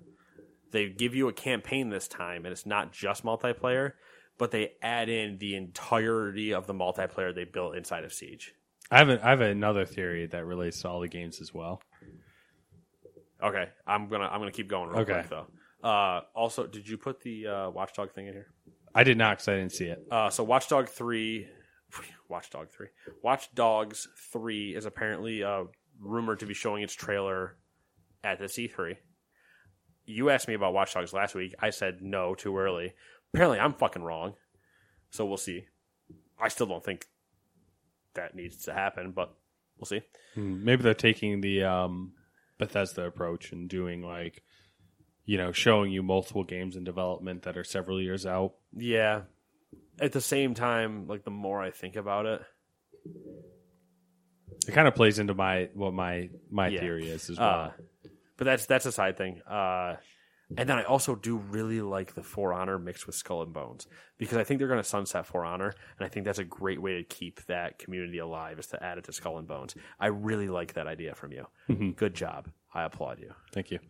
They 0.76 0.90
give 0.90 1.14
you 1.14 1.26
a 1.28 1.32
campaign 1.32 1.88
this 1.88 2.06
time, 2.06 2.44
and 2.44 2.52
it's 2.52 2.66
not 2.66 2.92
just 2.92 3.24
multiplayer, 3.24 3.92
but 4.36 4.50
they 4.50 4.72
add 4.82 5.08
in 5.08 5.38
the 5.38 5.56
entirety 5.56 6.52
of 6.52 6.66
the 6.66 6.74
multiplayer 6.74 7.34
they 7.34 7.44
built 7.44 7.74
inside 7.76 8.04
of 8.04 8.12
Siege. 8.12 8.52
I 8.90 8.98
have 8.98 9.08
a, 9.08 9.26
I 9.26 9.30
have 9.30 9.40
another 9.40 9.86
theory 9.86 10.26
that 10.26 10.44
relates 10.44 10.82
to 10.82 10.88
all 10.90 11.00
the 11.00 11.08
games 11.08 11.40
as 11.40 11.54
well. 11.54 11.80
Okay, 13.42 13.70
I'm 13.86 14.08
gonna 14.08 14.26
I'm 14.26 14.38
gonna 14.38 14.52
keep 14.52 14.68
going 14.68 14.90
real 14.90 14.98
Okay. 15.00 15.14
quick 15.14 15.30
though. 15.30 15.46
Uh, 15.82 16.20
also, 16.34 16.66
did 16.66 16.86
you 16.86 16.98
put 16.98 17.22
the 17.22 17.46
uh, 17.46 17.70
Watchdog 17.70 18.12
thing 18.12 18.26
in 18.26 18.34
here? 18.34 18.48
I 18.94 19.02
did 19.02 19.16
not 19.16 19.38
because 19.38 19.48
I 19.48 19.54
didn't 19.56 19.72
see 19.72 19.86
it. 19.86 20.06
Uh, 20.10 20.28
so 20.28 20.44
Watchdog 20.44 20.90
three, 20.90 21.48
Watchdog 22.28 22.68
three, 22.70 22.88
Watch 23.22 23.48
Dogs 23.54 24.08
three 24.30 24.76
is 24.76 24.84
apparently 24.84 25.42
uh, 25.42 25.64
rumored 25.98 26.40
to 26.40 26.46
be 26.46 26.52
showing 26.52 26.82
its 26.82 26.92
trailer 26.92 27.56
at 28.22 28.38
the 28.38 28.48
C 28.50 28.68
three. 28.68 28.96
You 30.06 30.30
asked 30.30 30.48
me 30.48 30.54
about 30.54 30.72
Watch 30.72 30.94
Dogs 30.94 31.12
last 31.12 31.34
week. 31.34 31.54
I 31.60 31.70
said 31.70 32.00
no, 32.00 32.34
too 32.34 32.56
early. 32.56 32.94
Apparently, 33.34 33.58
I'm 33.58 33.72
fucking 33.74 34.02
wrong. 34.02 34.34
So 35.10 35.24
we'll 35.26 35.36
see. 35.36 35.64
I 36.40 36.48
still 36.48 36.66
don't 36.66 36.84
think 36.84 37.06
that 38.14 38.34
needs 38.34 38.64
to 38.64 38.72
happen, 38.72 39.12
but 39.12 39.34
we'll 39.78 39.86
see. 39.86 40.02
Hmm, 40.34 40.64
Maybe 40.64 40.82
they're 40.82 40.94
taking 40.94 41.40
the 41.40 41.64
um, 41.64 42.12
Bethesda 42.58 43.04
approach 43.04 43.52
and 43.52 43.68
doing 43.68 44.02
like, 44.02 44.42
you 45.24 45.38
know, 45.38 45.52
showing 45.52 45.90
you 45.92 46.02
multiple 46.02 46.44
games 46.44 46.76
in 46.76 46.84
development 46.84 47.42
that 47.42 47.56
are 47.56 47.64
several 47.64 48.00
years 48.00 48.24
out. 48.26 48.54
Yeah. 48.76 49.22
At 50.00 50.12
the 50.12 50.20
same 50.20 50.54
time, 50.54 51.08
like 51.08 51.24
the 51.24 51.30
more 51.30 51.60
I 51.62 51.70
think 51.70 51.96
about 51.96 52.26
it, 52.26 52.42
It 54.68 54.72
kind 54.72 54.88
of 54.88 54.94
plays 54.94 55.18
into 55.18 55.34
my 55.34 55.68
what 55.74 55.92
my 55.94 56.28
my 56.50 56.68
Yeah. 56.68 56.80
theory 56.80 57.08
is 57.08 57.30
as 57.30 57.38
well. 57.38 57.72
Uh, 57.74 58.08
but 58.36 58.44
that's 58.44 58.66
that's 58.66 58.86
a 58.86 58.92
side 58.92 59.16
thing. 59.16 59.40
Uh, 59.42 59.96
And 60.56 60.68
then 60.68 60.78
I 60.78 60.84
also 60.84 61.16
do 61.16 61.38
really 61.38 61.80
like 61.80 62.14
the 62.14 62.22
For 62.22 62.52
Honor 62.52 62.78
mixed 62.78 63.04
with 63.08 63.16
Skull 63.16 63.42
and 63.42 63.52
Bones 63.52 63.88
because 64.16 64.38
I 64.38 64.44
think 64.44 64.58
they're 64.60 64.68
going 64.68 64.78
to 64.80 64.88
sunset 64.88 65.26
For 65.26 65.44
Honor, 65.44 65.74
and 65.98 66.06
I 66.06 66.08
think 66.08 66.24
that's 66.24 66.38
a 66.38 66.44
great 66.44 66.80
way 66.80 66.94
to 66.98 67.02
keep 67.02 67.44
that 67.46 67.80
community 67.80 68.18
alive 68.18 68.60
is 68.60 68.68
to 68.68 68.80
add 68.80 68.96
it 68.98 69.04
to 69.04 69.12
Skull 69.12 69.38
and 69.38 69.48
Bones. 69.48 69.74
I 69.98 70.06
really 70.06 70.48
like 70.48 70.74
that 70.74 70.86
idea 70.86 71.16
from 71.16 71.32
you. 71.32 71.48
Good 71.96 72.14
job. 72.14 72.48
I 72.72 72.84
applaud 72.84 73.18
you. 73.18 73.32
Thank 73.52 73.72
you. 73.72 73.80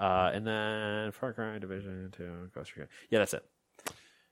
Uh, 0.00 0.30
and 0.32 0.46
then 0.46 1.12
Far 1.12 1.34
Cry 1.34 1.58
Division 1.58 2.10
Two, 2.16 2.48
Ghost 2.54 2.74
Recon. 2.74 2.88
Yeah, 3.10 3.18
that's 3.18 3.34
it. 3.34 3.44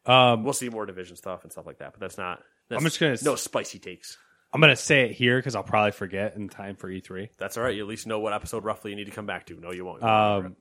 Um, 0.06 0.44
We'll 0.44 0.52
see 0.54 0.68
more 0.70 0.86
Division 0.86 1.16
stuff 1.16 1.42
and 1.42 1.52
stuff 1.52 1.66
like 1.66 1.78
that, 1.78 1.92
but 1.92 2.00
that's 2.00 2.16
not. 2.16 2.40
That's, 2.70 2.80
I'm 2.80 2.86
just 2.88 3.00
gonna- 3.00 3.16
no 3.22 3.36
spicy 3.36 3.78
takes. 3.78 4.16
I'm 4.56 4.60
gonna 4.62 4.74
say 4.74 5.02
it 5.02 5.12
here 5.12 5.38
because 5.38 5.54
I'll 5.54 5.62
probably 5.62 5.92
forget 5.92 6.34
in 6.34 6.48
time 6.48 6.76
for 6.76 6.88
E 6.88 7.02
E3. 7.02 7.28
That's 7.36 7.58
all 7.58 7.62
right. 7.62 7.76
You 7.76 7.82
at 7.82 7.88
least 7.88 8.06
know 8.06 8.20
what 8.20 8.32
episode 8.32 8.64
roughly 8.64 8.90
you 8.90 8.96
need 8.96 9.04
to 9.04 9.10
come 9.10 9.26
back 9.26 9.44
to. 9.48 9.60
No, 9.60 9.70
you 9.70 9.84
won't. 9.84 10.02
Um, 10.02 10.56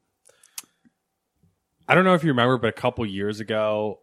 I 1.88 1.96
don't 1.96 2.04
know 2.04 2.14
if 2.14 2.22
you 2.22 2.32
remember, 2.32 2.58
but 2.58 2.68
a 2.68 2.74
couple 2.74 3.06
years 3.06 3.40
ago, 3.40 4.02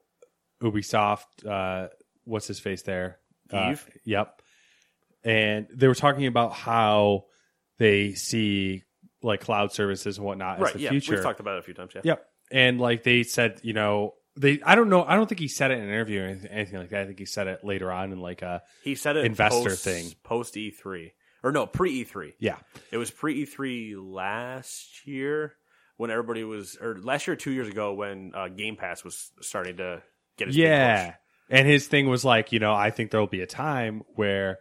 Ubisoft, 0.63 1.47
uh, 1.47 1.89
what's 2.25 2.47
his 2.47 2.59
face 2.59 2.81
there? 2.85 3.19
Uh, 3.53 3.73
Yves? 3.73 3.85
yep. 4.07 4.41
And 5.25 5.67
they 5.75 5.89
were 5.89 5.95
talking 5.95 6.25
about 6.25 6.55
how 6.55 7.25
they 7.77 8.15
see 8.15 8.85
like 9.23 9.43
cloud 9.43 9.73
services 9.73 10.17
and 10.17 10.27
whatnot 10.27 10.59
right. 10.59 10.69
as 10.69 10.73
the 10.73 10.81
Yeah, 10.81 10.89
future. 10.89 11.17
we've 11.17 11.23
talked 11.23 11.41
about 11.41 11.57
it 11.57 11.59
a 11.59 11.63
few 11.65 11.75
times. 11.75 11.93
Yeah. 11.95 12.01
Yep. 12.03 12.27
And 12.51 12.81
like 12.81 13.03
they 13.03 13.25
said, 13.25 13.61
you 13.63 13.75
know, 13.75 14.15
they 14.37 14.61
I 14.65 14.75
don't 14.75 14.89
know, 14.89 15.05
I 15.05 15.15
don't 15.17 15.29
think 15.29 15.41
he 15.41 15.49
said 15.49 15.71
it 15.71 15.79
in 15.79 15.85
an 15.85 15.89
interview 15.91 16.23
or 16.23 16.27
anything, 16.27 16.51
anything 16.51 16.79
like 16.79 16.91
that. 16.91 17.03
I 17.03 17.07
think 17.07 17.19
he 17.19 17.27
said 17.27 17.47
it 17.49 17.65
later 17.65 17.91
on 17.93 18.13
in 18.13 18.19
like 18.21 18.43
a 18.43 18.63
He 18.83 18.95
said 18.95 19.17
it 19.17 19.25
Investor 19.27 19.71
post, 19.71 19.85
thing. 19.85 20.13
post 20.23 20.55
E3 20.55 21.13
or 21.43 21.53
no 21.53 21.67
pre 21.67 22.05
E3. 22.05 22.35
yeah. 22.39 22.57
It 22.91 22.97
was 22.99 23.11
pre 23.11 23.45
E3 23.47 23.95
last 23.97 25.07
year 25.07 25.55
when 25.97 26.11
everybody 26.11 26.43
was, 26.45 26.77
or 26.81 26.99
last 27.01 27.27
year, 27.27 27.37
two 27.37 27.53
years 27.53 27.69
ago 27.69 27.93
when 27.95 28.33
uh, 28.35 28.49
Game 28.49 28.77
Pass 28.77 29.05
was 29.05 29.31
starting 29.41 29.77
to 29.77 30.03
get 30.39 30.49
its 30.49 30.57
big 30.57 30.65
Yeah. 30.65 31.15
And 31.51 31.69
his 31.69 31.87
thing 31.87 32.09
was 32.09 32.25
like, 32.25 32.51
you 32.53 32.59
know, 32.61 32.73
I 32.73 32.91
think 32.91 33.11
there 33.11 33.21
will 33.21 33.27
be 33.27 33.43
a 33.43 33.47
time 33.47 34.03
where 34.15 34.59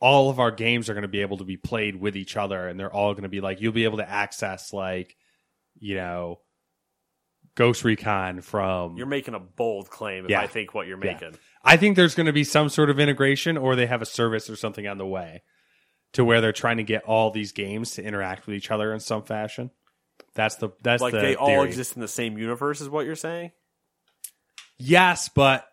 all 0.00 0.30
of 0.30 0.38
our 0.40 0.50
games 0.50 0.88
are 0.88 0.94
going 0.94 1.02
to 1.02 1.08
be 1.08 1.20
able 1.20 1.36
to 1.38 1.44
be 1.44 1.56
played 1.56 1.96
with 1.96 2.16
each 2.16 2.36
other 2.36 2.66
and 2.68 2.78
they're 2.80 2.92
all 2.92 3.12
going 3.12 3.24
to 3.24 3.28
be 3.28 3.40
like 3.40 3.60
you'll 3.60 3.72
be 3.72 3.84
able 3.84 3.98
to 3.98 4.08
access 4.08 4.72
like, 4.72 5.16
you 5.80 5.96
know, 5.96 6.38
Ghost 7.58 7.82
Recon 7.82 8.40
from 8.40 8.96
You're 8.96 9.06
making 9.06 9.34
a 9.34 9.40
bold 9.40 9.90
claim 9.90 10.24
if 10.26 10.30
Yeah. 10.30 10.40
I 10.40 10.46
think 10.46 10.74
what 10.74 10.86
you're 10.86 10.96
Yeah. 11.04 11.14
making. 11.14 11.36
I 11.64 11.76
think 11.76 11.96
there's 11.96 12.14
going 12.14 12.26
to 12.28 12.32
be 12.32 12.44
some 12.44 12.68
sort 12.68 12.88
of 12.88 13.00
integration 13.00 13.56
or 13.56 13.74
they 13.74 13.86
have 13.86 14.00
a 14.00 14.06
service 14.06 14.48
or 14.48 14.54
something 14.54 14.86
on 14.86 14.96
the 14.96 15.04
way 15.06 15.42
to 16.12 16.24
where 16.24 16.40
they're 16.40 16.52
trying 16.52 16.76
to 16.76 16.84
get 16.84 17.02
all 17.02 17.32
these 17.32 17.50
games 17.50 17.90
to 17.96 18.02
interact 18.04 18.46
with 18.46 18.54
each 18.54 18.70
other 18.70 18.94
in 18.94 19.00
some 19.00 19.24
fashion. 19.24 19.72
That's 20.34 20.54
the 20.54 20.70
that's 20.84 21.02
Like 21.02 21.12
the 21.12 21.18
they 21.18 21.34
all 21.34 21.48
theory. 21.48 21.66
exist 21.66 21.96
in 21.96 22.00
the 22.00 22.06
same 22.06 22.38
universe, 22.38 22.80
is 22.80 22.88
what 22.88 23.04
you're 23.06 23.16
saying? 23.16 23.50
Yes, 24.76 25.28
but 25.28 25.66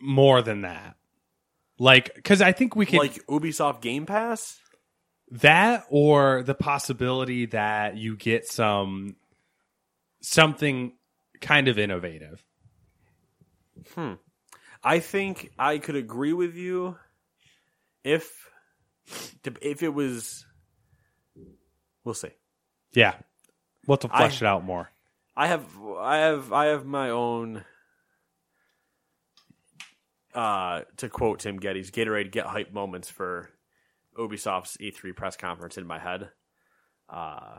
more 0.00 0.40
than 0.40 0.62
that. 0.62 0.96
Like 1.78 2.24
cuz 2.24 2.40
I 2.40 2.52
think 2.52 2.74
we 2.74 2.86
can 2.86 2.98
Like 2.98 3.26
Ubisoft 3.26 3.82
Game 3.82 4.06
Pass? 4.06 4.58
that 5.32 5.84
or 5.90 6.42
the 6.44 6.54
possibility 6.54 7.44
that 7.46 7.96
you 7.98 8.16
get 8.16 8.46
some 8.48 9.16
something 10.22 10.92
kind 11.40 11.68
of 11.68 11.78
innovative. 11.78 12.44
Hmm. 13.94 14.14
I 14.82 14.98
think 15.00 15.50
I 15.58 15.78
could 15.78 15.96
agree 15.96 16.32
with 16.32 16.54
you 16.54 16.96
if 18.04 18.30
if 19.60 19.82
it 19.82 19.90
was. 19.94 20.44
We'll 22.04 22.14
see. 22.14 22.30
Yeah. 22.92 23.14
We'll 23.86 23.96
have 23.96 24.10
to 24.10 24.16
flesh 24.16 24.42
I- 24.42 24.46
it 24.46 24.48
out 24.48 24.64
more. 24.64 24.90
I 25.36 25.46
have 25.46 25.66
I 25.98 26.18
have 26.18 26.52
I 26.52 26.66
have 26.66 26.84
my 26.84 27.10
own 27.10 27.64
uh 30.34 30.82
to 30.98 31.08
quote 31.08 31.40
Tim 31.40 31.58
Gettys 31.58 31.90
Gatorade 31.90 32.30
get 32.30 32.46
hype 32.46 32.72
moments 32.72 33.08
for 33.08 33.50
Ubisoft's 34.18 34.76
E3 34.78 35.14
press 35.16 35.36
conference 35.36 35.78
in 35.78 35.86
my 35.86 35.98
head. 35.98 36.30
Uh 37.08 37.58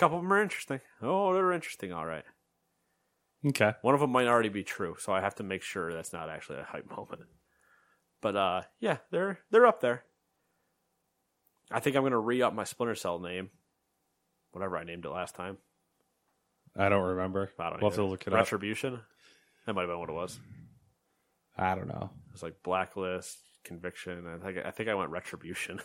couple 0.00 0.16
of 0.16 0.24
them 0.24 0.32
are 0.32 0.42
interesting. 0.42 0.80
Oh, 1.02 1.34
they're 1.34 1.52
interesting, 1.52 1.92
all 1.92 2.06
right. 2.06 2.24
Okay. 3.46 3.74
One 3.82 3.94
of 3.94 4.00
them 4.00 4.10
might 4.10 4.26
already 4.26 4.48
be 4.48 4.64
true, 4.64 4.96
so 4.98 5.12
I 5.12 5.20
have 5.20 5.34
to 5.36 5.42
make 5.42 5.62
sure 5.62 5.92
that's 5.92 6.12
not 6.12 6.28
actually 6.28 6.58
a 6.58 6.64
hype 6.64 6.90
moment. 6.96 7.22
But 8.20 8.36
uh 8.36 8.62
yeah, 8.80 8.98
they're 9.10 9.38
they're 9.50 9.66
up 9.66 9.80
there. 9.80 10.04
I 11.70 11.80
think 11.80 11.96
I'm 11.96 12.02
gonna 12.02 12.18
re 12.18 12.42
up 12.42 12.54
my 12.54 12.64
Splinter 12.64 12.94
Cell 12.94 13.18
name. 13.18 13.50
Whatever 14.52 14.76
I 14.76 14.84
named 14.84 15.04
it 15.04 15.10
last 15.10 15.34
time. 15.34 15.58
I 16.76 16.88
don't 16.88 17.02
remember. 17.02 17.50
I 17.58 17.70
don't 17.70 17.80
we'll 17.80 17.90
have 17.90 17.96
to 17.96 18.04
look 18.04 18.26
it 18.26 18.32
up. 18.32 18.40
Retribution. 18.40 19.00
That 19.66 19.74
might 19.74 19.82
have 19.82 19.90
been 19.90 20.00
what 20.00 20.08
it 20.08 20.14
was. 20.14 20.38
I 21.56 21.74
don't 21.74 21.88
know. 21.88 22.10
It 22.28 22.32
was 22.32 22.42
like 22.42 22.62
blacklist, 22.62 23.38
conviction. 23.64 24.26
I 24.26 24.44
think 24.44 24.66
I 24.66 24.70
think 24.70 24.88
I 24.88 24.94
went 24.94 25.10
retribution. 25.10 25.80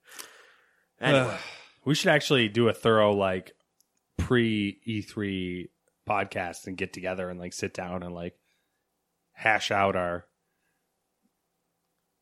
anyway, 1.00 1.36
we 1.86 1.94
should 1.94 2.10
actually 2.10 2.48
do 2.48 2.68
a 2.68 2.74
thorough 2.74 3.12
like 3.12 3.52
pre 4.18 4.78
E3 4.86 5.68
podcast 6.06 6.66
and 6.66 6.76
get 6.76 6.92
together 6.92 7.30
and 7.30 7.40
like 7.40 7.52
sit 7.52 7.72
down 7.72 8.02
and 8.02 8.14
like 8.14 8.34
hash 9.32 9.70
out 9.70 9.96
our 9.96 10.26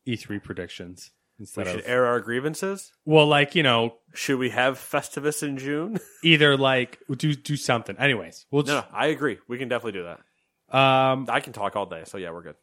E3 0.06 0.42
predictions 0.42 1.10
Instead 1.40 1.66
we 1.66 1.72
should 1.72 1.80
of 1.80 1.88
air 1.88 2.06
our 2.06 2.20
grievances. 2.20 2.92
well, 3.04 3.26
like 3.26 3.56
you 3.56 3.64
know, 3.64 3.96
Should 4.14 4.38
we 4.38 4.50
have 4.50 4.78
Festivus 4.78 5.42
in 5.42 5.58
June? 5.58 5.98
either 6.22 6.56
like 6.56 7.00
do 7.16 7.34
do 7.34 7.56
something. 7.56 7.96
Anyways, 7.98 8.46
we'll 8.52 8.62
no, 8.62 8.80
no, 8.80 8.84
I 8.92 9.08
agree. 9.08 9.38
We 9.48 9.58
can 9.58 9.68
definitely 9.68 10.00
do 10.00 10.04
that. 10.04 10.78
um 10.78 11.26
I 11.28 11.40
can 11.40 11.52
talk 11.52 11.74
all 11.74 11.86
day, 11.86 12.02
so 12.04 12.18
yeah, 12.18 12.30
we're 12.30 12.42
good. 12.42 12.54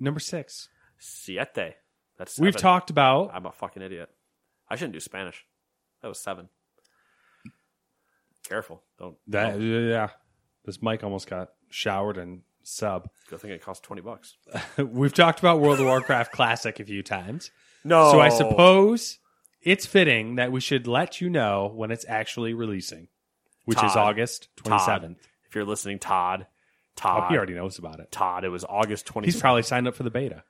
number 0.00 0.18
six. 0.18 0.68
Siete. 0.98 1.76
That's 2.18 2.36
We've 2.40 2.56
talked 2.56 2.90
about 2.90 3.30
I'm 3.32 3.46
a 3.46 3.52
fucking 3.52 3.82
idiot. 3.82 4.10
I 4.68 4.74
shouldn't 4.74 4.94
do 4.94 5.00
Spanish. 5.00 5.44
That 6.02 6.08
was 6.08 6.18
seven. 6.18 6.48
Careful. 8.48 8.82
Don't. 8.98 9.16
that. 9.28 9.52
don't. 9.52 9.88
Yeah, 9.88 10.08
this 10.64 10.82
mic 10.82 11.04
almost 11.04 11.28
got 11.28 11.50
showered 11.70 12.16
and 12.16 12.42
sub. 12.62 13.08
Good 13.28 13.40
thing 13.40 13.50
it 13.50 13.62
cost 13.62 13.82
twenty 13.82 14.02
bucks. 14.02 14.36
We've 14.78 15.12
talked 15.12 15.38
about 15.38 15.60
World 15.60 15.80
of 15.80 15.86
Warcraft 15.86 16.32
Classic 16.32 16.78
a 16.80 16.84
few 16.84 17.02
times. 17.02 17.50
No. 17.84 18.12
So 18.12 18.20
I 18.20 18.30
suppose 18.30 19.18
it's 19.62 19.86
fitting 19.86 20.36
that 20.36 20.52
we 20.52 20.60
should 20.60 20.86
let 20.86 21.20
you 21.20 21.28
know 21.28 21.70
when 21.74 21.90
it's 21.90 22.06
actually 22.08 22.54
releasing, 22.54 23.08
which 23.64 23.78
is 23.78 23.92
Todd. 23.92 23.96
August 23.98 24.48
Todd, 24.56 25.02
27th. 25.02 25.16
If 25.46 25.54
you're 25.54 25.64
listening, 25.64 25.98
Todd. 25.98 26.46
Oh, 26.50 26.54
Todd. 26.96 27.30
he 27.30 27.36
already 27.36 27.54
knows 27.54 27.78
about 27.78 28.00
it. 28.00 28.10
Todd. 28.10 28.44
It 28.44 28.48
was 28.48 28.64
August 28.64 29.06
twenty. 29.06 29.26
He's 29.28 29.40
probably 29.40 29.62
signed 29.62 29.86
up 29.86 29.94
for 29.94 30.02
the 30.04 30.10
beta. 30.10 30.42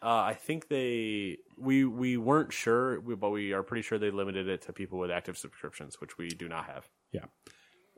Uh, 0.00 0.08
I 0.08 0.34
think 0.34 0.68
they 0.68 1.38
we 1.56 1.84
we 1.84 2.16
weren't 2.16 2.52
sure, 2.52 3.00
but 3.00 3.30
we 3.30 3.52
are 3.52 3.62
pretty 3.62 3.82
sure 3.82 3.98
they 3.98 4.10
limited 4.10 4.48
it 4.48 4.62
to 4.62 4.72
people 4.72 4.98
with 4.98 5.10
active 5.10 5.36
subscriptions, 5.36 6.00
which 6.00 6.16
we 6.18 6.28
do 6.28 6.48
not 6.48 6.66
have. 6.66 6.88
Yeah. 7.12 7.24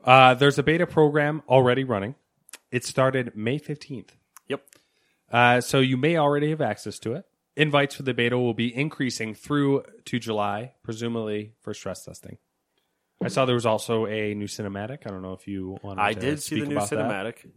Uh, 0.03 0.33
there's 0.33 0.57
a 0.57 0.63
beta 0.63 0.87
program 0.87 1.43
already 1.47 1.83
running. 1.83 2.15
It 2.71 2.85
started 2.85 3.35
May 3.35 3.59
15th. 3.59 4.09
Yep. 4.47 4.65
Uh, 5.31 5.61
so 5.61 5.79
you 5.79 5.95
may 5.95 6.17
already 6.17 6.49
have 6.49 6.61
access 6.61 6.97
to 6.99 7.13
it. 7.13 7.25
Invites 7.55 7.95
for 7.95 8.03
the 8.03 8.13
beta 8.13 8.37
will 8.37 8.53
be 8.53 8.75
increasing 8.75 9.35
through 9.35 9.83
to 10.05 10.19
July, 10.19 10.73
presumably 10.83 11.53
for 11.61 11.73
stress 11.73 12.03
testing. 12.03 12.37
I 13.23 13.27
saw 13.27 13.45
there 13.45 13.55
was 13.55 13.67
also 13.67 14.07
a 14.07 14.33
new 14.33 14.47
cinematic. 14.47 15.05
I 15.05 15.09
don't 15.09 15.21
know 15.21 15.33
if 15.33 15.47
you 15.47 15.77
want. 15.83 15.99
I 15.99 16.13
did 16.13 16.41
see 16.41 16.59
the 16.59 16.65
new 16.65 16.77
cinematic. 16.77 17.43
that. 17.43 17.51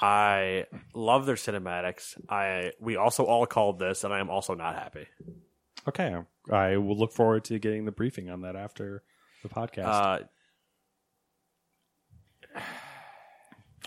I 0.00 0.66
love 0.94 1.26
their 1.26 1.34
cinematics. 1.36 2.16
I 2.28 2.72
we 2.80 2.96
also 2.96 3.24
all 3.24 3.46
called 3.46 3.78
this, 3.78 4.02
and 4.04 4.12
I 4.14 4.20
am 4.20 4.30
also 4.30 4.54
not 4.54 4.74
happy. 4.74 5.06
Okay, 5.88 6.14
I 6.50 6.76
will 6.76 6.96
look 6.96 7.12
forward 7.12 7.44
to 7.44 7.58
getting 7.58 7.84
the 7.84 7.92
briefing 7.92 8.30
on 8.30 8.42
that 8.42 8.56
after 8.56 9.02
the 9.42 9.48
podcast, 9.48 9.84
Uh, 9.86 10.18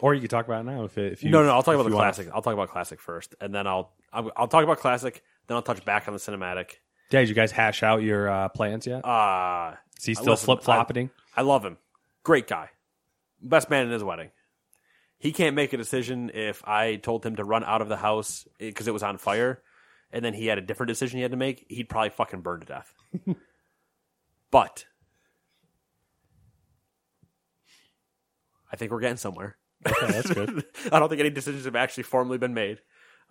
or 0.02 0.14
you 0.14 0.20
can 0.22 0.30
talk 0.30 0.46
about 0.46 0.62
it 0.62 0.72
now 0.72 0.84
if 0.84 0.98
it, 0.98 1.14
if 1.14 1.24
you. 1.24 1.30
no, 1.30 1.44
no, 1.44 1.50
I'll 1.52 1.64
talk 1.64 1.76
about 1.76 1.84
the 1.90 1.92
classic. 1.96 2.30
I'll 2.34 2.42
talk 2.42 2.54
about 2.54 2.70
classic 2.70 3.00
first, 3.00 3.36
and 3.42 3.54
then 3.54 3.68
I'll 3.68 3.92
I'll, 4.12 4.32
I'll 4.36 4.48
talk 4.48 4.64
about 4.64 4.80
classic. 4.80 5.24
Then 5.48 5.56
I'll 5.56 5.62
touch 5.64 5.84
back 5.86 6.08
on 6.08 6.14
the 6.14 6.20
cinematic. 6.20 6.76
Yeah, 7.12 7.20
did 7.20 7.30
you 7.30 7.36
guys 7.36 7.52
hash 7.52 7.84
out 7.84 8.02
your 8.02 8.30
uh, 8.30 8.50
plans 8.50 8.88
yet? 8.88 9.06
Uh 9.06 9.74
Is 9.98 10.06
he 10.06 10.14
still 10.16 10.36
flip 10.36 10.64
flopping? 10.64 11.10
I 11.36 11.42
love 11.42 11.64
him. 11.66 11.78
Great 12.24 12.48
guy. 12.48 12.70
Best 13.42 13.70
man 13.70 13.86
in 13.86 13.92
his 13.92 14.04
wedding. 14.04 14.32
He 15.24 15.32
can't 15.32 15.56
make 15.56 15.72
a 15.72 15.78
decision 15.78 16.32
if 16.34 16.62
I 16.68 16.98
told 16.98 17.26
him 17.26 17.38
to 17.38 17.46
run 17.46 17.64
out 17.64 17.82
of 17.82 17.88
the 17.88 17.96
house 17.96 18.46
because 18.60 18.90
it 18.90 18.94
was 18.94 19.04
on 19.04 19.18
fire, 19.18 19.64
and 20.12 20.24
then 20.24 20.34
he 20.34 20.48
had 20.48 20.58
a 20.58 20.62
different 20.62 20.90
decision 20.90 21.16
he 21.16 21.22
had 21.22 21.32
to 21.32 21.38
make. 21.38 21.66
He'd 21.70 21.88
probably 21.88 22.10
fucking 22.10 22.42
burn 22.42 22.60
to 22.60 22.66
death. 22.66 22.94
but 24.52 24.84
I 28.70 28.76
think 28.76 28.92
we're 28.92 29.00
getting 29.00 29.16
somewhere. 29.16 29.56
Okay, 29.88 30.08
that's 30.12 30.30
good. 30.34 30.66
I 30.92 31.00
don't 31.00 31.08
think 31.08 31.22
any 31.22 31.30
decisions 31.30 31.64
have 31.64 31.78
actually 31.78 32.04
formally 32.04 32.38
been 32.38 32.54
made. 32.54 32.80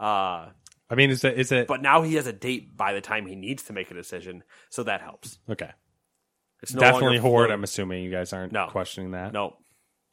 Uh, 0.01 0.48
I 0.89 0.94
mean, 0.97 1.10
is 1.10 1.23
it 1.24 1.39
is 1.39 1.52
it 1.52 1.66
but 1.69 1.82
now 1.82 2.01
he 2.01 2.14
has 2.14 2.27
a 2.27 2.32
date 2.32 2.74
by 2.74 2.94
the 2.94 3.02
time 3.02 3.27
he 3.27 3.35
needs 3.36 3.64
to 3.64 3.74
make 3.74 3.90
a 3.90 3.94
decision, 3.94 4.44
so 4.70 4.82
that 4.85 5.02
helps. 5.02 5.39
okay? 5.51 5.73
It's 6.62 6.73
no 6.73 6.81
Definitely 6.81 7.19
Horde. 7.19 7.51
I'm 7.51 7.64
assuming 7.64 8.02
you 8.02 8.10
guys 8.10 8.32
aren't 8.32 8.52
No. 8.52 8.69
questioning 8.69 9.10
that. 9.10 9.35
No, 9.35 9.59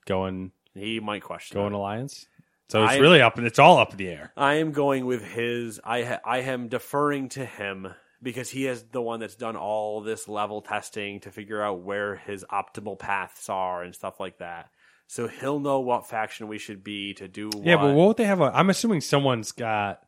Going 0.06 0.52
he 0.74 1.00
might 1.00 1.24
question. 1.24 1.56
going 1.56 1.72
that. 1.72 1.78
Alliance. 1.78 2.26
So 2.70 2.84
it's 2.84 2.94
I- 2.94 2.98
really 2.98 3.22
up. 3.22 3.38
And 3.38 3.48
it's 3.48 3.60
all 3.60 3.78
up 3.78 3.92
in 3.92 3.98
the 3.98 4.10
air. 4.10 4.32
I 4.38 4.56
am 4.56 4.72
going 4.72 5.06
with 5.06 5.24
his. 5.24 5.80
I 5.84 6.04
ha, 6.04 6.20
I 6.26 6.40
am 6.40 6.68
deferring 6.68 7.30
to 7.30 7.46
him 7.46 7.88
because 8.22 8.50
he 8.50 8.68
is 8.68 8.84
the 8.92 9.02
one 9.02 9.20
that's 9.20 9.36
done 9.36 9.56
all 9.56 10.02
this 10.02 10.28
level 10.28 10.62
testing 10.62 11.22
to 11.22 11.32
figure 11.32 11.62
out 11.62 11.82
where 11.82 12.16
his 12.16 12.46
optimal 12.52 13.00
paths 13.00 13.50
are 13.50 13.82
and 13.84 13.96
stuff 13.96 14.20
like 14.20 14.38
that. 14.40 14.70
So 15.08 15.28
he'll 15.28 15.60
know 15.60 15.80
what 15.80 16.08
faction 16.08 16.48
we 16.48 16.60
should 16.60 16.84
be 16.84 17.16
to 17.16 17.28
do. 17.28 17.50
Yeah, 17.64 17.78
but 17.78 17.88
what. 17.88 17.96
won't 17.96 18.18
they 18.18 18.26
have 18.26 18.42
a? 18.42 18.52
I'm 18.54 18.70
assuming 18.70 19.02
someone's 19.02 19.52
got. 19.52 20.02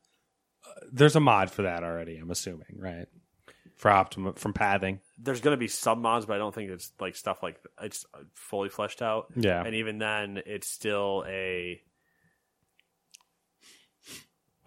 uh, 0.67 0.85
there's 0.91 1.15
a 1.15 1.19
mod 1.19 1.49
for 1.49 1.63
that 1.63 1.83
already. 1.83 2.17
I'm 2.17 2.29
assuming, 2.29 2.77
right? 2.77 3.07
For 3.81 3.89
optimum 3.89 4.33
from 4.35 4.53
pathing. 4.53 4.99
there's 5.17 5.41
going 5.41 5.55
to 5.55 5.59
be 5.59 5.67
some 5.67 6.03
mods, 6.03 6.27
but 6.27 6.35
I 6.35 6.37
don't 6.37 6.53
think 6.53 6.69
it's 6.69 6.91
like 6.99 7.15
stuff 7.15 7.41
like 7.41 7.59
it's 7.81 8.05
fully 8.35 8.69
fleshed 8.69 9.01
out. 9.01 9.33
Yeah. 9.35 9.63
and 9.65 9.73
even 9.73 9.97
then, 9.97 10.39
it's 10.45 10.67
still 10.67 11.25
a 11.27 11.81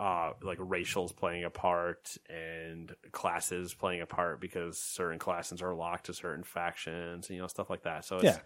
uh 0.00 0.32
like 0.42 0.58
racials 0.58 1.14
playing 1.14 1.44
a 1.44 1.50
part 1.50 2.16
and 2.28 2.92
classes 3.12 3.72
playing 3.72 4.00
a 4.00 4.06
part 4.06 4.40
because 4.40 4.76
certain 4.80 5.20
classes 5.20 5.62
are 5.62 5.72
locked 5.72 6.06
to 6.06 6.12
certain 6.12 6.42
factions, 6.42 7.28
and 7.28 7.36
you 7.36 7.40
know, 7.40 7.46
stuff 7.46 7.70
like 7.70 7.84
that. 7.84 8.04
So 8.04 8.16
it's 8.16 8.24
Yeah. 8.24 8.38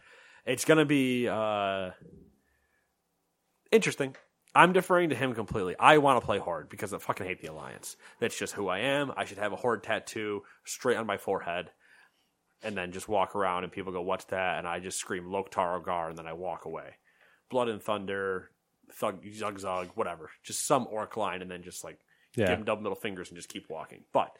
it's 0.44 0.66
going 0.66 0.76
to 0.78 0.84
be 0.84 1.26
uh 1.28 1.92
interesting. 3.72 4.14
I'm 4.54 4.72
deferring 4.72 5.10
to 5.10 5.14
him 5.14 5.34
completely. 5.34 5.76
I 5.78 5.98
want 5.98 6.20
to 6.20 6.24
play 6.24 6.38
Horde 6.38 6.68
because 6.68 6.92
I 6.92 6.98
fucking 6.98 7.26
hate 7.26 7.40
the 7.40 7.50
Alliance. 7.52 7.96
That's 8.18 8.36
just 8.38 8.54
who 8.54 8.68
I 8.68 8.78
am. 8.80 9.12
I 9.16 9.24
should 9.24 9.38
have 9.38 9.52
a 9.52 9.56
Horde 9.56 9.82
tattoo 9.82 10.42
straight 10.64 10.96
on 10.96 11.06
my 11.06 11.16
forehead 11.18 11.70
and 12.62 12.76
then 12.76 12.90
just 12.92 13.08
walk 13.08 13.36
around 13.36 13.64
and 13.64 13.72
people 13.72 13.92
go, 13.92 14.02
What's 14.02 14.24
that? 14.26 14.58
And 14.58 14.66
I 14.66 14.80
just 14.80 14.98
scream 14.98 15.24
Lok'tar 15.24 15.80
Ogar 15.82 16.08
and 16.08 16.18
then 16.18 16.26
I 16.26 16.32
walk 16.32 16.64
away. 16.64 16.94
Blood 17.50 17.68
and 17.68 17.82
Thunder, 17.82 18.50
Thug 18.92 19.22
Zug 19.32 19.58
Zug, 19.60 19.88
whatever. 19.94 20.30
Just 20.42 20.66
some 20.66 20.86
orc 20.90 21.16
line 21.16 21.42
and 21.42 21.50
then 21.50 21.62
just 21.62 21.84
like 21.84 21.98
Yeah. 22.34 22.46
give 22.48 22.58
him 22.58 22.64
double 22.64 22.82
middle 22.82 22.96
fingers 22.96 23.28
and 23.28 23.36
just 23.36 23.48
keep 23.48 23.68
walking. 23.70 24.04
But 24.12 24.36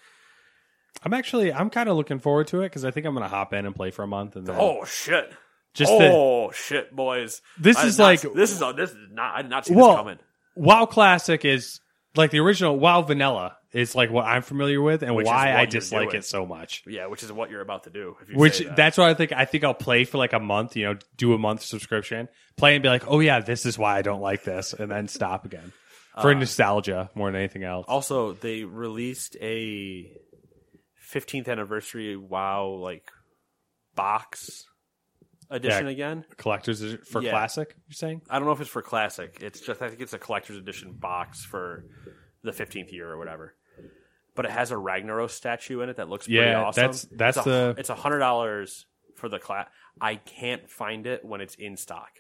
I'm 1.03 1.13
actually. 1.15 1.53
I'm 1.53 1.71
kind 1.71 1.89
of 1.89 1.97
looking 1.97 2.19
forward 2.19 2.49
to 2.49 2.63
it 2.63 2.67
because 2.71 2.85
I 2.85 2.91
think 2.91 3.07
I'm 3.07 3.13
going 3.15 3.23
to 3.23 3.29
hop 3.29 3.53
in 3.53 3.67
and 3.67 3.75
play 3.77 3.91
for 3.91 4.03
a 4.03 4.07
month 4.09 4.35
and 4.37 4.47
then 4.47 4.57
oh 4.59 4.85
shit. 4.85 5.33
Just 5.75 5.91
the, 5.93 6.11
oh 6.13 6.51
shit, 6.53 6.95
boys! 6.95 7.41
This 7.59 7.77
I 7.77 7.87
is 7.87 7.99
not- 7.99 8.05
like- 8.05 8.23
this 8.35 8.53
is 8.53 8.63
uh, 8.63 8.73
this 8.73 8.91
is 8.91 8.97
not. 9.11 9.35
I 9.37 9.43
did 9.43 9.51
not 9.51 9.67
see 9.67 9.75
Well, 9.75 9.89
this 9.91 9.97
coming. 9.97 10.19
WoW 10.57 10.87
Classic 10.87 11.45
is 11.45 11.81
like 12.17 12.31
the 12.31 12.41
original 12.41 12.79
WoW 12.79 13.03
Vanilla 13.03 13.57
is 13.73 13.95
like 13.95 14.11
what 14.11 14.25
I'm 14.25 14.43
familiar 14.43 14.81
with 14.81 15.03
and 15.03 15.15
Which 15.15 15.27
why 15.27 15.55
I 15.55 15.67
dislike 15.67 16.15
it 16.15 16.25
so 16.25 16.47
much. 16.47 16.83
Yeah, 16.87 17.07
which 17.07 17.23
is 17.23 17.31
what 17.31 17.51
you're 17.51 17.61
about 17.61 17.85
to 17.85 17.91
do. 17.91 18.17
If 18.23 18.31
you 18.31 18.37
Which 18.37 18.59
that. 18.61 18.77
that's 18.77 18.99
why 18.99 19.11
I 19.11 19.15
think 19.15 19.33
I 19.33 19.45
think 19.45 19.63
I'll 19.65 19.75
play 19.75 20.05
for 20.05 20.19
like 20.19 20.33
a 20.33 20.41
month, 20.41 20.77
you 20.77 20.85
know, 20.87 20.97
do 21.17 21.35
a 21.35 21.39
month 21.39 21.63
subscription, 21.63 22.29
play 22.57 22.75
and 22.75 22.83
be 22.83 22.89
like, 22.89 23.05
oh 23.07 23.21
yeah, 23.21 23.41
this 23.41 23.67
is 23.67 23.79
why 23.79 23.99
I 23.99 24.03
don't 24.03 24.21
like 24.23 24.43
this, 24.43 24.73
and 24.73 24.91
then 24.91 25.07
stop 25.07 25.45
again 25.45 25.73
for 26.21 26.31
uh, 26.31 26.35
nostalgia 26.35 27.11
more 27.15 27.31
than 27.31 27.37
anything 27.39 27.63
else. 27.63 27.85
Also, 27.89 28.33
they 28.33 28.65
released 28.65 29.37
a 29.41 30.11
15th 31.13 31.49
anniversary 31.49 32.17
WoW 32.17 32.79
like 32.83 33.11
box 33.95 34.65
edition 35.51 35.87
Yeah. 35.87 35.93
again. 35.93 36.25
Collectors 36.37 36.95
for 37.09 37.23
Yeah. 37.23 37.31
classic, 37.31 37.75
you're 37.87 37.95
saying? 37.95 38.23
I 38.29 38.39
don't 38.39 38.47
know 38.47 38.53
if 38.53 38.61
it's 38.61 38.71
for 38.71 38.83
classic. 38.83 39.39
It's 39.41 39.61
just 39.61 39.81
I 39.83 39.89
think 39.89 40.01
it's 40.01 40.13
a 40.13 40.19
collector's 40.19 40.57
edition 40.57 40.93
box 40.95 41.45
for 41.45 41.85
the 42.43 42.53
15th 42.53 42.93
year 42.93 43.11
or 43.11 43.19
whatever. 43.19 43.55
But 44.35 44.45
it 44.45 44.53
has 44.53 44.71
a 44.71 44.77
Ragnaros 44.77 45.31
statue 45.31 45.81
in 45.81 45.89
it 45.89 45.97
that 45.97 46.09
looks 46.09 46.27
pretty 46.27 46.39
Yeah, 46.41 46.63
awesome. 46.63 46.81
that's- 46.81 47.07
that's 47.11 47.37
it's 47.39 47.47
a, 47.47 47.51
the- 47.51 47.75
it's 47.79 47.91
a 47.91 47.95
hundred 47.97 48.19
dollars 48.21 48.87
for 49.17 49.29
the 49.29 49.39
class. 49.39 49.69
I 50.01 50.15
can't 50.17 50.71
find 50.71 51.07
it 51.07 51.25
when 51.25 51.41
it's 51.41 51.57
in 51.57 51.77
stock. 51.77 52.11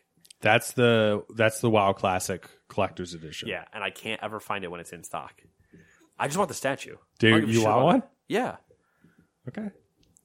That's 0.40 0.72
the 0.72 1.24
that's 1.36 1.60
the 1.60 1.68
WoW 1.70 1.92
Classic 1.92 2.48
Collector's 2.68 3.12
Edition. 3.14 3.48
Yeah, 3.48 3.64
and 3.72 3.82
I 3.84 3.90
can't 3.90 4.22
ever 4.22 4.38
find 4.40 4.64
it 4.64 4.70
when 4.70 4.80
it's 4.80 4.92
in 4.92 5.02
stock. 5.04 5.42
I 6.18 6.26
just 6.26 6.38
want 6.38 6.48
the 6.48 6.54
statue. 6.54 6.96
Do 7.20 7.28
I 7.28 7.30
don't 7.30 7.40
give 7.40 7.48
a 7.48 7.52
you 7.52 7.58
shit 7.60 7.66
want 7.68 7.76
about 7.78 7.84
one? 7.86 7.96
it. 7.98 8.04
Yeah. 8.28 8.56
Okay. 9.48 9.70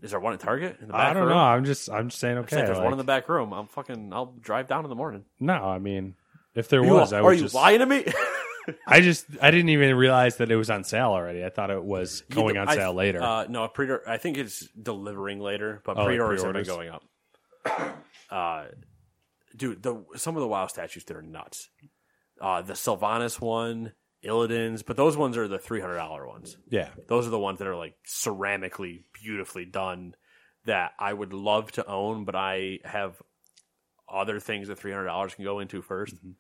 Is 0.04 0.12
there 0.12 0.20
one 0.20 0.34
at 0.34 0.40
Target 0.42 0.78
in 0.82 0.88
the 0.88 0.94
back 0.94 1.12
I 1.12 1.14
don't 1.14 1.24
room? 1.24 1.32
know. 1.32 1.38
I'm 1.40 1.66
just 1.66 1.90
I'm 1.90 2.10
just 2.10 2.20
saying 2.20 2.38
If 2.38 2.46
okay. 2.54 2.58
there's 2.58 2.78
one 2.78 2.92
in 2.92 2.98
the 3.00 3.04
back 3.04 3.28
room, 3.30 3.54
I'm 3.54 3.68
fucking. 3.68 4.12
I'll 4.14 4.36
drive 4.40 4.68
down 4.68 4.84
in 4.86 4.90
the 4.90 4.96
morning. 4.96 5.24
No, 5.40 5.54
I 5.54 5.80
mean 5.80 6.16
if 6.54 6.68
there 6.70 6.84
You- 6.84 6.94
was, 6.94 7.12
I 7.14 7.20
are 7.20 7.24
would 7.24 7.38
you 7.38 7.44
just. 7.46 7.56
lying 7.56 7.80
to 7.80 7.86
me? 7.88 8.06
I 8.88 9.02
just 9.02 9.26
I 9.42 9.50
didn't 9.52 9.70
even 9.70 9.96
realize 9.96 10.38
that 10.38 10.52
it 10.52 10.56
was 10.56 10.70
on 10.70 10.84
sale 10.84 11.10
already. 11.10 11.44
I 11.44 11.50
thought 11.50 11.70
it 11.72 11.84
was 11.84 12.22
going 12.30 12.58
on 12.58 12.70
I- 12.70 12.76
sale 12.76 12.94
later. 12.94 13.22
Uh, 13.24 13.46
no, 13.50 13.68
pre 13.68 13.90
I 14.08 14.18
think 14.18 14.38
it's 14.38 14.68
delivering 14.70 15.40
later, 15.40 15.82
but 15.86 15.98
Oh, 15.98 16.02
like 16.02 16.08
pre-orders 16.10 16.44
have 16.44 16.54
been 16.54 16.66
going 16.66 16.90
up. 16.90 17.04
Uh, 18.30 18.66
dude, 19.56 19.84
the 19.84 20.04
some 20.16 20.36
of 20.36 20.42
the 20.42 20.48
WoW 20.48 20.66
statues 20.68 21.04
that 21.06 21.16
are 21.16 21.22
nuts. 21.22 21.70
Uh, 22.42 22.62
the 22.64 22.74
Sylvanas 22.74 23.40
one, 23.40 23.94
Illidan's, 24.24 24.84
but 24.84 24.95
those 24.98 25.16
ones 25.18 25.38
are 25.38 25.48
the 25.48 25.60
three 25.60 25.82
hundred 25.82 25.98
dollar 25.98 26.28
ones. 26.28 26.58
yeah, 26.70 26.90
Those 27.08 27.28
are 27.28 27.32
the 27.32 27.40
ones 27.40 27.60
that 27.60 27.68
are 27.68 27.76
like 27.76 27.95
ceramically 28.08 29.04
beautifully 29.14 29.66
done 29.66 30.16
that 30.66 30.91
I 30.98 31.12
would 31.14 31.34
love 31.34 31.72
to 31.74 31.86
own, 31.86 32.24
but 32.26 32.36
I 32.36 32.80
have 32.86 33.22
other 34.08 34.40
things 34.40 34.68
that 34.70 34.78
three 34.78 34.91
hundred 34.91 35.06
dollars 35.08 35.36
can 35.36 35.44
go 35.44 35.60
into 35.60 35.82
1st 35.82 36.14
Mm-hmm. 36.16 36.32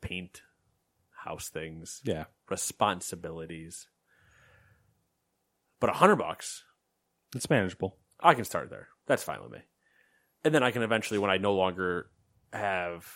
Paint, 0.00 0.40
house 1.24 1.50
things, 1.50 2.00
yeah. 2.04 2.24
responsibilities. 2.48 3.86
But 5.78 5.90
a 5.90 5.94
hundred 5.94 6.16
bucks, 6.16 6.64
It's 7.36 7.50
manageable. 7.50 7.96
I 8.18 8.34
can 8.34 8.44
start 8.44 8.70
there. 8.70 8.88
That's 9.06 9.22
fine 9.22 9.42
with 9.42 9.52
me. 9.52 9.58
And 10.44 10.54
then 10.54 10.62
I 10.62 10.70
can 10.70 10.82
eventually, 10.82 11.18
when 11.18 11.30
I 11.30 11.36
no 11.36 11.54
longer 11.54 12.06
have 12.52 13.06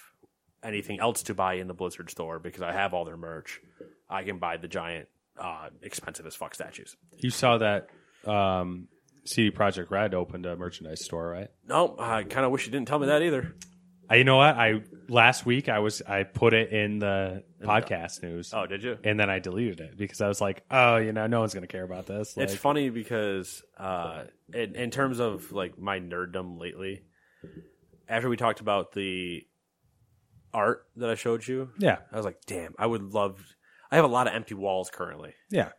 anything 0.65 0.99
else 1.01 1.23
to 1.24 1.35
buy 1.35 1.55
in 1.55 1.69
the 1.69 1.74
Blizzard 1.74 2.11
store 2.11 2.39
because 2.39 2.62
I 2.62 2.73
have 2.73 2.95
all 2.95 3.05
their 3.05 3.16
merch, 3.16 3.61
I 4.09 4.24
can 4.24 4.39
buy 4.39 4.57
the 4.57 4.69
giant, 4.69 5.09
uh, 5.39 5.69
expensive 5.82 6.27
as 6.27 6.35
fuck 6.35 6.55
statues. 6.55 6.97
You 7.19 7.31
saw 7.31 7.59
that 7.59 7.89
um, 8.27 8.89
CD 9.24 9.51
Projekt 9.51 9.91
Red 9.91 10.15
opened 10.15 10.47
a 10.47 10.57
merchandise 10.57 11.05
store, 11.05 11.28
right? 11.28 11.49
No, 11.66 11.97
I 11.99 12.24
kind 12.24 12.47
of 12.47 12.53
wish 12.53 12.66
you 12.66 12.73
didn't 12.73 12.89
tell 12.89 12.99
me 12.99 13.07
that 13.07 13.23
either. 13.23 13.55
I, 14.09 14.16
you 14.16 14.24
know 14.24 14.36
what? 14.36 14.55
I 14.57 14.82
last 15.09 15.47
week 15.47 15.69
I 15.69 15.78
was 15.78 16.03
I 16.03 16.24
put 16.24 16.53
it 16.53 16.73
in 16.73 16.99
the 16.99 17.43
podcast 17.62 18.23
news. 18.23 18.53
Oh, 18.53 18.66
did 18.66 18.82
you? 18.82 18.99
and 19.03 19.19
then 19.19 19.31
I 19.31 19.39
deleted 19.39 19.81
it 19.81 19.97
because 19.97 20.20
I 20.20 20.28
was 20.28 20.41
like, 20.41 20.62
oh, 20.70 20.97
you 20.97 21.12
know, 21.12 21.27
no 21.27 21.41
one's 21.41 21.55
gonna 21.55 21.66
care 21.66 21.85
about 21.85 22.07
this. 22.07 22.36
Like, 22.36 22.45
it's 22.45 22.55
funny 22.55 22.91
because 22.91 23.62
uh, 23.78 24.24
in, 24.53 24.77
in 24.77 24.91
terms 24.91 25.20
of 25.20 25.53
like 25.53 25.78
my 25.78 26.01
nerddom 26.01 26.61
lately, 26.61 27.03
after 28.07 28.28
we 28.28 28.36
talked 28.36 28.61
about 28.61 28.93
the 28.93 29.47
art 30.55 30.86
that 30.97 31.10
I 31.10 31.14
showed 31.16 31.47
you, 31.47 31.70
Yeah, 31.78 31.98
I 32.12 32.16
was 32.16 32.24
like, 32.24 32.39
damn, 32.47 32.74
I 32.78 32.86
would 32.86 33.12
love. 33.12 33.44
I 33.90 33.97
have 33.97 34.05
a 34.05 34.09
lot 34.09 34.26
of 34.26 34.32
empty 34.35 34.55
walls 34.55 34.90
currently. 34.90 35.35
yeah. 35.51 35.70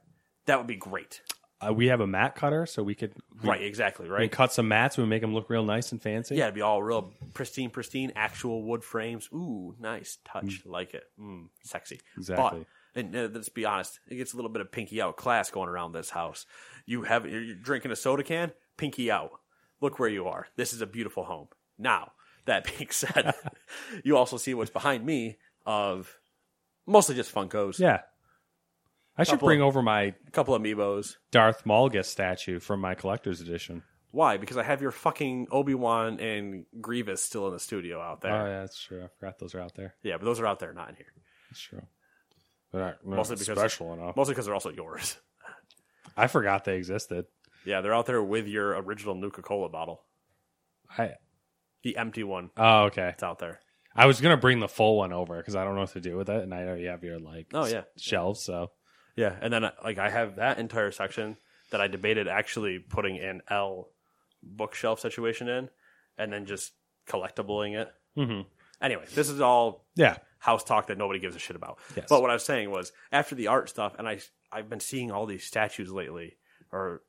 That 0.45 0.59
would 0.59 0.67
be 0.67 0.75
great. 0.75 1.21
Uh, 1.59 1.73
we 1.73 1.87
have 1.87 2.01
a 2.01 2.05
mat 2.05 2.35
cutter, 2.35 2.67
so 2.67 2.83
we 2.83 2.93
could 2.93 3.13
we, 3.41 3.49
Right, 3.49 3.63
exactly, 3.63 4.07
right. 4.07 4.19
we 4.19 4.27
cut 4.27 4.53
some 4.53 4.67
mats. 4.67 4.95
We 4.97 5.05
make 5.05 5.21
them 5.21 5.33
look 5.33 5.49
real 5.49 5.63
nice 5.65 5.91
and 5.91 5.99
fancy. 5.99 6.35
Yeah, 6.35 6.43
it'd 6.43 6.53
be 6.53 6.61
all 6.61 6.83
real 6.83 7.13
pristine, 7.33 7.71
pristine, 7.71 8.11
actual 8.15 8.61
wood 8.61 8.83
frames. 8.83 9.27
Ooh, 9.33 9.73
nice 9.79 10.19
touch, 10.23 10.61
like 10.65 10.93
it. 10.93 11.05
Mm, 11.19 11.47
sexy. 11.63 11.99
Exactly. 12.15 12.67
But, 12.93 12.99
and 12.99 13.15
uh, 13.15 13.29
let's 13.33 13.49
be 13.49 13.65
honest, 13.65 13.99
it 14.07 14.15
gets 14.17 14.33
a 14.33 14.35
little 14.35 14.51
bit 14.51 14.61
of 14.61 14.71
pinky 14.71 15.01
out 15.01 15.17
class 15.17 15.49
going 15.49 15.67
around 15.69 15.93
this 15.93 16.11
house. 16.11 16.45
You 16.85 17.03
have 17.03 17.25
you're 17.25 17.55
drinking 17.55 17.89
a 17.91 17.95
soda 17.95 18.21
can, 18.21 18.51
pinky 18.77 19.09
out. 19.09 19.31
Look 19.81 19.97
where 19.97 20.09
you 20.09 20.27
are. 20.27 20.47
This 20.57 20.73
is 20.73 20.81
a 20.81 20.85
beautiful 20.87 21.23
home. 21.23 21.47
Now, 21.79 22.11
that 22.45 22.65
being 22.77 22.89
said, 22.91 23.33
you 24.03 24.17
also 24.17 24.37
see 24.37 24.53
what's 24.53 24.71
behind 24.71 25.05
me 25.05 25.37
of 25.65 26.19
mostly 26.85 27.15
just 27.15 27.33
Funkos. 27.33 27.79
yeah. 27.79 28.01
I 29.17 29.23
should 29.23 29.33
Couple 29.35 29.47
bring 29.47 29.61
of- 29.61 29.67
over 29.67 29.81
my 29.81 30.01
A 30.27 30.31
couple 30.31 30.57
amiibos. 30.59 31.15
Darth 31.31 31.63
Malgus 31.63 32.05
statue 32.05 32.59
from 32.59 32.81
my 32.81 32.95
collector's 32.95 33.39
edition. 33.39 33.83
Why? 34.11 34.35
Because 34.37 34.57
I 34.57 34.63
have 34.63 34.81
your 34.81 34.91
fucking 34.91 35.47
Obi 35.51 35.73
Wan 35.73 36.19
and 36.19 36.65
Grievous 36.81 37.21
still 37.21 37.47
in 37.47 37.53
the 37.53 37.59
studio 37.59 38.01
out 38.01 38.21
there. 38.21 38.33
Oh 38.33 38.45
yeah, 38.45 38.59
that's 38.61 38.81
true. 38.81 39.03
I 39.03 39.07
forgot 39.19 39.39
those 39.39 39.55
are 39.55 39.61
out 39.61 39.73
there. 39.75 39.95
Yeah, 40.03 40.17
but 40.17 40.25
those 40.25 40.39
are 40.39 40.45
out 40.45 40.59
there, 40.59 40.73
not 40.73 40.89
in 40.89 40.95
here. 40.95 41.11
That's 41.49 41.61
true. 41.61 41.81
They're 42.71 42.81
not, 42.81 42.97
they're 43.05 43.15
Mostly 43.15 43.35
not 43.35 43.39
because 43.39 43.57
special 43.59 43.93
enough. 43.93 44.15
Mostly 44.17 44.33
because 44.33 44.45
they're 44.45 44.53
also 44.53 44.71
yours. 44.71 45.17
I 46.17 46.27
forgot 46.27 46.65
they 46.65 46.75
existed. 46.77 47.25
Yeah, 47.65 47.81
they're 47.81 47.93
out 47.93 48.05
there 48.05 48.21
with 48.23 48.47
your 48.47 48.71
original 48.81 49.15
Nuka 49.15 49.41
Cola 49.41 49.69
bottle, 49.69 50.03
I 50.97 51.13
the 51.85 51.95
empty 51.97 52.23
one. 52.25 52.49
oh 52.57 52.83
okay. 52.87 53.11
It's 53.13 53.23
out 53.23 53.39
there. 53.39 53.61
I 53.95 54.07
was 54.07 54.19
gonna 54.19 54.35
bring 54.35 54.59
the 54.59 54.67
full 54.67 54.97
one 54.97 55.13
over 55.13 55.37
because 55.37 55.55
I 55.55 55.63
don't 55.63 55.75
know 55.75 55.81
what 55.81 55.91
to 55.93 56.01
do 56.01 56.17
with 56.17 56.29
it, 56.29 56.43
and 56.43 56.53
I 56.53 56.65
know 56.65 56.73
you 56.75 56.89
have 56.89 57.03
your 57.05 57.17
like 57.19 57.47
Oh, 57.53 57.65
yeah. 57.65 57.83
shelves. 57.97 58.43
So 58.43 58.71
Yeah, 59.15 59.33
and 59.41 59.53
then 59.53 59.63
like 59.83 59.97
I 59.99 60.09
have 60.09 60.35
that 60.35 60.59
entire 60.59 60.91
section 60.91 61.37
that 61.71 61.79
I 61.79 61.87
debated 61.87 62.27
actually 62.27 62.79
putting 62.79 63.17
an 63.19 63.41
L 63.49 63.87
bookshelf 64.43 64.99
situation 64.99 65.47
in, 65.47 65.69
and 66.17 66.33
then 66.33 66.45
just 66.45 66.73
collectibling 67.07 67.79
it. 67.79 67.89
hmm 68.15 68.41
Anyway, 68.81 69.05
this 69.13 69.29
is 69.29 69.39
all 69.39 69.85
yeah, 69.95 70.17
house 70.39 70.63
talk 70.63 70.87
that 70.87 70.97
nobody 70.97 71.19
gives 71.19 71.35
a 71.35 71.39
shit 71.39 71.55
about. 71.55 71.79
Yes. 71.95 72.07
But 72.09 72.21
what 72.21 72.29
I 72.29 72.33
was 72.33 72.43
saying 72.43 72.69
was 72.69 72.91
after 73.11 73.33
the 73.35 73.47
art 73.47 73.69
stuff, 73.69 73.95
and 73.97 74.07
I 74.07 74.19
I've 74.51 74.69
been 74.69 74.81
seeing 74.81 75.11
all 75.11 75.25
these 75.25 75.45
statues 75.45 75.89
lately, 75.91 76.35
or 76.73 77.01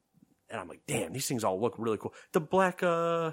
and 0.48 0.60
I'm 0.60 0.68
like, 0.68 0.82
damn, 0.86 1.12
these 1.12 1.26
things 1.26 1.42
all 1.42 1.60
look 1.60 1.74
really 1.78 1.98
cool. 1.98 2.14
The 2.32 2.40
black, 2.40 2.82
uh, 2.84 3.32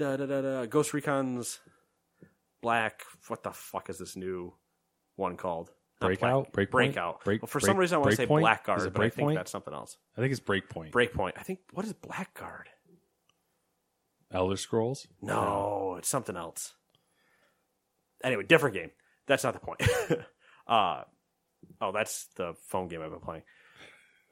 da 0.00 0.16
da 0.16 0.26
da 0.26 0.40
da, 0.40 0.66
Ghost 0.66 0.94
Recon's 0.94 1.60
black. 2.62 3.02
What 3.28 3.42
the 3.42 3.52
fuck 3.52 3.90
is 3.90 3.98
this 3.98 4.16
new 4.16 4.54
one 5.16 5.36
called? 5.36 5.70
Not 6.00 6.08
Breakout? 6.08 6.52
Black, 6.52 6.68
Breakpoint? 6.68 6.70
breakout. 6.70 7.24
Break- 7.24 7.42
well, 7.42 7.46
for 7.46 7.60
break- 7.60 7.66
some 7.66 7.76
reason, 7.76 7.96
I 7.96 7.98
want 7.98 8.10
to 8.12 8.16
say 8.16 8.26
Breakpoint? 8.26 8.40
Blackguard, 8.40 8.92
but 8.94 9.02
I 9.04 9.10
think 9.10 9.28
Breakpoint? 9.28 9.34
that's 9.34 9.50
something 9.50 9.74
else. 9.74 9.98
I 10.16 10.22
think 10.22 10.32
it's 10.32 10.40
Breakpoint. 10.40 10.92
Breakpoint. 10.92 11.32
I 11.36 11.42
think 11.42 11.60
what 11.72 11.84
is 11.84 11.92
Blackguard? 11.92 12.68
Elder 14.32 14.56
Scrolls. 14.56 15.06
No, 15.20 15.96
it's 15.98 16.08
something 16.08 16.36
else. 16.36 16.74
Anyway, 18.24 18.44
different 18.44 18.74
game. 18.74 18.90
That's 19.26 19.44
not 19.44 19.54
the 19.54 19.60
point. 19.60 19.82
uh, 20.66 21.02
oh, 21.80 21.92
that's 21.92 22.26
the 22.36 22.54
phone 22.68 22.88
game 22.88 23.02
I've 23.02 23.10
been 23.10 23.20
playing. 23.20 23.42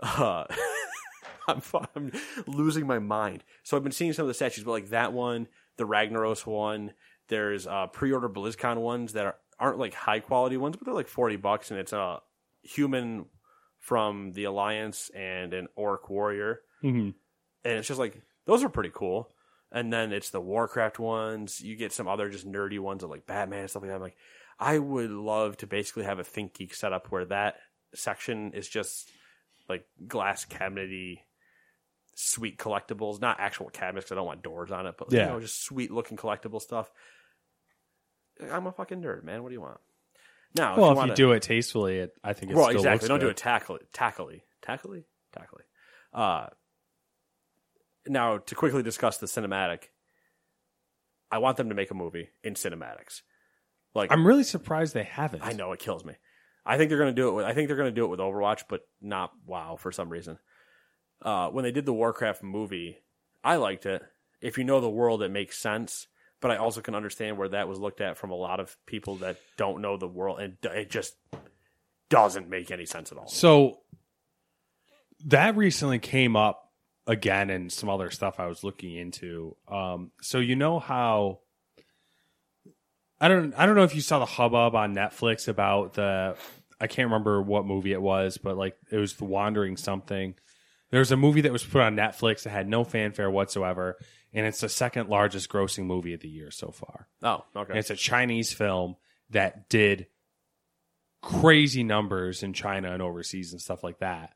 Uh, 0.00 0.44
I'm, 1.74 1.86
I'm 1.96 2.12
losing 2.46 2.86
my 2.86 2.98
mind. 2.98 3.42
So 3.62 3.76
I've 3.76 3.82
been 3.82 3.92
seeing 3.92 4.12
some 4.12 4.24
of 4.24 4.28
the 4.28 4.34
statues, 4.34 4.64
but 4.64 4.72
like 4.72 4.88
that 4.90 5.12
one, 5.12 5.48
the 5.76 5.84
Ragnaros 5.84 6.46
one. 6.46 6.92
There's 7.28 7.66
uh, 7.66 7.88
pre-order 7.88 8.28
BlizzCon 8.28 8.76
ones 8.78 9.12
that 9.14 9.26
are, 9.26 9.36
aren't 9.58 9.78
like 9.78 9.94
high 9.94 10.20
quality 10.20 10.56
ones, 10.56 10.76
but 10.76 10.84
they're 10.86 10.94
like 10.94 11.08
forty 11.08 11.36
bucks, 11.36 11.70
and 11.70 11.78
it's 11.80 11.92
a 11.92 12.20
human 12.62 13.26
from 13.78 14.32
the 14.32 14.44
Alliance 14.44 15.10
and 15.14 15.52
an 15.54 15.68
orc 15.76 16.10
warrior 16.10 16.60
Mm-hmm. 16.82 17.10
and 17.64 17.78
it's 17.78 17.88
just 17.88 17.98
like 17.98 18.20
those 18.46 18.62
are 18.62 18.68
pretty 18.68 18.90
cool. 18.94 19.30
And 19.70 19.92
then 19.92 20.12
it's 20.12 20.30
the 20.30 20.40
Warcraft 20.40 20.98
ones. 20.98 21.60
You 21.60 21.76
get 21.76 21.92
some 21.92 22.08
other 22.08 22.30
just 22.30 22.46
nerdy 22.50 22.78
ones 22.80 23.02
of 23.02 23.10
like 23.10 23.26
Batman 23.26 23.60
and 23.60 23.70
stuff 23.70 23.82
like 23.82 23.90
that. 23.90 23.96
I'm 23.96 24.00
like, 24.02 24.16
I 24.58 24.78
would 24.78 25.10
love 25.10 25.56
to 25.58 25.66
basically 25.66 26.04
have 26.04 26.18
a 26.18 26.24
Think 26.24 26.54
Geek 26.54 26.72
setup 26.74 27.10
where 27.10 27.26
that 27.26 27.56
section 27.94 28.52
is 28.54 28.66
just 28.68 29.10
like 29.68 29.84
glass 30.06 30.46
cabinety, 30.46 31.18
sweet 32.20 32.58
collectibles, 32.58 33.20
not 33.20 33.38
actual 33.38 33.70
cabinets. 33.70 34.10
I 34.10 34.16
don't 34.16 34.26
want 34.26 34.42
doors 34.42 34.72
on 34.72 34.86
it, 34.86 34.96
but 34.98 35.12
Yeah. 35.12 35.26
you 35.26 35.32
know, 35.34 35.40
just 35.40 35.62
sweet 35.62 35.92
looking 35.92 36.16
collectible 36.16 36.60
stuff. 36.60 36.90
I'm 38.50 38.66
a 38.66 38.72
fucking 38.72 39.00
nerd, 39.00 39.22
man. 39.22 39.42
What 39.42 39.50
do 39.50 39.54
you 39.54 39.60
want? 39.60 39.78
Now, 40.56 40.76
Well, 40.76 40.86
if 40.86 40.90
if 40.90 40.94
you, 40.94 40.96
wanna, 40.96 41.12
you 41.12 41.16
do 41.16 41.32
it 41.32 41.42
tastefully, 41.42 41.98
it, 41.98 42.12
I 42.24 42.32
think 42.32 42.50
it 42.50 42.56
well, 42.56 42.68
exactly. 42.70 43.06
Don't 43.08 43.20
do 43.20 43.28
it 43.28 43.36
tackily, 43.36 43.80
tackily, 43.92 44.42
tackily, 44.62 45.04
tackily. 45.32 45.62
Uh, 46.12 46.48
now, 48.06 48.38
to 48.38 48.54
quickly 48.54 48.82
discuss 48.82 49.18
the 49.18 49.26
cinematic, 49.26 49.84
I 51.30 51.38
want 51.38 51.56
them 51.56 51.68
to 51.68 51.74
make 51.74 51.90
a 51.90 51.94
movie 51.94 52.30
in 52.42 52.54
cinematics. 52.54 53.22
Like 53.94 54.10
I'm 54.10 54.26
really 54.26 54.44
surprised 54.44 54.94
they 54.94 55.04
haven't. 55.04 55.42
I 55.44 55.52
know 55.52 55.72
it 55.72 55.78
kills 55.78 56.04
me. 56.04 56.14
I 56.66 56.78
think 56.78 56.88
they're 56.88 56.98
going 56.98 57.14
to 57.14 57.20
do 57.20 57.28
it 57.28 57.32
with. 57.32 57.44
I 57.44 57.52
think 57.54 57.68
they're 57.68 57.76
going 57.76 57.90
to 57.90 57.94
do 57.94 58.04
it 58.04 58.08
with 58.08 58.20
Overwatch, 58.20 58.64
but 58.68 58.80
not 59.00 59.32
WoW 59.46 59.76
for 59.76 59.92
some 59.92 60.08
reason. 60.08 60.38
Uh, 61.22 61.48
when 61.48 61.64
they 61.64 61.72
did 61.72 61.86
the 61.86 61.92
Warcraft 61.92 62.42
movie, 62.42 62.98
I 63.42 63.56
liked 63.56 63.86
it. 63.86 64.02
If 64.40 64.56
you 64.56 64.64
know 64.64 64.80
the 64.80 64.90
world, 64.90 65.22
it 65.22 65.30
makes 65.30 65.58
sense. 65.58 66.06
But 66.40 66.52
I 66.52 66.56
also 66.56 66.80
can 66.80 66.94
understand 66.94 67.36
where 67.36 67.48
that 67.48 67.66
was 67.66 67.80
looked 67.80 68.00
at 68.00 68.16
from 68.16 68.30
a 68.30 68.36
lot 68.36 68.60
of 68.60 68.76
people 68.86 69.16
that 69.16 69.38
don't 69.56 69.82
know 69.82 69.96
the 69.96 70.06
world, 70.06 70.38
and 70.38 70.56
it 70.62 70.88
just 70.88 71.16
doesn't 72.10 72.48
make 72.48 72.70
any 72.70 72.86
sense 72.86 73.10
at 73.10 73.18
all. 73.18 73.26
So 73.26 73.78
that 75.26 75.56
recently 75.56 75.98
came 75.98 76.36
up 76.36 76.70
again 77.08 77.50
in 77.50 77.70
some 77.70 77.88
other 77.88 78.10
stuff 78.10 78.38
I 78.38 78.46
was 78.46 78.62
looking 78.62 78.94
into. 78.94 79.56
Um, 79.66 80.12
so 80.20 80.38
you 80.38 80.54
know 80.54 80.78
how 80.78 81.40
I 83.20 83.28
don't 83.28 83.54
I 83.56 83.66
don't 83.66 83.74
know 83.74 83.84
if 83.84 83.94
you 83.94 84.00
saw 84.00 84.18
the 84.18 84.26
hubbub 84.26 84.74
on 84.74 84.94
Netflix 84.94 85.48
about 85.48 85.94
the 85.94 86.36
I 86.80 86.86
can't 86.86 87.06
remember 87.06 87.42
what 87.42 87.66
movie 87.66 87.92
it 87.92 88.00
was, 88.00 88.38
but 88.38 88.56
like 88.56 88.76
it 88.92 88.96
was 88.96 89.14
the 89.14 89.24
Wandering 89.24 89.76
something. 89.76 90.34
There 90.90 91.00
was 91.00 91.12
a 91.12 91.16
movie 91.16 91.42
that 91.42 91.52
was 91.52 91.64
put 91.64 91.82
on 91.82 91.96
Netflix 91.96 92.44
that 92.44 92.50
had 92.50 92.68
no 92.68 92.82
fanfare 92.84 93.30
whatsoever, 93.30 93.96
and 94.32 94.46
it's 94.46 94.60
the 94.60 94.68
second 94.68 95.08
largest 95.10 95.48
grossing 95.50 95.84
movie 95.84 96.14
of 96.14 96.20
the 96.20 96.28
year 96.28 96.50
so 96.50 96.70
far. 96.70 97.08
Oh, 97.22 97.44
okay. 97.54 97.70
And 97.70 97.78
it's 97.78 97.90
a 97.90 97.96
Chinese 97.96 98.52
film 98.52 98.96
that 99.30 99.68
did 99.68 100.06
crazy 101.22 101.82
numbers 101.82 102.42
in 102.42 102.52
China 102.52 102.92
and 102.92 103.02
overseas 103.02 103.52
and 103.52 103.60
stuff 103.60 103.82
like 103.84 103.98
that. 103.98 104.32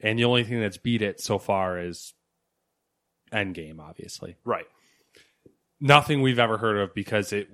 And 0.00 0.18
the 0.18 0.24
only 0.26 0.44
thing 0.44 0.60
that's 0.60 0.76
beat 0.76 1.02
it 1.02 1.20
so 1.20 1.38
far 1.38 1.80
is 1.80 2.12
Endgame, 3.32 3.80
obviously. 3.80 4.36
right. 4.44 4.66
Nothing 5.80 6.22
we've 6.22 6.38
ever 6.38 6.56
heard 6.56 6.78
of 6.78 6.94
because 6.94 7.32
it 7.34 7.48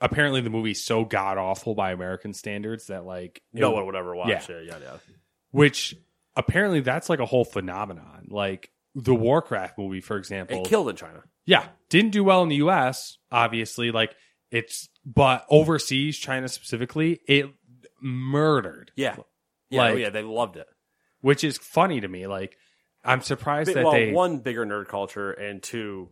apparently 0.00 0.42
the 0.42 0.50
movie's 0.50 0.82
so 0.82 1.04
god 1.04 1.38
awful 1.38 1.74
by 1.74 1.92
American 1.92 2.34
standards 2.34 2.88
that 2.88 3.06
like 3.06 3.40
No 3.54 3.70
it- 3.70 3.74
one 3.74 3.86
would 3.86 3.94
ever 3.96 4.14
watch 4.14 4.28
yeah. 4.50 4.56
it. 4.56 4.66
Yeah, 4.66 4.78
yeah. 4.82 4.96
which 5.50 5.96
apparently 6.36 6.80
that's 6.80 7.08
like 7.08 7.20
a 7.20 7.26
whole 7.26 7.44
phenomenon. 7.44 8.26
Like 8.28 8.70
the 8.94 9.14
Warcraft 9.14 9.78
movie, 9.78 10.00
for 10.00 10.16
example. 10.16 10.62
It 10.62 10.68
killed 10.68 10.88
in 10.88 10.96
China. 10.96 11.22
Yeah, 11.46 11.66
didn't 11.90 12.12
do 12.12 12.24
well 12.24 12.42
in 12.42 12.48
the 12.48 12.56
U.S. 12.56 13.18
Obviously, 13.30 13.90
like 13.90 14.14
it's 14.50 14.88
but 15.04 15.44
overseas, 15.50 16.16
China 16.18 16.48
specifically, 16.48 17.20
it 17.26 17.46
murdered. 18.00 18.92
Yeah. 18.96 19.16
Yeah, 19.70 19.88
oh, 19.90 19.94
yeah, 19.96 20.10
they 20.10 20.22
loved 20.22 20.56
it. 20.56 20.66
which 21.20 21.42
is 21.42 21.58
funny 21.58 22.00
to 22.00 22.06
me. 22.08 22.26
Like 22.26 22.56
I'm 23.04 23.20
surprised 23.20 23.66
Big- 23.66 23.74
that 23.76 23.84
well, 23.84 23.92
they. 23.92 24.12
one 24.12 24.38
bigger 24.38 24.64
nerd 24.64 24.86
culture, 24.88 25.32
and 25.32 25.62
two, 25.62 26.10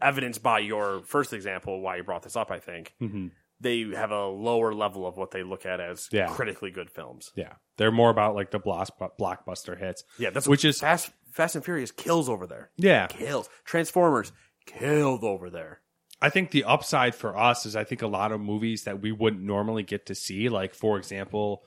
evidence 0.00 0.38
by 0.38 0.60
your 0.60 1.02
first 1.04 1.32
example, 1.32 1.80
why 1.80 1.96
you 1.96 2.04
brought 2.04 2.22
this 2.22 2.36
up. 2.36 2.50
I 2.50 2.58
think 2.60 2.94
Mhm. 3.00 3.30
They 3.60 3.82
have 3.94 4.10
a 4.10 4.26
lower 4.26 4.72
level 4.72 5.06
of 5.06 5.16
what 5.16 5.30
they 5.32 5.42
look 5.42 5.66
at 5.66 5.80
as 5.80 6.08
Yeah. 6.12 6.28
critically 6.28 6.70
good 6.70 6.90
films. 6.90 7.30
Yeah, 7.34 7.54
they're 7.76 7.90
more 7.92 8.10
about 8.10 8.34
like 8.34 8.50
the 8.50 8.60
blockbuster 8.60 9.78
hits. 9.78 10.04
Yeah, 10.18 10.30
that's 10.30 10.46
which 10.46 10.64
what 10.64 10.68
is 10.70 10.80
Fast 10.80 11.10
Fast 11.32 11.54
and 11.56 11.64
Furious 11.64 11.90
kills 11.90 12.28
over 12.28 12.46
there. 12.46 12.70
yeah. 12.76 13.06
Kills 13.08 13.48
Transformers 13.64 14.32
killed 14.66 15.24
over 15.24 15.50
there. 15.50 15.80
I 16.20 16.30
think 16.30 16.50
the 16.50 16.64
upside 16.64 17.14
for 17.14 17.36
us 17.38 17.64
is 17.66 17.76
I 17.76 17.84
think 17.84 18.02
a 18.02 18.06
lot 18.08 18.32
of 18.32 18.40
movies 18.40 18.84
that 18.84 19.00
we 19.00 19.12
wouldn't 19.12 19.42
normally 19.42 19.82
get 19.84 20.06
to 20.06 20.14
see, 20.14 20.48
like 20.48 20.74
for 20.74 20.98
example, 20.98 21.62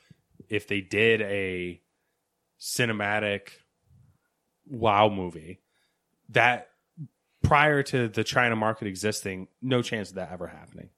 if 0.49 0.68
they 0.68 0.81
did 0.81 1.22
a 1.22 1.81
cinematic 2.59 3.49
wow 4.68 5.09
movie, 5.09 5.61
that 6.30 6.69
prior 7.43 7.81
to 7.84 8.07
the 8.07 8.23
China 8.23 8.55
market 8.55 8.88
existing, 8.88 9.47
no 9.61 9.81
chance 9.81 10.09
of 10.09 10.15
that 10.15 10.31
ever 10.31 10.47
happening. 10.47 10.89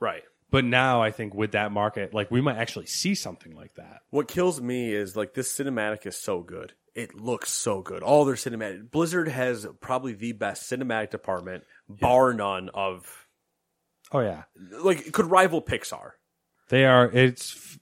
Right. 0.00 0.22
But 0.54 0.64
now 0.64 1.02
I 1.02 1.10
think 1.10 1.34
with 1.34 1.50
that 1.52 1.72
market, 1.72 2.14
like 2.14 2.30
we 2.30 2.40
might 2.40 2.58
actually 2.58 2.86
see 2.86 3.16
something 3.16 3.56
like 3.56 3.74
that. 3.74 4.02
What 4.10 4.28
kills 4.28 4.60
me 4.60 4.92
is 4.92 5.16
like 5.16 5.34
this 5.34 5.52
cinematic 5.52 6.06
is 6.06 6.16
so 6.16 6.42
good. 6.42 6.74
It 6.94 7.12
looks 7.12 7.50
so 7.50 7.82
good. 7.82 8.04
All 8.04 8.24
their 8.24 8.36
cinematic 8.36 8.88
Blizzard 8.88 9.26
has 9.26 9.66
probably 9.80 10.12
the 10.12 10.30
best 10.30 10.70
cinematic 10.70 11.10
department, 11.10 11.64
bar 11.88 12.32
none 12.32 12.70
of 12.72 13.26
Oh 14.12 14.20
yeah, 14.20 14.44
like 14.80 15.08
it 15.08 15.12
could 15.12 15.26
rival 15.26 15.60
Pixar. 15.60 16.12
they 16.68 16.84
are. 16.84 17.10
It's 17.10 17.56
f- 17.56 17.80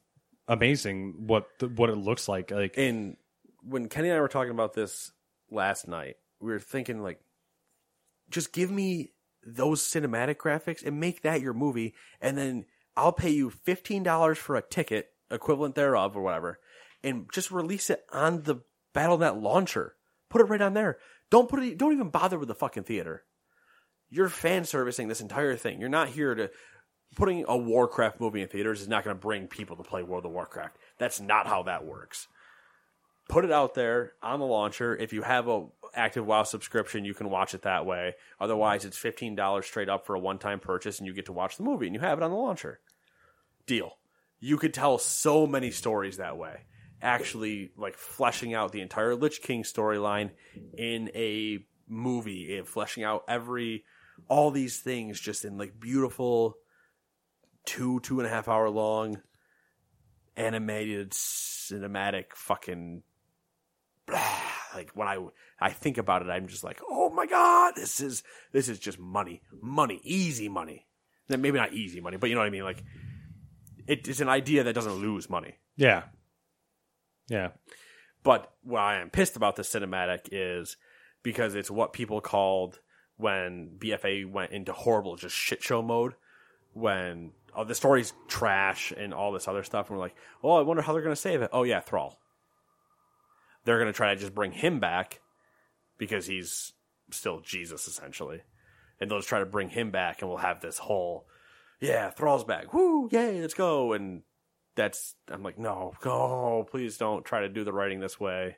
amazing 0.48 1.26
what 1.26 1.48
the, 1.58 1.68
what 1.68 1.90
it 1.90 1.98
looks 1.98 2.26
like. 2.26 2.52
Like 2.52 2.78
And 2.78 3.18
when 3.62 3.90
Kenny 3.90 4.08
and 4.08 4.16
I 4.16 4.20
were 4.22 4.28
talking 4.28 4.50
about 4.50 4.72
this 4.72 5.12
last 5.50 5.88
night, 5.88 6.16
we 6.40 6.50
were 6.50 6.58
thinking 6.58 7.02
like, 7.02 7.20
just 8.30 8.50
give 8.50 8.70
me 8.70 9.11
those 9.44 9.82
cinematic 9.82 10.36
graphics 10.36 10.84
and 10.84 11.00
make 11.00 11.22
that 11.22 11.40
your 11.40 11.54
movie, 11.54 11.94
and 12.20 12.36
then 12.36 12.64
I'll 12.96 13.12
pay 13.12 13.30
you 13.30 13.50
fifteen 13.50 14.02
dollars 14.02 14.38
for 14.38 14.56
a 14.56 14.62
ticket, 14.62 15.10
equivalent 15.30 15.74
thereof, 15.74 16.16
or 16.16 16.22
whatever, 16.22 16.58
and 17.02 17.26
just 17.32 17.50
release 17.50 17.90
it 17.90 18.04
on 18.12 18.42
the 18.42 18.56
BattleNet 18.94 19.40
launcher. 19.40 19.94
Put 20.28 20.40
it 20.40 20.44
right 20.44 20.62
on 20.62 20.74
there. 20.74 20.98
Don't 21.30 21.48
put 21.48 21.62
it. 21.62 21.78
Don't 21.78 21.92
even 21.92 22.10
bother 22.10 22.38
with 22.38 22.48
the 22.48 22.54
fucking 22.54 22.84
theater. 22.84 23.24
You're 24.10 24.28
fan 24.28 24.64
servicing 24.64 25.08
this 25.08 25.22
entire 25.22 25.56
thing. 25.56 25.80
You're 25.80 25.88
not 25.88 26.08
here 26.08 26.34
to 26.34 26.50
putting 27.16 27.44
a 27.48 27.56
Warcraft 27.56 28.20
movie 28.20 28.42
in 28.42 28.48
theaters 28.48 28.80
is 28.80 28.88
not 28.88 29.04
going 29.04 29.16
to 29.16 29.20
bring 29.20 29.46
people 29.46 29.76
to 29.76 29.82
play 29.82 30.02
World 30.02 30.26
of 30.26 30.32
Warcraft. 30.32 30.76
That's 30.98 31.20
not 31.20 31.46
how 31.46 31.62
that 31.64 31.84
works 31.84 32.28
put 33.28 33.44
it 33.44 33.52
out 33.52 33.74
there 33.74 34.12
on 34.22 34.40
the 34.40 34.46
launcher. 34.46 34.94
If 34.94 35.12
you 35.12 35.22
have 35.22 35.48
a 35.48 35.66
active 35.94 36.26
WoW 36.26 36.42
subscription, 36.42 37.04
you 37.04 37.14
can 37.14 37.30
watch 37.30 37.54
it 37.54 37.62
that 37.62 37.86
way. 37.86 38.14
Otherwise, 38.40 38.84
it's 38.84 38.96
fifteen 38.96 39.34
dollars 39.34 39.66
straight 39.66 39.88
up 39.88 40.06
for 40.06 40.14
a 40.14 40.20
one 40.20 40.38
time 40.38 40.60
purchase, 40.60 40.98
and 40.98 41.06
you 41.06 41.14
get 41.14 41.26
to 41.26 41.32
watch 41.32 41.56
the 41.56 41.62
movie, 41.62 41.86
and 41.86 41.94
you 41.94 42.00
have 42.00 42.18
it 42.18 42.24
on 42.24 42.30
the 42.30 42.36
launcher. 42.36 42.80
Deal. 43.66 43.98
You 44.40 44.56
could 44.56 44.74
tell 44.74 44.98
so 44.98 45.46
many 45.46 45.70
stories 45.70 46.16
that 46.16 46.36
way. 46.36 46.62
Actually, 47.00 47.72
like 47.76 47.96
fleshing 47.96 48.54
out 48.54 48.72
the 48.72 48.80
entire 48.80 49.14
Lich 49.14 49.40
King 49.42 49.62
storyline 49.62 50.30
in 50.76 51.10
a 51.14 51.64
movie, 51.88 52.56
and 52.56 52.66
fleshing 52.66 53.04
out 53.04 53.24
every 53.28 53.84
all 54.28 54.50
these 54.50 54.80
things 54.80 55.20
just 55.20 55.44
in 55.44 55.58
like 55.58 55.78
beautiful 55.78 56.56
two 57.64 58.00
two 58.00 58.18
and 58.18 58.26
a 58.26 58.30
half 58.30 58.48
hour 58.48 58.68
long 58.68 59.20
animated 60.36 61.10
cinematic 61.12 62.26
fucking 62.34 63.02
like 64.74 64.90
when 64.94 65.08
I 65.08 65.18
I 65.62 65.70
think 65.70 65.98
about 65.98 66.22
it, 66.22 66.28
I'm 66.28 66.48
just 66.48 66.64
like, 66.64 66.80
oh 66.88 67.10
my 67.10 67.26
god, 67.26 67.74
this 67.76 68.00
is 68.00 68.22
this 68.52 68.68
is 68.68 68.78
just 68.78 68.98
money, 68.98 69.42
money, 69.60 70.00
easy 70.02 70.48
money. 70.48 70.86
Then 71.28 71.40
Maybe 71.40 71.58
not 71.58 71.72
easy 71.72 72.00
money, 72.00 72.16
but 72.16 72.28
you 72.28 72.34
know 72.34 72.40
what 72.42 72.48
I 72.48 72.50
mean. 72.50 72.64
Like 72.64 72.82
it 73.86 74.08
is 74.08 74.20
an 74.20 74.28
idea 74.28 74.64
that 74.64 74.74
doesn't 74.74 74.94
lose 74.94 75.30
money. 75.30 75.54
yeah, 75.76 76.04
yeah. 77.28 77.50
But 78.24 78.52
why 78.62 78.96
I'm 78.96 79.10
pissed 79.10 79.36
about 79.36 79.56
the 79.56 79.62
cinematic 79.62 80.28
is 80.30 80.76
because 81.22 81.54
it's 81.54 81.70
what 81.70 81.92
people 81.92 82.20
called 82.20 82.78
when 83.16 83.70
BFA 83.78 84.30
went 84.30 84.52
into 84.52 84.72
horrible 84.72 85.16
just 85.16 85.34
shit 85.34 85.62
show 85.62 85.82
mode 85.82 86.14
when 86.72 87.32
oh, 87.54 87.64
the 87.64 87.74
story's 87.74 88.12
trash 88.28 88.92
and 88.96 89.12
all 89.12 89.32
this 89.32 89.48
other 89.48 89.62
stuff 89.62 89.88
and 89.88 89.98
we're 89.98 90.04
like, 90.04 90.16
"Oh, 90.42 90.52
I 90.52 90.62
wonder 90.62 90.82
how 90.82 90.92
they're 90.92 91.02
going 91.02 91.14
to 91.14 91.20
save 91.20 91.42
it." 91.42 91.50
Oh 91.52 91.62
yeah, 91.62 91.80
Thrall. 91.80 92.18
They're 93.64 93.78
going 93.78 93.92
to 93.92 93.96
try 93.96 94.14
to 94.14 94.20
just 94.20 94.34
bring 94.34 94.52
him 94.52 94.80
back 94.80 95.20
because 96.02 96.26
he's 96.26 96.72
still 97.12 97.38
Jesus 97.38 97.86
essentially. 97.86 98.42
And 98.98 99.08
they'll 99.08 99.18
just 99.18 99.28
try 99.28 99.38
to 99.38 99.46
bring 99.46 99.68
him 99.68 99.92
back 99.92 100.20
and 100.20 100.28
we'll 100.28 100.38
have 100.38 100.60
this 100.60 100.76
whole 100.76 101.28
yeah, 101.78 102.10
Thrall's 102.10 102.42
back. 102.42 102.74
Woo, 102.74 103.08
yay, 103.12 103.40
let's 103.40 103.54
go 103.54 103.92
and 103.92 104.22
that's 104.74 105.14
I'm 105.28 105.44
like, 105.44 105.60
no, 105.60 105.92
go, 106.00 106.66
please 106.68 106.96
don't 106.98 107.24
try 107.24 107.42
to 107.42 107.48
do 107.48 107.62
the 107.62 107.72
writing 107.72 108.00
this 108.00 108.18
way. 108.18 108.56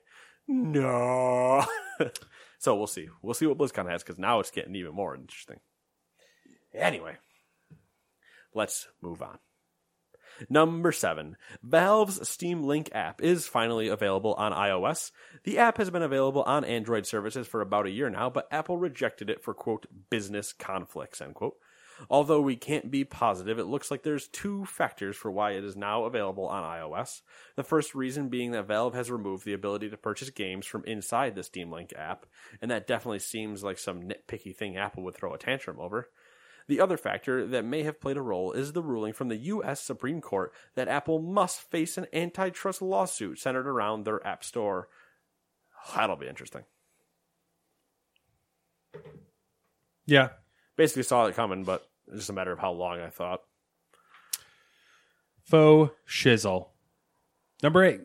No. 0.48 1.66
so 2.58 2.74
we'll 2.74 2.86
see. 2.86 3.10
We'll 3.20 3.34
see 3.34 3.46
what 3.46 3.58
BlizzCon 3.58 3.90
has 3.90 4.02
because 4.02 4.18
now 4.18 4.40
it's 4.40 4.50
getting 4.50 4.74
even 4.74 4.94
more 4.94 5.14
interesting. 5.14 5.60
Anyway, 6.72 7.18
let's 8.54 8.88
move 9.02 9.20
on. 9.20 9.38
Number 10.48 10.92
seven, 10.92 11.36
Valve's 11.62 12.28
Steam 12.28 12.62
Link 12.62 12.90
app 12.92 13.22
is 13.22 13.46
finally 13.46 13.88
available 13.88 14.34
on 14.34 14.52
iOS. 14.52 15.10
The 15.44 15.58
app 15.58 15.78
has 15.78 15.90
been 15.90 16.02
available 16.02 16.42
on 16.42 16.64
Android 16.64 17.06
services 17.06 17.46
for 17.46 17.60
about 17.60 17.86
a 17.86 17.90
year 17.90 18.10
now, 18.10 18.30
but 18.30 18.48
Apple 18.50 18.76
rejected 18.76 19.30
it 19.30 19.42
for 19.42 19.54
quote 19.54 19.86
business 20.10 20.52
conflicts 20.52 21.20
end 21.20 21.34
quote. 21.34 21.56
Although 22.10 22.40
we 22.40 22.56
can't 22.56 22.90
be 22.90 23.04
positive, 23.04 23.58
it 23.58 23.66
looks 23.66 23.90
like 23.90 24.02
there's 24.02 24.28
two 24.28 24.64
factors 24.64 25.16
for 25.16 25.30
why 25.30 25.52
it 25.52 25.64
is 25.64 25.76
now 25.76 26.04
available 26.04 26.46
on 26.46 26.62
iOS. 26.62 27.22
The 27.56 27.62
first 27.62 27.94
reason 27.94 28.28
being 28.28 28.50
that 28.50 28.66
Valve 28.66 28.94
has 28.94 29.10
removed 29.10 29.44
the 29.44 29.52
ability 29.52 29.90
to 29.90 29.96
purchase 29.96 30.30
games 30.30 30.66
from 30.66 30.84
inside 30.86 31.34
the 31.34 31.42
Steam 31.42 31.70
Link 31.70 31.92
app, 31.96 32.26
and 32.60 32.70
that 32.70 32.86
definitely 32.86 33.20
seems 33.20 33.62
like 33.62 33.78
some 33.78 34.02
nitpicky 34.02 34.54
thing 34.54 34.76
Apple 34.76 35.04
would 35.04 35.14
throw 35.14 35.34
a 35.34 35.38
tantrum 35.38 35.78
over. 35.78 36.10
The 36.66 36.80
other 36.80 36.96
factor 36.96 37.46
that 37.46 37.64
may 37.64 37.82
have 37.82 38.00
played 38.00 38.16
a 38.16 38.22
role 38.22 38.52
is 38.52 38.72
the 38.72 38.82
ruling 38.82 39.12
from 39.12 39.28
the 39.28 39.36
U.S. 39.36 39.82
Supreme 39.82 40.20
Court 40.20 40.52
that 40.74 40.88
Apple 40.88 41.20
must 41.20 41.60
face 41.60 41.98
an 41.98 42.06
antitrust 42.12 42.80
lawsuit 42.80 43.38
centered 43.38 43.66
around 43.66 44.04
their 44.04 44.26
App 44.26 44.42
Store. 44.42 44.88
That'll 45.94 46.16
be 46.16 46.28
interesting. 46.28 46.62
Yeah. 50.06 50.30
Basically, 50.76 51.02
saw 51.02 51.26
it 51.26 51.36
coming, 51.36 51.64
but 51.64 51.86
it's 52.08 52.18
just 52.18 52.30
a 52.30 52.34
matter 52.34 52.52
of 52.52 52.58
how 52.58 52.72
long 52.72 53.00
I 53.00 53.10
thought. 53.10 53.42
Faux 55.44 55.92
shizzle. 56.08 56.68
Number 57.62 57.84
eight. 57.84 58.00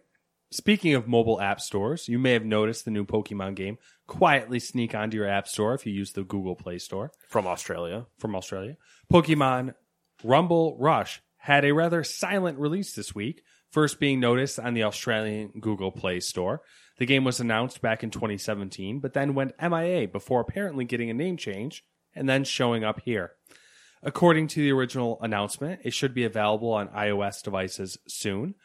Speaking 0.52 0.96
of 0.96 1.08
mobile 1.08 1.40
app 1.40 1.62
stores, 1.62 2.08
you 2.08 2.18
may 2.18 2.34
have 2.34 2.44
noticed 2.44 2.86
the 2.86 2.92
new 2.92 3.06
Pokemon 3.06 3.56
game 3.56 3.78
quietly 4.08 4.60
sneak 4.60 4.96
onto 4.96 5.18
your 5.18 5.28
app 5.28 5.48
store 5.48 5.76
if 5.76 5.86
you 5.86 5.94
use 5.94 6.14
the 6.14 6.24
Google 6.24 6.56
Play 6.56 6.80
Store 6.80 7.12
From 7.28 7.46
Australia. 7.46 8.08
from 8.18 8.36
Australia. 8.36 8.78
Pokemon 9.12 9.76
Rumble 10.24 10.76
Rush 10.80 11.22
had 11.38 11.66
a 11.66 11.72
rather 11.74 12.04
silent 12.04 12.58
release 12.58 12.94
this 12.94 13.14
week, 13.14 13.44
first 13.72 14.00
being 14.00 14.20
noticed 14.20 14.60
on 14.60 14.74
the 14.74 14.84
Australian 14.84 15.52
Google 15.60 15.92
Play 15.92 16.20
Store. 16.20 16.62
The 16.98 17.06
game 17.06 17.24
was 17.24 17.40
announced 17.40 17.82
back 17.82 18.04
in 18.04 18.10
2017, 18.10 19.00
but 19.00 19.14
then 19.14 19.36
went 19.36 19.54
MIA 19.62 20.08
before 20.08 20.42
apparently 20.42 20.84
getting 20.84 21.12
a 21.12 21.14
name 21.14 21.38
change 21.38 21.84
and 22.16 22.28
then 22.28 22.44
showing 22.44 22.84
up 22.84 23.02
here. 23.06 23.34
According 24.02 24.48
to 24.48 24.62
the 24.62 24.72
original 24.72 25.20
announcement, 25.22 25.82
it 25.84 25.94
should 25.94 26.14
be 26.14 26.24
available 26.24 26.74
on 26.74 26.88
iOS 26.90 27.44
devices 27.44 27.98
soon. 28.08 28.56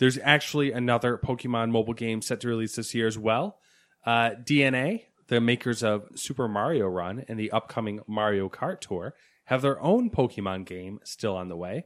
There's 0.00 0.18
actually 0.22 0.72
another 0.72 1.18
Pokemon 1.18 1.70
mobile 1.70 1.92
game 1.92 2.22
set 2.22 2.40
to 2.40 2.48
release 2.48 2.74
this 2.74 2.94
year 2.94 3.06
as 3.06 3.18
well. 3.18 3.58
Uh, 4.04 4.30
DeNA, 4.42 5.02
the 5.28 5.42
makers 5.42 5.82
of 5.82 6.08
Super 6.16 6.48
Mario 6.48 6.86
Run 6.88 7.22
and 7.28 7.38
the 7.38 7.50
upcoming 7.52 8.00
Mario 8.08 8.48
Kart 8.48 8.80
Tour, 8.80 9.14
have 9.44 9.60
their 9.60 9.78
own 9.82 10.08
Pokemon 10.10 10.64
game 10.64 11.00
still 11.04 11.36
on 11.36 11.48
the 11.48 11.56
way. 11.56 11.84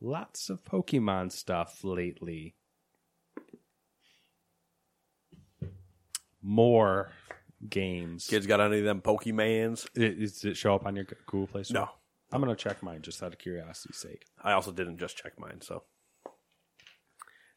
Lots 0.00 0.50
of 0.50 0.64
Pokemon 0.64 1.30
stuff 1.30 1.84
lately. 1.84 2.56
More 6.42 7.12
games. 7.68 8.26
Kids 8.26 8.46
got 8.46 8.60
any 8.60 8.78
of 8.78 8.84
them 8.84 9.00
Pokemans? 9.00 9.86
I- 9.96 10.18
Does 10.20 10.44
it 10.44 10.56
show 10.56 10.74
up 10.74 10.86
on 10.86 10.96
your 10.96 11.04
Google 11.26 11.46
Play 11.46 11.62
Store? 11.62 11.82
No. 11.82 11.88
I'm 12.32 12.42
going 12.42 12.54
to 12.54 12.60
check 12.62 12.82
mine 12.82 13.02
just 13.02 13.22
out 13.22 13.32
of 13.32 13.38
curiosity's 13.38 13.96
sake. 13.96 14.24
I 14.42 14.52
also 14.52 14.72
didn't 14.72 14.98
just 14.98 15.16
check 15.16 15.38
mine, 15.38 15.60
so 15.62 15.84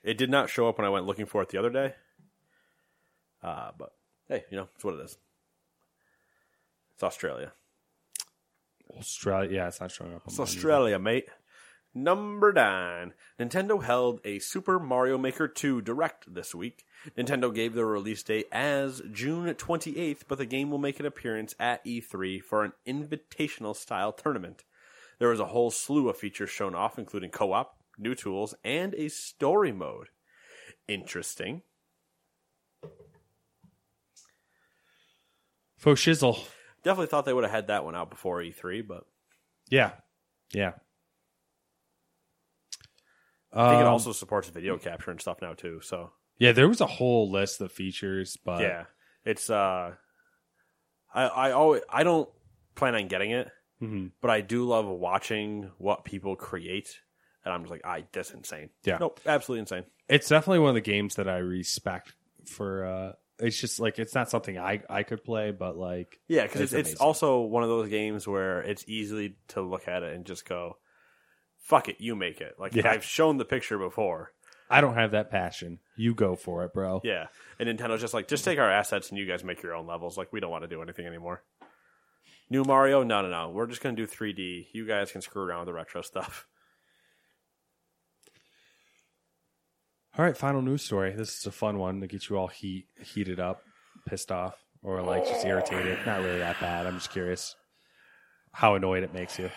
it 0.03 0.17
did 0.17 0.29
not 0.29 0.49
show 0.49 0.67
up 0.67 0.77
when 0.77 0.85
I 0.85 0.89
went 0.89 1.05
looking 1.05 1.25
for 1.25 1.41
it 1.41 1.49
the 1.49 1.57
other 1.57 1.69
day. 1.69 1.93
Uh, 3.43 3.71
but 3.77 3.93
hey, 4.27 4.43
you 4.49 4.57
know, 4.57 4.67
it's 4.75 4.83
what 4.83 4.95
it 4.95 5.01
is. 5.01 5.17
It's 6.93 7.03
Australia. 7.03 7.53
Australia, 8.97 9.49
yeah, 9.51 9.67
it's 9.67 9.79
not 9.81 9.91
showing 9.91 10.13
up. 10.13 10.23
It's 10.27 10.39
Australia, 10.39 10.99
mate. 10.99 11.27
Number 11.93 12.53
nine. 12.53 13.13
Nintendo 13.39 13.83
held 13.83 14.21
a 14.23 14.39
Super 14.39 14.79
Mario 14.79 15.17
Maker 15.17 15.47
2 15.47 15.81
Direct 15.81 16.33
this 16.33 16.55
week. 16.55 16.85
Nintendo 17.17 17.53
gave 17.53 17.73
the 17.73 17.83
release 17.83 18.23
date 18.23 18.47
as 18.51 19.01
June 19.11 19.53
28th, 19.53 20.21
but 20.27 20.37
the 20.37 20.45
game 20.45 20.71
will 20.71 20.77
make 20.77 20.99
an 20.99 21.05
appearance 21.05 21.53
at 21.59 21.83
E3 21.83 22.41
for 22.41 22.63
an 22.63 22.73
invitational 22.87 23.75
style 23.75 24.13
tournament. 24.13 24.63
There 25.19 25.29
was 25.29 25.39
a 25.39 25.47
whole 25.47 25.69
slew 25.69 26.07
of 26.07 26.17
features 26.17 26.49
shown 26.49 26.75
off, 26.75 26.97
including 26.97 27.29
co 27.31 27.51
op, 27.51 27.77
new 28.01 28.15
tools, 28.15 28.53
and 28.63 28.93
a 28.95 29.07
story 29.09 29.71
mode. 29.71 30.09
Interesting. 30.87 31.61
Faux 35.77 35.99
shizzle. 35.99 36.47
Definitely 36.83 37.07
thought 37.07 37.25
they 37.25 37.33
would 37.33 37.43
have 37.43 37.51
had 37.51 37.67
that 37.67 37.83
one 37.85 37.95
out 37.95 38.09
before 38.09 38.41
E3, 38.41 38.81
but 38.87 39.05
Yeah. 39.69 39.93
Yeah. 40.53 40.73
I 43.53 43.69
think 43.69 43.81
it 43.81 43.85
Um, 43.87 43.93
also 43.93 44.11
supports 44.13 44.47
video 44.49 44.77
capture 44.77 45.11
and 45.11 45.19
stuff 45.19 45.41
now 45.41 45.53
too. 45.53 45.81
So 45.81 46.13
Yeah, 46.37 46.53
there 46.53 46.67
was 46.69 46.81
a 46.81 46.87
whole 46.87 47.29
list 47.29 47.59
of 47.61 47.71
features, 47.71 48.37
but 48.37 48.61
yeah, 48.61 48.85
it's 49.25 49.49
uh, 49.49 49.95
I 51.13 51.23
I 51.23 51.51
always 51.51 51.81
I 51.89 52.03
don't 52.03 52.29
plan 52.75 52.95
on 52.95 53.07
getting 53.07 53.31
it, 53.31 53.51
Mhm. 53.81 54.11
but 54.21 54.31
I 54.31 54.41
do 54.41 54.65
love 54.65 54.87
watching 54.87 55.71
what 55.77 56.05
people 56.05 56.35
create, 56.35 57.01
and 57.43 57.53
I'm 57.53 57.61
just 57.61 57.71
like, 57.71 57.85
I 57.85 58.05
that's 58.11 58.31
insane. 58.31 58.69
Yeah. 58.83 58.97
nope, 58.99 59.19
absolutely 59.25 59.61
insane. 59.61 59.83
it's 60.09 60.29
definitely 60.29 60.59
one 60.59 60.69
of 60.69 60.75
the 60.75 60.81
games 60.81 61.15
that 61.15 61.27
I 61.27 61.37
respect 61.37 62.13
for 62.45 62.85
uh 62.85 63.11
it's 63.39 63.59
just 63.59 63.79
like 63.79 63.97
it's 63.97 64.13
not 64.13 64.29
something 64.29 64.57
I 64.59 64.83
I 64.89 65.03
could 65.03 65.23
play, 65.23 65.51
but 65.51 65.75
like 65.75 66.19
Yeah, 66.27 66.43
because 66.43 66.61
it's, 66.61 66.73
It's 66.73 66.91
it's 66.91 67.01
also 67.01 67.41
one 67.41 67.63
of 67.63 67.69
those 67.69 67.89
games 67.89 68.27
where 68.27 68.61
it's 68.61 68.85
easy 68.87 69.35
to 69.49 69.61
look 69.61 69.87
at 69.87 70.03
it 70.03 70.13
and 70.13 70.25
just 70.25 70.47
go, 70.47 70.77
"Fuck 71.57 71.89
it, 71.89 71.95
you 71.99 72.15
make 72.15 72.39
it." 72.39 72.55
Like 72.59 72.75
Yeah. 72.75 72.89
I've 72.91 73.03
shown 73.03 73.37
the 73.37 73.45
picture 73.45 73.79
before. 73.79 74.31
I 74.69 74.79
don't 74.79 74.93
have 74.93 75.11
that 75.11 75.31
passion. 75.31 75.79
You 75.97 76.13
go 76.13 76.35
for 76.35 76.63
it, 76.63 76.73
bro. 76.73 77.01
Yeah, 77.03 77.27
and 77.59 77.67
Nintendo's 77.67 77.99
just 77.99 78.13
like, 78.13 78.27
just 78.29 78.45
take 78.45 78.57
our 78.57 78.71
assets 78.71 79.09
and 79.09 79.17
you 79.17 79.25
guys 79.25 79.43
make 79.43 79.61
your 79.63 79.75
own 79.75 79.85
levels. 79.85 80.17
Like 80.17 80.31
we 80.31 80.39
don't 80.39 80.51
want 80.51 80.63
to 80.63 80.69
do 80.69 80.81
anything 80.81 81.05
anymore. 81.05 81.43
New 82.49 82.63
Mario? 82.63 83.03
No, 83.03 83.21
no, 83.21 83.29
no. 83.29 83.49
We're 83.49 83.67
just 83.67 83.81
gonna 83.81 83.95
do 83.95 84.05
3D. 84.05 84.67
You 84.73 84.85
guys 84.85 85.11
can 85.11 85.21
screw 85.21 85.41
around 85.41 85.61
with 85.61 85.67
the 85.67 85.73
retro 85.73 86.01
stuff. 86.03 86.47
All 90.17 90.25
right, 90.25 90.35
final 90.35 90.61
news 90.61 90.81
story. 90.83 91.13
This 91.15 91.37
is 91.39 91.45
a 91.45 91.51
fun 91.51 91.77
one 91.77 92.01
to 92.01 92.07
get 92.07 92.29
you 92.29 92.37
all 92.37 92.47
heat 92.47 92.87
heated 93.01 93.39
up, 93.39 93.63
pissed 94.05 94.31
off, 94.31 94.55
or 94.83 95.01
like 95.01 95.25
just 95.25 95.45
irritated. 95.45 95.99
Not 96.05 96.21
really 96.21 96.39
that 96.39 96.59
bad. 96.59 96.85
I'm 96.85 96.95
just 96.95 97.11
curious 97.11 97.55
how 98.51 98.75
annoyed 98.75 99.03
it 99.03 99.13
makes 99.13 99.39
you. 99.39 99.49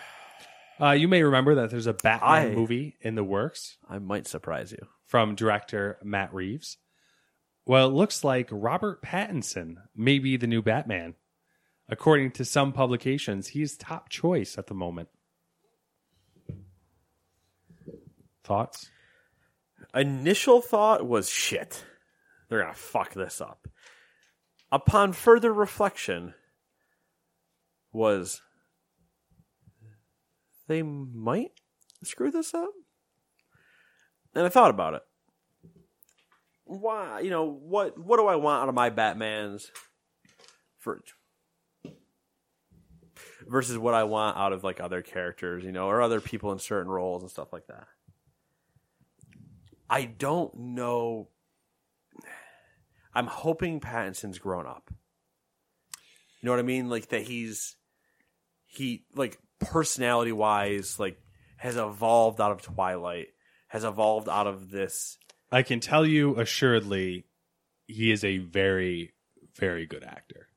Uh, 0.79 0.91
you 0.91 1.07
may 1.07 1.23
remember 1.23 1.55
that 1.55 1.69
there's 1.71 1.87
a 1.87 1.93
Batman 1.93 2.51
I- 2.51 2.55
movie 2.55 2.95
in 3.01 3.15
the 3.15 3.23
works 3.23 3.77
I 3.89 3.99
might 3.99 4.27
surprise 4.27 4.71
you. 4.71 4.87
from 5.05 5.35
director 5.35 5.97
Matt 6.03 6.33
Reeves. 6.33 6.77
Well, 7.65 7.87
it 7.89 7.93
looks 7.93 8.23
like 8.23 8.47
Robert 8.51 9.01
Pattinson 9.01 9.75
may 9.95 10.19
be 10.19 10.37
the 10.37 10.47
new 10.47 10.61
Batman. 10.61 11.15
According 11.89 12.31
to 12.31 12.45
some 12.45 12.71
publications, 12.73 13.49
he's 13.49 13.75
top 13.77 14.09
choice 14.09 14.57
at 14.57 14.67
the 14.67 14.73
moment. 14.73 15.09
Thoughts? 18.43 18.89
Initial 19.93 20.61
thought 20.61 21.07
was 21.07 21.29
shit. 21.29 21.85
They're 22.49 22.61
gonna 22.61 22.73
fuck 22.73 23.13
this 23.13 23.41
up. 23.41 23.67
Upon 24.71 25.13
further 25.13 25.53
reflection, 25.53 26.33
was 27.95 28.41
they 30.67 30.83
might 30.83 31.51
screw 32.03 32.29
this 32.29 32.53
up. 32.53 32.69
And 34.33 34.45
I 34.45 34.49
thought 34.49 34.69
about 34.69 34.95
it. 34.95 35.01
Why, 36.65 37.21
you 37.21 37.29
know, 37.29 37.45
what 37.45 37.97
what 37.97 38.17
do 38.17 38.27
I 38.27 38.35
want 38.35 38.63
out 38.63 38.69
of 38.69 38.75
my 38.75 38.89
Batman's 38.89 39.71
for 40.79 41.01
versus 43.47 43.77
what 43.77 43.93
I 43.93 44.03
want 44.03 44.37
out 44.37 44.51
of 44.51 44.63
like 44.63 44.81
other 44.81 45.01
characters, 45.01 45.63
you 45.63 45.71
know, 45.71 45.87
or 45.87 46.01
other 46.01 46.19
people 46.19 46.51
in 46.51 46.59
certain 46.59 46.91
roles 46.91 47.21
and 47.21 47.31
stuff 47.31 47.53
like 47.53 47.67
that. 47.67 47.87
I 49.89 50.05
don't 50.05 50.53
know. 50.55 51.29
I'm 53.13 53.27
hoping 53.27 53.79
Pattinson's 53.79 54.39
grown 54.39 54.65
up. 54.67 54.91
You 56.41 56.47
know 56.47 56.51
what 56.51 56.59
I 56.59 56.63
mean? 56.63 56.89
Like 56.89 57.09
that 57.09 57.21
he's 57.23 57.75
he 58.65 59.05
like 59.15 59.39
personality 59.59 60.31
wise, 60.31 60.99
like 60.99 61.17
has 61.57 61.77
evolved 61.77 62.41
out 62.41 62.51
of 62.51 62.61
Twilight, 62.61 63.27
has 63.67 63.83
evolved 63.83 64.27
out 64.29 64.47
of 64.47 64.69
this. 64.69 65.17
I 65.51 65.63
can 65.63 65.79
tell 65.79 66.05
you 66.05 66.37
assuredly, 66.39 67.25
he 67.87 68.11
is 68.11 68.23
a 68.23 68.39
very, 68.39 69.13
very 69.55 69.85
good 69.85 70.03
actor. 70.03 70.47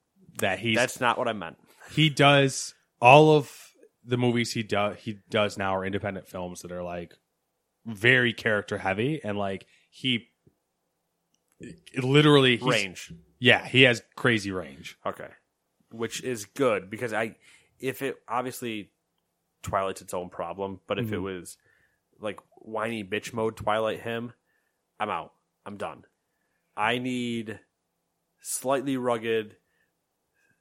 That 0.40 0.58
he's 0.58 0.76
That's 0.76 1.00
not 1.00 1.18
what 1.18 1.28
I 1.28 1.32
meant. 1.32 1.58
he 1.92 2.10
does 2.10 2.74
all 3.00 3.36
of 3.36 3.52
the 4.04 4.16
movies 4.16 4.52
he 4.52 4.62
does 4.62 4.96
he 4.98 5.18
does 5.30 5.58
now 5.58 5.76
are 5.76 5.84
independent 5.84 6.28
films 6.28 6.62
that 6.62 6.72
are 6.72 6.82
like 6.82 7.14
very 7.88 8.32
character 8.32 8.78
heavy 8.78 9.20
and 9.24 9.36
like 9.38 9.66
he 9.90 10.28
literally 12.02 12.56
he's- 12.56 12.70
Range. 12.70 13.12
Yeah, 13.40 13.64
he 13.66 13.82
has 13.82 14.02
crazy 14.16 14.50
range. 14.50 14.98
Okay. 15.06 15.28
Which 15.90 16.22
is 16.22 16.44
good 16.44 16.90
because 16.90 17.12
I 17.12 17.36
if 17.78 18.02
it 18.02 18.16
obviously 18.28 18.90
Twilight's 19.62 20.02
its 20.02 20.12
own 20.14 20.28
problem, 20.28 20.80
but 20.86 20.98
if 20.98 21.12
it 21.12 21.16
Mhm. 21.18 21.22
was 21.22 21.56
like 22.20 22.40
whiny 22.56 23.02
bitch 23.04 23.32
mode 23.32 23.56
Twilight 23.56 24.00
him, 24.02 24.32
I'm 25.00 25.08
out. 25.10 25.32
I'm 25.64 25.76
done. 25.76 26.04
I 26.76 26.98
need 26.98 27.60
slightly 28.40 28.96
rugged 28.96 29.56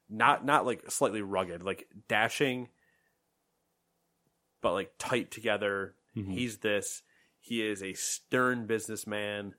not 0.09 0.45
not 0.45 0.65
like 0.65 0.89
slightly 0.89 1.21
rugged, 1.21 1.63
like 1.63 1.87
dashing 2.07 2.69
but 4.61 4.73
like 4.73 4.93
tight 4.97 5.29
together. 5.31 5.95
Mhm. 6.15 6.33
He's 6.33 6.57
this. 6.59 7.03
He 7.47 7.65
is 7.65 7.81
a 7.81 7.93
stern 7.93 8.67
businessman 8.67 9.53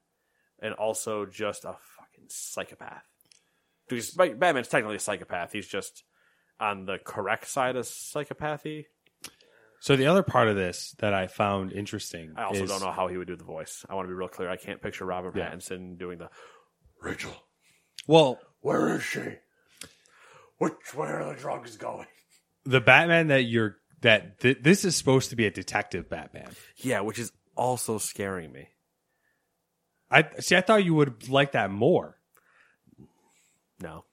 and 0.60 0.74
also 0.74 1.24
just 1.24 1.65
a 1.65 1.73
fucking 1.97 2.27
psychopath. 2.28 3.05
Because 3.89 4.10
Bat- 4.10 4.39
Batman's 4.39 4.69
technically 4.69 4.97
a 4.97 5.01
psychopath. 5.01 5.52
He's 5.52 5.66
just 5.66 6.05
on 6.60 6.85
the 6.85 6.98
correct 7.02 7.48
side 7.48 7.77
of 7.77 7.86
psychopathy. 7.86 8.85
So 9.81 9.97
the 9.97 10.06
other 10.06 10.23
part 10.24 10.48
of 10.48 10.56
this 10.56 10.94
that 10.98 11.15
I 11.15 11.28
found 11.28 11.73
interesting 11.73 12.35
I 12.36 12.44
also 12.44 12.65
is- 12.65 12.70
don't 12.70 12.82
know 12.82 12.90
how 12.93 13.06
he 13.09 13.16
would 13.16 13.28
do 13.28 13.36
the 13.36 13.44
voice. 13.44 13.86
I 13.89 13.94
want 13.94 14.06
to 14.06 14.10
be 14.10 14.15
real 14.15 14.28
clear. 14.28 14.51
I 14.51 14.56
can't 14.56 14.82
picture 14.82 15.06
Robert 15.06 15.35
Yeah. 15.36 15.51
Pattinson 15.51 15.97
doing 15.98 16.19
the 16.19 16.28
Rachel. 17.01 17.32
Well, 18.06 18.39
Where 18.60 18.97
is 18.97 19.02
she? 19.05 19.36
Which 20.59 20.94
way 20.94 21.09
are 21.09 21.32
the 21.32 21.40
drugs 21.40 21.77
going? 21.77 22.06
the 22.65 22.81
Batman 22.81 23.28
that 23.28 23.44
you're 23.44 23.77
that 24.01 24.40
th- 24.40 24.59
this 24.60 24.85
is 24.85 24.94
supposed 24.97 25.31
to 25.31 25.36
be 25.36 25.47
a 25.47 25.51
detective 25.51 26.09
Batman. 26.10 26.51
Yeah, 26.77 27.01
which 27.01 27.19
is 27.19 27.32
also 27.59 27.98
scaring 27.98 28.52
me. 28.52 28.68
I 30.10 30.24
see. 30.40 30.56
I 30.56 30.62
thought 30.62 30.85
you 30.85 30.94
would 30.94 31.28
like 31.28 31.52
that 31.52 31.70
more. 31.70 32.16
No. 33.82 34.05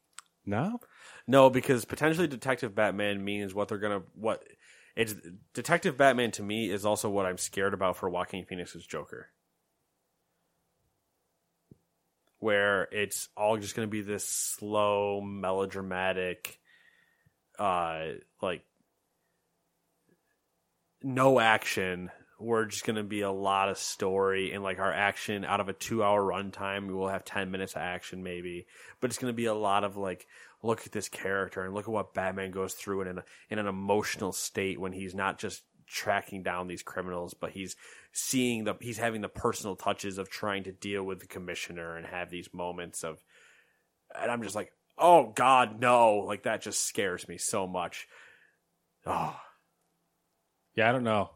No, 0.48 0.80
No, 1.26 1.50
because 1.50 1.86
potentially 1.86 2.28
Detective 2.28 2.76
Batman 2.76 3.24
means 3.24 3.56
what 3.56 3.68
they're 3.68 3.80
gonna 3.80 4.04
what 4.14 4.44
it's 4.96 5.16
Detective 5.56 5.98
Batman 5.98 6.32
to 6.32 6.44
me 6.44 6.70
is 6.70 6.86
also 6.86 7.10
what 7.10 7.26
I'm 7.26 7.40
scared 7.40 7.74
about 7.74 7.98
for 7.98 8.10
Joaquin 8.10 8.46
Phoenix's 8.46 8.86
Joker. 8.86 9.30
Where 12.38 12.84
it's 12.92 13.30
all 13.36 13.58
just 13.58 13.76
gonna 13.76 13.88
be 13.88 14.02
this 14.02 14.28
slow, 14.28 15.20
melodramatic, 15.20 16.60
uh 17.58 18.10
like 18.40 18.64
no 21.02 21.40
action. 21.40 22.12
We're 22.40 22.66
just 22.66 22.86
gonna 22.86 23.04
be 23.04 23.22
a 23.22 23.32
lot 23.32 23.70
of 23.70 23.78
story 23.78 24.52
and 24.52 24.64
like 24.64 24.80
our 24.80 24.94
action 24.94 25.46
out 25.46 25.60
of 25.60 25.70
a 25.70 25.74
two 25.74 26.04
hour 26.04 26.22
runtime, 26.22 26.88
we 26.88 26.94
will 26.94 27.08
have 27.08 27.26
ten 27.26 27.52
minutes 27.52 27.74
of 27.74 27.82
action 27.82 28.24
maybe. 28.24 28.68
But 29.00 29.10
it's 29.10 29.20
gonna 29.20 29.34
be 29.34 29.46
a 29.46 29.54
lot 29.54 29.84
of 29.84 29.98
like 29.98 30.28
look 30.64 30.86
at 30.86 30.92
this 30.92 31.10
character 31.10 31.64
and 31.64 31.74
look 31.74 31.86
at 31.86 31.92
what 31.92 32.14
Batman 32.14 32.52
goes 32.52 32.74
through 32.74 33.02
in 33.02 33.08
an 33.08 33.22
in 33.50 33.60
an 33.60 33.68
emotional 33.68 34.32
state 34.32 34.80
when 34.80 34.92
he's 34.92 35.16
not 35.16 35.38
just 35.38 35.64
tracking 35.88 36.44
down 36.44 36.68
these 36.68 36.84
criminals, 36.84 37.34
but 37.34 37.52
he's 37.52 37.76
seeing 38.12 38.64
the 38.64 38.76
he's 38.82 38.98
having 38.98 39.22
the 39.22 39.30
personal 39.30 39.76
touches 39.76 40.18
of 40.18 40.30
trying 40.30 40.64
to 40.64 40.72
deal 40.72 41.04
with 41.04 41.20
the 41.20 41.28
commissioner 41.28 41.96
and 41.96 42.06
have 42.06 42.30
these 42.30 42.54
moments 42.54 43.04
of 43.04 43.24
and 44.20 44.32
I'm 44.32 44.44
just 44.44 44.56
like, 44.56 44.72
oh 44.98 45.32
God, 45.36 45.80
no. 45.80 46.18
Like 46.18 46.44
that 46.44 46.62
just 46.62 46.86
scares 46.88 47.28
me 47.28 47.38
so 47.38 47.68
much. 47.68 48.08
Oh. 49.06 49.40
yeah, 50.76 50.90
I 50.90 50.92
don't 50.92 51.04
know. 51.04 51.32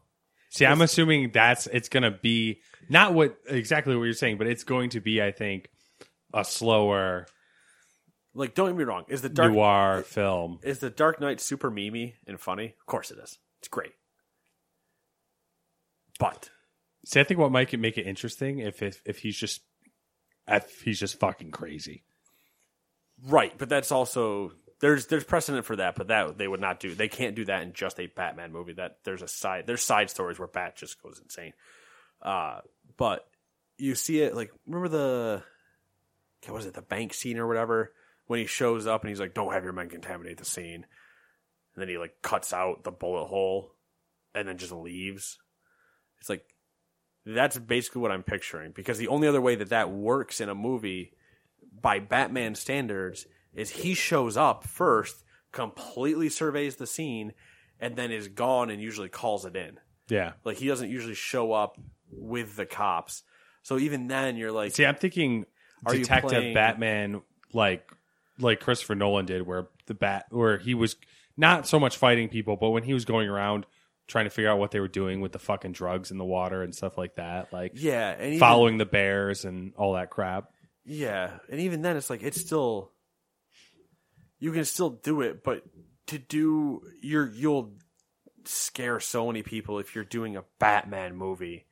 See, 0.50 0.66
I'm 0.66 0.82
assuming 0.82 1.30
that's 1.32 1.66
it's 1.68 1.88
gonna 1.88 2.10
be 2.10 2.60
not 2.88 3.14
what 3.14 3.36
exactly 3.46 3.96
what 3.96 4.02
you're 4.04 4.12
saying, 4.14 4.36
but 4.38 4.46
it's 4.46 4.64
going 4.64 4.90
to 4.90 5.00
be, 5.00 5.22
I 5.22 5.30
think, 5.30 5.68
a 6.34 6.44
slower 6.44 7.26
Like 8.34 8.54
don't 8.54 8.68
get 8.68 8.76
me 8.76 8.84
wrong. 8.84 9.04
Is 9.08 9.22
the 9.22 9.28
dark 9.28 9.52
noir 9.52 10.02
film. 10.02 10.58
is 10.62 10.80
the 10.80 10.90
Dark 10.90 11.20
Knight 11.20 11.40
super 11.40 11.70
memey 11.70 12.14
and 12.26 12.38
funny? 12.38 12.74
Of 12.80 12.86
course 12.86 13.10
it 13.10 13.18
is. 13.18 13.38
It's 13.60 13.68
great. 13.68 13.92
But 16.18 16.50
See, 17.04 17.20
I 17.20 17.24
think 17.24 17.40
what 17.40 17.50
might 17.50 17.76
make 17.78 17.96
it 17.96 18.06
interesting 18.06 18.58
if 18.58 18.82
if, 18.82 19.00
if 19.06 19.18
he's 19.18 19.36
just 19.36 19.62
if 20.48 20.82
he's 20.82 20.98
just 20.98 21.18
fucking 21.18 21.50
crazy. 21.50 22.04
Right, 23.22 23.52
but 23.56 23.68
that's 23.68 23.92
also 23.92 24.52
there's 24.80 25.06
there's 25.06 25.24
precedent 25.24 25.66
for 25.66 25.76
that, 25.76 25.94
but 25.94 26.08
that 26.08 26.38
they 26.38 26.48
would 26.48 26.60
not 26.60 26.80
do. 26.80 26.94
They 26.94 27.08
can't 27.08 27.36
do 27.36 27.44
that 27.44 27.62
in 27.62 27.72
just 27.72 28.00
a 28.00 28.06
Batman 28.06 28.52
movie. 28.52 28.72
That 28.72 28.98
there's 29.04 29.22
a 29.22 29.28
side 29.28 29.66
there's 29.66 29.82
side 29.82 30.10
stories 30.10 30.38
where 30.38 30.48
Bat 30.48 30.76
just 30.76 31.02
goes 31.02 31.20
insane. 31.22 31.52
Uh, 32.22 32.60
but 32.96 33.28
you 33.76 33.94
see 33.94 34.20
it 34.20 34.34
like 34.34 34.52
remember 34.66 34.88
the 34.88 35.42
what 36.46 36.60
is 36.60 36.66
it 36.66 36.74
the 36.74 36.82
bank 36.82 37.12
scene 37.12 37.38
or 37.38 37.46
whatever 37.46 37.92
when 38.26 38.38
he 38.40 38.46
shows 38.46 38.86
up 38.86 39.02
and 39.02 39.10
he's 39.10 39.20
like, 39.20 39.34
"Don't 39.34 39.52
have 39.52 39.64
your 39.64 39.74
men 39.74 39.90
contaminate 39.90 40.38
the 40.38 40.44
scene," 40.44 40.86
and 41.74 41.82
then 41.82 41.88
he 41.88 41.98
like 41.98 42.22
cuts 42.22 42.52
out 42.52 42.84
the 42.84 42.90
bullet 42.90 43.26
hole 43.26 43.74
and 44.34 44.48
then 44.48 44.56
just 44.56 44.72
leaves. 44.72 45.38
It's 46.20 46.30
like 46.30 46.44
that's 47.26 47.58
basically 47.58 48.00
what 48.00 48.12
I'm 48.12 48.22
picturing 48.22 48.72
because 48.72 48.96
the 48.96 49.08
only 49.08 49.28
other 49.28 49.42
way 49.42 49.56
that 49.56 49.68
that 49.68 49.90
works 49.90 50.40
in 50.40 50.48
a 50.48 50.54
movie 50.54 51.12
by 51.82 51.98
Batman 51.98 52.54
standards 52.54 53.26
is 53.54 53.70
he 53.70 53.94
shows 53.94 54.36
up 54.36 54.64
first, 54.66 55.24
completely 55.52 56.28
surveys 56.28 56.76
the 56.76 56.86
scene, 56.86 57.32
and 57.78 57.96
then 57.96 58.10
is 58.12 58.28
gone 58.28 58.70
and 58.70 58.80
usually 58.80 59.08
calls 59.08 59.44
it 59.44 59.56
in. 59.56 59.78
Yeah. 60.08 60.32
Like 60.44 60.56
he 60.58 60.66
doesn't 60.68 60.90
usually 60.90 61.14
show 61.14 61.52
up 61.52 61.78
with 62.10 62.56
the 62.56 62.66
cops. 62.66 63.22
So 63.62 63.78
even 63.78 64.08
then 64.08 64.36
you're 64.36 64.52
like 64.52 64.72
See, 64.72 64.84
I'm 64.86 64.96
thinking 64.96 65.44
Are 65.86 65.94
Detective 65.94 66.30
playing- 66.30 66.54
Batman 66.54 67.22
like 67.52 67.88
like 68.38 68.60
Christopher 68.60 68.94
Nolan 68.94 69.26
did, 69.26 69.46
where 69.46 69.68
the 69.86 69.94
bat 69.94 70.26
where 70.30 70.58
he 70.58 70.74
was 70.74 70.96
not 71.36 71.66
so 71.66 71.78
much 71.78 71.96
fighting 71.96 72.28
people, 72.28 72.56
but 72.56 72.70
when 72.70 72.82
he 72.82 72.94
was 72.94 73.04
going 73.04 73.28
around 73.28 73.66
trying 74.06 74.24
to 74.24 74.30
figure 74.30 74.50
out 74.50 74.58
what 74.58 74.70
they 74.72 74.80
were 74.80 74.88
doing 74.88 75.20
with 75.20 75.30
the 75.32 75.38
fucking 75.38 75.72
drugs 75.72 76.10
in 76.10 76.18
the 76.18 76.24
water 76.24 76.62
and 76.62 76.74
stuff 76.74 76.98
like 76.98 77.14
that, 77.16 77.52
like 77.52 77.72
Yeah, 77.74 78.10
and 78.10 78.26
even, 78.28 78.38
following 78.40 78.78
the 78.78 78.86
bears 78.86 79.44
and 79.44 79.72
all 79.76 79.92
that 79.94 80.10
crap. 80.10 80.50
Yeah, 80.84 81.38
and 81.50 81.60
even 81.60 81.82
then, 81.82 81.96
it's 81.96 82.10
like 82.10 82.22
it's 82.22 82.40
still 82.40 82.90
you 84.40 84.52
can 84.52 84.64
still 84.64 84.90
do 84.90 85.20
it, 85.20 85.44
but 85.44 85.62
to 86.08 86.18
do 86.18 86.82
you'll 87.00 87.74
scare 88.44 88.98
so 88.98 89.26
many 89.26 89.42
people 89.42 89.78
if 89.78 89.94
you're 89.94 90.02
doing 90.02 90.36
a 90.36 90.44
Batman 90.58 91.14
movie, 91.14 91.66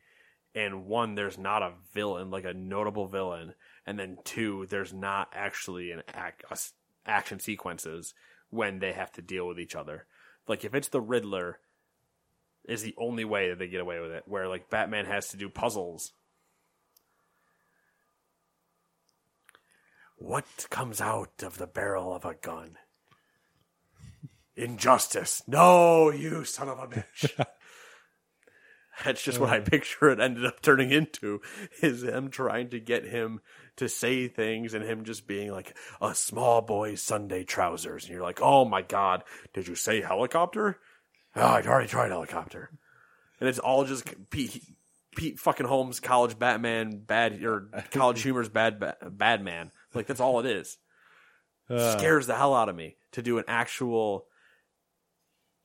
and 0.55 0.87
one 0.87 1.17
there's 1.17 1.39
not 1.39 1.63
a 1.63 1.73
villain 1.93 2.31
like 2.31 2.45
a 2.45 2.55
notable 2.55 3.09
villain, 3.09 3.55
and 3.85 3.99
then 3.99 4.19
two 4.23 4.67
there's 4.69 4.93
not 4.93 5.33
actually 5.35 5.91
an 5.91 6.03
act 6.15 6.45
action 7.05 7.41
sequences 7.41 8.15
when 8.51 8.79
they 8.79 8.93
have 8.93 9.11
to 9.13 9.23
deal 9.23 9.49
with 9.49 9.59
each 9.59 9.75
other. 9.75 10.07
Like 10.47 10.65
if 10.65 10.75
it's 10.75 10.89
the 10.89 11.01
Riddler, 11.01 11.59
is 12.69 12.83
the 12.83 12.95
only 12.99 13.25
way 13.25 13.49
that 13.49 13.59
they 13.59 13.67
get 13.67 13.81
away 13.81 13.99
with 13.99 14.13
it. 14.13 14.25
Where 14.27 14.47
like 14.47 14.71
Batman 14.71 15.07
has 15.07 15.29
to 15.29 15.37
do 15.37 15.49
puzzles 15.49 16.13
What 20.19 20.67
comes 20.69 21.01
out 21.01 21.43
of 21.43 21.59
the 21.59 21.67
barrel 21.67 22.13
of 22.13 22.25
a 22.25 22.35
gun? 22.35 22.77
Injustice. 24.57 25.43
No, 25.47 26.11
you 26.11 26.45
son 26.45 26.69
of 26.69 26.79
a 26.81 26.87
bitch. 26.89 27.47
That's 29.05 29.23
just 29.23 29.39
what 29.39 29.51
I 29.51 29.59
uh. 29.59 29.65
picture 29.65 30.11
it 30.11 30.19
ended 30.19 30.45
up 30.45 30.61
turning 30.61 30.91
into 30.91 31.41
is 31.81 32.03
him 32.03 32.31
trying 32.31 32.71
to 32.71 32.81
get 32.81 33.05
him 33.05 33.41
to 33.77 33.89
say 33.89 34.27
things 34.27 34.75
and 34.75 34.85
him 34.85 35.05
just 35.05 35.29
being 35.29 35.53
like 35.53 35.77
a 36.01 36.17
small 36.17 36.63
boy's 36.63 37.01
Sunday 37.01 37.45
trousers. 37.45 38.05
And 38.05 38.13
you're 38.13 38.23
like, 38.23 38.41
oh 38.43 38.65
my 38.65 38.83
God, 38.83 39.23
did 39.55 39.69
you 39.69 39.77
say 39.77 40.01
helicopter? 40.01 40.79
Oh, 41.37 41.47
I'd 41.47 41.69
already 41.69 41.89
tried 41.89 42.11
helicopter. 42.11 42.71
And 43.39 43.49
it's 43.49 43.61
all 43.61 43.85
just 43.85 44.05
Pete, 44.31 44.61
Pete 45.17 45.39
fucking 45.39 45.67
Holmes, 45.67 46.01
college 46.01 46.37
Batman, 46.37 46.99
bad, 47.07 47.45
or 47.45 47.69
college 47.93 48.23
humor's 48.25 48.49
bad, 48.49 48.81
bad, 48.81 48.97
bad 49.17 49.45
man. 49.45 49.71
Like 49.95 50.07
that's 50.07 50.21
all 50.21 50.41
it 50.41 50.47
is. 50.47 50.79
Scares 51.69 52.27
the 52.27 52.35
hell 52.35 52.55
out 52.55 52.71
of 52.71 52.77
me 52.77 52.97
to 53.13 53.21
do 53.21 53.39
an 53.39 53.45
actual, 53.47 54.25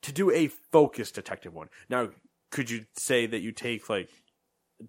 to 0.02 0.12
do 0.12 0.30
a 0.30 0.48
focused 0.48 1.14
detective 1.14 1.54
one. 1.54 1.68
Now, 1.88 2.10
could 2.50 2.68
you 2.68 2.84
say 2.98 3.26
that 3.26 3.40
you 3.40 3.52
take 3.52 3.88
like 3.88 4.10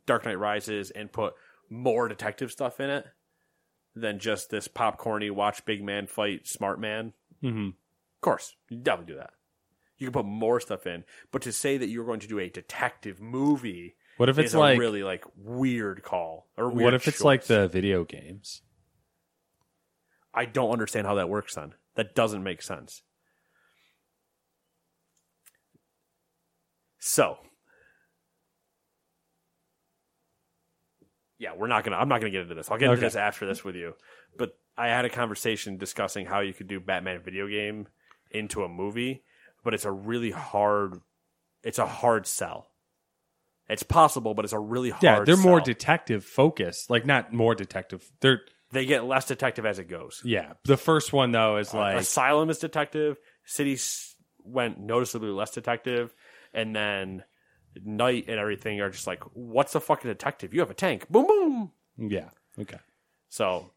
Dark 0.05 0.25
Knight 0.25 0.37
Rises 0.37 0.91
and 0.91 1.11
put 1.11 1.33
more 1.69 2.09
detective 2.09 2.51
stuff 2.51 2.81
in 2.81 2.89
it? 2.89 3.05
than 3.95 4.19
just 4.19 4.49
this 4.49 4.67
popcorny 4.67 5.31
watch 5.31 5.65
big 5.65 5.83
man 5.83 6.07
fight 6.07 6.47
smart 6.47 6.79
man. 6.79 7.13
Mm-hmm. 7.41 7.67
Of 7.67 8.21
course, 8.21 8.55
you 8.69 8.77
definitely 8.77 9.13
do 9.13 9.19
that. 9.19 9.31
You 9.97 10.07
can 10.07 10.13
put 10.13 10.25
more 10.25 10.59
stuff 10.59 10.85
in, 10.85 11.05
but 11.31 11.41
to 11.43 11.53
say 11.53 11.77
that 11.77 11.87
you're 11.87 12.05
going 12.05 12.19
to 12.19 12.27
do 12.27 12.39
a 12.39 12.49
detective 12.49 13.21
movie, 13.21 13.95
What 14.17 14.27
if 14.27 14.37
it's 14.37 14.47
is 14.47 14.53
a 14.53 14.59
like 14.59 14.77
really 14.77 15.03
like 15.03 15.23
weird 15.37 16.03
call? 16.03 16.49
Or 16.57 16.69
weird 16.69 16.83
what 16.83 16.93
if 16.93 17.07
it's 17.07 17.23
like 17.23 17.45
the 17.45 17.69
video 17.69 18.03
games? 18.03 18.61
I 20.35 20.45
don't 20.45 20.71
understand 20.71 21.07
how 21.07 21.15
that 21.15 21.29
works. 21.29 21.55
Then 21.55 21.73
that 21.95 22.13
doesn't 22.13 22.43
make 22.43 22.61
sense. 22.61 23.01
So, 26.99 27.37
yeah, 31.37 31.51
we're 31.55 31.67
not 31.67 31.83
gonna. 31.83 31.97
I'm 31.97 32.07
not 32.09 32.19
gonna 32.19 32.31
get 32.31 32.41
into 32.41 32.55
this. 32.55 32.71
I'll 32.71 32.77
get 32.77 32.85
into 32.85 32.97
Okay. 32.97 33.05
this 33.05 33.15
after 33.15 33.45
this 33.45 33.63
with 33.63 33.75
you. 33.75 33.93
But 34.37 34.57
I 34.77 34.87
had 34.87 35.05
a 35.05 35.09
conversation 35.09 35.77
discussing 35.77 36.25
how 36.25 36.39
you 36.41 36.53
could 36.53 36.67
do 36.67 36.79
Batman 36.79 37.21
video 37.21 37.47
game 37.47 37.87
into 38.31 38.63
a 38.63 38.69
movie, 38.69 39.23
but 39.63 39.73
it's 39.73 39.85
a 39.85 39.91
really 39.91 40.31
hard. 40.31 40.99
It's 41.63 41.79
a 41.79 41.87
hard 41.87 42.27
sell. 42.27 42.71
It's 43.67 43.83
possible, 43.83 44.33
but 44.33 44.45
it's 44.45 44.53
a 44.53 44.59
really 44.59 44.91
hard. 44.91 45.03
Yeah, 45.03 45.23
they're 45.23 45.37
more 45.37 45.59
detective 45.61 46.23
focused. 46.23 46.89
Like 46.89 47.05
not 47.05 47.33
more 47.33 47.55
detective. 47.55 48.09
They're 48.21 48.41
they 48.75 48.85
get 48.85 49.03
less 49.05 49.25
detective 49.25 49.65
as 49.65 49.79
it 49.79 49.85
goes. 49.89 50.21
yeah. 50.23 50.53
The 50.65 50.77
first 50.77 51.13
one 51.13 51.31
though 51.31 51.57
is 51.57 51.73
like 51.73 51.97
Asylum 51.97 52.49
is 52.49 52.59
detective. 52.59 53.17
City 53.45 53.77
went 54.43 54.79
noticeably 54.79 55.29
less 55.29 55.51
detective, 55.51 56.13
and 56.53 56.75
then 56.75 57.23
Knight 57.83 58.25
and 58.27 58.37
everything 58.39 58.79
are 58.81 58.89
just 58.89 59.07
like, 59.07 59.23
what's 59.33 59.75
a 59.75 59.79
fucking 59.79 60.09
detective? 60.09 60.53
You 60.53 60.59
have 60.61 60.69
a 60.71 60.75
tank. 60.75 61.09
Boom, 61.09 61.27
boom. 61.27 61.71
yeah. 61.97 62.29
Okay. 62.59 62.77
So 63.29 63.71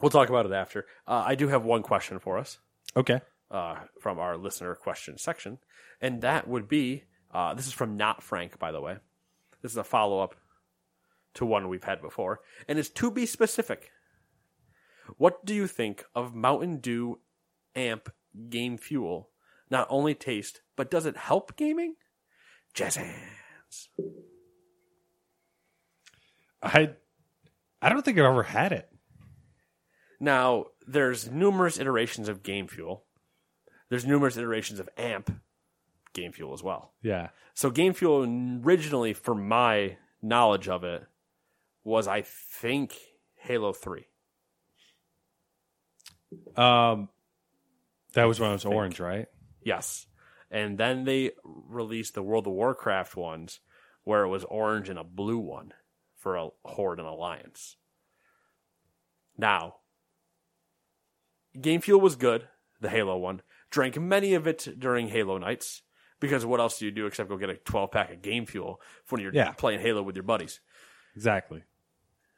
we'll 0.00 0.10
talk 0.10 0.28
about 0.28 0.46
it 0.46 0.52
after. 0.52 0.86
Uh, 1.06 1.24
I 1.26 1.34
do 1.34 1.48
have 1.48 1.64
one 1.64 1.82
question 1.82 2.18
for 2.20 2.38
us 2.38 2.58
Okay. 2.96 3.20
uh, 3.50 3.76
from 4.00 4.18
our 4.20 4.36
listener 4.36 4.74
question 4.74 5.18
section, 5.18 5.58
and 6.00 6.20
that 6.22 6.46
would 6.46 6.68
be 6.68 7.04
uh, 7.34 7.54
this 7.54 7.66
is 7.66 7.72
from 7.72 7.96
Not 7.96 8.22
Frank, 8.22 8.58
by 8.58 8.70
the 8.72 8.80
way. 8.80 8.96
This 9.62 9.72
is 9.72 9.78
a 9.78 9.84
follow 9.84 10.20
up 10.20 10.34
to 11.34 11.44
one 11.44 11.68
we've 11.68 11.84
had 11.84 12.00
before, 12.00 12.40
and 12.68 12.78
it's 12.78 12.88
to 12.90 13.10
be 13.10 13.26
specific. 13.26 13.90
What 15.16 15.44
do 15.44 15.54
you 15.54 15.66
think 15.66 16.04
of 16.14 16.34
Mountain 16.34 16.78
Dew 16.78 17.20
Amp 17.74 18.10
Game 18.48 18.76
Fuel? 18.78 19.30
Not 19.70 19.86
only 19.90 20.14
taste, 20.14 20.62
but 20.76 20.90
does 20.90 21.06
it 21.06 21.16
help 21.16 21.56
gaming? 21.56 21.94
Jazz 22.74 22.96
hands. 22.96 23.88
I 26.62 26.90
I 27.80 27.88
don't 27.88 28.04
think 28.04 28.18
I've 28.18 28.24
ever 28.24 28.42
had 28.42 28.72
it. 28.72 28.90
Now, 30.20 30.66
there's 30.86 31.30
numerous 31.30 31.78
iterations 31.78 32.28
of 32.28 32.42
Game 32.42 32.66
Fuel. 32.66 33.04
There's 33.88 34.06
numerous 34.06 34.36
iterations 34.36 34.80
of 34.80 34.88
Amp 34.96 35.40
Game 36.12 36.32
Fuel 36.32 36.52
as 36.52 36.62
well. 36.62 36.92
Yeah. 37.02 37.28
So 37.54 37.70
Game 37.70 37.92
Fuel 37.94 38.24
originally, 38.64 39.12
for 39.12 39.34
my 39.34 39.96
knowledge 40.20 40.68
of 40.68 40.84
it, 40.84 41.04
was 41.84 42.08
I 42.08 42.22
think 42.22 42.96
Halo 43.36 43.72
Three. 43.72 44.06
Um 46.56 47.08
that 48.14 48.24
was 48.24 48.40
when 48.40 48.50
it 48.50 48.54
was 48.54 48.64
orange, 48.64 49.00
right? 49.00 49.26
Yes, 49.62 50.06
and 50.50 50.78
then 50.78 51.04
they 51.04 51.32
released 51.44 52.14
the 52.14 52.22
World 52.22 52.46
of 52.46 52.52
Warcraft 52.54 53.16
ones, 53.16 53.60
where 54.04 54.22
it 54.24 54.28
was 54.28 54.44
orange 54.44 54.88
and 54.88 54.98
a 54.98 55.04
blue 55.04 55.38
one 55.38 55.72
for 56.16 56.36
a 56.36 56.48
Horde 56.64 56.98
and 57.00 57.08
Alliance. 57.08 57.76
Now, 59.36 59.76
Game 61.60 61.80
Fuel 61.80 62.00
was 62.00 62.16
good, 62.16 62.48
the 62.80 62.88
Halo 62.88 63.16
one. 63.18 63.42
Drank 63.70 63.98
many 64.00 64.34
of 64.34 64.46
it 64.46 64.66
during 64.78 65.08
Halo 65.08 65.38
nights 65.38 65.82
because 66.20 66.44
what 66.46 66.60
else 66.60 66.78
do 66.78 66.86
you 66.86 66.90
do 66.90 67.06
except 67.06 67.28
go 67.28 67.36
get 67.36 67.50
a 67.50 67.56
twelve 67.56 67.90
pack 67.90 68.10
of 68.10 68.22
Game 68.22 68.46
Fuel 68.46 68.80
when 69.10 69.20
you're 69.20 69.34
Yeah. 69.34 69.52
playing 69.52 69.80
Halo 69.80 70.02
with 70.02 70.16
your 70.16 70.22
buddies? 70.22 70.60
Exactly. 71.14 71.62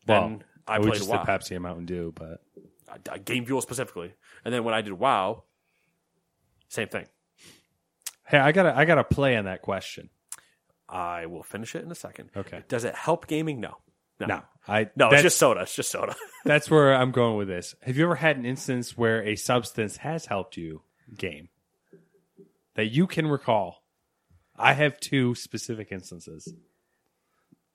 Then 0.07 0.39
well, 0.39 0.43
I 0.67 0.79
would 0.79 0.89
played 0.89 0.99
just 0.99 1.09
WoW. 1.11 1.25
the 1.25 1.31
Pepsi 1.31 1.53
and 1.53 1.63
Mountain 1.63 1.87
Dew, 1.87 2.13
but 2.15 2.43
uh, 2.91 3.19
Game 3.25 3.45
Fuel 3.47 3.61
specifically. 3.61 4.15
And 4.45 4.53
then 4.53 4.65
when 4.65 4.75
I 4.75 4.83
did 4.83 4.93
WoW, 4.93 5.45
same 6.69 6.89
thing. 6.89 7.07
hey, 8.27 8.39
I 8.39 8.53
gotta 8.53 8.77
I 8.77 8.85
gotta 8.85 9.05
play 9.05 9.37
on 9.37 9.45
that 9.47 9.63
question. 9.63 10.11
I 10.89 11.27
will 11.27 11.43
finish 11.43 11.75
it 11.75 11.85
in 11.85 11.91
a 11.91 11.95
second. 11.95 12.31
Okay. 12.37 12.65
Does 12.69 12.85
it 12.85 12.95
help 12.95 13.27
gaming? 13.27 13.61
No. 13.61 13.77
No. 14.19 14.27
No, 14.27 14.43
I 14.69 14.91
No, 14.97 15.09
it's 15.11 15.23
just 15.23 15.39
soda. 15.39 15.63
It's 15.63 15.75
just 15.75 15.91
soda. 15.91 16.15
That's 16.45 16.71
where 16.71 16.95
I'm 16.95 17.11
going 17.11 17.37
with 17.37 17.49
this. 17.49 17.75
Have 17.83 17.97
you 17.97 18.05
ever 18.05 18.17
had 18.17 18.37
an 18.37 18.45
instance 18.45 18.97
where 18.97 19.23
a 19.23 19.37
substance 19.37 19.99
has 19.99 20.27
helped 20.27 20.57
you 20.57 20.83
game 21.17 21.49
that 22.75 22.87
you 22.87 23.07
can 23.07 23.27
recall? 23.27 23.83
I 24.57 24.75
have 24.75 25.01
two 25.01 25.35
specific 25.35 25.91
instances. 25.91 26.53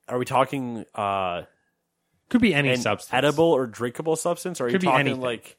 Are 0.08 0.18
we 0.18 0.24
talking 0.24 0.84
uh 0.94 1.42
Could 2.28 2.40
be 2.40 2.54
any 2.54 2.70
an 2.70 2.76
substance. 2.78 3.14
edible 3.14 3.44
or 3.52 3.66
drinkable 3.66 4.16
substance? 4.16 4.60
Or 4.60 4.64
are 4.64 4.68
you 4.68 4.72
Could 4.74 4.80
be 4.82 4.86
talking 4.86 5.00
anything. 5.00 5.20
like 5.20 5.56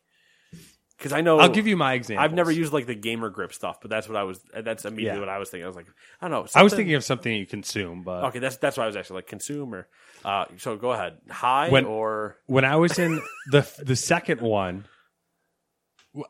because 0.98 1.14
I 1.14 1.22
know 1.22 1.38
I'll 1.40 1.50
give 1.50 1.68
you 1.68 1.78
my 1.78 1.94
example. 1.94 2.24
I've 2.24 2.34
never 2.34 2.52
used 2.52 2.74
like 2.74 2.88
the 2.88 2.96
gamer 2.96 3.30
grip 3.30 3.54
stuff, 3.54 3.80
but 3.82 3.90
that's 3.92 4.08
what 4.10 4.18
I 4.18 4.24
was. 4.24 4.42
That's 4.52 4.84
immediately 4.84 5.20
Yeah. 5.20 5.26
what 5.26 5.30
I 5.30 5.38
was 5.38 5.50
thinking. 5.52 5.64
I 5.66 5.68
was 5.68 5.76
like, 5.76 5.86
I 6.20 6.26
don't 6.26 6.32
know. 6.32 6.38
I 6.38 6.42
was 6.42 6.52
something- 6.52 6.76
thinking 6.78 6.96
of 6.96 7.04
something 7.04 7.34
you 7.36 7.46
consume, 7.46 8.02
but 8.04 8.24
Okay, 8.26 8.40
that's 8.40 8.58
that's 8.58 8.78
what 8.78 8.84
I 8.84 8.88
was 8.88 8.96
actually 8.96 9.18
like 9.18 9.28
consume 9.28 9.76
or. 9.76 9.88
Uh, 10.26 10.46
so 10.58 10.76
go 10.76 10.92
ahead. 10.94 11.18
High 11.30 11.70
When- 11.70 11.86
or 11.86 12.38
when 12.48 12.66
I 12.66 12.78
was 12.78 12.98
in 12.98 13.22
the 13.52 13.70
the 13.80 13.96
second 13.96 14.42
one, 14.42 14.86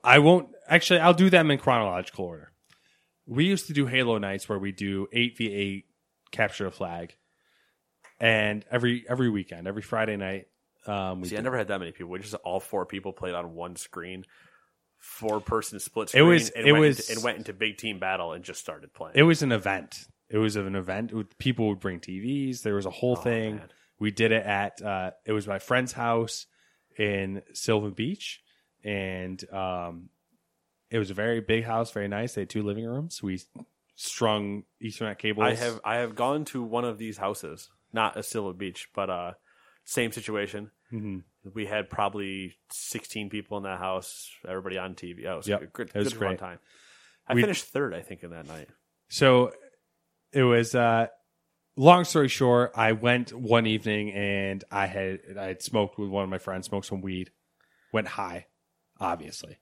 I 0.03 0.19
won't 0.19 0.49
actually. 0.67 0.99
I'll 0.99 1.13
do 1.13 1.29
them 1.29 1.49
in 1.49 1.57
chronological 1.59 2.25
order. 2.25 2.51
We 3.25 3.45
used 3.45 3.67
to 3.67 3.73
do 3.73 3.85
Halo 3.87 4.17
nights 4.17 4.49
where 4.49 4.59
we 4.59 4.71
do 4.71 5.07
eight 5.13 5.37
v 5.37 5.51
eight 5.53 5.85
capture 6.31 6.67
a 6.67 6.71
flag, 6.71 7.15
and 8.19 8.65
every 8.71 9.05
every 9.07 9.29
weekend, 9.29 9.67
every 9.67 9.81
Friday 9.81 10.17
night, 10.17 10.47
um, 10.85 11.21
we 11.21 11.27
see, 11.29 11.35
I 11.35 11.39
did- 11.39 11.43
never 11.43 11.57
had 11.57 11.67
that 11.69 11.79
many 11.79 11.91
people. 11.91 12.09
We 12.11 12.19
just 12.19 12.33
all 12.35 12.59
four 12.59 12.85
people 12.85 13.13
played 13.13 13.35
on 13.35 13.53
one 13.55 13.75
screen, 13.75 14.25
four 14.97 15.39
person 15.39 15.79
split 15.79 16.07
It 16.07 16.09
screen. 16.11 16.27
was- 16.27 16.49
and 16.49 16.65
it 16.67 16.71
went 16.71 16.81
was- 16.85 16.99
into, 17.01 17.13
and 17.13 17.23
went 17.23 17.37
into 17.39 17.53
big 17.53 17.77
team 17.77 17.99
battle 17.99 18.33
and 18.33 18.43
just 18.43 18.59
started 18.59 18.93
playing. 18.93 19.15
it 19.17 19.23
was 19.23 19.41
an 19.41 19.51
event. 19.51 20.07
It 20.29 20.37
was 20.39 20.55
an 20.55 20.75
event. 20.75 21.13
with- 21.13 21.37
People 21.37 21.69
would 21.69 21.79
bring 21.79 21.99
TVs. 21.99 22.61
There 22.63 22.75
was 22.75 22.85
a 22.85 22.89
whole 22.91 23.17
Oh, 23.17 23.21
thing. 23.21 23.55
man. 23.57 23.69
We 23.99 24.11
did 24.11 24.31
it 24.31 24.45
at. 24.45 24.81
Uh, 24.81 25.11
it 25.25 25.31
was 25.31 25.47
my 25.47 25.57
friend's 25.59 25.93
house 25.93 26.45
in 26.97 27.41
Sylvan 27.53 27.93
Beach, 27.93 28.41
and 28.83 29.41
um, 29.53 30.09
it 30.91 30.99
was 30.99 31.09
a 31.09 31.13
very 31.13 31.39
big 31.41 31.63
house, 31.63 31.91
very 31.91 32.07
nice. 32.07 32.33
They 32.35 32.41
had 32.41 32.49
two 32.49 32.61
living 32.63 32.85
rooms. 32.85 33.23
We 33.23 33.39
strung 33.95 34.63
Ethernet 34.81 35.17
cables. 35.17 35.45
I 35.45 35.55
have 35.55 35.79
I 35.83 35.95
have 35.97 36.15
gone 36.15 36.45
to 36.45 36.61
one 36.61 36.85
of 36.85 36.97
these 36.97 37.17
houses, 37.17 37.69
not 37.93 38.17
a 38.17 38.23
Sylvan 38.23 38.57
Beach, 38.57 38.89
but 38.95 39.09
uh, 39.09 39.31
same 39.85 40.11
situation. 40.11 40.71
Mhm. 40.91 41.23
We 41.53 41.65
had 41.65 41.89
probably 41.89 42.57
sixteen 42.71 43.29
people 43.29 43.57
in 43.57 43.63
that 43.63 43.79
house. 43.79 44.29
Everybody 44.47 44.77
on 44.77 44.95
TV. 44.95 45.25
Oh, 45.27 45.33
it 45.33 45.37
was 45.37 45.47
Yep. 45.47 45.61
a 45.61 45.65
good, 45.67 45.91
It 45.93 45.99
was 45.99 46.09
good 46.13 46.19
fun 46.19 46.27
great. 46.29 46.39
time. 46.39 46.59
I 47.27 47.33
We- 47.33 47.41
finished 47.41 47.65
third, 47.65 47.93
I 47.93 48.01
think, 48.01 48.23
in 48.23 48.31
that 48.31 48.47
night. 48.47 48.69
So 49.09 49.53
it 50.33 50.43
was 50.43 50.75
uh 50.75 51.07
long 51.77 52.03
story 52.05 52.27
short, 52.27 52.71
I 52.75 52.91
went 52.93 53.31
one 53.33 53.65
evening 53.67 54.11
and 54.11 54.63
I 54.71 54.85
had 54.87 55.19
I 55.37 55.45
had 55.45 55.61
smoked 55.61 55.97
with 55.97 56.09
one 56.09 56.23
of 56.23 56.29
my 56.29 56.37
friends, 56.39 56.67
smoked 56.67 56.87
some 56.87 57.01
weed, 57.01 57.31
went 57.93 58.07
high, 58.07 58.47
obviously. 58.99 59.57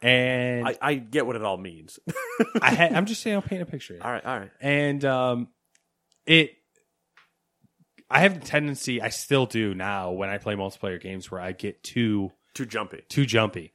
And 0.00 0.68
I, 0.68 0.76
I 0.80 0.94
get 0.94 1.26
what 1.26 1.34
it 1.36 1.42
all 1.42 1.56
means. 1.56 1.98
I 2.62 2.70
had 2.74 2.92
I'm 2.92 3.06
just 3.06 3.22
saying 3.22 3.36
I'll 3.36 3.42
paint 3.42 3.62
a 3.62 3.66
picture. 3.66 3.98
all 4.00 4.10
right, 4.12 4.24
all 4.24 4.38
right. 4.38 4.50
And 4.60 5.04
um 5.04 5.48
it 6.26 6.52
I 8.10 8.20
have 8.20 8.36
a 8.36 8.40
tendency, 8.40 9.02
I 9.02 9.10
still 9.10 9.46
do 9.46 9.74
now 9.74 10.12
when 10.12 10.30
I 10.30 10.38
play 10.38 10.54
multiplayer 10.54 11.00
games 11.00 11.30
where 11.30 11.40
I 11.40 11.52
get 11.52 11.82
too 11.82 12.32
Too 12.54 12.64
jumpy. 12.66 13.02
too 13.08 13.26
jumpy. 13.26 13.72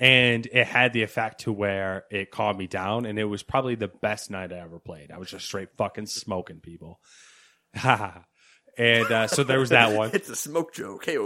And 0.00 0.46
it 0.46 0.66
had 0.66 0.92
the 0.92 1.02
effect 1.02 1.42
to 1.42 1.52
where 1.52 2.04
it 2.10 2.30
calmed 2.30 2.58
me 2.58 2.66
down, 2.66 3.06
and 3.06 3.18
it 3.18 3.24
was 3.24 3.42
probably 3.44 3.74
the 3.76 3.88
best 3.88 4.30
night 4.30 4.52
I 4.52 4.58
ever 4.58 4.78
played. 4.80 5.10
I 5.12 5.18
was 5.18 5.30
just 5.30 5.44
straight 5.46 5.68
fucking 5.76 6.06
smoking 6.06 6.60
people. 6.60 6.98
and 7.82 8.14
uh, 8.78 9.26
so 9.28 9.44
there 9.44 9.60
was 9.60 9.70
that 9.70 9.96
one. 9.96 10.10
it's 10.14 10.28
a 10.28 10.36
smoke 10.36 10.74
joke. 10.74 11.04
Hey, 11.06 11.16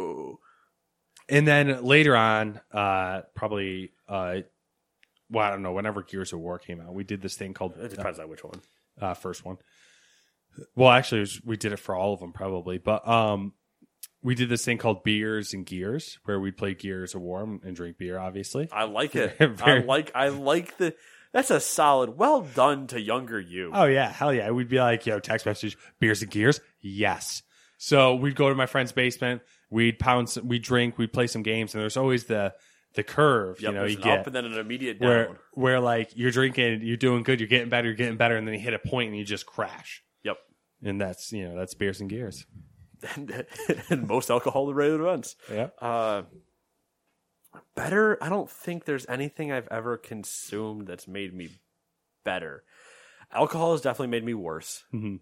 And 1.29 1.47
then 1.47 1.83
later 1.85 2.15
on, 2.17 2.61
uh, 2.73 3.23
probably, 3.35 3.93
uh, 4.09 4.39
well, 5.31 5.47
I 5.47 5.51
don't 5.51 5.63
know, 5.63 5.73
whenever 5.73 6.03
Gears 6.03 6.33
of 6.33 6.41
War 6.41 6.59
came 6.59 6.81
out, 6.81 6.95
we 6.95 7.05
did 7.05 7.23
this 7.23 7.37
thing 7.37 7.55
called 7.55 7.77
it 7.79 7.91
depends 7.91 8.19
on 8.19 8.29
which 8.29 8.45
one. 8.45 8.61
uh, 9.01 9.15
first 9.15 9.45
one. 9.45 9.57
Well, 10.75 10.91
actually, 10.91 11.21
was, 11.21 11.41
we 11.45 11.57
did 11.57 11.73
it 11.73 11.79
for 11.79 11.95
all 11.95 12.15
of 12.15 12.21
them 12.21 12.33
probably, 12.33 12.79
but 12.79 13.07
um, 13.07 13.53
we 14.23 14.35
did 14.35 14.49
this 14.49 14.65
thing 14.65 14.79
called 14.79 15.05
Beers 15.05 15.53
and 15.55 15.65
Gears, 15.65 16.19
where 16.25 16.41
we'd 16.41 16.57
play 16.57 16.75
Gears 16.75 17.15
of 17.15 17.23
War 17.23 17.43
and 17.43 17.77
drink 17.77 17.99
beer, 17.99 18.19
obviously. 18.19 18.69
I 18.73 18.85
like 18.85 19.15
it. 19.15 19.37
I 19.63 19.79
like. 19.79 20.13
I 20.15 20.29
like 20.29 20.77
the. 20.79 20.95
That's 21.33 21.51
a 21.51 21.61
solid. 21.61 22.17
Well 22.17 22.43
done 22.43 22.87
to 22.89 23.01
younger 23.01 23.39
you. 23.39 23.71
Oh 23.75 23.85
yeah, 23.85 24.11
hell 24.11 24.33
yeah. 24.33 24.51
We'd 24.51 24.69
be 24.69 24.79
like, 24.79 25.07
yo, 25.07 25.21
text 25.21 25.47
message, 25.47 25.77
beers 26.01 26.23
and 26.23 26.31
gears. 26.31 26.61
Yes. 26.81 27.43
So 27.77 28.15
we'd 28.17 28.35
go 28.35 28.49
to 28.49 28.55
my 28.55 28.67
friend's 28.67 28.93
basement. 28.93 29.43
We'd 29.71 29.99
pound. 29.99 30.31
Some, 30.31 30.49
we'd 30.49 30.63
drink. 30.63 30.99
We'd 30.99 31.13
play 31.13 31.27
some 31.27 31.43
games, 31.43 31.75
and 31.75 31.83
there's 31.83 31.97
always 31.97 32.25
the 32.25 32.55
the 32.95 33.05
curve. 33.05 33.61
Yep, 33.61 33.73
you 33.73 33.79
know, 33.79 33.85
you 33.85 33.97
an 33.97 34.03
get 34.03 34.19
up 34.21 34.27
and 34.27 34.35
then 34.35 34.45
an 34.47 34.55
immediate 34.55 35.01
down. 35.01 35.09
where 35.09 35.39
where 35.53 35.81
like 35.81 36.17
you're 36.17 36.31
drinking, 36.31 36.81
you're 36.83 36.97
doing 36.97 37.23
good, 37.23 37.41
you're 37.41 37.49
getting 37.49 37.69
better, 37.69 37.87
you're 37.87 37.97
getting 37.97 38.17
better, 38.17 38.37
and 38.37 38.47
then 38.47 38.55
you 38.55 38.61
hit 38.61 38.75
a 38.75 38.79
point 38.79 39.11
and 39.11 39.19
you 39.19 39.25
just 39.25 39.47
crash. 39.47 40.03
And 40.83 41.01
that's 41.01 41.33
you 41.33 41.49
know 41.49 41.57
that's 41.57 41.75
beers 41.75 42.01
and 42.01 42.09
gears. 42.11 42.47
and, 43.17 43.45
and 43.91 44.07
most 44.09 44.31
alcohol 44.31 44.73
related 44.73 45.01
events. 45.01 45.37
Yeah. 45.53 45.69
Uh, 45.81 46.23
better. 47.75 48.23
I 48.23 48.29
don't 48.29 48.51
think 48.51 48.85
there's 48.85 49.07
anything 49.09 49.53
I've 49.53 49.69
ever 49.71 49.97
consumed 49.97 50.87
that's 50.87 51.09
made 51.09 51.35
me 51.35 51.49
better. 52.25 52.65
Alcohol 53.33 53.73
has 53.73 53.81
definitely 53.81 54.09
made 54.09 54.25
me 54.25 54.35
worse. 54.35 54.85
Mhm. 54.93 55.21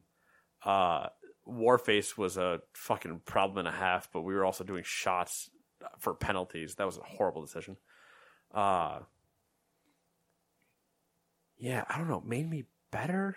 Uh, 0.65 1.09
Warface 1.49 2.19
was 2.19 2.37
a 2.37 2.61
fucking 2.75 3.21
problem 3.25 3.59
and 3.67 3.69
a 3.69 3.79
half, 3.79 4.09
but 4.13 4.23
we 4.23 4.35
were 4.35 4.45
also 4.45 4.65
doing 4.65 4.83
shots 4.85 5.49
for 5.99 6.13
penalties. 6.15 6.75
That 6.75 6.87
was 6.87 6.99
a 6.99 7.03
horrible 7.03 7.43
decision. 7.43 7.77
Uh, 8.53 9.01
yeah, 11.59 11.85
I 11.89 11.99
don't 11.99 12.09
know. 12.09 12.21
Made 12.25 12.49
me 12.51 12.65
better. 12.91 13.37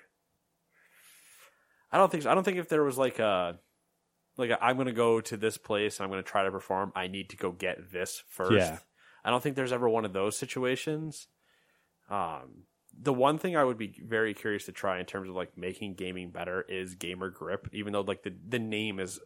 I 1.91 1.97
don't 1.97 2.11
think 2.11 2.23
so. 2.23 2.31
I 2.31 2.35
don't 2.35 2.43
think 2.43 2.57
if 2.57 2.69
there 2.69 2.83
was 2.83 2.97
like 2.97 3.19
a 3.19 3.59
like 4.37 4.51
i 4.61 4.69
am 4.69 4.77
going 4.77 4.87
to 4.87 4.93
go 4.93 5.19
to 5.19 5.35
this 5.37 5.57
place 5.57 5.99
and 5.99 6.05
I'm 6.05 6.11
going 6.11 6.23
to 6.23 6.29
try 6.29 6.43
to 6.43 6.51
perform. 6.51 6.91
I 6.95 7.07
need 7.07 7.29
to 7.31 7.37
go 7.37 7.51
get 7.51 7.91
this 7.91 8.23
first. 8.29 8.53
Yeah. 8.53 8.77
I 9.23 9.31
don't 9.31 9.43
think 9.43 9.55
there's 9.55 9.73
ever 9.73 9.89
one 9.89 10.05
of 10.05 10.13
those 10.13 10.37
situations. 10.37 11.27
Um, 12.09 12.63
the 12.97 13.13
one 13.13 13.37
thing 13.37 13.55
I 13.57 13.63
would 13.63 13.77
be 13.77 13.93
very 14.05 14.33
curious 14.33 14.65
to 14.65 14.71
try 14.71 14.99
in 14.99 15.05
terms 15.05 15.29
of 15.29 15.35
like 15.35 15.57
making 15.57 15.95
gaming 15.95 16.31
better 16.31 16.61
is 16.67 16.95
gamer 16.95 17.29
grip, 17.29 17.67
even 17.73 17.93
though 17.93 18.01
like 18.01 18.23
the 18.23 18.33
the 18.47 18.59
name 18.59 18.99
is 18.99 19.19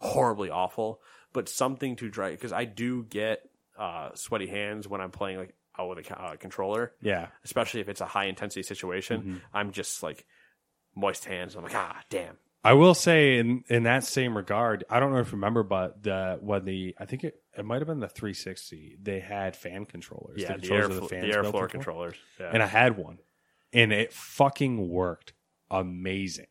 horribly 0.00 0.50
awful, 0.50 1.00
but 1.32 1.48
something 1.48 1.96
to 1.96 2.10
try 2.10 2.30
because 2.30 2.52
I 2.52 2.64
do 2.64 3.04
get 3.04 3.40
uh, 3.78 4.10
sweaty 4.14 4.46
hands 4.46 4.86
when 4.88 5.00
I'm 5.00 5.10
playing 5.10 5.38
like 5.38 5.54
out 5.78 5.88
with 5.90 6.10
a 6.10 6.18
uh, 6.20 6.36
controller, 6.36 6.92
Yeah. 7.02 7.28
especially 7.44 7.80
if 7.80 7.88
it's 7.88 8.00
a 8.00 8.06
high 8.06 8.26
intensity 8.26 8.62
situation. 8.62 9.42
I'm 9.52 9.72
just 9.72 10.02
like 10.02 10.26
moist 10.96 11.24
hands. 11.26 11.54
I'm 11.54 11.62
like 11.62 11.74
ah 11.74 12.02
damn. 12.10 12.36
I 12.64 12.72
will 12.72 12.94
say 12.94 13.38
in 13.38 13.62
in 13.68 13.84
that 13.84 14.02
same 14.02 14.36
regard, 14.36 14.82
I 14.90 14.98
don't 14.98 15.12
know 15.12 15.18
if 15.20 15.28
you 15.28 15.32
remember, 15.36 15.62
but 15.62 16.02
the 16.02 16.38
when 16.40 16.64
the 16.64 16.96
I 16.98 17.04
think 17.04 17.22
it, 17.22 17.40
it 17.56 17.64
might 17.64 17.78
have 17.80 17.86
been 17.86 18.00
the 18.00 18.08
360, 18.08 18.96
they 19.00 19.20
had 19.20 19.54
fan 19.54 19.84
controllers. 19.84 20.40
Yeah, 20.42 20.56
the, 20.56 20.66
controllers 20.66 21.12
air 21.12 21.20
the, 21.20 21.28
airflow 21.28 21.42
built 21.42 21.54
into 21.54 21.64
it. 21.64 21.70
controllers. 21.70 22.16
Yeah. 22.40 22.50
and 22.52 22.62
I 22.62 22.66
had 22.66 22.96
one, 22.96 23.18
and 23.72 23.92
it 23.92 24.12
fucking 24.12 24.88
worked 24.88 25.32
amazing. 25.70 26.46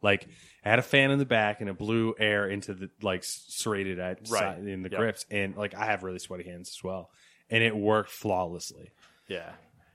Like 0.00 0.28
I 0.64 0.70
had 0.70 0.78
a 0.78 0.82
fan 0.82 1.10
in 1.10 1.18
the 1.18 1.26
back 1.26 1.60
and 1.60 1.68
it 1.68 1.76
blew 1.76 2.14
air 2.18 2.48
into 2.48 2.72
the 2.72 2.88
like 3.02 3.24
serrated 3.24 3.98
at 3.98 4.20
Right. 4.30 4.40
side 4.40 4.66
in 4.66 4.82
the 4.82 4.90
Yep. 4.90 4.98
grips, 5.00 5.26
and 5.30 5.56
like 5.56 5.74
I 5.74 5.86
have 5.86 6.02
really 6.04 6.20
sweaty 6.20 6.44
hands 6.44 6.70
as 6.70 6.82
well, 6.84 7.10
and 7.50 7.62
it 7.64 7.76
worked 7.76 8.10
flawlessly. 8.10 8.92
Yeah, 9.26 9.52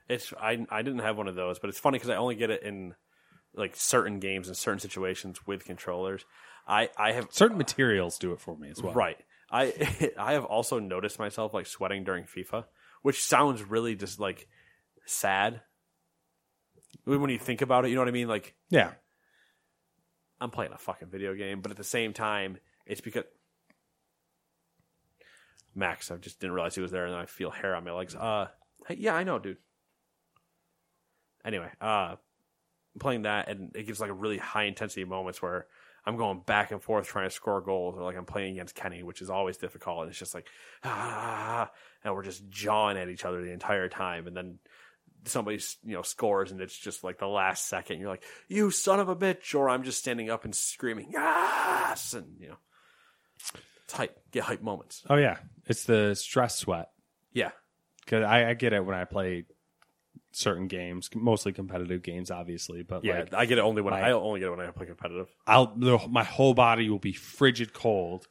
it's 0.08 0.32
I 0.38 0.66
I 0.70 0.82
didn't 0.82 1.00
have 1.00 1.16
one 1.16 1.26
of 1.26 1.34
those, 1.34 1.58
but 1.58 1.70
it's 1.70 1.80
funny 1.80 1.96
because 1.96 2.10
I 2.10 2.16
only 2.16 2.34
get 2.36 2.50
it 2.50 2.62
in 2.62 2.94
like 3.54 3.76
certain 3.76 4.18
games 4.20 4.48
and 4.48 4.56
certain 4.56 4.80
situations 4.80 5.46
with 5.46 5.64
controllers. 5.64 6.24
I 6.66 6.90
I 6.96 7.12
have 7.12 7.28
Certain 7.30 7.58
materials 7.58 8.18
do 8.18 8.32
it 8.32 8.40
for 8.40 8.56
me 8.56 8.70
as 8.70 8.82
well. 8.82 8.94
right. 8.94 9.18
I 9.50 10.10
I 10.18 10.32
have 10.32 10.44
also 10.44 10.78
noticed 10.78 11.18
myself 11.18 11.54
like 11.54 11.66
sweating 11.66 12.04
during 12.04 12.24
FIFA, 12.24 12.64
which 13.02 13.22
sounds 13.22 13.62
really 13.62 13.94
just 13.94 14.18
like 14.18 14.48
sad 15.06 15.60
when 17.04 17.28
you 17.30 17.38
think 17.38 17.60
about 17.62 17.84
it. 17.84 17.88
You 17.88 17.94
know 17.96 18.00
what 18.00 18.08
I 18.08 18.12
mean? 18.12 18.28
Like 18.28 18.54
Yeah. 18.70 18.92
I'm 20.40 20.50
playing 20.50 20.72
a 20.72 20.78
fucking 20.78 21.08
video 21.08 21.34
game, 21.34 21.60
but 21.60 21.70
at 21.70 21.76
the 21.76 21.84
same 21.84 22.12
time, 22.12 22.58
it's 22.86 23.00
because 23.00 23.24
Max. 25.74 26.10
I 26.10 26.16
just 26.16 26.40
didn't 26.40 26.54
realize 26.54 26.74
he 26.74 26.80
was 26.80 26.90
there, 26.90 27.04
and 27.04 27.14
then 27.14 27.20
I 27.20 27.26
feel 27.26 27.50
hair 27.50 27.74
on 27.74 27.84
my 27.84 27.92
legs. 27.92 28.14
Uh, 28.14 28.48
yeah, 28.90 29.14
I 29.14 29.24
know, 29.24 29.38
dude. 29.38 29.56
Anyway, 31.44 31.68
uh, 31.80 32.16
playing 32.98 33.22
that, 33.22 33.48
and 33.48 33.74
it 33.74 33.84
gives 33.86 34.00
like 34.00 34.10
a 34.10 34.14
really 34.14 34.38
high 34.38 34.64
intensity 34.64 35.04
moments 35.04 35.40
where 35.42 35.66
I'm 36.06 36.16
going 36.16 36.40
back 36.44 36.70
and 36.70 36.82
forth 36.82 37.06
trying 37.06 37.28
to 37.28 37.34
score 37.34 37.60
goals, 37.60 37.96
or 37.96 38.02
like 38.02 38.16
I'm 38.16 38.26
playing 38.26 38.52
against 38.52 38.74
Kenny, 38.74 39.02
which 39.02 39.22
is 39.22 39.30
always 39.30 39.56
difficult. 39.56 40.02
And 40.02 40.10
it's 40.10 40.18
just 40.18 40.34
like 40.34 40.46
ah, 40.84 41.70
and 42.04 42.14
we're 42.14 42.22
just 42.24 42.48
jawing 42.48 42.96
at 42.96 43.08
each 43.08 43.24
other 43.24 43.42
the 43.42 43.52
entire 43.52 43.88
time, 43.88 44.26
and 44.26 44.36
then 44.36 44.58
somebody 45.26 45.58
you 45.84 45.94
know 45.94 46.02
scores 46.02 46.52
and 46.52 46.60
it's 46.60 46.76
just 46.78 47.02
like 47.02 47.18
the 47.18 47.26
last 47.26 47.66
second 47.66 47.98
you're 47.98 48.10
like 48.10 48.22
you 48.46 48.70
son 48.70 49.00
of 49.00 49.08
a 49.08 49.16
bitch 49.16 49.54
or 49.54 49.70
i'm 49.70 49.82
just 49.82 49.98
standing 49.98 50.28
up 50.28 50.44
and 50.44 50.54
screaming 50.54 51.08
yes 51.10 52.12
and 52.12 52.26
you 52.38 52.48
know 52.48 52.58
it's 53.84 53.94
hype 53.94 54.18
get 54.32 54.42
hype 54.42 54.60
moments 54.60 55.02
Oh 55.08 55.16
yeah, 55.16 55.38
it's 55.66 55.84
the 55.84 56.14
stress 56.14 56.56
sweat. 56.58 56.90
yeah 57.32 57.52
Because 58.04 58.22
I, 58.24 58.50
I 58.50 58.54
get 58.54 58.74
it 58.74 58.84
when 58.84 58.94
I 58.94 59.04
play 59.06 59.44
certain 60.36 60.66
games, 60.68 61.08
mostly 61.14 61.52
competitive 61.52 62.02
games, 62.02 62.30
obviously. 62.30 62.82
But 62.82 63.04
yeah 63.04 63.20
like, 63.20 63.34
i 63.34 63.46
get 63.46 63.58
it 63.58 63.62
only 63.62 63.82
when 63.82 63.92
my- 63.92 64.00
i 64.08 64.12
only 64.12 64.40
get 64.40 64.46
it 64.46 64.50
when 64.56 64.60
i 64.60 64.70
play 64.70 64.86
competitive 64.86 65.28
I'll 65.46 65.74
the, 65.76 65.98
my 66.08 66.24
whole 66.24 66.54
body 66.54 66.88
will 66.90 66.98
be 66.98 67.12
frigid 67.12 67.72
cold, 67.72 68.26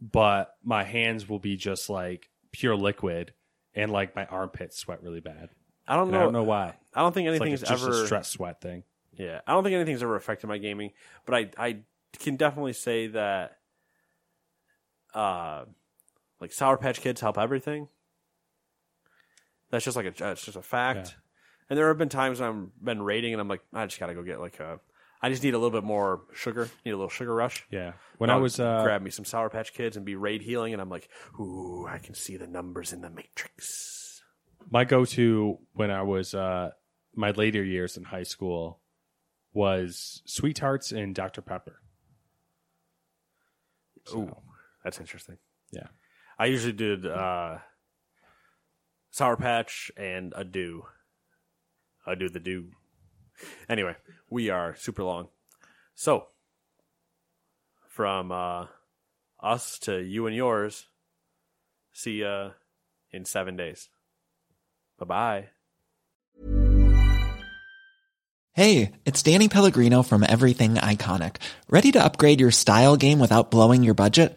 but 0.00 0.50
my 0.62 0.84
hands 0.84 1.28
will 1.28 1.38
be 1.38 1.56
just 1.56 1.88
like 1.90 2.28
pure 2.52 2.76
liquid, 2.76 3.32
and 3.74 3.90
like 3.90 4.14
my 4.14 4.26
armpits 4.26 4.78
sweat 4.78 5.02
really 5.02 5.20
bad. 5.20 5.48
i 5.88 5.94
don't 5.96 6.04
And 6.04 6.12
know 6.12 6.20
I 6.20 6.22
don't 6.24 6.32
know 6.32 6.42
why. 6.44 6.74
i 6.94 7.00
don't 7.00 7.12
think 7.12 7.28
It's 7.28 7.40
like 7.40 7.46
anything's 7.48 7.62
it's 7.62 7.70
just 7.70 7.84
ever 7.84 8.02
a 8.02 8.06
stress 8.06 8.28
sweat 8.28 8.60
thing. 8.60 8.84
Yeah, 9.16 9.40
I 9.46 9.52
don't 9.52 9.62
think 9.62 9.74
anything's 9.74 10.02
ever 10.02 10.16
affected 10.16 10.48
my 10.48 10.58
gaming, 10.58 10.90
but 11.24 11.34
I 11.34 11.50
I 11.68 11.76
can 12.18 12.36
definitely 12.36 12.72
say 12.72 13.06
that 13.08 13.58
uh 15.14 15.64
like 16.40 16.52
Sour 16.52 16.76
Patch 16.76 17.00
Kids 17.00 17.20
help 17.20 17.38
everything. 17.38 17.88
That's 19.70 19.84
just 19.84 19.96
like 19.96 20.06
a 20.06 20.30
it's 20.30 20.44
just 20.44 20.56
a 20.56 20.62
fact. 20.62 21.08
Yeah. 21.08 21.14
And 21.70 21.78
there 21.78 21.88
have 21.88 21.98
been 21.98 22.08
times 22.08 22.40
when 22.40 22.48
I've 22.48 22.84
been 22.84 23.02
raiding 23.02 23.32
and 23.32 23.40
I'm 23.40 23.48
like 23.48 23.62
I 23.72 23.86
just 23.86 23.98
got 23.98 24.06
to 24.06 24.14
go 24.14 24.22
get 24.22 24.40
like 24.40 24.60
a 24.60 24.80
I 25.22 25.30
just 25.30 25.42
need 25.42 25.54
a 25.54 25.58
little 25.58 25.70
bit 25.70 25.84
more 25.84 26.22
sugar, 26.34 26.68
need 26.84 26.92
a 26.92 26.96
little 26.96 27.08
sugar 27.08 27.34
rush. 27.34 27.64
Yeah. 27.70 27.92
When 28.18 28.28
I 28.28 28.36
was 28.36 28.60
uh, 28.60 28.82
grab 28.82 29.00
me 29.00 29.10
some 29.10 29.24
Sour 29.24 29.48
Patch 29.48 29.72
Kids 29.72 29.96
and 29.96 30.04
be 30.04 30.16
raid 30.16 30.42
healing 30.42 30.74
and 30.74 30.82
I'm 30.82 30.90
like, 30.90 31.08
"Ooh, 31.40 31.86
I 31.88 31.98
can 31.98 32.14
see 32.14 32.36
the 32.36 32.46
numbers 32.46 32.92
in 32.92 33.00
the 33.00 33.10
matrix." 33.10 34.04
my 34.70 34.84
go-to 34.84 35.58
when 35.72 35.90
I 35.90 36.02
was 36.02 36.34
uh, 36.34 36.70
my 37.14 37.30
later 37.30 37.62
years 37.62 37.96
in 37.96 38.04
high 38.04 38.22
school 38.22 38.80
was 39.52 40.22
Sweethearts 40.26 40.92
and 40.92 41.14
Dr 41.14 41.42
Pepper. 41.42 41.80
Ooh, 44.14 44.34
that's 44.82 45.00
interesting. 45.00 45.38
Yeah. 45.72 45.88
I 46.38 46.46
usually 46.46 46.72
did 46.72 47.06
uh, 47.06 47.58
Sour 49.14 49.36
Patch 49.36 49.92
and 49.96 50.32
a 50.34 50.42
do. 50.42 50.86
I 52.04 52.16
do 52.16 52.28
the 52.28 52.40
do. 52.40 52.70
Anyway, 53.68 53.94
we 54.28 54.50
are 54.50 54.74
super 54.74 55.04
long. 55.04 55.28
So, 55.94 56.26
from 57.88 58.32
uh, 58.32 58.66
us 59.40 59.78
to 59.82 60.02
you 60.02 60.26
and 60.26 60.34
yours, 60.34 60.88
see 61.92 62.22
ya 62.22 62.50
in 63.12 63.24
seven 63.24 63.56
days. 63.56 63.88
Bye 64.98 65.06
bye. 65.06 65.48
Hey, 68.50 68.90
it's 69.04 69.22
Danny 69.22 69.48
Pellegrino 69.48 70.02
from 70.02 70.24
Everything 70.28 70.74
Iconic. 70.74 71.36
Ready 71.68 71.92
to 71.92 72.04
upgrade 72.04 72.40
your 72.40 72.50
style 72.50 72.96
game 72.96 73.20
without 73.20 73.52
blowing 73.52 73.84
your 73.84 73.94
budget? 73.94 74.36